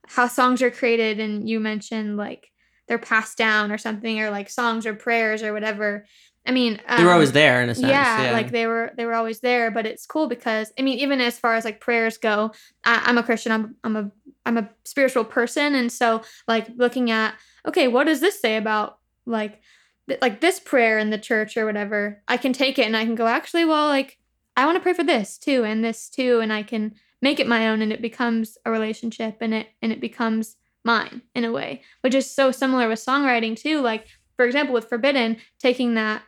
how 0.06 0.28
songs 0.28 0.62
are 0.62 0.70
created 0.70 1.20
and 1.20 1.48
you 1.48 1.60
mentioned 1.60 2.16
like 2.16 2.50
they're 2.88 2.98
passed 2.98 3.38
down 3.38 3.72
or 3.72 3.78
something 3.78 4.20
or 4.20 4.30
like 4.30 4.50
songs 4.50 4.86
or 4.86 4.94
prayers 4.94 5.42
or 5.42 5.52
whatever. 5.52 6.06
I 6.46 6.52
mean, 6.52 6.78
they 6.88 7.02
were 7.02 7.10
um, 7.10 7.14
always 7.14 7.32
there 7.32 7.62
in 7.62 7.70
a 7.70 7.74
sense. 7.74 7.86
yeah, 7.86 8.24
Yeah, 8.24 8.32
like 8.32 8.50
they 8.50 8.66
were 8.66 8.92
they 8.96 9.06
were 9.06 9.14
always 9.14 9.40
there 9.40 9.70
but 9.70 9.86
it's 9.86 10.06
cool 10.06 10.28
because 10.28 10.72
i 10.78 10.82
mean 10.82 10.98
even 10.98 11.20
as 11.20 11.38
far 11.38 11.54
as 11.54 11.64
like 11.64 11.80
prayers 11.80 12.18
go 12.18 12.52
I, 12.84 13.02
i'm 13.06 13.18
a 13.18 13.22
christian 13.22 13.52
i'm 13.52 13.76
i'm 13.82 13.96
a 13.96 14.10
i'm 14.44 14.58
a 14.58 14.68
spiritual 14.84 15.24
person 15.24 15.74
and 15.74 15.90
so 15.90 16.22
like 16.46 16.68
looking 16.76 17.10
at 17.10 17.34
okay 17.66 17.88
what 17.88 18.04
does 18.04 18.20
this 18.20 18.40
say 18.40 18.56
about 18.56 18.98
like 19.26 19.60
th- 20.08 20.20
like 20.20 20.40
this 20.40 20.60
prayer 20.60 20.98
in 20.98 21.10
the 21.10 21.18
church 21.18 21.56
or 21.56 21.64
whatever 21.64 22.22
i 22.28 22.36
can 22.36 22.52
take 22.52 22.78
it 22.78 22.86
and 22.86 22.96
i 22.96 23.04
can 23.04 23.14
go 23.14 23.26
actually 23.26 23.64
well 23.64 23.88
like 23.88 24.18
i 24.56 24.66
want 24.66 24.76
to 24.76 24.82
pray 24.82 24.92
for 24.92 25.04
this 25.04 25.38
too 25.38 25.64
and 25.64 25.82
this 25.82 26.08
too 26.10 26.40
and 26.40 26.52
i 26.52 26.62
can 26.62 26.94
make 27.24 27.40
it 27.40 27.48
my 27.48 27.68
own 27.68 27.82
and 27.82 27.92
it 27.92 28.00
becomes 28.00 28.56
a 28.64 28.70
relationship 28.70 29.38
and 29.40 29.52
it 29.52 29.66
and 29.82 29.90
it 29.90 30.00
becomes 30.00 30.56
mine 30.84 31.22
in 31.34 31.44
a 31.44 31.50
way 31.50 31.82
which 32.02 32.14
is 32.14 32.30
so 32.30 32.52
similar 32.52 32.88
with 32.88 33.04
songwriting 33.04 33.56
too 33.56 33.80
like 33.80 34.06
for 34.36 34.44
example 34.44 34.74
with 34.74 34.88
forbidden 34.88 35.36
taking 35.58 35.94
that 35.94 36.22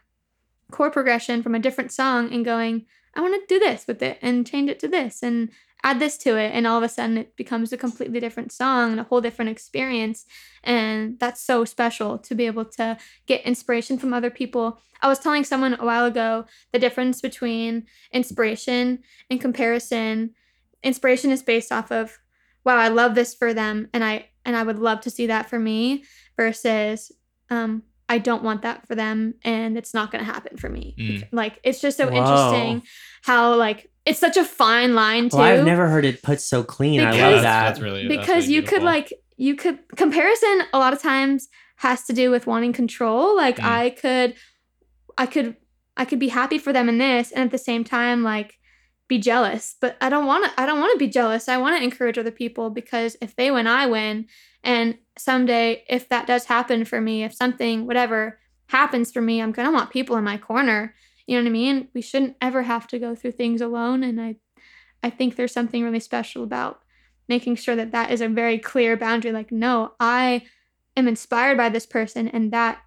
chord 0.70 0.92
progression 0.92 1.42
from 1.42 1.54
a 1.54 1.60
different 1.60 1.92
song 1.92 2.32
and 2.32 2.44
going, 2.44 2.86
I 3.14 3.20
want 3.20 3.34
to 3.34 3.54
do 3.54 3.58
this 3.58 3.86
with 3.86 4.02
it 4.02 4.18
and 4.20 4.46
change 4.46 4.68
it 4.68 4.78
to 4.80 4.88
this 4.88 5.22
and 5.22 5.50
add 5.82 6.00
this 6.00 6.18
to 6.18 6.36
it. 6.36 6.52
And 6.52 6.66
all 6.66 6.78
of 6.78 6.82
a 6.82 6.88
sudden 6.88 7.18
it 7.18 7.36
becomes 7.36 7.72
a 7.72 7.76
completely 7.76 8.20
different 8.20 8.52
song 8.52 8.92
and 8.92 9.00
a 9.00 9.04
whole 9.04 9.20
different 9.20 9.50
experience. 9.50 10.26
And 10.64 11.18
that's 11.18 11.40
so 11.40 11.64
special 11.64 12.18
to 12.18 12.34
be 12.34 12.46
able 12.46 12.64
to 12.64 12.98
get 13.26 13.42
inspiration 13.42 13.98
from 13.98 14.12
other 14.12 14.30
people. 14.30 14.80
I 15.00 15.08
was 15.08 15.18
telling 15.18 15.44
someone 15.44 15.74
a 15.74 15.84
while 15.84 16.04
ago 16.04 16.46
the 16.72 16.78
difference 16.78 17.20
between 17.20 17.86
inspiration 18.12 19.00
and 19.30 19.40
comparison. 19.40 20.34
Inspiration 20.86 21.30
is 21.30 21.42
based 21.42 21.70
off 21.72 21.90
of, 21.90 22.16
wow, 22.64 22.76
I 22.76 22.88
love 22.88 23.14
this 23.14 23.34
for 23.34 23.52
them 23.52 23.88
and 23.92 24.02
I 24.04 24.14
and 24.44 24.54
I 24.56 24.62
would 24.62 24.78
love 24.78 25.00
to 25.02 25.10
see 25.10 25.26
that 25.26 25.48
for 25.50 25.58
me 25.58 26.04
versus 26.36 27.12
um 27.50 27.82
I 28.08 28.18
don't 28.18 28.44
want 28.44 28.62
that 28.62 28.86
for 28.86 28.94
them 28.94 29.34
and 29.44 29.76
it's 29.76 29.92
not 29.92 30.12
going 30.12 30.24
to 30.24 30.32
happen 30.32 30.56
for 30.56 30.68
me. 30.68 30.94
Mm. 30.98 31.28
Like 31.32 31.58
it's 31.64 31.80
just 31.80 31.96
so 31.96 32.06
Whoa. 32.08 32.16
interesting 32.18 32.82
how 33.22 33.54
like 33.56 33.90
it's 34.04 34.20
such 34.20 34.36
a 34.36 34.44
fine 34.44 34.94
line 34.94 35.28
too 35.28 35.38
Oh, 35.38 35.40
I've 35.42 35.64
never 35.64 35.88
heard 35.88 36.04
it 36.04 36.22
put 36.22 36.40
so 36.40 36.62
clean. 36.62 37.00
I 37.00 37.10
Because- 37.10 37.20
love 37.20 37.32
that's, 37.32 37.42
that. 37.42 37.64
that's 37.68 37.80
really 37.80 38.06
that's 38.08 38.20
because 38.20 38.44
really 38.44 38.54
you 38.54 38.62
could 38.62 38.82
like 38.84 39.12
you 39.36 39.56
could 39.56 39.78
comparison 39.96 40.62
a 40.72 40.78
lot 40.78 40.92
of 40.92 41.02
times 41.02 41.48
has 41.78 42.04
to 42.04 42.12
do 42.12 42.30
with 42.30 42.46
wanting 42.46 42.72
control 42.72 43.36
like 43.36 43.56
Mm. 43.58 43.64
i 43.64 43.90
could 43.90 44.34
i 45.18 45.26
could 45.26 45.56
i 45.96 46.04
could 46.06 46.18
be 46.18 46.28
happy 46.28 46.56
for 46.58 46.72
them 46.72 46.88
in 46.88 46.96
this 46.98 47.32
and 47.32 47.42
at 47.44 47.50
the 47.50 47.58
same 47.58 47.84
time 47.84 48.22
like 48.22 48.54
be 49.08 49.18
jealous 49.18 49.76
but 49.80 49.96
i 50.00 50.08
don't 50.08 50.26
want 50.26 50.44
to 50.44 50.60
i 50.60 50.66
don't 50.66 50.80
want 50.80 50.92
to 50.92 50.98
be 50.98 51.10
jealous. 51.10 51.48
I 51.48 51.58
want 51.58 51.76
to 51.76 51.84
encourage 51.84 52.18
other 52.18 52.30
people 52.30 52.70
because 52.70 53.16
if 53.20 53.36
they 53.36 53.50
win 53.50 53.66
i 53.66 53.86
win. 53.86 54.26
And 54.64 54.98
someday 55.16 55.84
if 55.88 56.08
that 56.08 56.26
does 56.26 56.46
happen 56.46 56.84
for 56.84 57.00
me 57.00 57.24
if 57.24 57.32
something 57.32 57.86
whatever 57.86 58.38
happens 58.68 59.12
for 59.12 59.20
me 59.20 59.40
i'm 59.40 59.52
gonna 59.52 59.72
want 59.72 59.90
people 59.90 60.16
in 60.16 60.24
my 60.24 60.38
corner. 60.38 60.94
You 61.26 61.36
know 61.36 61.44
what 61.44 61.50
i 61.50 61.52
mean? 61.52 61.88
We 61.94 62.02
shouldn't 62.02 62.36
ever 62.40 62.62
have 62.62 62.86
to 62.88 62.98
go 62.98 63.14
through 63.14 63.32
things 63.32 63.60
alone 63.60 64.02
and 64.02 64.20
i 64.20 64.36
i 65.02 65.10
think 65.10 65.36
there's 65.36 65.52
something 65.52 65.84
really 65.84 66.00
special 66.00 66.42
about 66.42 66.82
making 67.28 67.56
sure 67.56 67.76
that 67.76 67.92
that 67.92 68.10
is 68.10 68.20
a 68.20 68.28
very 68.28 68.58
clear 68.58 68.96
boundary 68.96 69.32
like 69.32 69.52
no 69.52 69.92
i 70.00 70.42
am 70.96 71.06
inspired 71.08 71.56
by 71.56 71.68
this 71.68 71.86
person 71.86 72.28
and 72.28 72.52
that 72.52 72.80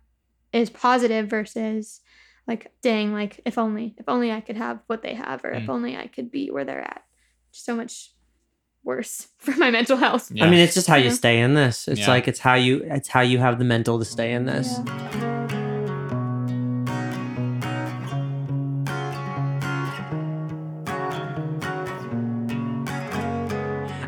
is 0.51 0.69
positive 0.69 1.27
versus 1.27 2.01
like 2.49 2.71
dang 2.81 3.13
like 3.13 3.39
if 3.45 3.57
only 3.57 3.93
if 3.97 4.09
only 4.09 4.31
i 4.31 4.41
could 4.41 4.57
have 4.57 4.79
what 4.87 5.01
they 5.03 5.13
have 5.13 5.45
or 5.45 5.51
if 5.51 5.63
Mm. 5.63 5.69
only 5.69 5.95
i 5.95 6.07
could 6.07 6.29
be 6.31 6.49
where 6.49 6.65
they're 6.65 6.81
at 6.81 7.03
so 7.51 7.75
much 7.75 8.11
worse 8.83 9.27
for 9.37 9.51
my 9.63 9.69
mental 9.71 9.97
health 9.97 10.31
Yeah. 10.33 10.45
I 10.45 10.49
mean, 10.49 10.59
it's 10.65 10.73
just 10.73 10.87
how 10.87 10.95
you 10.95 11.11
Yeah. 11.11 11.21
stay 11.23 11.39
in 11.45 11.53
this. 11.53 11.87
It's 11.87 12.01
Yeah. 12.01 12.09
like 12.15 12.27
it's 12.27 12.39
how 12.39 12.55
you 12.55 12.73
it's 12.97 13.09
how 13.15 13.21
you 13.21 13.37
have 13.45 13.59
the 13.59 13.65
mental 13.65 13.99
to 13.99 14.05
stay 14.05 14.31
in 14.33 14.45
this. 14.45 14.67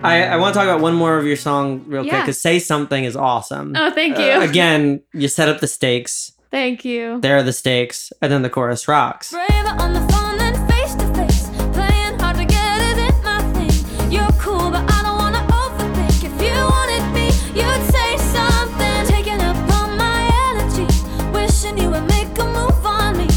I, 0.03 0.23
I 0.23 0.37
want 0.37 0.53
to 0.55 0.59
talk 0.59 0.67
about 0.67 0.81
one 0.81 0.95
more 0.95 1.17
of 1.19 1.25
your 1.27 1.35
song 1.35 1.83
real 1.85 2.01
quick 2.03 2.23
because 2.23 2.41
"Say 2.41 2.57
Something" 2.57 3.03
is 3.03 3.15
awesome. 3.15 3.73
oh 3.75 3.91
thank 3.91 4.17
you 4.17 4.31
Uh, 4.31 4.41
again, 4.49 5.03
you 5.13 5.27
set 5.27 5.47
up 5.47 5.59
the 5.59 5.67
stakes. 5.67 6.31
Thank 6.51 6.85
you 6.85 7.19
There 7.21 7.37
are 7.37 7.43
the 7.43 7.53
stakes, 7.53 8.11
and 8.21 8.31
then 8.31 8.41
the 8.41 8.49
chorus 8.49 8.87
rocks. 8.87 9.31
Braver 9.31 9.75
on 9.79 9.93
the 9.93 10.01
phone 10.11 10.37
than 10.37 10.53
face 10.69 10.93
to 10.95 11.07
face. 11.15 11.47
Playing 11.73 12.19
hard 12.19 12.37
to 12.37 12.45
get 12.45 12.81
isn't 12.91 13.23
my 13.23 13.39
thing. 13.55 14.11
You're 14.11 14.31
cool, 14.39 14.69
but 14.69 14.83
I 14.89 14.99
don't 15.05 15.17
wanna 15.23 15.43
overthink. 15.63 16.23
If 16.29 16.35
you 16.45 16.55
wanted 16.75 17.05
me, 17.17 17.27
you'd 17.59 17.83
say 17.95 18.17
something. 18.35 18.99
Taking 19.15 19.41
up 19.41 19.55
all 19.75 19.89
my 19.95 20.21
energy. 20.51 20.85
Wishing 21.33 21.77
you 21.77 21.89
would 21.89 22.05
make 22.07 22.31
a 22.37 22.45
move 22.57 22.85
on 22.85 23.17
me. 23.17 23.27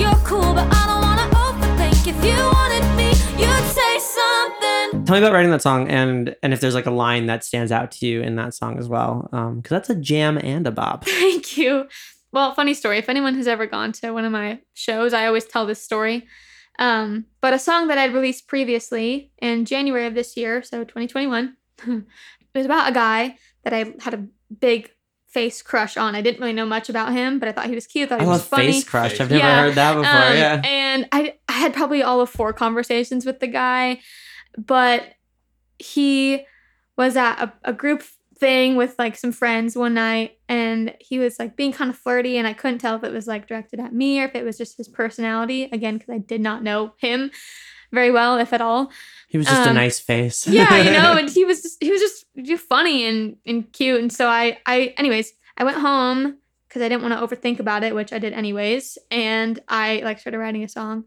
You're 0.00 0.20
cool, 0.24 0.52
but 0.58 0.66
I 0.70 0.82
don't 0.90 1.02
wanna 1.08 1.28
overthink. 1.46 2.06
If 2.12 2.18
you 2.24 2.38
wanted 2.58 2.86
me, 2.98 3.10
you'd 3.42 3.66
say 3.78 3.92
something. 3.98 5.04
Tell 5.04 5.14
me 5.16 5.22
about 5.22 5.32
writing 5.32 5.50
that 5.52 5.62
song, 5.62 5.88
and 5.88 6.34
and 6.42 6.52
if 6.52 6.60
there's 6.60 6.74
like 6.74 6.86
a 6.86 6.90
line 6.90 7.26
that 7.26 7.44
stands 7.44 7.70
out 7.70 7.90
to 7.92 8.06
you 8.06 8.20
in 8.22 8.36
that 8.36 8.54
song 8.54 8.78
as 8.78 8.88
well, 8.88 9.28
um, 9.32 9.56
because 9.60 9.70
that's 9.70 9.90
a 9.90 9.94
jam 9.94 10.38
and 10.38 10.66
a 10.66 10.70
bop. 10.72 11.04
Thank 11.24 11.56
you. 11.56 11.86
Well, 12.34 12.52
funny 12.52 12.74
story. 12.74 12.98
If 12.98 13.08
anyone 13.08 13.36
has 13.36 13.46
ever 13.46 13.64
gone 13.64 13.92
to 13.92 14.10
one 14.10 14.24
of 14.24 14.32
my 14.32 14.58
shows, 14.74 15.12
I 15.14 15.26
always 15.26 15.44
tell 15.44 15.66
this 15.66 15.80
story. 15.80 16.26
Um, 16.80 17.26
but 17.40 17.54
a 17.54 17.60
song 17.60 17.86
that 17.86 17.96
I'd 17.98 18.12
released 18.12 18.48
previously 18.48 19.30
in 19.40 19.64
January 19.64 20.06
of 20.06 20.14
this 20.14 20.36
year, 20.36 20.60
so 20.64 20.82
2021, 20.82 21.56
it 21.86 22.04
was 22.52 22.66
about 22.66 22.90
a 22.90 22.92
guy 22.92 23.36
that 23.62 23.72
I 23.72 23.94
had 24.00 24.14
a 24.14 24.26
big 24.58 24.90
face 25.28 25.62
crush 25.62 25.96
on. 25.96 26.16
I 26.16 26.22
didn't 26.22 26.40
really 26.40 26.52
know 26.52 26.66
much 26.66 26.88
about 26.88 27.12
him, 27.12 27.38
but 27.38 27.48
I 27.48 27.52
thought 27.52 27.66
he 27.66 27.74
was 27.76 27.86
cute. 27.86 28.10
I 28.10 28.16
thought 28.16 28.20
I 28.20 28.24
he 28.24 28.28
was 28.30 28.44
funny. 28.44 28.66
face 28.72 28.84
crush. 28.84 29.20
I've 29.20 29.30
never 29.30 29.38
Yeah, 29.38 29.60
heard 29.62 29.74
that 29.76 29.94
before. 29.94 30.10
Um, 30.10 30.36
yeah. 30.36 30.62
And 30.64 31.08
I, 31.12 31.34
I 31.48 31.52
had 31.52 31.72
probably 31.72 32.02
all 32.02 32.20
of 32.20 32.30
four 32.30 32.52
conversations 32.52 33.24
with 33.24 33.38
the 33.38 33.46
guy, 33.46 34.00
but 34.58 35.04
he 35.78 36.44
was 36.96 37.16
at 37.16 37.40
a, 37.40 37.52
a 37.64 37.72
group 37.72 38.02
thing 38.44 38.76
with 38.76 38.94
like 38.98 39.16
some 39.16 39.32
friends 39.32 39.74
one 39.74 39.94
night 39.94 40.36
and 40.50 40.94
he 41.00 41.18
was 41.18 41.38
like 41.38 41.56
being 41.56 41.72
kind 41.72 41.88
of 41.88 41.96
flirty 41.96 42.36
and 42.36 42.46
I 42.46 42.52
couldn't 42.52 42.78
tell 42.78 42.94
if 42.96 43.02
it 43.02 43.10
was 43.12 43.26
like 43.26 43.46
directed 43.46 43.80
at 43.80 43.94
me 43.94 44.20
or 44.20 44.24
if 44.26 44.34
it 44.34 44.44
was 44.44 44.58
just 44.58 44.76
his 44.76 44.86
personality 44.86 45.62
again 45.72 45.94
because 45.96 46.12
I 46.12 46.18
did 46.18 46.42
not 46.42 46.62
know 46.62 46.92
him 46.98 47.30
very 47.90 48.10
well 48.10 48.36
if 48.38 48.52
at 48.52 48.60
all. 48.60 48.90
He 49.28 49.38
was 49.38 49.46
just 49.46 49.66
a 49.66 49.70
Um, 49.70 49.76
nice 49.76 49.98
face. 49.98 50.46
Yeah, 50.46 50.76
you 50.82 50.90
know, 50.90 51.16
and 51.20 51.30
he 51.30 51.44
was 51.46 51.62
just 51.62 51.82
he 51.82 51.90
was 51.90 52.02
just 52.02 52.66
funny 52.68 53.06
and 53.06 53.36
and 53.46 53.72
cute 53.72 54.00
and 54.02 54.12
so 54.12 54.28
I 54.28 54.58
I 54.66 54.92
anyways, 54.98 55.32
I 55.56 55.64
went 55.64 55.78
home 55.78 56.36
because 56.68 56.82
I 56.82 56.88
didn't 56.90 57.02
want 57.02 57.14
to 57.18 57.24
overthink 57.24 57.60
about 57.60 57.82
it, 57.82 57.94
which 57.94 58.12
I 58.12 58.18
did 58.18 58.34
anyways, 58.34 58.98
and 59.10 59.58
I 59.68 60.02
like 60.04 60.18
started 60.18 60.38
writing 60.38 60.64
a 60.64 60.68
song. 60.68 61.04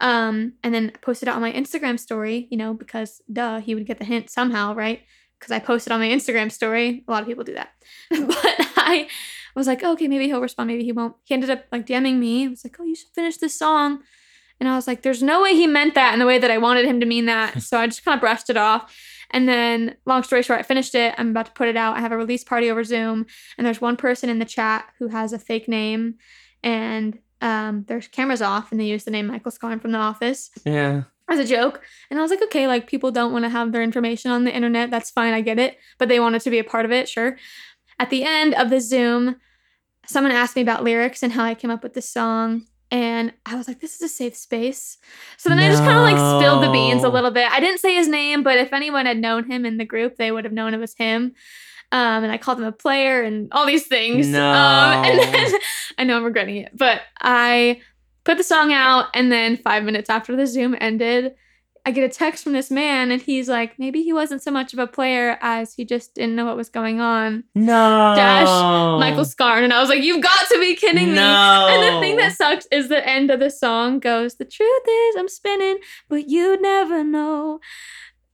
Um, 0.00 0.54
and 0.64 0.74
then 0.74 0.90
posted 1.00 1.28
it 1.28 1.34
on 1.34 1.40
my 1.40 1.52
Instagram 1.52 1.96
story, 2.00 2.48
you 2.50 2.56
know, 2.56 2.74
because 2.74 3.22
duh, 3.32 3.60
he 3.60 3.76
would 3.76 3.86
get 3.86 3.98
the 4.00 4.04
hint 4.04 4.30
somehow, 4.30 4.74
right? 4.74 5.02
Because 5.42 5.50
I 5.50 5.58
posted 5.58 5.92
on 5.92 5.98
my 5.98 6.06
Instagram 6.06 6.52
story. 6.52 7.02
A 7.08 7.10
lot 7.10 7.22
of 7.22 7.26
people 7.26 7.42
do 7.42 7.54
that. 7.54 7.70
but 8.10 8.36
I 8.76 9.08
was 9.56 9.66
like, 9.66 9.82
okay, 9.82 10.06
maybe 10.06 10.28
he'll 10.28 10.40
respond, 10.40 10.68
maybe 10.68 10.84
he 10.84 10.92
won't. 10.92 11.16
He 11.24 11.34
ended 11.34 11.50
up 11.50 11.64
like 11.72 11.84
DMing 11.84 12.18
me. 12.18 12.42
He 12.42 12.48
was 12.48 12.62
like, 12.64 12.76
oh, 12.78 12.84
you 12.84 12.94
should 12.94 13.08
finish 13.12 13.38
this 13.38 13.58
song. 13.58 14.02
And 14.60 14.68
I 14.68 14.76
was 14.76 14.86
like, 14.86 15.02
there's 15.02 15.20
no 15.20 15.42
way 15.42 15.56
he 15.56 15.66
meant 15.66 15.96
that 15.96 16.12
in 16.12 16.20
the 16.20 16.26
way 16.26 16.38
that 16.38 16.48
I 16.48 16.58
wanted 16.58 16.84
him 16.84 17.00
to 17.00 17.06
mean 17.06 17.26
that. 17.26 17.60
So 17.62 17.76
I 17.76 17.88
just 17.88 18.04
kind 18.04 18.14
of 18.14 18.20
brushed 18.20 18.50
it 18.50 18.56
off. 18.56 18.96
And 19.32 19.48
then, 19.48 19.96
long 20.06 20.22
story 20.22 20.44
short, 20.44 20.60
I 20.60 20.62
finished 20.62 20.94
it. 20.94 21.14
I'm 21.18 21.30
about 21.30 21.46
to 21.46 21.52
put 21.52 21.66
it 21.66 21.76
out. 21.76 21.96
I 21.96 22.00
have 22.00 22.12
a 22.12 22.16
release 22.16 22.44
party 22.44 22.70
over 22.70 22.84
Zoom. 22.84 23.26
And 23.58 23.66
there's 23.66 23.80
one 23.80 23.96
person 23.96 24.30
in 24.30 24.38
the 24.38 24.44
chat 24.44 24.86
who 25.00 25.08
has 25.08 25.32
a 25.32 25.38
fake 25.40 25.66
name. 25.66 26.14
And 26.62 27.18
um, 27.40 27.84
there's 27.88 28.06
cameras 28.06 28.42
off. 28.42 28.70
And 28.70 28.80
they 28.80 28.84
use 28.84 29.02
the 29.02 29.10
name 29.10 29.26
Michael 29.26 29.50
Scarn 29.50 29.80
from 29.80 29.90
The 29.90 29.98
Office 29.98 30.50
Yeah. 30.64 31.04
As 31.32 31.38
a 31.38 31.44
joke. 31.44 31.82
And 32.10 32.18
I 32.18 32.22
was 32.22 32.30
like, 32.30 32.42
okay, 32.44 32.66
like 32.66 32.86
people 32.86 33.10
don't 33.10 33.32
want 33.32 33.44
to 33.44 33.48
have 33.48 33.72
their 33.72 33.82
information 33.82 34.30
on 34.30 34.44
the 34.44 34.54
internet. 34.54 34.90
That's 34.90 35.10
fine. 35.10 35.34
I 35.34 35.40
get 35.40 35.58
it. 35.58 35.78
But 35.98 36.08
they 36.08 36.20
wanted 36.20 36.42
to 36.42 36.50
be 36.50 36.58
a 36.58 36.64
part 36.64 36.84
of 36.84 36.92
it. 36.92 37.08
Sure. 37.08 37.36
At 37.98 38.10
the 38.10 38.24
end 38.24 38.54
of 38.54 38.70
the 38.70 38.80
Zoom, 38.80 39.36
someone 40.06 40.32
asked 40.32 40.56
me 40.56 40.62
about 40.62 40.84
lyrics 40.84 41.22
and 41.22 41.32
how 41.32 41.44
I 41.44 41.54
came 41.54 41.70
up 41.70 41.82
with 41.82 41.94
this 41.94 42.08
song. 42.08 42.66
And 42.90 43.32
I 43.46 43.54
was 43.54 43.68
like, 43.68 43.80
this 43.80 43.94
is 43.94 44.02
a 44.02 44.08
safe 44.08 44.36
space. 44.36 44.98
So 45.38 45.48
then 45.48 45.58
I 45.58 45.68
just 45.68 45.82
kind 45.82 45.96
of 45.96 46.02
like 46.04 46.18
spilled 46.42 46.62
the 46.62 46.70
beans 46.70 47.04
a 47.04 47.08
little 47.08 47.30
bit. 47.30 47.50
I 47.50 47.58
didn't 47.58 47.78
say 47.80 47.94
his 47.94 48.06
name, 48.06 48.42
but 48.42 48.58
if 48.58 48.72
anyone 48.72 49.06
had 49.06 49.16
known 49.16 49.50
him 49.50 49.64
in 49.64 49.78
the 49.78 49.86
group, 49.86 50.16
they 50.16 50.30
would 50.30 50.44
have 50.44 50.52
known 50.52 50.74
it 50.74 50.78
was 50.78 50.94
him. 50.94 51.32
Um, 51.90 52.24
and 52.24 52.30
I 52.32 52.36
called 52.38 52.58
him 52.58 52.64
a 52.64 52.72
player 52.72 53.22
and 53.22 53.48
all 53.52 53.66
these 53.66 53.86
things. 53.86 54.26
Um, 54.28 54.34
and 54.34 55.16
No. 55.18 55.30
then 55.30 55.52
I 55.98 56.04
know 56.04 56.16
I'm 56.18 56.24
regretting 56.24 56.56
it, 56.56 56.76
but 56.76 57.00
I 57.20 57.80
put 58.24 58.38
the 58.38 58.44
song 58.44 58.72
out. 58.72 59.06
And 59.14 59.30
then 59.32 59.56
five 59.56 59.84
minutes 59.84 60.08
after 60.10 60.34
the 60.36 60.46
Zoom 60.46 60.76
ended, 60.80 61.34
I 61.84 61.90
get 61.90 62.04
a 62.04 62.08
text 62.08 62.44
from 62.44 62.52
this 62.52 62.70
man, 62.70 63.10
and 63.10 63.20
he's 63.20 63.48
like, 63.48 63.76
maybe 63.76 64.04
he 64.04 64.12
wasn't 64.12 64.40
so 64.40 64.52
much 64.52 64.72
of 64.72 64.78
a 64.78 64.86
player 64.86 65.36
as 65.40 65.74
he 65.74 65.84
just 65.84 66.14
didn't 66.14 66.36
know 66.36 66.44
what 66.44 66.56
was 66.56 66.68
going 66.68 67.00
on. 67.00 67.42
No. 67.56 68.12
Dash 68.14 68.46
Michael 69.00 69.24
Scarn. 69.24 69.64
And 69.64 69.72
I 69.72 69.80
was 69.80 69.88
like, 69.88 70.04
you've 70.04 70.22
got 70.22 70.48
to 70.50 70.60
be 70.60 70.76
kidding 70.76 71.08
me. 71.08 71.14
No. 71.16 71.66
And 71.68 71.82
the 71.96 72.00
thing 72.00 72.18
that 72.18 72.36
sucks 72.36 72.66
is 72.70 72.88
the 72.88 73.04
end 73.04 73.32
of 73.32 73.40
the 73.40 73.50
song 73.50 73.98
goes, 73.98 74.36
The 74.36 74.44
truth 74.44 74.82
is 74.88 75.16
I'm 75.16 75.28
spinning, 75.28 75.78
but 76.08 76.28
you'd 76.28 76.62
never 76.62 77.02
know. 77.02 77.58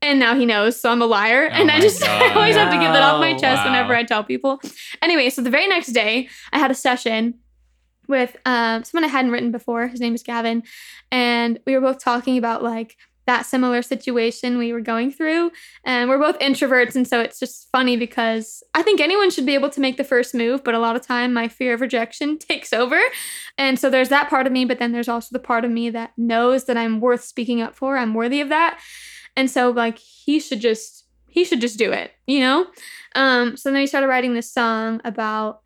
And 0.02 0.20
now 0.20 0.34
he 0.36 0.44
knows, 0.44 0.78
so 0.78 0.92
I'm 0.92 1.00
a 1.00 1.06
liar. 1.06 1.48
Oh 1.50 1.54
and 1.54 1.70
I 1.70 1.80
just 1.80 2.04
I 2.06 2.34
always 2.34 2.54
have 2.54 2.70
to 2.70 2.78
get 2.78 2.92
that 2.92 3.02
off 3.02 3.18
my 3.18 3.32
chest 3.32 3.64
Wow. 3.64 3.72
whenever 3.72 3.96
I 3.96 4.04
tell 4.04 4.22
people. 4.24 4.60
Anyway, 5.00 5.30
so 5.30 5.40
the 5.40 5.50
very 5.50 5.66
next 5.66 5.88
day, 5.88 6.28
I 6.52 6.58
had 6.58 6.70
a 6.70 6.74
session 6.74 7.34
with 8.08 8.36
um, 8.46 8.82
someone 8.84 9.04
I 9.04 9.12
hadn't 9.12 9.30
written 9.30 9.52
before. 9.52 9.86
His 9.86 10.00
name 10.00 10.14
is 10.14 10.22
Gavin. 10.22 10.62
And 11.12 11.60
we 11.66 11.74
were 11.74 11.80
both 11.80 12.02
talking 12.02 12.38
about 12.38 12.62
like 12.62 12.96
that 13.28 13.44
similar 13.44 13.82
situation 13.82 14.56
we 14.56 14.72
were 14.72 14.80
going 14.80 15.12
through. 15.12 15.52
And 15.84 16.08
we're 16.08 16.18
both 16.18 16.38
introverts. 16.38 16.96
And 16.96 17.06
so 17.06 17.20
it's 17.20 17.38
just 17.38 17.68
funny 17.70 17.94
because 17.94 18.62
I 18.72 18.82
think 18.82 19.02
anyone 19.02 19.30
should 19.30 19.44
be 19.44 19.52
able 19.52 19.68
to 19.68 19.82
make 19.82 19.98
the 19.98 20.04
first 20.04 20.34
move, 20.34 20.64
but 20.64 20.74
a 20.74 20.78
lot 20.78 20.96
of 20.96 21.02
time 21.02 21.34
my 21.34 21.46
fear 21.46 21.74
of 21.74 21.82
rejection 21.82 22.38
takes 22.38 22.72
over. 22.72 22.98
And 23.58 23.78
so 23.78 23.90
there's 23.90 24.08
that 24.08 24.30
part 24.30 24.46
of 24.46 24.52
me, 24.52 24.64
but 24.64 24.78
then 24.78 24.92
there's 24.92 25.10
also 25.10 25.28
the 25.30 25.38
part 25.44 25.66
of 25.66 25.70
me 25.70 25.90
that 25.90 26.12
knows 26.16 26.64
that 26.64 26.78
I'm 26.78 27.00
worth 27.00 27.22
speaking 27.22 27.60
up 27.60 27.74
for. 27.76 27.98
I'm 27.98 28.14
worthy 28.14 28.40
of 28.40 28.48
that. 28.48 28.80
And 29.36 29.50
so 29.50 29.70
like 29.70 29.98
he 29.98 30.40
should 30.40 30.60
just 30.60 31.04
he 31.26 31.44
should 31.44 31.60
just 31.60 31.78
do 31.78 31.92
it, 31.92 32.12
you 32.26 32.40
know? 32.40 32.66
Um 33.14 33.58
so 33.58 33.70
then 33.70 33.78
we 33.78 33.86
started 33.86 34.08
writing 34.08 34.32
this 34.32 34.50
song 34.50 35.02
about 35.04 35.60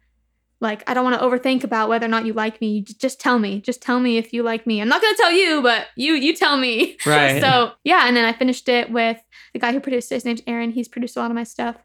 like 0.62 0.88
I 0.88 0.94
don't 0.94 1.04
want 1.04 1.20
to 1.20 1.26
overthink 1.26 1.64
about 1.64 1.88
whether 1.88 2.06
or 2.06 2.08
not 2.08 2.24
you 2.24 2.32
like 2.32 2.60
me. 2.60 2.78
You 2.78 2.82
just 2.82 3.20
tell 3.20 3.38
me. 3.38 3.60
Just 3.60 3.82
tell 3.82 3.98
me 3.98 4.16
if 4.16 4.32
you 4.32 4.44
like 4.44 4.66
me. 4.66 4.80
I'm 4.80 4.88
not 4.88 5.02
going 5.02 5.12
to 5.14 5.20
tell 5.20 5.32
you, 5.32 5.60
but 5.60 5.88
you 5.96 6.14
you 6.14 6.34
tell 6.34 6.56
me. 6.56 6.96
Right. 7.06 7.42
So, 7.42 7.72
yeah, 7.82 8.06
and 8.06 8.16
then 8.16 8.24
I 8.24 8.32
finished 8.32 8.68
it 8.68 8.90
with 8.90 9.18
the 9.52 9.58
guy 9.58 9.72
who 9.72 9.80
produced 9.80 10.12
it. 10.12 10.14
His 10.14 10.24
name's 10.24 10.40
Aaron. 10.46 10.70
He's 10.70 10.86
produced 10.86 11.16
a 11.16 11.20
lot 11.20 11.30
of 11.30 11.34
my 11.34 11.42
stuff. 11.42 11.76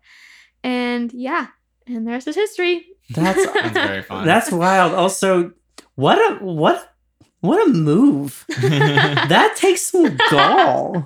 And 0.63 1.11
yeah, 1.11 1.47
and 1.87 2.05
the 2.05 2.11
rest 2.11 2.27
is 2.27 2.35
history. 2.35 2.85
That's 3.09 3.43
That's 3.53 3.73
very 3.73 4.03
fun. 4.03 4.27
that's 4.27 4.51
wild. 4.51 4.93
Also, 4.93 5.53
what 5.95 6.17
a 6.19 6.35
what 6.35 6.93
what 7.41 7.67
a 7.67 7.71
move. 7.71 8.45
that 8.61 9.55
takes 9.57 9.87
some 9.87 10.17
gall. 10.29 11.05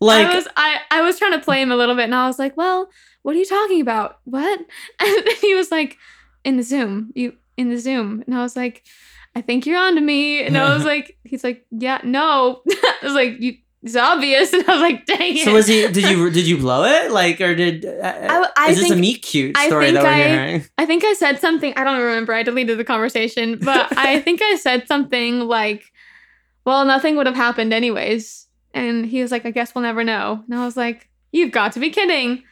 Like 0.00 0.26
I 0.26 0.34
was 0.34 0.48
I, 0.56 0.80
I 0.90 1.00
was 1.00 1.18
trying 1.18 1.32
to 1.32 1.40
play 1.40 1.62
him 1.62 1.72
a 1.72 1.76
little 1.76 1.94
bit 1.94 2.04
and 2.04 2.14
I 2.14 2.26
was 2.26 2.38
like, 2.38 2.56
well, 2.56 2.90
what 3.22 3.34
are 3.34 3.38
you 3.38 3.46
talking 3.46 3.80
about? 3.80 4.18
What? 4.24 4.60
And 5.00 5.28
he 5.40 5.54
was 5.54 5.70
like, 5.70 5.96
in 6.44 6.56
the 6.56 6.62
Zoom, 6.62 7.12
you 7.14 7.34
in 7.56 7.68
the 7.70 7.78
Zoom. 7.78 8.22
And 8.26 8.34
I 8.34 8.42
was 8.42 8.56
like, 8.56 8.84
I 9.36 9.40
think 9.42 9.66
you're 9.66 9.78
on 9.78 9.94
to 9.96 10.00
me. 10.00 10.42
And 10.44 10.56
I 10.56 10.74
was 10.74 10.84
like, 10.92 11.18
he's 11.24 11.44
like, 11.44 11.66
yeah, 11.70 12.00
no. 12.04 12.62
I 12.70 12.94
was 13.02 13.14
like, 13.14 13.40
you 13.40 13.56
it's 13.82 13.94
obvious. 13.94 14.52
And 14.54 14.68
I 14.68 14.72
was 14.72 14.80
like, 14.82 15.06
dang 15.06 15.36
it. 15.36 15.44
so 15.44 15.52
was 15.54 15.68
he 15.68 15.82
did 15.88 16.04
you 16.10 16.30
did 16.30 16.46
you 16.48 16.56
blow 16.58 16.82
it? 16.84 17.10
Like 17.12 17.40
or 17.40 17.54
did 17.54 17.84
uh, 17.84 18.00
I- 18.02 18.50
I 18.56 18.70
is 18.70 18.78
this 18.80 18.90
a 18.90 18.96
meet 18.96 19.22
cute 19.22 19.56
I 19.56 19.68
story 19.68 19.86
think 19.86 19.94
that 19.98 20.02
we're 20.04 20.10
I- 20.10 20.28
hearing? 20.28 20.64
I 20.78 20.86
think 20.86 21.04
I 21.04 21.12
said 21.14 21.38
something. 21.40 21.72
I 21.76 21.84
don't 21.84 22.00
remember. 22.00 22.32
I 22.34 22.42
deleted 22.42 22.76
the 22.78 22.84
conversation, 22.84 23.58
but 23.58 23.96
I 23.96 24.20
think 24.20 24.40
I 24.42 24.56
said 24.56 24.88
something 24.88 25.40
like, 25.40 25.84
"Well, 26.64 26.84
nothing 26.84 27.16
would 27.16 27.26
have 27.26 27.36
happened 27.36 27.72
anyways." 27.72 28.46
And 28.74 29.06
he 29.06 29.22
was 29.22 29.30
like, 29.30 29.46
"I 29.46 29.50
guess 29.52 29.74
we'll 29.74 29.82
never 29.82 30.02
know." 30.02 30.42
And 30.50 30.58
I 30.58 30.64
was 30.64 30.76
like, 30.76 31.08
"You've 31.30 31.52
got 31.52 31.72
to 31.74 31.80
be 31.80 31.90
kidding." 31.90 32.42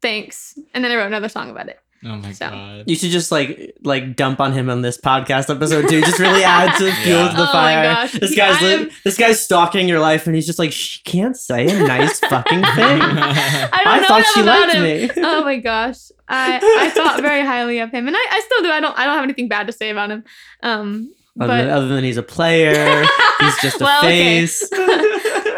Thanks. 0.00 0.58
And 0.72 0.82
then 0.84 0.90
I 0.92 0.96
wrote 0.96 1.06
another 1.06 1.28
song 1.28 1.50
about 1.50 1.68
it. 1.68 1.78
Oh 2.04 2.16
my 2.16 2.32
So. 2.32 2.50
god. 2.50 2.84
You 2.86 2.94
should 2.96 3.10
just 3.10 3.32
like 3.32 3.76
like 3.82 4.16
dump 4.16 4.40
on 4.40 4.52
him 4.52 4.68
on 4.70 4.82
this 4.82 4.98
podcast 4.98 5.48
episode 5.54 5.88
too. 5.88 6.00
Just 6.02 6.18
really 6.18 6.44
add 6.44 6.76
to 6.78 6.92
fuel 7.02 7.18
Yeah. 7.18 7.28
to 7.30 7.36
the 7.36 7.42
Oh 7.42 7.46
my 7.46 7.52
fire. 7.52 7.84
gosh. 7.84 8.12
This 8.12 8.34
guy's 8.36 8.60
li- 8.62 8.74
am- 8.74 8.90
this 9.04 9.16
guy's 9.16 9.40
stalking 9.42 9.88
your 9.88 10.00
life, 10.00 10.26
and 10.26 10.34
he's 10.34 10.46
just 10.46 10.58
like 10.58 10.72
she 10.72 11.02
can't 11.04 11.36
say 11.36 11.66
a 11.68 11.86
nice 11.86 12.20
fucking 12.20 12.62
thing. 12.76 13.00
I 13.02 13.70
don't 13.84 13.86
I 13.86 13.98
know 14.00 14.06
thought 14.06 14.24
she 14.34 14.40
about 14.42 14.60
liked 14.68 14.74
him. 14.74 14.82
me. 14.82 15.10
Oh 15.18 15.42
my 15.44 15.56
gosh. 15.70 16.10
I 16.28 16.58
I 16.80 16.90
thought 16.90 17.20
very 17.20 17.44
highly 17.44 17.78
of 17.80 17.90
him, 17.90 18.06
and 18.06 18.16
I, 18.16 18.26
I 18.30 18.40
still 18.40 18.62
do. 18.62 18.70
I 18.70 18.80
don't 18.80 18.96
I 18.98 19.04
don't 19.04 19.14
have 19.14 19.24
anything 19.24 19.48
bad 19.48 19.66
to 19.66 19.72
say 19.72 19.90
about 19.90 20.10
him. 20.10 20.24
Um, 20.62 21.12
Other, 21.40 21.48
but 21.48 21.56
than, 21.58 21.70
other 21.70 21.88
than 21.88 22.04
he's 22.04 22.16
a 22.16 22.22
player, 22.22 23.04
he's 23.40 23.58
just 23.60 23.80
a 23.80 23.84
Well, 23.84 23.98
okay. 24.00 24.46
face. 24.46 24.68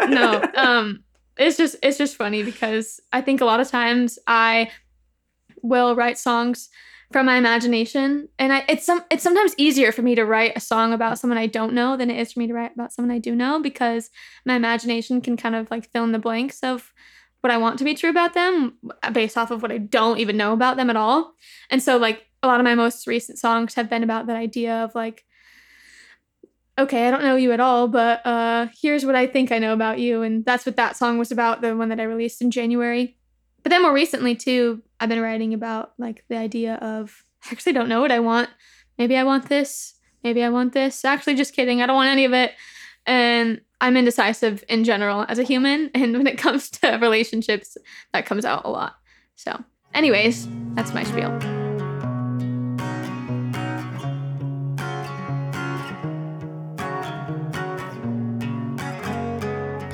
no 0.09 0.43
um 0.55 1.03
it's 1.37 1.57
just 1.57 1.75
it's 1.83 1.97
just 1.97 2.15
funny 2.15 2.41
because 2.43 2.99
i 3.11 3.19
think 3.21 3.41
a 3.41 3.45
lot 3.45 3.59
of 3.59 3.69
times 3.69 4.17
i 4.27 4.69
will 5.61 5.95
write 5.95 6.17
songs 6.17 6.69
from 7.11 7.25
my 7.25 7.37
imagination 7.37 8.27
and 8.37 8.51
I, 8.51 8.65
it's 8.67 8.85
some 8.85 9.03
it's 9.09 9.23
sometimes 9.23 9.55
easier 9.57 9.91
for 9.91 10.01
me 10.01 10.15
to 10.15 10.25
write 10.25 10.57
a 10.57 10.59
song 10.59 10.91
about 10.91 11.17
someone 11.17 11.37
i 11.37 11.45
don't 11.45 11.73
know 11.73 11.95
than 11.95 12.09
it 12.09 12.19
is 12.19 12.33
for 12.33 12.39
me 12.39 12.47
to 12.47 12.53
write 12.53 12.73
about 12.73 12.91
someone 12.91 13.15
i 13.15 13.19
do 13.19 13.33
know 13.33 13.61
because 13.61 14.09
my 14.45 14.55
imagination 14.55 15.21
can 15.21 15.37
kind 15.37 15.55
of 15.55 15.71
like 15.71 15.89
fill 15.91 16.03
in 16.03 16.11
the 16.11 16.19
blanks 16.19 16.59
of 16.63 16.93
what 17.41 17.51
i 17.51 17.57
want 17.57 17.77
to 17.77 17.85
be 17.85 17.93
true 17.93 18.09
about 18.09 18.33
them 18.33 18.77
based 19.13 19.37
off 19.37 19.51
of 19.51 19.61
what 19.61 19.71
i 19.71 19.77
don't 19.77 20.19
even 20.19 20.35
know 20.35 20.51
about 20.51 20.75
them 20.75 20.89
at 20.89 20.97
all 20.97 21.33
and 21.69 21.81
so 21.81 21.97
like 21.97 22.25
a 22.43 22.47
lot 22.47 22.59
of 22.59 22.65
my 22.65 22.75
most 22.75 23.07
recent 23.07 23.39
songs 23.39 23.75
have 23.75 23.89
been 23.89 24.03
about 24.03 24.27
that 24.27 24.35
idea 24.35 24.83
of 24.83 24.93
like 24.93 25.23
okay, 26.79 27.07
I 27.07 27.11
don't 27.11 27.23
know 27.23 27.35
you 27.35 27.51
at 27.53 27.59
all, 27.59 27.87
but 27.87 28.23
uh, 28.25 28.67
here's 28.79 29.05
what 29.05 29.15
I 29.15 29.25
think 29.25 29.51
I 29.51 29.57
know 29.57 29.73
about 29.73 29.99
you. 29.99 30.21
And 30.21 30.45
that's 30.45 30.65
what 30.65 30.75
that 30.75 30.95
song 30.95 31.17
was 31.17 31.31
about, 31.31 31.61
the 31.61 31.75
one 31.75 31.89
that 31.89 31.99
I 31.99 32.03
released 32.03 32.41
in 32.41 32.51
January. 32.51 33.16
But 33.67 33.71
then 33.71 33.81
more 33.81 33.93
recently, 33.93 34.33
too, 34.33 34.81
I've 34.97 35.09
been 35.09 35.19
writing 35.19 35.53
about 35.53 35.91
like 35.97 36.23
the 36.29 36.37
idea 36.37 36.75
of 36.75 37.25
I 37.43 37.51
actually 37.51 37.73
don't 37.73 37.89
know 37.89 37.99
what 37.99 38.13
I 38.13 38.21
want. 38.21 38.49
Maybe 38.97 39.17
I 39.17 39.23
want 39.23 39.49
this. 39.49 39.95
Maybe 40.23 40.41
I 40.41 40.47
want 40.47 40.71
this. 40.71 41.03
Actually, 41.03 41.35
just 41.35 41.53
kidding. 41.53 41.81
I 41.81 41.85
don't 41.85 41.97
want 41.97 42.07
any 42.07 42.23
of 42.23 42.31
it. 42.31 42.53
And 43.05 43.59
I'm 43.81 43.97
indecisive 43.97 44.63
in 44.69 44.85
general 44.85 45.25
as 45.27 45.37
a 45.37 45.43
human. 45.43 45.91
And 45.95 46.13
when 46.13 46.27
it 46.27 46.37
comes 46.37 46.69
to 46.69 46.91
relationships, 47.01 47.75
that 48.13 48.25
comes 48.25 48.45
out 48.45 48.63
a 48.63 48.69
lot. 48.69 48.95
So, 49.35 49.61
anyways, 49.93 50.47
that's 50.75 50.93
my 50.93 51.03
spiel. 51.03 51.56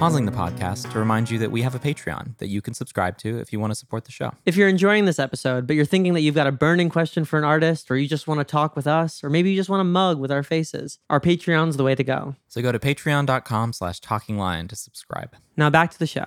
pausing 0.03 0.25
the 0.25 0.31
podcast 0.34 0.91
to 0.91 0.99
remind 0.99 1.30
you 1.30 1.39
that 1.39 1.49
we 1.49 1.61
have 1.61 1.73
a 1.75 1.80
Patreon 1.80 2.38
that 2.39 2.49
you 2.49 2.61
can 2.61 2.73
subscribe 2.73 3.17
to 3.17 3.38
if 3.38 3.53
you 3.53 3.59
want 3.61 3.71
to 3.71 3.75
support 3.75 4.03
the 4.03 4.11
show. 4.11 4.34
If 4.45 4.57
you're 4.57 4.67
enjoying 4.67 5.05
this 5.05 5.17
episode, 5.17 5.65
but 5.65 5.77
you're 5.77 5.85
thinking 5.85 6.13
that 6.13 6.19
you've 6.19 6.35
got 6.35 6.45
a 6.45 6.51
burning 6.51 6.89
question 6.89 7.23
for 7.23 7.39
an 7.39 7.45
artist, 7.45 7.89
or 7.89 7.95
you 7.95 8.05
just 8.05 8.27
want 8.27 8.41
to 8.41 8.43
talk 8.43 8.75
with 8.75 8.85
us, 8.85 9.23
or 9.23 9.30
maybe 9.30 9.49
you 9.49 9.55
just 9.55 9.69
want 9.69 9.80
to 9.80 9.85
mug 9.85 10.19
with 10.19 10.30
our 10.30 10.43
faces, 10.43 10.99
our 11.09 11.21
Patreon's 11.21 11.77
the 11.77 11.85
way 11.85 11.95
to 11.95 12.03
go. 12.03 12.35
So 12.49 12.61
go 12.61 12.73
to 12.73 12.80
patreon.com 12.80 13.71
slash 13.71 14.01
talkinglion 14.01 14.67
to 14.67 14.75
subscribe. 14.75 15.38
Now 15.55 15.69
back 15.69 15.89
to 15.91 15.99
the 15.99 16.05
show. 16.05 16.25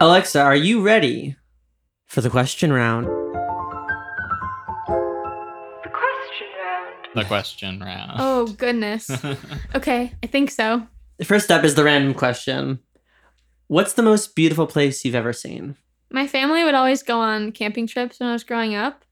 Alexa, 0.00 0.40
are 0.40 0.54
you 0.54 0.80
ready 0.80 1.34
for 2.04 2.20
the 2.20 2.30
question 2.30 2.72
round? 2.72 3.08
the 7.16 7.24
question 7.24 7.80
round. 7.80 8.12
Oh 8.20 8.46
goodness. 8.46 9.10
okay, 9.74 10.12
I 10.22 10.26
think 10.28 10.52
so. 10.52 10.86
The 11.18 11.24
first 11.24 11.46
step 11.46 11.64
is 11.64 11.74
the 11.74 11.82
random 11.82 12.14
question. 12.14 12.78
What's 13.68 13.94
the 13.94 14.02
most 14.02 14.34
beautiful 14.34 14.66
place 14.66 15.04
you've 15.04 15.14
ever 15.14 15.32
seen? 15.32 15.76
My 16.10 16.26
family 16.26 16.62
would 16.64 16.74
always 16.74 17.02
go 17.02 17.18
on 17.20 17.52
camping 17.52 17.86
trips 17.86 18.20
when 18.20 18.28
I 18.28 18.32
was 18.32 18.44
growing 18.44 18.74
up. 18.74 19.04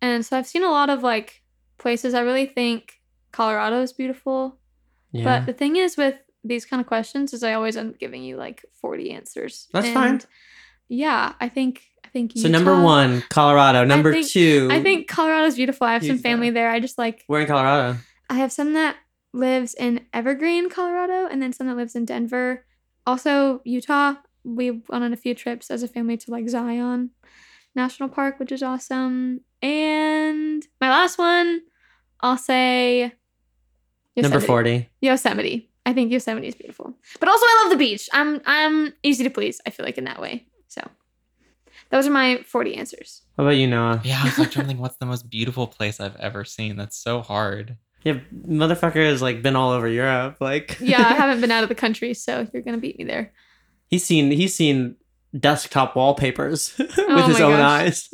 And 0.00 0.24
so 0.24 0.36
I've 0.38 0.46
seen 0.46 0.64
a 0.64 0.70
lot 0.70 0.90
of 0.90 1.02
like 1.02 1.42
places. 1.78 2.14
I 2.14 2.20
really 2.20 2.46
think 2.46 3.00
Colorado 3.32 3.82
is 3.82 3.92
beautiful. 3.92 4.58
But 5.12 5.46
the 5.46 5.54
thing 5.54 5.76
is 5.76 5.96
with 5.96 6.16
these 6.44 6.66
kind 6.66 6.80
of 6.80 6.86
questions 6.86 7.32
is 7.32 7.42
I 7.42 7.54
always 7.54 7.76
end 7.76 7.94
up 7.94 7.98
giving 7.98 8.22
you 8.22 8.36
like 8.36 8.64
40 8.80 9.12
answers. 9.12 9.68
That's 9.72 9.88
fine. 9.88 10.20
Yeah, 10.88 11.32
I 11.40 11.48
think 11.48 11.82
I 12.04 12.08
think 12.08 12.32
so 12.36 12.48
number 12.48 12.80
one, 12.80 13.22
Colorado. 13.30 13.84
Number 13.84 14.12
think- 14.12 14.28
two, 14.28 14.68
I 14.70 14.82
think 14.82 15.08
Colorado's 15.08 15.56
beautiful. 15.56 15.86
I 15.86 15.94
have 15.94 16.04
some 16.04 16.18
family 16.18 16.50
there. 16.50 16.70
I 16.70 16.80
just 16.80 16.98
like 16.98 17.24
we're 17.28 17.40
in 17.40 17.46
Colorado. 17.46 17.98
I 18.30 18.34
have 18.34 18.52
some 18.52 18.74
that 18.74 18.96
lives 19.32 19.74
in 19.74 20.06
Evergreen, 20.12 20.70
Colorado, 20.70 21.26
and 21.26 21.42
then 21.42 21.52
some 21.52 21.66
that 21.66 21.76
lives 21.76 21.96
in 21.96 22.04
Denver. 22.04 22.64
Also, 23.06 23.60
Utah. 23.64 24.14
We 24.44 24.70
went 24.70 25.04
on 25.04 25.12
a 25.12 25.16
few 25.16 25.34
trips 25.34 25.70
as 25.70 25.82
a 25.82 25.88
family 25.88 26.16
to 26.18 26.30
like 26.30 26.48
Zion 26.48 27.10
National 27.74 28.08
Park, 28.08 28.38
which 28.38 28.52
is 28.52 28.62
awesome. 28.62 29.40
And 29.60 30.64
my 30.80 30.88
last 30.88 31.18
one, 31.18 31.62
I'll 32.20 32.38
say 32.38 33.12
Number 34.16 34.40
forty. 34.40 34.88
Yosemite. 35.00 35.70
I 35.84 35.92
think 35.92 36.10
Yosemite 36.10 36.48
is 36.48 36.54
beautiful. 36.54 36.94
But 37.20 37.28
also 37.28 37.44
I 37.44 37.60
love 37.62 37.70
the 37.70 37.78
beach. 37.78 38.08
I'm 38.12 38.40
I'm 38.46 38.92
easy 39.02 39.24
to 39.24 39.30
please, 39.30 39.60
I 39.66 39.70
feel 39.70 39.84
like 39.84 39.98
in 39.98 40.04
that 40.04 40.20
way. 40.20 40.46
So 40.68 40.82
those 41.90 42.06
are 42.06 42.10
my 42.10 42.42
40 42.46 42.74
answers. 42.74 43.22
How 43.36 43.44
about 43.44 43.56
you, 43.56 43.66
Noah? 43.66 44.00
Yeah, 44.04 44.20
I 44.20 44.24
was 44.24 44.38
like 44.38 44.50
trying 44.50 44.64
to 44.64 44.68
think 44.68 44.80
what's 44.80 44.96
the 44.96 45.06
most 45.06 45.30
beautiful 45.30 45.66
place 45.66 46.00
I've 46.00 46.16
ever 46.16 46.44
seen. 46.44 46.76
That's 46.76 46.96
so 46.96 47.20
hard. 47.20 47.76
Yeah, 48.06 48.20
motherfucker 48.46 49.04
has 49.10 49.20
like 49.20 49.42
been 49.42 49.56
all 49.56 49.72
over 49.72 49.88
Europe. 49.88 50.36
Like, 50.40 50.78
Yeah, 50.80 51.00
I 51.00 51.14
haven't 51.22 51.40
been 51.40 51.50
out 51.50 51.64
of 51.64 51.68
the 51.68 51.74
country, 51.74 52.14
so 52.14 52.46
you're 52.52 52.62
gonna 52.62 52.78
beat 52.78 52.96
me 52.98 53.04
there. 53.04 53.32
he's 53.90 54.04
seen 54.04 54.30
he's 54.30 54.54
seen 54.54 54.94
desktop 55.36 55.96
wallpapers 55.96 56.72
oh 56.78 56.84
with 56.86 56.98
Oh 56.98 57.26
his 57.26 57.40
own 57.40 57.56
gosh. 57.58 57.82
eyes. 57.82 58.10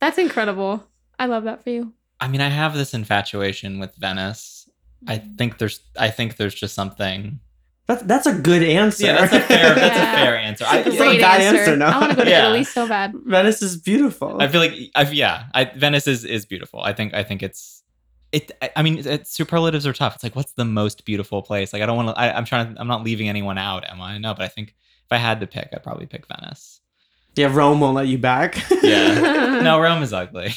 That's 0.00 0.18
incredible. 0.18 0.84
I 1.18 1.26
love 1.26 1.44
that 1.44 1.62
for 1.62 1.70
you. 1.70 1.92
I 2.20 2.26
mean, 2.26 2.40
I 2.40 2.48
have 2.48 2.74
this 2.74 2.92
infatuation 2.92 3.78
with 3.78 3.94
Venice. 3.96 4.68
I 5.06 5.18
mm. 5.18 5.38
think 5.38 5.58
there's 5.58 5.78
I 5.96 6.10
think 6.10 6.36
there's 6.36 6.54
just 6.54 6.74
something. 6.74 7.38
That's 7.86 8.02
that's 8.02 8.26
a 8.26 8.34
good 8.34 8.64
answer. 8.64 9.06
Yeah, 9.06 9.20
that's 9.20 9.32
a 9.34 9.40
fair. 9.40 9.74
That's 9.76 9.96
Yeah. 9.96 10.12
a 10.12 10.16
fair 10.24 10.36
answer. 10.38 10.64
I, 10.66 10.78
It's 10.78 10.86
not 10.86 10.94
a 10.94 10.98
Great 10.98 11.20
bad 11.20 11.40
answer. 11.40 11.60
answer, 11.60 11.76
no. 11.76 11.86
I 11.86 11.98
want 12.00 12.10
to 12.10 12.16
go 12.16 12.24
to 12.24 12.30
Yeah. 12.30 12.46
Italy 12.46 12.64
so 12.64 12.88
bad. 12.88 13.12
Venice 13.26 13.62
is 13.62 13.76
beautiful. 13.76 14.40
I 14.42 14.48
feel 14.48 14.60
like 14.60 14.74
I 14.96 15.02
yeah, 15.10 15.44
I, 15.54 15.66
Venice 15.66 16.08
is 16.08 16.24
is 16.24 16.46
beautiful. 16.46 16.80
I 16.80 16.92
think 16.94 17.14
I 17.14 17.22
think 17.22 17.42
it's 17.44 17.82
it. 18.34 18.50
I- 18.62 18.70
I 18.76 18.82
mean, 18.82 18.98
it, 19.06 19.26
superlatives 19.26 19.86
are 19.86 19.92
tough. 19.92 20.14
It's 20.14 20.24
like 20.24 20.36
what's 20.36 20.52
the 20.52 20.64
most 20.64 21.04
beautiful 21.04 21.42
place? 21.42 21.72
Like 21.72 21.82
I 21.82 21.86
don't 21.86 21.96
want 21.96 22.16
to. 22.16 22.20
I'm 22.20 22.44
trying 22.44 22.74
to. 22.74 22.80
I'm 22.80 22.88
not 22.88 23.02
leaving 23.04 23.28
anyone 23.28 23.58
out. 23.58 23.84
Am 23.88 24.00
I? 24.00 24.18
No, 24.18 24.34
but 24.34 24.42
I 24.42 24.48
think 24.48 24.68
if 25.04 25.12
I 25.12 25.16
had 25.18 25.40
to 25.40 25.46
pick, 25.46 25.68
I'd 25.72 25.82
probably 25.82 26.06
pick 26.06 26.26
Venice. 26.26 26.80
yeah, 27.36 27.48
Rome 27.52 27.80
won't 27.80 27.94
let 27.94 28.06
you 28.06 28.18
back. 28.18 28.62
Yeah. 28.82 29.60
no, 29.62 29.80
Rome 29.80 30.02
is 30.02 30.12
ugly. 30.12 30.52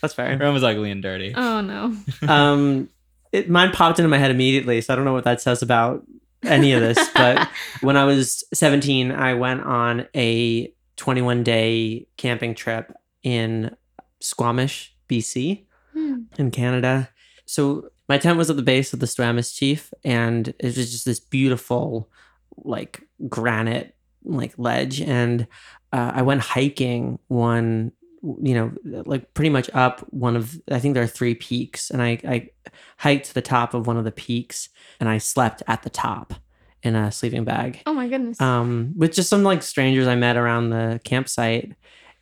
that's 0.00 0.12
fair. 0.14 0.36
Rome 0.36 0.56
is 0.56 0.64
ugly 0.64 0.90
and 0.90 1.00
dirty. 1.02 1.32
Oh 1.36 1.60
no. 1.60 1.96
um, 2.28 2.88
it, 3.32 3.48
mine 3.48 3.70
popped 3.70 3.98
into 4.00 4.08
my 4.08 4.18
head 4.18 4.30
immediately, 4.32 4.80
so 4.80 4.92
I 4.92 4.96
don't 4.96 5.04
know 5.04 5.12
what 5.12 5.22
that 5.24 5.40
says 5.40 5.62
about 5.62 6.04
any 6.42 6.72
of 6.72 6.80
this. 6.80 6.98
But 7.14 7.48
when 7.80 7.96
I 7.96 8.04
was 8.04 8.42
17, 8.52 9.12
I 9.12 9.34
went 9.34 9.60
on 9.62 10.08
a 10.16 10.72
21 10.96 11.44
day 11.44 12.06
camping 12.16 12.54
trip 12.56 12.92
in 13.22 13.76
Squamish, 14.20 14.94
BC, 15.08 15.66
Hmm. 15.92 16.22
in 16.38 16.50
Canada. 16.50 17.10
So 17.46 17.90
my 18.08 18.18
tent 18.18 18.38
was 18.38 18.50
at 18.50 18.56
the 18.56 18.62
base 18.62 18.92
of 18.92 19.00
the 19.00 19.06
Squamish 19.06 19.52
Chief, 19.52 19.92
and 20.04 20.48
it 20.48 20.64
was 20.76 20.90
just 20.90 21.04
this 21.04 21.20
beautiful, 21.20 22.08
like 22.56 23.02
granite, 23.28 23.94
like 24.24 24.52
ledge. 24.58 25.00
And 25.00 25.46
uh, 25.92 26.12
I 26.14 26.22
went 26.22 26.42
hiking 26.42 27.18
one, 27.28 27.92
you 28.22 28.54
know, 28.54 28.72
like 28.84 29.34
pretty 29.34 29.50
much 29.50 29.68
up 29.74 30.00
one 30.12 30.36
of. 30.36 30.60
I 30.70 30.78
think 30.78 30.94
there 30.94 31.02
are 31.02 31.08
three 31.08 31.34
peaks, 31.34 31.90
and 31.90 32.00
I 32.02 32.18
I 32.24 32.50
hiked 32.98 33.26
to 33.26 33.34
the 33.34 33.42
top 33.42 33.74
of 33.74 33.86
one 33.86 33.96
of 33.96 34.04
the 34.04 34.12
peaks, 34.12 34.68
and 35.00 35.08
I 35.08 35.18
slept 35.18 35.62
at 35.66 35.82
the 35.82 35.90
top 35.90 36.34
in 36.82 36.94
a 36.96 37.12
sleeping 37.12 37.44
bag 37.44 37.82
Oh 37.84 37.92
my 37.92 38.08
goodness. 38.08 38.40
um, 38.40 38.94
with 38.96 39.12
just 39.12 39.28
some 39.28 39.42
like 39.42 39.62
strangers 39.62 40.06
I 40.06 40.14
met 40.14 40.36
around 40.38 40.70
the 40.70 40.98
campsite. 41.04 41.74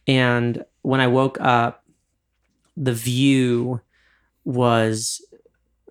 And 0.09 0.65
when 0.83 1.01
I 1.01 1.07
woke 1.07 1.39
up, 1.41 1.78
the 2.81 2.93
view 2.95 3.81
was 4.45 5.21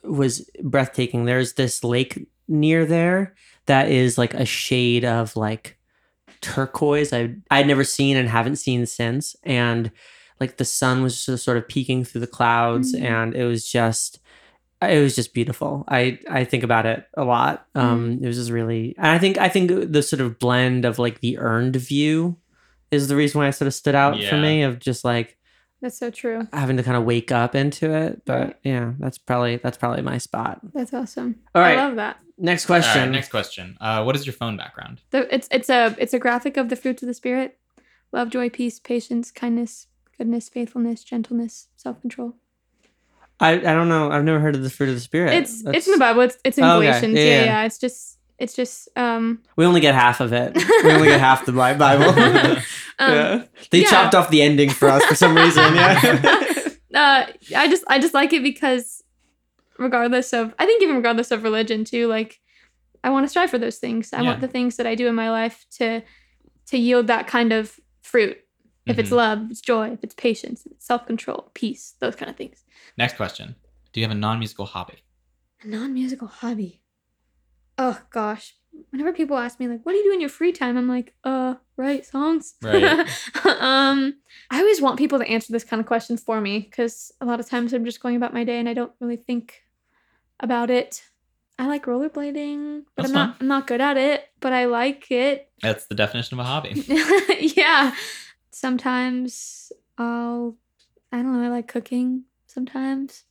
was 0.03 0.49
breathtaking. 0.63 1.25
There's 1.25 1.53
this 1.53 1.83
lake 1.83 2.27
near 2.47 2.85
there 2.85 3.35
that 3.65 3.89
is 3.91 4.17
like 4.17 4.33
a 4.33 4.45
shade 4.45 5.03
of 5.03 5.35
like 5.35 5.77
turquoise 6.41 7.11
I 7.13 7.35
I'd 7.51 7.67
never 7.67 7.83
seen 7.83 8.15
and 8.17 8.29
haven't 8.29 8.57
seen 8.57 8.85
since. 8.85 9.35
And 9.43 9.91
like 10.39 10.57
the 10.57 10.65
sun 10.65 11.01
was 11.01 11.25
just 11.25 11.43
sort 11.43 11.57
of 11.57 11.67
peeking 11.67 12.03
through 12.03 12.21
the 12.21 12.27
clouds, 12.27 12.93
Mm. 12.95 13.01
and 13.01 13.35
it 13.35 13.45
was 13.45 13.69
just 13.69 14.19
it 14.81 15.01
was 15.01 15.15
just 15.15 15.33
beautiful. 15.33 15.83
I 15.87 16.19
I 16.29 16.43
think 16.43 16.63
about 16.63 16.85
it 16.85 17.05
a 17.15 17.23
lot. 17.25 17.65
Um, 17.73 18.19
it 18.21 18.27
was 18.27 18.37
just 18.37 18.51
really, 18.51 18.93
and 18.97 19.07
I 19.07 19.17
think 19.17 19.37
I 19.39 19.49
think 19.49 19.71
the 19.91 20.03
sort 20.03 20.21
of 20.21 20.37
blend 20.39 20.85
of 20.85 20.99
like 20.99 21.19
the 21.21 21.39
earned 21.39 21.75
view 21.77 22.37
is 22.91 23.07
the 23.07 23.15
reason 23.15 23.39
why 23.41 23.47
it 23.47 23.53
sort 23.53 23.67
of 23.67 23.73
stood 23.73 23.95
out 23.95 24.21
for 24.23 24.37
me 24.37 24.61
of 24.61 24.79
just 24.79 25.03
like 25.03 25.37
That's 25.81 25.97
so 25.97 26.09
true. 26.09 26.47
having 26.53 26.77
to 26.77 26.83
kind 26.83 26.97
of 26.97 27.03
wake 27.03 27.31
up 27.31 27.53
into 27.55 27.93
it. 27.93 28.23
But 28.25 28.39
Right. 28.41 28.55
yeah, 28.63 28.93
that's 28.99 29.17
probably 29.17 29.57
that's 29.57 29.77
probably 29.77 30.01
my 30.01 30.17
spot. 30.17 30.59
That's 30.73 30.93
awesome. 30.93 31.35
All 31.53 31.61
right. 31.61 31.77
I 31.77 31.85
love 31.87 31.95
that. 31.97 32.17
Next 32.39 32.69
All 32.69 32.75
right, 32.75 32.83
question. 32.83 33.11
next 33.11 33.29
question. 33.29 33.77
Uh, 33.81 34.03
what 34.03 34.15
is 34.15 34.25
your 34.25 34.33
phone 34.33 34.57
background? 34.57 35.01
The, 35.11 35.33
it's 35.33 35.47
it's 35.51 35.69
a 35.69 35.95
it's 35.99 36.13
a 36.13 36.19
graphic 36.19 36.57
of 36.57 36.69
the 36.69 36.75
fruits 36.75 37.01
of 37.03 37.07
the 37.07 37.13
spirit: 37.13 37.57
love, 38.11 38.29
joy, 38.29 38.49
peace, 38.49 38.79
patience, 38.79 39.31
kindness, 39.31 39.87
goodness, 40.17 40.49
faithfulness, 40.49 41.03
gentleness, 41.03 41.67
self 41.75 41.99
control. 42.01 42.35
I 43.39 43.51
I 43.53 43.59
don't 43.59 43.89
know. 43.89 44.11
I've 44.11 44.23
never 44.23 44.39
heard 44.39 44.55
of 44.55 44.63
the 44.63 44.69
fruit 44.69 44.89
of 44.89 44.95
the 44.95 45.01
spirit. 45.01 45.33
It's 45.33 45.61
That's- 45.63 45.77
it's 45.79 45.87
in 45.87 45.93
the 45.93 45.99
Bible. 45.99 46.21
It's 46.21 46.37
it's 46.43 46.57
in 46.57 46.63
Oh, 46.63 46.77
okay. 46.77 46.87
Galatians. 46.87 47.13
Yeah, 47.17 47.23
Yeah, 47.23 47.29
yeah. 47.39 47.45
yeah, 47.45 47.63
It's 47.65 47.77
just 47.77 48.16
it's 48.39 48.55
just 48.55 48.89
um 48.95 49.41
We 49.55 49.65
only 49.65 49.81
get 49.81 49.95
half 49.95 50.19
of 50.19 50.33
it. 50.33 50.55
We 50.83 50.91
only 50.91 51.07
get 51.07 51.19
half 51.19 51.45
the 51.45 51.51
Bible. 51.51 51.83
um 52.99 53.13
yeah. 53.13 53.43
They 53.71 53.81
yeah. 53.81 53.89
chopped 53.89 54.15
off 54.15 54.29
the 54.29 54.41
ending 54.41 54.69
for 54.69 54.89
us 54.89 55.03
for 55.05 55.15
some 55.15 55.35
reason. 55.35 55.75
Yeah. 55.75 55.99
uh, 56.95 57.25
I 57.55 57.67
just 57.67 57.83
I 57.87 57.99
just 57.99 58.13
like 58.13 58.33
it 58.33 58.43
because 58.43 59.03
regardless 59.77 60.33
of 60.33 60.53
I 60.59 60.65
think 60.65 60.81
even 60.83 60.95
regardless 60.95 61.31
of 61.31 61.43
religion 61.43 61.83
too, 61.83 62.07
like 62.07 62.39
I 63.03 63.09
want 63.09 63.23
to 63.25 63.29
strive 63.29 63.49
for 63.49 63.57
those 63.57 63.77
things. 63.77 64.11
I 64.13 64.21
want 64.21 64.41
the 64.41 64.47
things 64.47 64.75
that 64.77 64.87
I 64.87 64.95
do 64.95 65.07
in 65.07 65.15
my 65.15 65.29
life 65.31 65.65
to 65.77 66.01
to 66.67 66.77
yield 66.77 67.07
that 67.07 67.27
kind 67.27 67.53
of 67.53 67.79
fruit. 68.01 68.37
If 68.85 68.97
it's 68.99 69.09
Mhm. 69.09 69.15
love, 69.17 69.41
if 69.45 69.51
it's 69.51 69.61
joy, 69.61 69.91
if 69.91 70.03
it's 70.03 70.15
patience, 70.15 70.65
if 70.65 70.71
it's 70.71 70.85
self 70.85 71.05
control, 71.05 71.51
peace, 71.53 71.95
those 71.99 72.15
kind 72.15 72.29
of 72.29 72.37
things. 72.37 72.63
Next 72.97 73.15
question. 73.17 73.55
Do 73.91 73.99
you 73.99 74.05
have 74.05 74.15
a 74.15 74.19
non-musical 74.19 74.65
hobby? 74.65 75.03
A 75.61 75.67
non 75.67 75.93
musical 75.93 76.27
hobby. 76.27 76.81
Oh 77.77 77.99
gosh. 78.09 78.55
Whenever 78.91 79.11
people 79.11 79.37
ask 79.37 79.59
me 79.59 79.67
like, 79.67 79.83
what 79.83 79.93
do 79.93 79.97
you 79.97 80.05
do 80.05 80.13
in 80.13 80.21
your 80.21 80.29
free 80.29 80.51
time? 80.51 80.77
I'm 80.77 80.87
like, 80.87 81.13
uh, 81.23 81.55
write 81.77 82.05
songs. 82.05 82.55
Right. 82.61 82.83
um, 83.45 84.15
I 84.51 84.59
always 84.59 84.81
want 84.81 84.97
people 84.97 85.19
to 85.19 85.27
answer 85.27 85.51
this 85.51 85.63
kind 85.63 85.79
of 85.79 85.87
question 85.87 86.17
for 86.17 86.39
me 86.39 86.59
because 86.59 87.11
a 87.21 87.25
lot 87.25 87.39
of 87.39 87.49
times 87.49 87.73
I'm 87.73 87.85
just 87.85 88.01
going 88.01 88.15
about 88.15 88.33
my 88.33 88.43
day 88.43 88.59
and 88.59 88.69
I 88.69 88.73
don't 88.73 88.91
really 88.99 89.15
think 89.15 89.63
about 90.39 90.69
it. 90.69 91.03
I 91.59 91.65
like 91.65 91.85
rollerblading, 91.85 92.83
but 92.95 93.03
That's 93.03 93.09
I'm 93.09 93.15
not. 93.15 93.37
I'm 93.41 93.47
not 93.47 93.65
good 93.65 93.81
at 93.81 93.97
it, 93.97 94.25
but 94.39 94.53
I 94.53 94.65
like 94.65 95.09
it. 95.09 95.49
That's 95.61 95.87
the 95.87 95.95
definition 95.95 96.39
of 96.39 96.45
a 96.45 96.47
hobby. 96.47 96.85
yeah. 97.57 97.95
Sometimes 98.51 99.71
I'll 99.97 100.55
I 101.11 101.17
don't 101.17 101.33
know, 101.33 101.43
I 101.43 101.49
like 101.49 101.67
cooking 101.67 102.25
sometimes. 102.47 103.23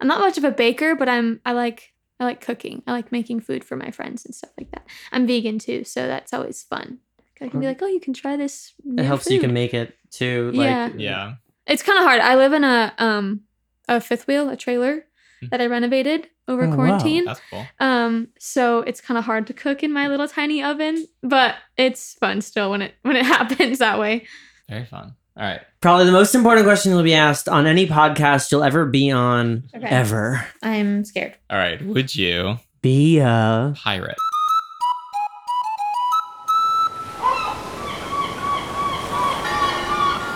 I'm 0.00 0.08
not 0.08 0.20
much 0.20 0.36
of 0.36 0.44
a 0.44 0.50
baker, 0.50 0.94
but 0.94 1.08
I'm 1.08 1.40
I 1.44 1.52
like 1.52 1.92
I 2.20 2.24
like 2.24 2.40
cooking. 2.40 2.82
I 2.86 2.92
like 2.92 3.10
making 3.10 3.40
food 3.40 3.64
for 3.64 3.76
my 3.76 3.90
friends 3.90 4.24
and 4.26 4.34
stuff 4.34 4.50
like 4.58 4.70
that. 4.72 4.86
I'm 5.10 5.26
vegan 5.26 5.58
too, 5.58 5.82
so 5.84 6.06
that's 6.06 6.32
always 6.32 6.62
fun. 6.62 6.98
I 7.42 7.48
can 7.48 7.58
be 7.60 7.66
like, 7.66 7.80
"Oh, 7.80 7.86
you 7.86 8.00
can 8.00 8.12
try 8.12 8.36
this." 8.36 8.74
It 8.84 8.92
new 8.92 9.02
helps 9.02 9.30
you 9.30 9.40
can 9.40 9.54
make 9.54 9.72
it 9.72 9.96
too. 10.10 10.50
Like, 10.52 10.66
Yeah. 10.68 10.88
yeah. 10.94 11.34
It's 11.66 11.82
kind 11.82 11.98
of 11.98 12.04
hard. 12.04 12.20
I 12.20 12.36
live 12.36 12.52
in 12.52 12.62
a 12.64 12.92
um 12.98 13.40
a 13.88 14.00
fifth 14.00 14.26
wheel, 14.26 14.50
a 14.50 14.56
trailer 14.56 15.06
that 15.50 15.60
I 15.62 15.66
renovated 15.66 16.28
over 16.46 16.64
Oh, 16.66 16.68
wow. 16.68 16.74
quarantine. 16.74 17.24
That's 17.24 17.40
cool. 17.50 17.66
Um, 17.80 18.28
so 18.38 18.80
it's 18.82 19.00
kind 19.00 19.16
of 19.16 19.24
hard 19.24 19.46
to 19.46 19.54
cook 19.54 19.82
in 19.82 19.90
my 19.90 20.06
little 20.08 20.28
tiny 20.28 20.62
oven, 20.62 21.06
but 21.22 21.54
it's 21.78 22.12
fun 22.14 22.42
still 22.42 22.70
when 22.70 22.82
it 22.82 22.94
when 23.02 23.16
it 23.16 23.24
happens 23.36 23.78
that 23.78 23.98
way. 23.98 24.26
Very 24.68 24.84
fun. 24.84 25.14
All 25.36 25.44
right. 25.46 25.60
Probably 25.80 26.04
the 26.04 26.12
most 26.12 26.34
important 26.34 26.66
question 26.66 26.92
you'll 26.92 27.02
be 27.02 27.14
asked 27.14 27.48
on 27.48 27.66
any 27.66 27.86
podcast 27.86 28.50
you'll 28.50 28.64
ever 28.64 28.84
be 28.86 29.10
on, 29.10 29.64
Okay. 29.74 29.86
ever. 29.86 30.44
I'm 30.62 31.04
scared. 31.04 31.34
All 31.48 31.56
right. 31.58 31.80
Would 31.84 32.14
you 32.14 32.58
Be 32.82 33.18
a 33.18 33.72
pirate? 33.76 34.16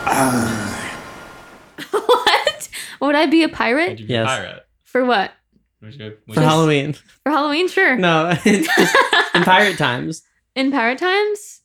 what? 1.91 2.69
Would 3.01 3.15
I 3.15 3.27
be 3.27 3.43
a 3.43 3.49
pirate? 3.49 3.91
Would 3.91 4.01
you 4.01 4.07
be 4.07 4.13
Yes. 4.13 4.25
a 4.25 4.27
pirate? 4.29 4.67
For 4.85 5.05
what? 5.05 5.33
Which- 5.81 5.97
which- 5.99 6.15
For 6.35 6.41
Halloween. 6.41 6.93
For 6.95 7.31
Halloween? 7.31 7.69
Sure. 7.69 7.97
No, 7.97 8.31
it's 8.45 8.67
just 8.77 8.97
in 9.35 9.43
pirate 9.43 9.79
times. 9.79 10.23
In 10.57 10.71
pirate 10.71 10.99
times? 10.99 11.63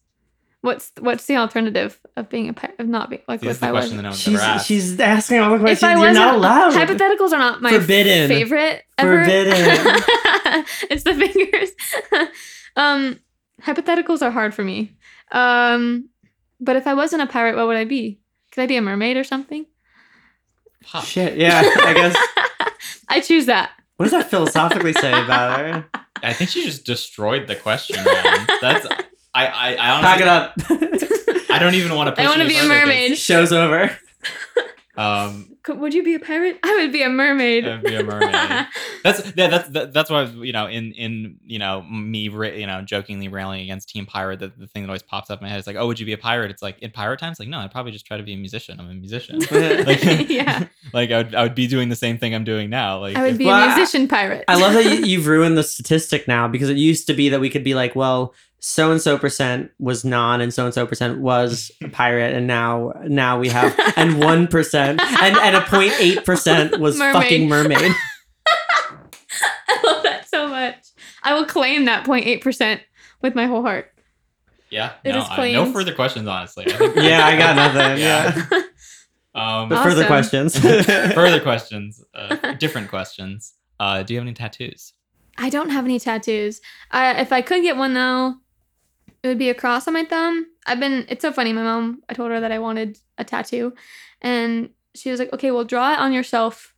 What's 0.61 0.91
what's 0.99 1.26
the 1.26 1.38
alternative 1.38 1.98
of 2.18 2.27
being 2.30 2.49
a 2.49 2.53
pirate 2.53 2.80
of 2.80 2.88
not 2.88 3.10
being 3.10 3.22
like 3.30 3.40
See, 3.40 3.48
this 3.48 3.57
if 3.57 3.57
is 3.57 3.60
the 3.61 3.68
I 3.68 3.72
question 3.72 3.95
was 3.95 3.98
that 3.98 4.03
no 4.03 4.10
one's 4.10 4.19
She's 4.19 4.34
ever 4.36 4.44
asked. 4.44 4.68
she's 4.68 4.99
asking 4.99 5.40
all 5.40 5.52
the 5.52 5.60
questions. 5.60 5.77
if 5.77 5.80
questions. 5.80 6.18
I 6.18 6.22
You're 6.22 6.27
wasn't 6.27 6.38
allowed. 6.38 6.73
hypotheticals 6.73 7.31
are 7.31 7.40
not 7.40 7.61
my 7.61 7.72
Forbidden. 7.72 8.27
favorite 8.27 8.84
ever. 8.98 9.19
Forbidden. 9.23 9.53
it's 10.90 11.03
the 11.03 11.14
fingers. 11.14 12.30
um 12.76 13.19
hypotheticals 13.61 14.22
are 14.22 14.31
hard 14.31 14.53
for 14.53 14.64
me. 14.65 14.95
Um 15.31 16.10
but 16.60 16.76
if 16.76 16.88
I 16.88 16.94
wasn't 16.94 17.22
a 17.22 17.27
pirate, 17.27 17.56
what 17.56 17.68
would 17.68 17.77
I 17.77 17.86
be? 17.86 18.19
Could 18.52 18.61
I 18.64 18.68
be 18.68 18.76
a 18.76 18.81
mermaid 18.81 19.15
or 19.15 19.23
something? 19.23 19.65
Fuck. 20.84 21.06
Shit. 21.06 21.38
Yeah. 21.38 21.61
I 21.64 21.94
guess. 21.94 22.18
I 23.07 23.22
choose 23.22 23.45
that. 23.45 23.72
What 23.95 24.06
does 24.06 24.11
that 24.11 24.30
philosophically 24.30 24.91
say 24.94 25.11
about 25.11 25.60
her? 25.60 25.86
I 26.22 26.34
think 26.34 26.49
she 26.49 26.65
just 26.65 26.86
destroyed 26.86 27.48
the 27.48 27.56
question. 27.56 27.95
Man. 28.03 28.48
That's 28.61 28.88
I 29.34 29.46
I, 29.48 29.72
I 29.74 30.02
Pack 30.02 30.22
it 30.22 30.28
up. 30.28 30.54
I 31.52 31.60
don't 31.60 31.76
even 31.76 31.96
want 31.96 32.16
to. 32.16 32.22
I 32.22 32.26
want 32.28 32.42
to 32.42 32.48
be 32.48 32.58
a 32.58 32.66
mermaid. 32.68 33.18
Show's 33.18 33.52
over. 33.52 33.90
Um, 34.98 35.56
Could- 35.64 35.80
Would 35.80 35.94
you 35.94 36.04
be 36.04 36.16
a 36.16 36.20
pirate? 36.20 36.60
I 36.62 36.76
would 36.82 36.92
be 36.92 37.04
a 37.04 37.10
mermaid. 37.10 37.66
I'd 37.66 37.84
be 37.84 37.96
a 37.96 38.04
mermaid. 38.04 38.34
That's 39.04 39.32
yeah, 39.34 39.48
that's 39.48 39.70
that, 39.70 39.94
that's 39.94 40.10
why 40.10 40.18
I 40.20 40.22
was, 40.24 40.34
you 40.34 40.52
know 40.52 40.68
in 40.68 40.92
in 40.92 41.38
you 41.46 41.58
know 41.58 41.84
me 41.84 42.24
you 42.24 42.68
know 42.68 42.82
jokingly 42.82 43.30
railing 43.30 43.62
against 43.62 43.88
Team 43.88 44.06
Pirate. 44.06 44.40
The, 44.40 44.50
the 44.58 44.68
thing 44.68 44.84
that 44.84 44.90
always 44.90 45.02
pops 45.04 45.30
up 45.30 45.40
in 45.40 45.46
my 45.46 45.50
head 45.50 45.58
is 45.58 45.68
like, 45.68 45.78
oh, 45.78 45.88
would 45.88 46.02
you 46.02 46.06
be 46.06 46.12
a 46.12 46.18
pirate? 46.18 46.52
It's 46.52 46.62
like 46.62 46.80
in 46.80 46.92
pirate 46.92 47.18
times, 47.22 47.40
like 47.40 47.48
no, 47.48 47.60
I'd 47.60 47.72
probably 47.72 47.94
just 47.94 48.06
try 48.06 48.18
to 48.18 48.24
be 48.24 48.34
a 48.34 48.38
musician. 48.38 48.78
I'm 48.78 48.90
a 48.90 48.94
musician. 48.94 49.40
like, 49.40 50.04
yeah, 50.30 50.68
like 50.94 51.12
I 51.12 51.18
would 51.20 51.34
I 51.34 51.44
would 51.44 51.56
be 51.56 51.68
doing 51.68 51.88
the 51.88 51.96
same 51.96 52.18
thing 52.18 52.36
I'm 52.36 52.44
doing 52.44 52.70
now. 52.70 53.00
Like 53.00 53.16
I 53.16 53.22
would 53.22 53.32
if- 53.34 53.38
be 53.38 53.46
Well, 53.46 53.56
a 53.64 53.68
I- 53.72 53.76
musician 53.78 54.10
pirate. 54.10 54.44
I 54.50 54.60
love 54.60 54.74
that 54.74 54.84
you, 54.84 55.06
you've 55.06 55.28
ruined 55.28 55.58
the 55.58 55.64
statistic 55.64 56.28
now 56.28 56.50
because 56.50 56.70
it 56.70 56.76
used 56.76 57.08
to 57.08 57.14
be 57.14 57.30
that 57.30 57.40
we 57.40 57.50
could 57.50 57.64
be 57.64 57.74
like, 57.74 57.96
well, 57.96 58.34
so 58.60 58.91
and 58.91 59.02
so 59.02 59.18
percent 59.18 59.72
was 59.80 60.03
non 60.06 60.41
and 60.41 60.53
so 60.53 60.65
and 60.65 60.73
so 60.73 60.86
percent 60.86 61.19
was 61.19 61.72
a 61.84 61.90
pirate, 61.90 62.36
and 62.36 62.45
now 62.48 62.94
now 63.07 63.40
we 63.40 63.49
have 63.49 63.73
and 63.95 64.19
one 64.23 64.48
percent 64.48 64.99
and 65.02 65.38
and 65.38 65.56
a 65.56 65.61
0.8 65.61 66.26
percent 66.26 66.80
was 66.80 66.98
Mermaid. 66.98 67.23
fucking 67.23 67.48
mermaid. 67.49 67.91
I 69.68 69.81
love 69.86 70.03
that 70.03 70.27
so 70.30 70.48
much. 70.48 70.76
I 71.23 71.34
will 71.34 71.45
claim 71.45 71.86
that 71.86 72.06
0.8 72.06 72.41
percent 72.41 72.81
with 73.22 73.36
my 73.36 73.45
whole 73.45 73.61
heart. 73.61 73.91
yeah, 74.69 74.94
It 75.03 75.11
no, 75.14 75.19
is 75.19 75.26
I- 75.30 75.52
no 75.52 75.72
further 75.72 75.94
questions. 75.94 76.27
Honestly, 76.27 76.65
I 76.68 76.72
think- 76.77 76.95
yeah, 76.95 77.26
I 77.26 77.38
got 77.38 77.56
nothing. 77.56 77.98
Yeah. 77.99 78.45
Yeah, 78.52 78.61
Um, 79.36 79.69
but 79.69 79.84
further 79.84 80.06
questions. 80.07 80.57
further 80.60 81.40
questions, 81.40 82.03
uh, 82.15 82.53
different 82.53 82.90
questions. 82.90 83.53
Uh, 83.80 84.03
do 84.03 84.14
you 84.14 84.19
have 84.19 84.27
any 84.27 84.34
tattoos? 84.34 84.94
I 85.38 85.49
don't 85.49 85.69
have 85.69 85.86
any 85.86 85.99
tattoos. 85.99 86.60
I, 86.91 87.22
if 87.22 87.31
I 87.31 87.41
could 87.41 87.61
get 87.61 87.77
one 87.77 87.94
though, 87.94 88.36
it 89.24 89.28
would 89.28 89.38
be 89.40 89.50
a 89.50 89.54
cross 89.54 89.88
on 89.88 89.94
my 89.94 90.06
thumb. 90.06 90.46
I've 90.66 90.80
been. 90.80 91.06
It's 91.10 91.22
so 91.22 91.32
funny. 91.32 91.54
My 91.54 91.64
mom. 91.64 92.02
I 92.10 92.14
told 92.14 92.32
her 92.32 92.40
that 92.40 92.52
I 92.52 92.60
wanted 92.60 92.98
a 93.18 93.24
tattoo, 93.24 93.74
and 94.22 94.70
she 94.96 95.12
was 95.12 95.20
like, 95.20 95.34
"Okay, 95.34 95.52
well, 95.52 95.64
draw 95.64 95.94
it 95.94 96.00
on 96.00 96.14
yourself 96.14 96.74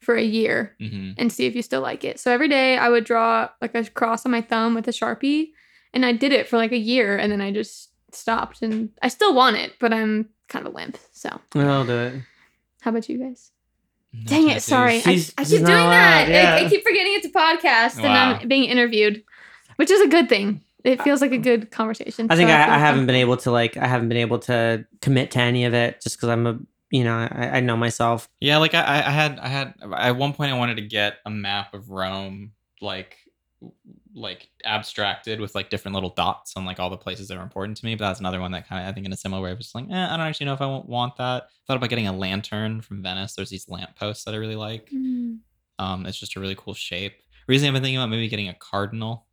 for 0.00 0.14
a 0.16 0.22
year 0.22 0.74
hmm 0.78 1.12
and 1.16 1.32
see 1.32 1.46
if 1.46 1.54
you 1.56 1.62
still 1.62 1.80
like 1.80 2.04
it." 2.04 2.18
So 2.20 2.30
every 2.30 2.48
day 2.48 2.76
I 2.76 2.88
would 2.88 3.04
draw 3.04 3.48
like 3.60 3.74
a 3.74 3.84
cross 3.84 4.24
on 4.26 4.32
my 4.32 4.40
thumb 4.40 4.74
with 4.74 4.86
a 4.88 4.92
sharpie, 4.92 5.48
and 5.92 6.04
I 6.06 6.12
did 6.12 6.32
it 6.32 6.48
for 6.48 6.56
like 6.56 6.72
a 6.72 6.78
year, 6.78 7.16
and 7.16 7.30
then 7.32 7.40
I 7.40 7.52
just 7.52 7.90
stopped. 8.12 8.62
And 8.62 8.90
I 9.02 9.08
still 9.08 9.34
want 9.34 9.56
it, 9.56 9.72
but 9.80 9.92
I'm 9.92 10.28
kind 10.48 10.66
of 10.66 10.72
a 10.72 10.76
limp. 10.76 10.98
So 11.12 11.28
I'll 11.54 11.84
do 11.86 11.98
it. 11.98 12.22
how 12.82 12.90
about 12.90 13.08
you 13.08 13.18
guys? 13.18 13.50
No 14.12 14.22
Dang 14.26 14.48
it! 14.50 14.62
Sorry, 14.62 14.96
I, 14.98 15.00
She's- 15.00 15.32
I 15.36 15.42
she's 15.42 15.58
keep 15.58 15.66
doing 15.66 15.76
that. 15.90 16.28
allowed, 16.28 16.62
I, 16.62 16.66
I 16.66 16.68
keep 16.68 16.84
forgetting 16.84 17.14
it's 17.16 17.26
a 17.26 17.30
podcast 17.30 17.96
and 17.98 18.06
I'm 18.40 18.46
being 18.48 18.64
interviewed, 18.64 19.24
which 19.76 19.90
is 19.90 20.00
a 20.02 20.06
good 20.06 20.28
thing. 20.28 20.60
It 20.84 21.02
feels 21.02 21.22
like 21.22 21.32
a 21.32 21.38
good 21.38 21.70
conversation. 21.70 22.26
I 22.30 22.36
think 22.36 22.50
so 22.50 22.54
I, 22.54 22.64
feel 22.64 22.74
I 22.74 22.78
haven't 22.78 23.06
been 23.06 23.16
able 23.16 23.38
to 23.38 23.50
like 23.50 23.76
I 23.78 23.86
haven't 23.86 24.10
been 24.10 24.18
able 24.18 24.38
to 24.40 24.84
commit 25.00 25.30
to 25.32 25.40
any 25.40 25.64
of 25.64 25.72
it 25.72 26.02
just 26.02 26.16
because 26.16 26.28
I'm 26.28 26.46
a 26.46 26.58
you 26.90 27.04
know 27.04 27.16
I, 27.16 27.52
I 27.54 27.60
know 27.60 27.76
myself. 27.76 28.28
Yeah, 28.40 28.58
like 28.58 28.74
I, 28.74 28.82
I 28.82 28.96
I 28.98 29.10
had, 29.10 29.38
I 29.40 29.48
had 29.48 29.74
at 29.96 30.16
one 30.16 30.34
point 30.34 30.52
I 30.52 30.58
wanted 30.58 30.76
to 30.76 30.82
get 30.82 31.14
a 31.24 31.30
map 31.30 31.72
of 31.72 31.90
Rome, 31.90 32.52
like, 32.82 33.16
like 34.14 34.50
abstracted 34.64 35.40
with 35.40 35.54
like 35.54 35.70
different 35.70 35.94
little 35.94 36.10
dots 36.10 36.52
on 36.54 36.66
like 36.66 36.78
all 36.78 36.90
the 36.90 36.98
places 36.98 37.28
that 37.28 37.38
are 37.38 37.42
important 37.42 37.78
to 37.78 37.86
me. 37.86 37.94
But 37.94 38.08
that's 38.08 38.20
another 38.20 38.40
one 38.40 38.52
that 38.52 38.68
kind 38.68 38.82
of 38.82 38.88
I 38.88 38.92
think 38.92 39.06
in 39.06 39.12
a 39.12 39.16
similar 39.16 39.42
way, 39.42 39.50
I 39.50 39.54
was 39.54 39.64
just 39.64 39.74
like, 39.74 39.86
eh, 39.90 40.06
I 40.06 40.16
don't 40.18 40.26
actually 40.26 40.46
know 40.46 40.54
if 40.54 40.60
I 40.60 40.66
want 40.66 41.16
that. 41.16 41.48
Thought 41.66 41.78
about 41.78 41.88
getting 41.88 42.08
a 42.08 42.12
lantern 42.12 42.82
from 42.82 43.02
Venice. 43.02 43.34
There's 43.34 43.50
these 43.50 43.70
lamp 43.70 43.96
posts 43.96 44.24
that 44.24 44.34
I 44.34 44.36
really 44.36 44.56
like. 44.56 44.90
Mm. 44.90 45.38
Um, 45.78 46.04
it's 46.04 46.20
just 46.20 46.36
a 46.36 46.40
really 46.40 46.54
cool 46.54 46.74
shape. 46.74 47.14
Recently, 47.48 47.68
I've 47.68 47.74
been 47.74 47.82
thinking 47.82 47.96
about 47.96 48.10
maybe 48.10 48.28
getting 48.28 48.50
a 48.50 48.54
cardinal. 48.54 49.26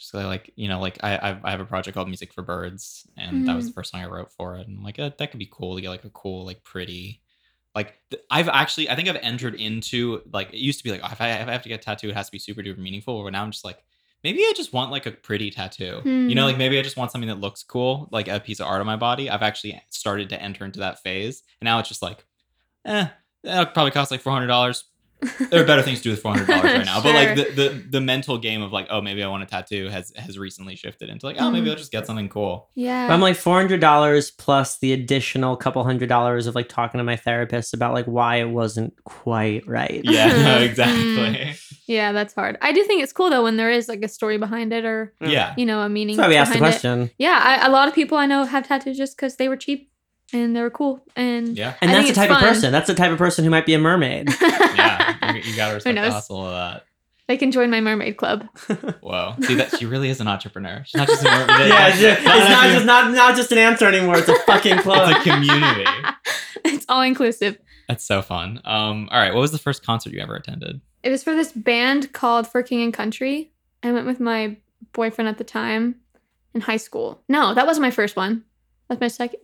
Just 0.00 0.14
like, 0.14 0.50
you 0.56 0.66
know, 0.66 0.80
like 0.80 0.98
I 1.04 1.38
I 1.44 1.50
have 1.50 1.60
a 1.60 1.66
project 1.66 1.94
called 1.94 2.08
Music 2.08 2.32
for 2.32 2.40
Birds, 2.40 3.06
and 3.18 3.46
that 3.46 3.54
was 3.54 3.66
the 3.66 3.74
first 3.74 3.92
song 3.92 4.00
I 4.00 4.06
wrote 4.06 4.32
for 4.32 4.56
it. 4.56 4.66
And 4.66 4.78
I'm 4.78 4.82
like, 4.82 4.98
uh, 4.98 5.10
that 5.18 5.30
could 5.30 5.38
be 5.38 5.48
cool 5.52 5.76
to 5.76 5.82
get 5.82 5.90
like 5.90 6.04
a 6.04 6.10
cool, 6.10 6.46
like 6.46 6.64
pretty, 6.64 7.20
like 7.74 7.98
th- 8.10 8.22
I've 8.30 8.48
actually 8.48 8.88
I 8.88 8.96
think 8.96 9.10
I've 9.10 9.16
entered 9.16 9.56
into 9.56 10.22
like 10.32 10.54
it 10.54 10.56
used 10.56 10.78
to 10.78 10.84
be 10.84 10.90
like 10.90 11.02
oh, 11.04 11.08
if 11.12 11.20
I 11.20 11.32
if 11.32 11.48
I 11.48 11.52
have 11.52 11.62
to 11.64 11.68
get 11.68 11.80
a 11.80 11.84
tattoo, 11.84 12.08
it 12.08 12.16
has 12.16 12.26
to 12.26 12.32
be 12.32 12.38
super 12.38 12.62
duper 12.62 12.78
meaningful. 12.78 13.22
But 13.22 13.34
now 13.34 13.42
I'm 13.42 13.50
just 13.50 13.64
like 13.64 13.84
maybe 14.24 14.38
I 14.38 14.54
just 14.56 14.72
want 14.72 14.90
like 14.90 15.04
a 15.04 15.10
pretty 15.10 15.50
tattoo. 15.50 16.00
You 16.30 16.34
know, 16.34 16.46
like 16.46 16.56
maybe 16.56 16.78
I 16.78 16.82
just 16.82 16.96
want 16.96 17.10
something 17.10 17.28
that 17.28 17.40
looks 17.40 17.62
cool, 17.62 18.08
like 18.10 18.26
a 18.28 18.40
piece 18.40 18.60
of 18.60 18.68
art 18.68 18.80
on 18.80 18.86
my 18.86 18.96
body. 18.96 19.28
I've 19.28 19.42
actually 19.42 19.82
started 19.90 20.30
to 20.30 20.40
enter 20.40 20.64
into 20.64 20.78
that 20.80 21.02
phase, 21.02 21.42
and 21.60 21.66
now 21.66 21.78
it's 21.78 21.90
just 21.90 22.00
like, 22.00 22.24
eh, 22.86 23.08
that'll 23.44 23.66
probably 23.72 23.90
cost 23.90 24.10
like 24.10 24.22
four 24.22 24.32
hundred 24.32 24.46
dollars 24.46 24.84
there 25.50 25.62
are 25.62 25.66
better 25.66 25.82
things 25.82 25.98
to 25.98 26.04
do 26.04 26.10
with 26.10 26.22
four 26.22 26.32
hundred 26.32 26.46
dollars 26.48 26.64
right 26.64 26.84
now. 26.84 27.02
But 27.02 27.14
like 27.14 27.36
the, 27.36 27.52
the 27.54 27.84
the 27.90 28.00
mental 28.00 28.38
game 28.38 28.62
of 28.62 28.72
like, 28.72 28.86
oh, 28.90 29.00
maybe 29.00 29.22
I 29.22 29.28
want 29.28 29.42
a 29.42 29.46
tattoo 29.46 29.88
has 29.88 30.12
has 30.16 30.38
recently 30.38 30.76
shifted 30.76 31.08
into 31.08 31.26
like, 31.26 31.36
oh, 31.38 31.50
maybe 31.50 31.60
Mm. 31.66 31.70
I'll 31.70 31.76
just 31.76 31.92
get 31.92 32.06
something 32.06 32.28
cool. 32.28 32.68
Yeah. 32.74 33.06
But 33.06 33.14
I'm 33.14 33.20
like 33.20 33.36
four 33.36 33.56
hundred 33.56 33.80
dollars 33.80 34.30
plus 34.30 34.78
the 34.78 34.92
additional 34.92 35.56
couple 35.56 35.84
hundred 35.84 36.08
dollars 36.08 36.46
of 36.46 36.54
like 36.54 36.68
talking 36.68 36.98
to 36.98 37.04
my 37.04 37.16
therapist 37.16 37.74
about 37.74 37.92
like 37.92 38.06
why 38.06 38.36
it 38.36 38.48
wasn't 38.50 38.94
quite 39.04 39.66
right. 39.66 40.00
Yeah, 40.04 40.28
no, 40.28 40.58
exactly. 40.64 41.54
yeah, 41.86 42.12
that's 42.12 42.34
hard. 42.34 42.56
I 42.62 42.72
do 42.72 42.82
think 42.84 43.02
it's 43.02 43.12
cool 43.12 43.30
though 43.30 43.42
when 43.42 43.56
there 43.56 43.70
is 43.70 43.88
like 43.88 44.02
a 44.02 44.08
story 44.08 44.38
behind 44.38 44.72
it 44.72 44.84
or 44.84 45.12
yeah. 45.20 45.54
you 45.56 45.66
know 45.66 45.80
a 45.80 45.88
meaning. 45.88 46.16
That's 46.16 46.26
why 46.26 46.30
we 46.30 46.36
asked 46.36 46.52
the 46.52 46.58
behind 46.58 46.74
it. 46.74 46.80
question. 46.80 47.10
Yeah, 47.18 47.40
I, 47.42 47.66
a 47.66 47.70
lot 47.70 47.88
of 47.88 47.94
people 47.94 48.16
I 48.16 48.26
know 48.26 48.44
have 48.44 48.66
tattoos 48.66 48.96
just 48.96 49.16
because 49.16 49.36
they 49.36 49.48
were 49.48 49.56
cheap 49.56 49.89
and 50.32 50.54
they 50.54 50.60
were 50.60 50.70
cool 50.70 51.04
and 51.16 51.56
Yeah. 51.56 51.74
And 51.80 51.90
I 51.90 51.94
that's 51.94 52.06
the 52.06 52.10
it's 52.10 52.18
type 52.18 52.30
of 52.30 52.38
person. 52.38 52.72
That's 52.72 52.86
the 52.86 52.94
type 52.94 53.10
of 53.12 53.18
person 53.18 53.44
who 53.44 53.50
might 53.50 53.66
be 53.66 53.74
a 53.74 53.78
mermaid. 53.78 54.28
Yeah. 54.40 55.34
You, 55.34 55.40
you 55.42 55.56
gotta 55.56 55.74
respect 55.74 55.94
the 55.96 56.00
knows? 56.00 56.12
hustle 56.12 56.46
of 56.46 56.52
that. 56.52 56.84
they 57.28 57.36
can 57.36 57.50
join 57.52 57.70
my 57.70 57.80
mermaid 57.80 58.16
club. 58.16 58.46
Whoa. 59.02 59.34
See 59.42 59.54
that 59.56 59.76
she 59.78 59.84
really 59.86 60.08
is 60.08 60.20
an 60.20 60.28
entrepreneur. 60.28 60.82
She's 60.86 60.98
not 60.98 61.06
just 61.08 61.22
a 61.22 61.24
mer- 61.26 61.46
yeah, 61.48 61.88
it's, 61.88 62.00
just, 62.00 62.20
it's 62.20 62.26
not 62.26 62.64
just 62.72 62.86
not 62.86 63.12
not 63.12 63.36
just 63.36 63.52
an 63.52 63.58
answer 63.58 63.86
anymore. 63.86 64.16
It's 64.18 64.28
a 64.28 64.38
fucking 64.40 64.78
club. 64.78 65.10
It's 65.10 65.26
a 65.26 65.30
community. 65.30 65.84
it's 66.64 66.86
all 66.88 67.02
inclusive. 67.02 67.58
That's 67.88 68.04
so 68.04 68.22
fun. 68.22 68.60
Um, 68.64 69.08
all 69.12 69.20
right. 69.20 69.34
What 69.34 69.40
was 69.40 69.52
the 69.52 69.58
first 69.58 69.84
concert 69.84 70.12
you 70.12 70.20
ever 70.20 70.34
attended? 70.34 70.80
It 71.02 71.10
was 71.10 71.22
for 71.24 71.34
this 71.34 71.52
band 71.52 72.12
called 72.12 72.46
For 72.48 72.62
King 72.62 72.82
and 72.82 72.94
Country. 72.94 73.50
I 73.82 73.92
went 73.92 74.06
with 74.06 74.20
my 74.20 74.56
boyfriend 74.92 75.28
at 75.28 75.38
the 75.38 75.44
time 75.44 75.96
in 76.54 76.60
high 76.62 76.76
school. 76.78 77.22
No, 77.28 77.54
that 77.54 77.66
wasn't 77.66 77.82
my 77.82 77.90
first 77.90 78.16
one. 78.16 78.44
That's 78.88 79.00
my 79.00 79.08
second. 79.08 79.40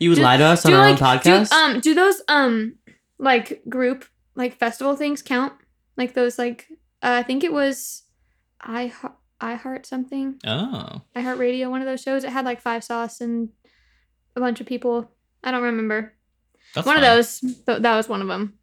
You 0.00 0.10
would 0.10 0.16
Do- 0.16 0.22
lie 0.22 0.36
to 0.38 0.44
us 0.44 0.66
on 0.66 0.72
our 0.72 0.90
like 0.90 1.00
own 1.00 1.18
podcast. 1.20 1.50
do 1.50 1.56
um 1.56 1.80
do 1.80 1.94
those 1.94 2.20
um 2.28 2.74
like 3.18 3.62
group 3.68 4.04
like 4.34 4.56
festival 4.58 4.96
things 4.96 5.22
count? 5.22 5.52
Like 5.96 6.14
those 6.14 6.38
like 6.38 6.66
uh, 7.02 7.20
I 7.20 7.22
think 7.22 7.44
it 7.44 7.52
was 7.52 8.02
I 8.60 8.92
I 9.40 9.54
Heart 9.54 9.86
something. 9.86 10.40
Oh. 10.46 11.02
I 11.14 11.20
Heart 11.20 11.38
Radio, 11.38 11.70
one 11.70 11.80
of 11.80 11.86
those 11.86 12.02
shows. 12.02 12.24
It 12.24 12.30
had 12.30 12.44
like 12.44 12.60
Five 12.60 12.82
Sauce 12.84 13.20
and 13.20 13.50
a 14.36 14.40
bunch 14.40 14.60
of 14.60 14.66
people. 14.66 15.10
I 15.44 15.50
don't 15.50 15.62
remember. 15.62 16.14
That's 16.74 16.86
one 16.86 16.96
fun. 16.96 17.04
of 17.04 17.10
those. 17.10 17.40
Th- 17.40 17.80
that 17.82 17.96
was 17.96 18.08
one 18.08 18.22
of 18.22 18.28
them. 18.28 18.54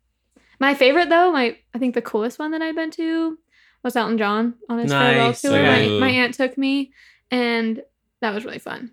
My 0.60 0.74
favorite 0.74 1.10
though, 1.10 1.32
my 1.32 1.58
I 1.74 1.78
think 1.78 1.94
the 1.94 2.02
coolest 2.02 2.40
one 2.40 2.52
that 2.52 2.62
I'd 2.62 2.76
been 2.76 2.92
to 2.92 3.38
was 3.84 3.96
Elton 3.96 4.18
John 4.18 4.56
on 4.70 4.80
his 4.80 4.92
farewell 4.92 5.34
tour. 5.34 5.52
My, 5.62 5.88
my 6.00 6.10
aunt 6.10 6.34
took 6.34 6.58
me, 6.58 6.92
and 7.30 7.82
that 8.22 8.34
was 8.34 8.44
really 8.44 8.60
fun. 8.60 8.92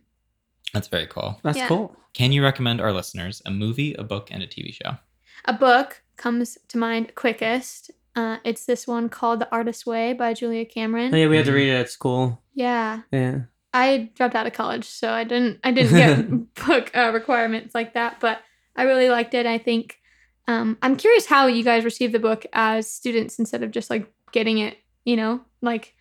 That's 0.75 0.89
very 0.89 1.07
cool. 1.07 1.41
That's 1.45 1.57
yeah. 1.57 1.69
cool. 1.69 1.97
Can 2.13 2.33
you 2.33 2.43
recommend 2.43 2.81
our 2.81 2.93
listeners 2.93 3.41
a 3.47 3.51
movie, 3.51 3.95
a 3.95 4.03
book, 4.03 4.29
and 4.31 4.43
a 4.43 4.47
TV 4.47 4.75
show? 4.75 4.99
A 5.47 5.53
book 5.53 6.03
comes 6.17 6.59
to 6.69 6.79
mind 6.79 7.15
quickest. 7.15 7.93
Uh, 8.17 8.39
it's 8.45 8.67
this 8.67 8.87
one 8.87 9.09
called 9.09 9.41
The 9.41 9.51
Artist's 9.51 9.87
Way 9.87 10.13
by 10.13 10.35
Julia 10.35 10.65
Cameron. 10.65 11.15
Oh, 11.15 11.17
yeah, 11.17 11.29
we 11.29 11.37
have 11.37 11.47
to 11.47 11.53
read 11.53 11.71
it 11.71 11.81
at 11.81 11.91
school. 11.91 12.43
Yeah, 12.55 13.03
Yeah. 13.11 13.43
I 13.73 14.13
dropped 14.15 14.37
out 14.37 14.47
of 14.47 14.53
college, 14.53 14.85
so 14.85 15.11
I 15.11 15.25
didn't 15.25 15.59
I 15.65 15.73
didn't 15.73 15.97
get 15.97 16.55
book 16.67 16.93
uh, 16.95 17.11
requirements 17.13 17.75
like 17.75 17.95
that, 17.95 18.21
but 18.21 18.39
I 18.77 18.85
really 18.85 19.09
liked 19.09 19.35
it. 19.35 19.47
I 19.47 19.59
think 19.59 19.99
um, 20.47 20.79
I'm 20.81 20.95
curious 20.95 21.27
how 21.27 21.49
you 21.49 21.65
guys 21.65 21.85
received 21.85 22.15
the 22.15 22.21
book 22.21 22.47
as 22.53 22.89
students 22.89 23.41
instead 23.41 23.65
of 23.65 23.73
just 23.73 23.91
like 23.91 24.09
getting 24.31 24.59
it. 24.59 24.79
You 25.05 25.17
know, 25.17 25.41
like 25.61 25.95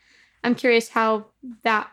I'm 0.44 0.54
curious 0.54 0.88
how 0.88 1.26
that 1.64 1.90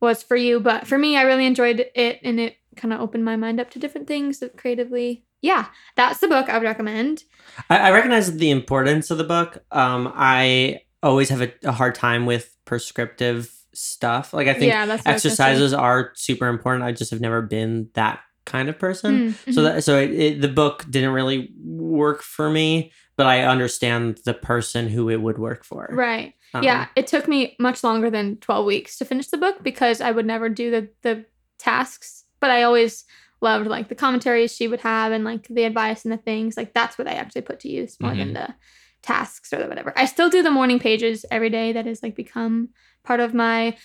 was 0.00 0.22
for 0.22 0.36
you, 0.36 0.60
but 0.60 0.86
for 0.86 0.98
me, 0.98 1.16
I 1.16 1.22
really 1.22 1.46
enjoyed 1.46 1.86
it, 1.94 2.20
and 2.22 2.40
it 2.40 2.56
kind 2.76 2.92
of 2.94 3.00
opened 3.00 3.24
my 3.24 3.36
mind 3.36 3.60
up 3.60 3.70
to 3.70 3.78
different 3.78 4.06
things 4.06 4.42
creatively. 4.56 5.24
yeah, 5.42 5.66
that's 5.96 6.20
the 6.20 6.28
book 6.28 6.48
I 6.48 6.58
would 6.58 6.64
recommend. 6.64 7.24
I, 7.68 7.78
I 7.78 7.90
recognize 7.92 8.34
the 8.36 8.50
importance 8.50 9.10
of 9.10 9.18
the 9.18 9.24
book. 9.24 9.58
Um, 9.72 10.12
I 10.14 10.80
always 11.02 11.28
have 11.30 11.40
a, 11.40 11.52
a 11.64 11.72
hard 11.72 11.94
time 11.94 12.26
with 12.26 12.56
prescriptive 12.64 13.50
stuff. 13.72 14.32
Like 14.32 14.48
I 14.48 14.54
think 14.54 14.72
yeah, 14.72 14.86
that's 14.86 15.04
what 15.04 15.10
I 15.10 15.14
was 15.14 15.22
gonna 15.22 15.34
say. 15.34 15.42
exercises 15.44 15.72
are 15.74 16.12
super 16.14 16.48
important. 16.48 16.84
I 16.84 16.92
just 16.92 17.10
have 17.10 17.20
never 17.20 17.42
been 17.42 17.88
that 17.94 18.20
kind 18.44 18.68
of 18.68 18.78
person. 18.78 19.34
Mm, 19.46 19.54
So 19.54 19.60
mhm. 19.60 19.64
that 19.64 19.84
so 19.84 19.98
it, 19.98 20.10
it, 20.10 20.40
the 20.40 20.48
book 20.48 20.84
didn't 20.90 21.12
really 21.12 21.52
work 21.64 22.22
for 22.22 22.50
me, 22.50 22.92
but 23.16 23.26
I 23.26 23.44
understand 23.44 24.20
the 24.24 24.34
person 24.34 24.88
who 24.88 25.08
it 25.10 25.20
would 25.20 25.38
work 25.38 25.64
for. 25.64 25.88
right. 25.92 26.34
Um, 26.52 26.64
yeah, 26.64 26.88
it 26.96 27.06
took 27.06 27.28
me 27.28 27.56
much 27.58 27.84
longer 27.84 28.10
than 28.10 28.36
12 28.38 28.66
weeks 28.66 28.98
to 28.98 29.04
finish 29.04 29.28
the 29.28 29.36
book 29.38 29.62
because 29.62 30.00
I 30.00 30.10
would 30.10 30.26
never 30.26 30.48
do 30.48 30.70
the 30.70 30.88
the 31.02 31.24
tasks, 31.58 32.24
but 32.40 32.50
I 32.50 32.62
always 32.62 33.04
loved 33.40 33.66
like 33.66 33.88
the 33.88 33.94
commentaries 33.94 34.54
she 34.54 34.68
would 34.68 34.80
have 34.80 35.12
and 35.12 35.24
like 35.24 35.48
the 35.48 35.64
advice 35.64 36.04
and 36.04 36.12
the 36.12 36.18
things. 36.18 36.56
Like 36.56 36.74
that's 36.74 36.98
what 36.98 37.08
I 37.08 37.12
actually 37.12 37.42
put 37.42 37.60
to 37.60 37.68
use 37.70 37.98
more 38.00 38.14
than 38.14 38.34
the 38.34 38.54
tasks 39.02 39.52
or 39.52 39.58
the 39.58 39.68
whatever. 39.68 39.92
I 39.96 40.04
still 40.04 40.28
do 40.28 40.42
the 40.42 40.50
morning 40.50 40.78
pages 40.78 41.24
every 41.30 41.50
day 41.50 41.72
that 41.72 41.86
has 41.86 42.02
like 42.02 42.14
become 42.14 42.70
part 43.02 43.20
of 43.20 43.32
my 43.34 43.76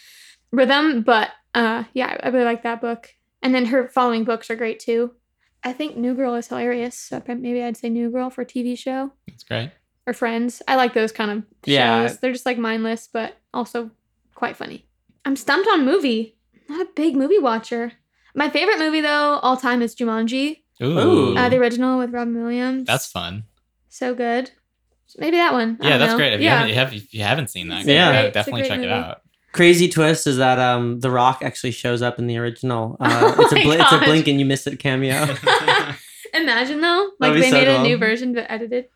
rhythm, 0.52 1.04
but 1.04 1.32
uh 1.54 1.84
yeah, 1.94 2.18
I 2.22 2.30
really 2.30 2.46
like 2.46 2.64
that 2.64 2.82
book. 2.82 3.14
And 3.42 3.54
then 3.54 3.66
her 3.66 3.88
following 3.90 4.24
books 4.24 4.50
are 4.50 4.56
great 4.56 4.80
too. 4.80 5.14
I 5.64 5.74
think 5.74 5.98
New 5.98 6.14
Girl 6.14 6.36
is 6.36 6.48
hilarious. 6.48 6.98
So 6.98 7.22
maybe 7.28 7.64
I'd 7.64 7.78
say 7.78 7.90
New 7.90 8.12
Girl 8.12 8.30
for 8.30 8.42
a 8.42 8.46
TV 8.46 8.78
show 8.78 9.14
That's 9.28 9.44
great. 9.44 9.72
Or 10.08 10.14
Friends. 10.14 10.62
I 10.68 10.76
like 10.76 10.94
those 10.94 11.12
kind 11.12 11.32
of 11.32 11.38
shows. 11.40 11.46
Yeah. 11.66 12.14
They're 12.22 12.32
just 12.34 12.46
like 12.46 12.58
mindless, 12.58 13.08
but 13.12 13.38
also 13.54 13.92
quite 14.36 14.56
funny. 14.58 14.86
I'm 15.26 15.36
stumped 15.36 15.68
on 15.70 15.86
movie. 15.86 16.36
Not 16.70 16.82
a 16.82 16.90
big 16.96 17.16
movie 17.16 17.40
watcher. 17.40 17.94
My 18.36 18.50
favorite 18.50 18.80
movie 18.80 19.02
though, 19.02 19.40
all 19.42 19.58
time, 19.58 19.82
is 19.82 19.96
Jumanji. 19.96 20.62
Ooh, 20.84 20.86
Ooh. 21.00 21.38
Uh, 21.38 21.48
the 21.50 21.58
original 21.58 21.98
with 21.98 22.12
Robin 22.12 22.42
Williams. 22.42 22.86
that's 22.86 23.08
fun. 23.08 23.44
so 23.90 24.14
good. 24.14 24.52
So 25.08 25.18
maybe 25.20 25.38
that 25.38 25.54
one. 25.54 25.78
Yeah, 25.82 25.98
that's 25.98 26.12
know. 26.14 26.18
great. 26.18 26.34
If 26.34 26.40
you, 26.42 26.46
yeah. 26.48 26.66
haven't, 26.66 26.98
if 26.98 27.04
if 27.06 27.14
you 27.14 27.22
haven't 27.24 27.50
seen 27.50 27.68
that, 27.70 27.86
Yeah. 27.86 28.12
yeah, 28.12 28.20
It's 28.22 28.30
a 28.30 28.32
definitely 28.34 28.62
great 28.64 28.70
check 28.70 28.80
it 28.82 28.90
out. 28.92 29.22
Crazy 29.54 29.88
twist 29.88 30.28
is 30.28 30.38
that 30.38 30.60
um 30.60 31.00
The 31.00 31.10
Rock 31.12 31.40
actually 31.44 31.72
shows 31.72 32.02
up 32.02 32.20
in 32.20 32.28
the 32.28 32.38
original. 32.38 32.98
Uh, 33.00 33.34
Oh 33.38 33.42
it's 33.44 33.54
a 33.54 33.62
bl- 33.64 33.72
it's 33.74 33.92
a 33.92 34.00
blink 34.00 34.28
and 34.28 34.38
you 34.40 34.46
miss 34.46 34.68
it 34.68 34.78
cameo. 34.80 35.28
Imagine 36.34 36.82
though, 36.82 37.12
like 37.20 37.34
they 37.34 37.50
so 37.50 37.56
made 37.58 37.68
a 37.68 37.82
new 37.82 37.98
version 37.98 38.34
but 38.34 38.46
edited. 38.50 38.90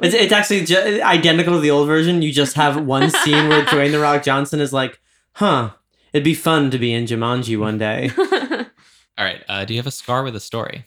It's, 0.00 0.14
it's 0.14 0.32
actually 0.32 0.64
ju- 0.64 1.00
identical 1.02 1.54
to 1.54 1.60
the 1.60 1.70
old 1.70 1.88
version. 1.88 2.22
You 2.22 2.32
just 2.32 2.54
have 2.56 2.84
one 2.84 3.10
scene 3.22 3.48
where 3.48 3.64
Dwayne 3.64 3.90
the 3.92 3.98
Rock 3.98 4.22
Johnson 4.22 4.60
is 4.60 4.72
like, 4.72 5.00
"Huh, 5.34 5.70
it'd 6.12 6.24
be 6.24 6.34
fun 6.34 6.70
to 6.70 6.78
be 6.78 6.92
in 6.92 7.06
Jumanji 7.06 7.58
one 7.58 7.78
day." 7.78 8.10
All 9.18 9.24
right. 9.24 9.42
Uh, 9.48 9.64
do 9.64 9.74
you 9.74 9.78
have 9.80 9.86
a 9.86 9.90
scar 9.90 10.22
with 10.22 10.36
a 10.36 10.40
story, 10.40 10.86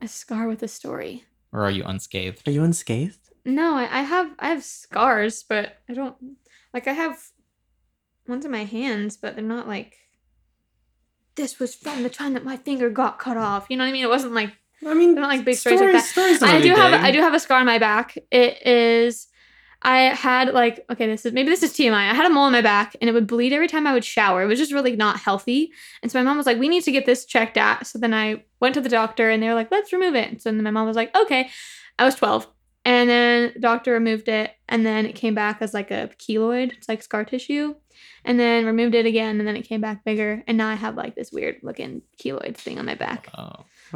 a 0.00 0.08
scar 0.08 0.46
with 0.48 0.62
a 0.62 0.68
story. 0.68 1.24
or 1.52 1.64
are 1.64 1.70
you 1.70 1.84
unscathed? 1.84 2.46
Are 2.48 2.52
you 2.52 2.62
unscathed? 2.62 3.18
No, 3.44 3.74
I, 3.76 3.82
I 4.00 4.02
have 4.02 4.30
I 4.38 4.48
have 4.48 4.64
scars, 4.64 5.42
but 5.42 5.78
I 5.88 5.94
don't 5.94 6.16
like 6.72 6.86
I 6.88 6.92
have 6.92 7.18
ones 8.26 8.44
in 8.44 8.50
my 8.50 8.64
hands, 8.64 9.16
but 9.16 9.34
they're 9.34 9.44
not 9.44 9.68
like 9.68 9.96
this 11.34 11.58
was 11.58 11.74
from 11.74 12.02
the 12.02 12.08
time 12.10 12.32
that 12.34 12.44
my 12.44 12.56
finger 12.56 12.88
got 12.88 13.18
cut 13.18 13.36
off. 13.36 13.66
You 13.68 13.76
know 13.76 13.84
what 13.84 13.88
I 13.88 13.92
mean? 13.92 14.04
It 14.04 14.08
wasn't 14.08 14.34
like 14.34 14.52
I 14.86 14.94
mean, 14.94 15.14
They're 15.14 15.22
not 15.22 15.28
like 15.28 15.44
big 15.44 15.56
stories 15.56 15.80
like 15.80 15.92
that. 15.92 16.04
stories 16.04 16.40
don't 16.40 16.48
I 16.48 16.60
do 16.60 16.74
have 16.74 16.92
big. 16.92 17.00
I 17.00 17.10
do 17.10 17.20
have 17.20 17.34
a 17.34 17.40
scar 17.40 17.60
on 17.60 17.66
my 17.66 17.78
back. 17.78 18.16
It 18.30 18.66
is 18.66 19.28
I 19.82 19.98
had 20.14 20.54
like 20.54 20.84
okay, 20.90 21.06
this 21.06 21.26
is 21.26 21.32
maybe 21.32 21.50
this 21.50 21.62
is 21.62 21.72
TMI. 21.72 21.92
I 21.92 22.14
had 22.14 22.26
a 22.26 22.30
mole 22.30 22.44
on 22.44 22.52
my 22.52 22.62
back 22.62 22.96
and 23.00 23.08
it 23.08 23.12
would 23.12 23.26
bleed 23.26 23.52
every 23.52 23.68
time 23.68 23.86
I 23.86 23.92
would 23.92 24.04
shower. 24.04 24.42
It 24.42 24.46
was 24.46 24.58
just 24.58 24.72
really 24.72 24.96
not 24.96 25.20
healthy. 25.20 25.70
And 26.02 26.10
so 26.10 26.18
my 26.18 26.24
mom 26.24 26.36
was 26.36 26.46
like, 26.46 26.58
"We 26.58 26.68
need 26.68 26.84
to 26.84 26.92
get 26.92 27.06
this 27.06 27.26
checked 27.26 27.58
out." 27.58 27.86
So 27.86 27.98
then 27.98 28.14
I 28.14 28.44
went 28.60 28.74
to 28.74 28.80
the 28.80 28.88
doctor 28.88 29.30
and 29.30 29.42
they 29.42 29.48
were 29.48 29.54
like, 29.54 29.70
"Let's 29.70 29.92
remove 29.92 30.14
it." 30.14 30.40
So 30.40 30.50
then 30.50 30.62
my 30.62 30.70
mom 30.70 30.86
was 30.86 30.96
like, 30.96 31.14
"Okay." 31.14 31.50
I 31.98 32.04
was 32.04 32.14
12. 32.16 32.48
And 32.86 33.08
then 33.08 33.52
the 33.54 33.60
doctor 33.60 33.92
removed 33.92 34.28
it 34.28 34.50
and 34.68 34.84
then 34.84 35.06
it 35.06 35.14
came 35.14 35.34
back 35.34 35.62
as 35.62 35.72
like 35.72 35.90
a 35.90 36.10
keloid. 36.18 36.72
It's 36.72 36.88
like 36.88 37.02
scar 37.02 37.24
tissue. 37.24 37.74
And 38.26 38.38
then 38.38 38.66
removed 38.66 38.94
it 38.94 39.06
again 39.06 39.38
and 39.38 39.46
then 39.48 39.56
it 39.56 39.62
came 39.62 39.80
back 39.80 40.04
bigger 40.04 40.42
and 40.46 40.58
now 40.58 40.68
I 40.68 40.74
have 40.74 40.94
like 40.96 41.14
this 41.14 41.30
weird 41.32 41.56
looking 41.62 42.02
keloid 42.22 42.56
thing 42.56 42.78
on 42.78 42.86
my 42.86 42.94
back. 42.94 43.28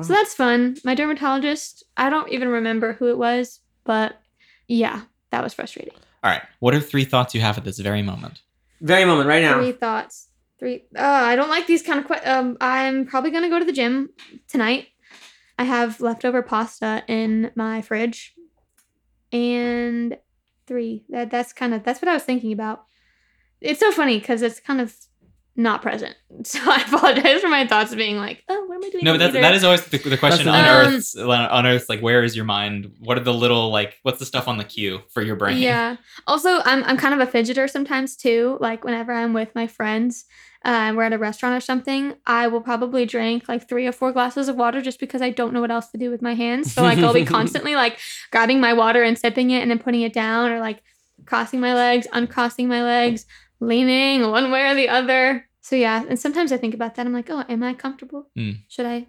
So 0.03 0.13
that's 0.13 0.35
fun. 0.35 0.77
My 0.85 0.95
dermatologist, 0.95 1.83
I 1.97 2.11
don't 2.11 2.31
even 2.33 2.49
remember 2.49 2.93
who 2.95 3.09
it 3.09 3.19
was, 3.19 3.61
but 3.85 4.21
yeah, 4.69 5.03
that 5.31 5.43
was 5.43 5.55
frustrating. 5.55 5.95
all 6.25 6.31
right. 6.31 6.43
What 6.61 6.75
are 6.75 6.81
three 6.81 7.05
thoughts 7.05 7.35
you 7.35 7.41
have 7.41 7.59
at 7.59 7.65
this 7.65 7.79
very 7.79 8.03
moment? 8.03 8.43
Very 8.81 9.05
moment 9.05 9.29
right 9.29 9.43
now. 9.43 9.59
Three 9.59 9.73
thoughts. 9.73 10.29
Three. 10.59 10.85
Uh, 10.97 11.03
I 11.03 11.37
don't 11.37 11.49
like 11.51 11.67
these 11.67 11.83
kind 11.83 12.01
of. 12.01 12.07
Que- 12.07 12.31
um, 12.31 12.57
I'm 12.61 13.07
probably 13.07 13.31
gonna 13.31 13.49
go 13.49 13.59
to 13.59 13.65
the 13.65 13.73
gym 13.73 14.11
tonight. 14.49 14.89
I 15.59 15.65
have 15.65 16.01
leftover 16.01 16.43
pasta 16.43 17.03
in 17.09 17.51
my 17.57 17.81
fridge, 17.83 18.35
and 19.33 20.17
three. 20.67 21.05
That 21.09 21.31
that's 21.31 21.53
kind 21.53 21.75
of 21.75 21.83
that's 21.85 22.01
what 22.03 22.09
I 22.09 22.15
was 22.15 22.23
thinking 22.25 22.53
about. 22.53 22.85
It's 23.61 23.81
so 23.81 23.91
funny 23.93 24.19
because 24.19 24.43
it's 24.43 24.61
kind 24.61 24.81
of 24.81 24.95
not 25.59 25.83
present. 25.83 26.15
So 26.45 26.61
I 26.63 26.83
apologize 26.87 27.41
for 27.41 27.49
my 27.49 27.67
thoughts 27.67 27.93
being 27.95 28.17
like, 28.17 28.45
oh, 28.49 28.65
what 28.67 28.77
am 28.77 28.85
I 28.85 28.91
doing? 28.91 29.05
No, 29.05 29.15
but 29.15 29.19
that's, 29.19 29.33
that 29.33 29.55
is 29.55 29.65
always 29.65 29.85
the, 29.87 29.99
the 29.99 30.17
question 30.17 30.47
on 30.47 30.63
the- 30.63 30.71
Earth. 30.97 31.17
On 31.29 31.67
Earth, 31.67 31.89
like, 31.89 32.01
where 32.01 32.23
is 32.23 32.37
your 32.37 32.45
mind? 32.45 32.93
What 33.01 33.19
are 33.19 33.25
the 33.25 33.35
little 33.35 33.71
like? 33.71 33.97
What's 34.05 34.21
the 34.21 34.25
stuff 34.25 34.47
on 34.47 34.57
the 34.57 34.63
queue 34.65 35.01
for 35.11 35.21
your 35.21 35.35
brain? 35.35 35.59
Yeah. 35.59 35.97
Also, 36.29 36.61
I'm 36.65 36.85
I'm 36.85 36.97
kind 36.97 37.21
of 37.21 37.29
a 37.29 37.31
fidgeter 37.31 37.69
sometimes 37.69 38.15
too. 38.17 38.57
Like 38.61 38.85
whenever 38.85 39.13
I'm 39.13 39.33
with 39.33 39.53
my 39.57 39.67
friends, 39.67 40.27
uh, 40.65 40.69
and 40.69 40.97
we're 40.97 41.03
at 41.03 41.13
a 41.13 41.19
restaurant 41.19 41.57
or 41.57 41.61
something, 41.61 42.15
I 42.25 42.47
will 42.47 42.61
probably 42.61 43.05
drink 43.05 43.49
like 43.49 43.69
three 43.69 43.87
or 43.89 43.93
four 43.93 44.13
glasses 44.13 44.49
of 44.49 44.55
water 44.55 44.81
just 44.81 45.01
because 45.01 45.23
I 45.23 45.31
don't 45.31 45.53
know 45.53 45.61
what 45.61 45.73
else 45.73 45.91
to 45.91 45.99
do 45.99 46.09
with 46.09 46.23
my 46.23 46.35
hands. 46.35 46.73
So 46.73 46.83
like 46.83 46.99
I'll 46.99 47.13
be 47.13 47.25
constantly 47.39 47.75
like 47.75 47.99
grabbing 48.31 48.61
my 48.61 48.75
water 48.75 49.03
and 49.03 49.19
sipping 49.19 49.51
it 49.51 49.63
and 49.63 49.71
then 49.73 49.81
putting 49.81 50.03
it 50.03 50.13
down, 50.13 50.53
or 50.53 50.61
like 50.61 50.83
crossing 51.27 51.59
my 51.59 51.75
legs, 51.75 52.07
uncrossing 52.13 52.69
my 52.69 52.85
legs, 52.85 53.27
leaning 53.59 54.31
one 54.31 54.53
way 54.53 54.67
or 54.71 54.75
the 54.77 54.89
other. 54.89 55.48
So 55.69 55.77
yeah, 55.77 56.03
and 56.09 56.19
sometimes 56.19 56.51
I 56.51 56.57
think 56.57 56.73
about 56.75 56.95
that. 56.95 57.05
I'm 57.07 57.13
like, 57.13 57.29
oh, 57.31 57.45
am 57.47 57.63
I 57.63 57.75
comfortable? 57.75 58.31
Hmm. 58.35 58.53
Should 58.69 58.87
I? 58.87 59.07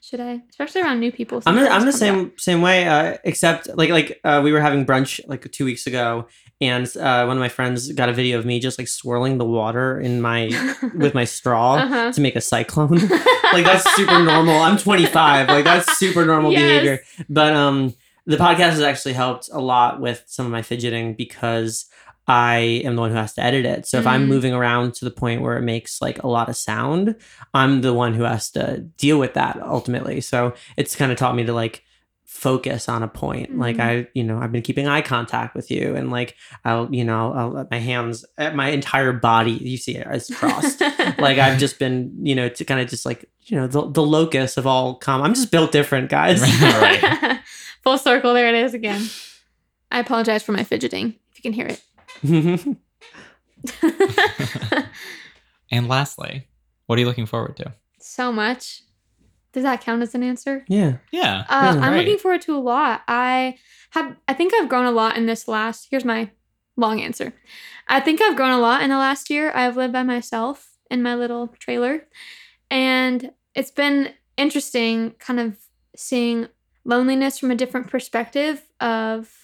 Should 0.00 0.20
I? 0.20 0.42
Especially 0.50 0.82
around 0.82 1.00
new 1.00 1.10
people. 1.10 1.42
I'm 1.46 1.56
the, 1.56 1.68
I'm 1.68 1.84
the 1.84 1.92
same 1.92 2.26
up. 2.26 2.38
same 2.38 2.60
way, 2.62 2.86
uh, 2.86 3.16
except 3.24 3.68
like 3.76 3.90
like 3.90 4.20
uh, 4.22 4.40
we 4.44 4.52
were 4.52 4.60
having 4.60 4.86
brunch 4.86 5.18
like 5.26 5.50
two 5.50 5.64
weeks 5.64 5.86
ago, 5.88 6.28
and 6.60 6.86
uh, 6.96 7.24
one 7.24 7.36
of 7.36 7.40
my 7.40 7.48
friends 7.48 7.90
got 7.92 8.08
a 8.08 8.12
video 8.12 8.38
of 8.38 8.44
me 8.46 8.60
just 8.60 8.78
like 8.78 8.86
swirling 8.86 9.38
the 9.38 9.44
water 9.46 9.98
in 9.98 10.20
my 10.20 10.40
with 10.94 11.12
my 11.14 11.24
straw 11.24 11.76
Uh-huh. 11.76 12.12
to 12.12 12.20
make 12.20 12.36
a 12.36 12.40
cyclone. 12.40 12.98
like 13.52 13.64
that's 13.64 13.90
super 13.96 14.22
normal. 14.22 14.54
I'm 14.60 14.76
25. 14.76 15.48
Like 15.48 15.64
that's 15.64 15.98
super 15.98 16.24
normal 16.24 16.52
Yes. 16.52 16.60
behavior. 16.62 17.00
But 17.28 17.52
um, 17.54 17.94
the 18.26 18.36
podcast 18.36 18.76
has 18.78 18.82
actually 18.82 19.14
helped 19.14 19.48
a 19.52 19.60
lot 19.60 20.00
with 20.00 20.22
some 20.26 20.46
of 20.46 20.52
my 20.52 20.62
fidgeting 20.62 21.14
because 21.14 21.86
I 22.26 22.82
am 22.84 22.94
the 22.96 23.02
one 23.02 23.10
who 23.10 23.16
has 23.16 23.34
to 23.34 23.42
edit 23.42 23.66
it. 23.66 23.86
So 23.86 23.98
if 23.98 24.06
I'm 24.06 24.24
Mm. 24.24 24.28
moving 24.28 24.54
around 24.54 24.94
to 24.94 25.04
the 25.04 25.10
point 25.10 25.42
where 25.42 25.56
it 25.58 25.62
makes 25.62 26.00
like 26.00 26.22
a 26.22 26.26
lot 26.28 26.48
of 26.48 26.56
sound, 26.56 27.16
I'm 27.52 27.82
the 27.82 27.92
one 27.92 28.14
who 28.14 28.22
has 28.22 28.50
to 28.52 28.78
deal 28.96 29.18
with 29.18 29.34
that 29.34 29.60
ultimately. 29.62 30.20
So 30.22 30.54
it's 30.76 30.96
kind 30.96 31.12
of 31.12 31.18
taught 31.18 31.36
me 31.36 31.44
to 31.44 31.52
like 31.52 31.82
focus 32.24 32.88
on 32.88 33.02
a 33.02 33.08
point. 33.08 33.58
Like 33.58 33.76
Mhm. 33.76 33.80
I, 33.84 34.08
you 34.14 34.24
know, 34.24 34.38
I've 34.38 34.50
been 34.52 34.62
keeping 34.62 34.88
eye 34.88 35.02
contact 35.02 35.54
with 35.54 35.70
you, 35.70 35.94
and 35.94 36.10
like 36.10 36.34
I'll, 36.64 36.88
you 36.92 37.04
know, 37.04 37.32
I'll 37.32 37.50
let 37.50 37.70
my 37.70 37.78
hands, 37.78 38.24
uh, 38.38 38.50
my 38.50 38.70
entire 38.70 39.12
body, 39.12 39.52
you 39.52 39.76
see 39.76 39.94
it, 39.96 40.06
it's 40.10 40.34
crossed. 40.34 40.80
like 41.18 41.38
I've 41.38 41.58
just 41.58 41.78
been, 41.78 42.12
you 42.22 42.34
know, 42.34 42.48
to 42.48 42.64
kind 42.64 42.80
of 42.80 42.88
just 42.88 43.04
like, 43.06 43.26
you 43.42 43.56
know, 43.56 43.66
the, 43.66 43.88
the 43.90 44.02
locus 44.02 44.56
of 44.56 44.66
all 44.66 44.96
calm. 44.96 45.22
I'm 45.22 45.34
just 45.34 45.50
built 45.52 45.70
different, 45.72 46.08
guys. 46.10 46.40
Right. 46.62 47.40
Full 47.82 47.98
circle, 47.98 48.32
there 48.34 48.48
it 48.48 48.54
is 48.54 48.72
again. 48.74 49.06
I 49.92 49.98
apologize 50.00 50.42
for 50.42 50.52
my 50.52 50.64
fidgeting, 50.64 51.14
if 51.30 51.36
you 51.38 51.42
can 51.42 51.52
hear 51.52 51.66
it. 51.66 51.82
And 55.70 55.88
lastly, 55.88 56.46
what 56.86 56.96
are 56.96 57.00
you 57.00 57.06
looking 57.06 57.26
forward 57.26 57.56
to? 57.56 57.74
so 57.98 58.30
much. 58.30 58.82
Does 59.52 59.62
that 59.62 59.80
count 59.80 60.02
as 60.02 60.14
an 60.14 60.22
answer? 60.22 60.64
yeah. 60.68 60.98
Yeah. 61.10 61.44
Uh, 61.48 61.72
Yeah, 61.74 61.80
I'm 61.80 61.92
right. 61.92 61.98
looking 61.98 62.18
forward 62.18 62.42
to 62.42 62.54
a 62.54 62.58
lot. 62.60 63.02
I 63.08 63.56
have, 63.90 64.14
I 64.28 64.34
think 64.34 64.52
I've 64.52 64.68
grown 64.68 64.84
a 64.84 64.90
lot 64.90 65.16
in 65.16 65.24
this 65.26 65.48
last. 65.48 65.88
Here's 65.90 66.04
my 66.04 66.30
long 66.76 67.00
answer. 67.00 67.32
I 67.88 68.00
think 68.00 68.20
I've 68.20 68.36
grown 68.36 68.50
a 68.50 68.58
lot 68.58 68.82
in 68.82 68.90
the 68.90 68.98
last 68.98 69.30
year. 69.30 69.52
I've 69.54 69.76
lived 69.76 69.92
by 69.94 70.02
myself 70.02 70.76
in 70.90 71.02
my 71.02 71.14
little 71.14 71.48
trailer, 71.58 72.06
and 72.70 73.30
it's 73.54 73.70
been 73.70 74.10
interesting, 74.36 75.12
kind 75.12 75.40
of 75.40 75.56
seeing 75.96 76.48
loneliness 76.84 77.38
from 77.38 77.50
a 77.50 77.54
different 77.56 77.88
perspective 77.88 78.62
of 78.80 79.43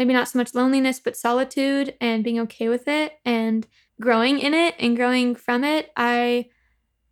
maybe 0.00 0.14
not 0.14 0.28
so 0.28 0.38
much 0.38 0.54
loneliness, 0.54 0.98
but 0.98 1.14
solitude 1.14 1.94
and 2.00 2.24
being 2.24 2.40
okay 2.40 2.70
with 2.70 2.88
it 2.88 3.12
and 3.22 3.66
growing 4.00 4.38
in 4.38 4.54
it 4.54 4.74
and 4.78 4.96
growing 4.96 5.34
from 5.34 5.62
it. 5.62 5.92
I 5.94 6.46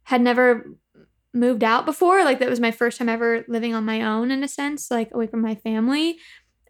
had 0.05 0.23
never 0.23 0.65
moved 1.35 1.63
out 1.63 1.85
before. 1.85 2.25
Like 2.25 2.39
that 2.39 2.49
was 2.49 2.61
my 2.61 2.71
first 2.71 2.97
time 2.97 3.11
ever 3.11 3.45
living 3.47 3.75
on 3.75 3.85
my 3.85 4.01
own 4.01 4.31
in 4.31 4.43
a 4.43 4.49
sense, 4.49 4.91
like 4.91 5.13
away 5.13 5.27
from 5.27 5.43
my 5.43 5.55
family. 5.55 6.19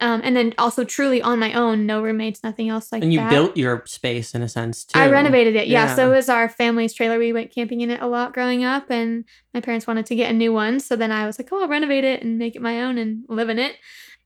Um, 0.01 0.19
and 0.21 0.35
then 0.35 0.53
also 0.57 0.83
truly 0.83 1.21
on 1.21 1.39
my 1.39 1.53
own, 1.53 1.85
no 1.85 2.01
roommates, 2.01 2.43
nothing 2.43 2.67
else 2.67 2.91
like 2.91 2.99
that. 2.99 3.05
and 3.05 3.13
you 3.13 3.19
that. 3.19 3.29
built 3.29 3.55
your 3.55 3.83
space 3.85 4.35
in 4.35 4.41
a 4.41 4.49
sense 4.49 4.83
too. 4.83 4.99
I 4.99 5.09
renovated 5.09 5.55
it. 5.55 5.69
Yeah. 5.69 5.95
So 5.95 6.11
it 6.11 6.15
was 6.15 6.27
our 6.27 6.49
family's 6.49 6.93
trailer. 6.93 7.17
We 7.17 7.31
went 7.31 7.53
camping 7.55 7.79
in 7.79 7.91
it 7.91 8.01
a 8.01 8.07
lot 8.07 8.33
growing 8.33 8.65
up, 8.65 8.89
and 8.89 9.23
my 9.53 9.61
parents 9.61 9.87
wanted 9.87 10.05
to 10.07 10.15
get 10.15 10.31
a 10.31 10.33
new 10.33 10.51
one. 10.51 10.81
So 10.81 10.97
then 10.97 11.13
I 11.13 11.25
was 11.25 11.39
like, 11.39 11.49
oh, 11.51 11.61
I'll 11.61 11.67
renovate 11.69 12.03
it 12.03 12.21
and 12.23 12.37
make 12.37 12.55
it 12.57 12.61
my 12.61 12.81
own 12.81 12.97
and 12.97 13.23
live 13.29 13.49
in 13.49 13.59
it. 13.59 13.75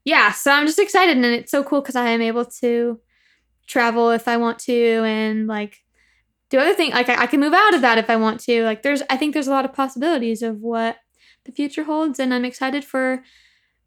Yeah. 0.04 0.32
So 0.32 0.50
I'm 0.50 0.66
just 0.66 0.78
excited. 0.78 1.16
And 1.16 1.24
it's 1.24 1.50
so 1.50 1.64
cool 1.64 1.80
because 1.80 1.96
I 1.96 2.08
am 2.08 2.22
able 2.22 2.44
to 2.44 3.00
travel 3.66 4.10
if 4.10 4.28
I 4.28 4.36
want 4.36 4.58
to 4.60 5.02
and 5.04 5.46
like 5.46 5.82
do 6.50 6.58
other 6.58 6.74
things. 6.74 6.94
Like 6.94 7.08
I, 7.08 7.22
I 7.22 7.26
can 7.26 7.40
move 7.40 7.54
out 7.54 7.74
of 7.74 7.80
that 7.80 7.98
if 7.98 8.10
I 8.10 8.16
want 8.16 8.40
to. 8.40 8.64
Like 8.64 8.82
there's, 8.82 9.02
I 9.08 9.16
think 9.16 9.32
there's 9.32 9.48
a 9.48 9.52
lot 9.52 9.64
of 9.64 9.72
possibilities 9.72 10.42
of 10.42 10.60
what 10.60 10.98
the 11.44 11.52
future 11.52 11.84
holds. 11.84 12.18
And 12.18 12.34
I'm 12.34 12.44
excited 12.44 12.84
for 12.84 13.22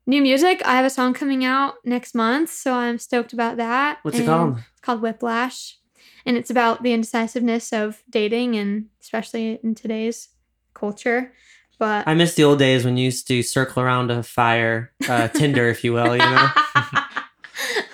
new 0.07 0.21
music. 0.21 0.61
I 0.65 0.75
have 0.75 0.85
a 0.85 0.89
song 0.89 1.13
coming 1.13 1.45
out 1.45 1.75
next 1.85 2.15
month. 2.15 2.49
So 2.49 2.73
I'm 2.73 2.97
stoked 2.97 3.33
about 3.33 3.57
that. 3.57 3.99
What's 4.01 4.17
it 4.17 4.25
called? 4.25 4.57
it's 4.57 4.81
called 4.81 5.01
Whiplash, 5.01 5.77
and 6.25 6.37
it's 6.37 6.49
about 6.49 6.81
the 6.81 6.93
indecisiveness 6.93 7.73
of 7.73 8.01
dating, 8.09 8.55
and 8.55 8.85
especially 9.01 9.59
in 9.61 9.75
today's 9.75 10.29
culture. 10.73 11.33
But 11.79 12.07
I 12.07 12.15
miss 12.15 12.33
the 12.33 12.43
old 12.43 12.59
days 12.59 12.85
when 12.85 12.97
you 12.97 13.05
used 13.05 13.27
to 13.27 13.43
circle 13.43 13.83
around 13.83 14.09
a 14.09 14.23
fire, 14.23 14.91
uh, 15.07 15.27
Tinder, 15.27 15.69
if 15.69 15.83
you 15.83 15.93
will. 15.93 16.13
You 16.13 16.17
know, 16.17 16.49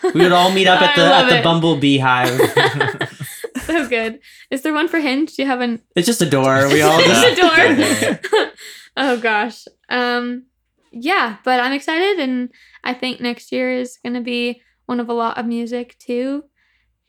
we 0.14 0.22
would 0.22 0.32
all 0.32 0.52
meet 0.52 0.68
up 0.68 0.82
at 0.82 0.96
the 0.96 1.04
at 1.04 1.30
the 1.30 1.40
it. 1.40 1.44
Bumblebee 1.44 1.98
Hive. 1.98 3.10
so 3.64 3.88
good. 3.88 4.20
Is 4.50 4.62
there 4.62 4.74
one 4.74 4.88
for 4.88 5.00
Hinge? 5.00 5.36
Do 5.36 5.42
you 5.42 5.48
have 5.48 5.62
an 5.62 5.82
It's 5.96 6.08
just 6.08 6.22
a 6.22 6.30
door. 6.30 6.68
We 6.70 6.82
all 6.82 7.00
Just 7.00 7.40
a 7.40 7.42
door. 7.42 8.52
oh 8.98 9.20
gosh. 9.20 9.66
Um, 9.90 10.46
yeah, 10.92 11.38
but 11.44 11.60
I'm 11.60 11.74
excited, 11.74 12.20
and 12.20 12.52
I 12.84 12.94
think 12.94 13.20
next 13.20 13.52
year 13.52 13.74
is 13.74 13.98
gonna 14.04 14.22
be 14.22 14.62
one 14.86 15.00
of 15.00 15.10
a 15.10 15.14
lot 15.14 15.38
of 15.38 15.46
music 15.46 15.98
too, 16.00 16.46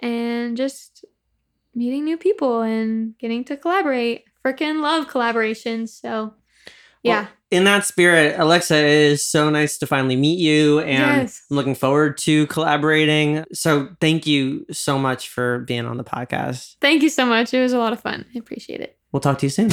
and 0.01 0.57
just 0.57 1.05
meeting 1.75 2.05
new 2.05 2.17
people 2.17 2.63
and 2.63 3.17
getting 3.19 3.45
to 3.45 3.57
collaborate. 3.57 4.25
Freaking 4.45 4.83
love 4.83 5.09
collaborations. 5.09 5.89
So, 6.01 6.35
yeah. 7.05 7.21
Well, 7.21 7.29
in 7.51 7.65
that 7.65 7.85
spirit, 7.85 8.35
Alexa, 8.37 8.77
it 8.77 8.85
is 8.85 9.25
so 9.25 9.49
nice 9.49 9.79
to 9.79 9.87
finally 9.87 10.17
meet 10.17 10.41
you, 10.41 10.81
and 10.81 11.23
Yes. 11.23 11.43
I'm 11.49 11.57
looking 11.57 11.77
forward 11.77 12.19
to 12.19 12.49
collaborating. 12.49 13.45
So, 13.53 13.91
thank 14.01 14.27
you 14.27 14.67
so 14.73 14.99
much 14.99 15.29
for 15.29 15.61
being 15.61 15.87
on 15.87 15.97
the 15.97 16.05
podcast. 16.05 16.75
Thank 16.81 17.05
you 17.05 17.09
so 17.09 17.25
much. 17.25 17.55
It 17.55 17.61
was 17.63 17.73
a 17.73 17.79
lot 17.79 17.93
of 17.93 18.01
fun. 18.01 18.25
I 18.35 18.39
appreciate 18.39 18.81
it. 18.81 18.99
We'll 19.13 19.21
talk 19.21 19.39
to 19.39 19.47
you 19.47 19.51
soon. 19.51 19.71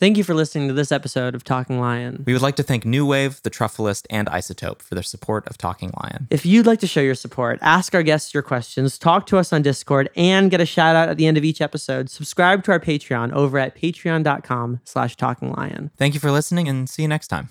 Thank 0.00 0.16
you 0.16 0.24
for 0.24 0.32
listening 0.32 0.66
to 0.68 0.72
this 0.72 0.90
episode 0.90 1.34
of 1.34 1.44
Talking 1.44 1.78
Lion. 1.78 2.24
We 2.26 2.32
would 2.32 2.40
like 2.40 2.56
to 2.56 2.62
thank 2.62 2.86
New 2.86 3.04
Wave, 3.04 3.42
The 3.42 3.50
Truffleist, 3.50 4.06
and 4.08 4.28
Isotope 4.28 4.80
for 4.80 4.94
their 4.94 5.04
support 5.04 5.46
of 5.46 5.58
Talking 5.58 5.92
Lion. 6.02 6.26
If 6.30 6.46
you'd 6.46 6.64
like 6.64 6.80
to 6.80 6.86
show 6.86 7.02
your 7.02 7.14
support, 7.14 7.58
ask 7.60 7.94
our 7.94 8.02
guests 8.02 8.32
your 8.32 8.42
questions, 8.42 8.96
talk 8.96 9.26
to 9.26 9.36
us 9.36 9.52
on 9.52 9.60
Discord, 9.60 10.08
and 10.16 10.50
get 10.50 10.58
a 10.58 10.64
shout 10.64 10.96
out 10.96 11.10
at 11.10 11.18
the 11.18 11.26
end 11.26 11.36
of 11.36 11.44
each 11.44 11.60
episode, 11.60 12.08
subscribe 12.08 12.64
to 12.64 12.72
our 12.72 12.80
Patreon 12.80 13.30
over 13.34 13.58
at 13.58 13.76
patreon.com 13.76 14.80
slash 14.84 15.16
talking 15.16 15.52
lion. 15.52 15.90
Thank 15.98 16.14
you 16.14 16.20
for 16.20 16.30
listening 16.30 16.66
and 16.66 16.88
see 16.88 17.02
you 17.02 17.08
next 17.08 17.28
time. 17.28 17.50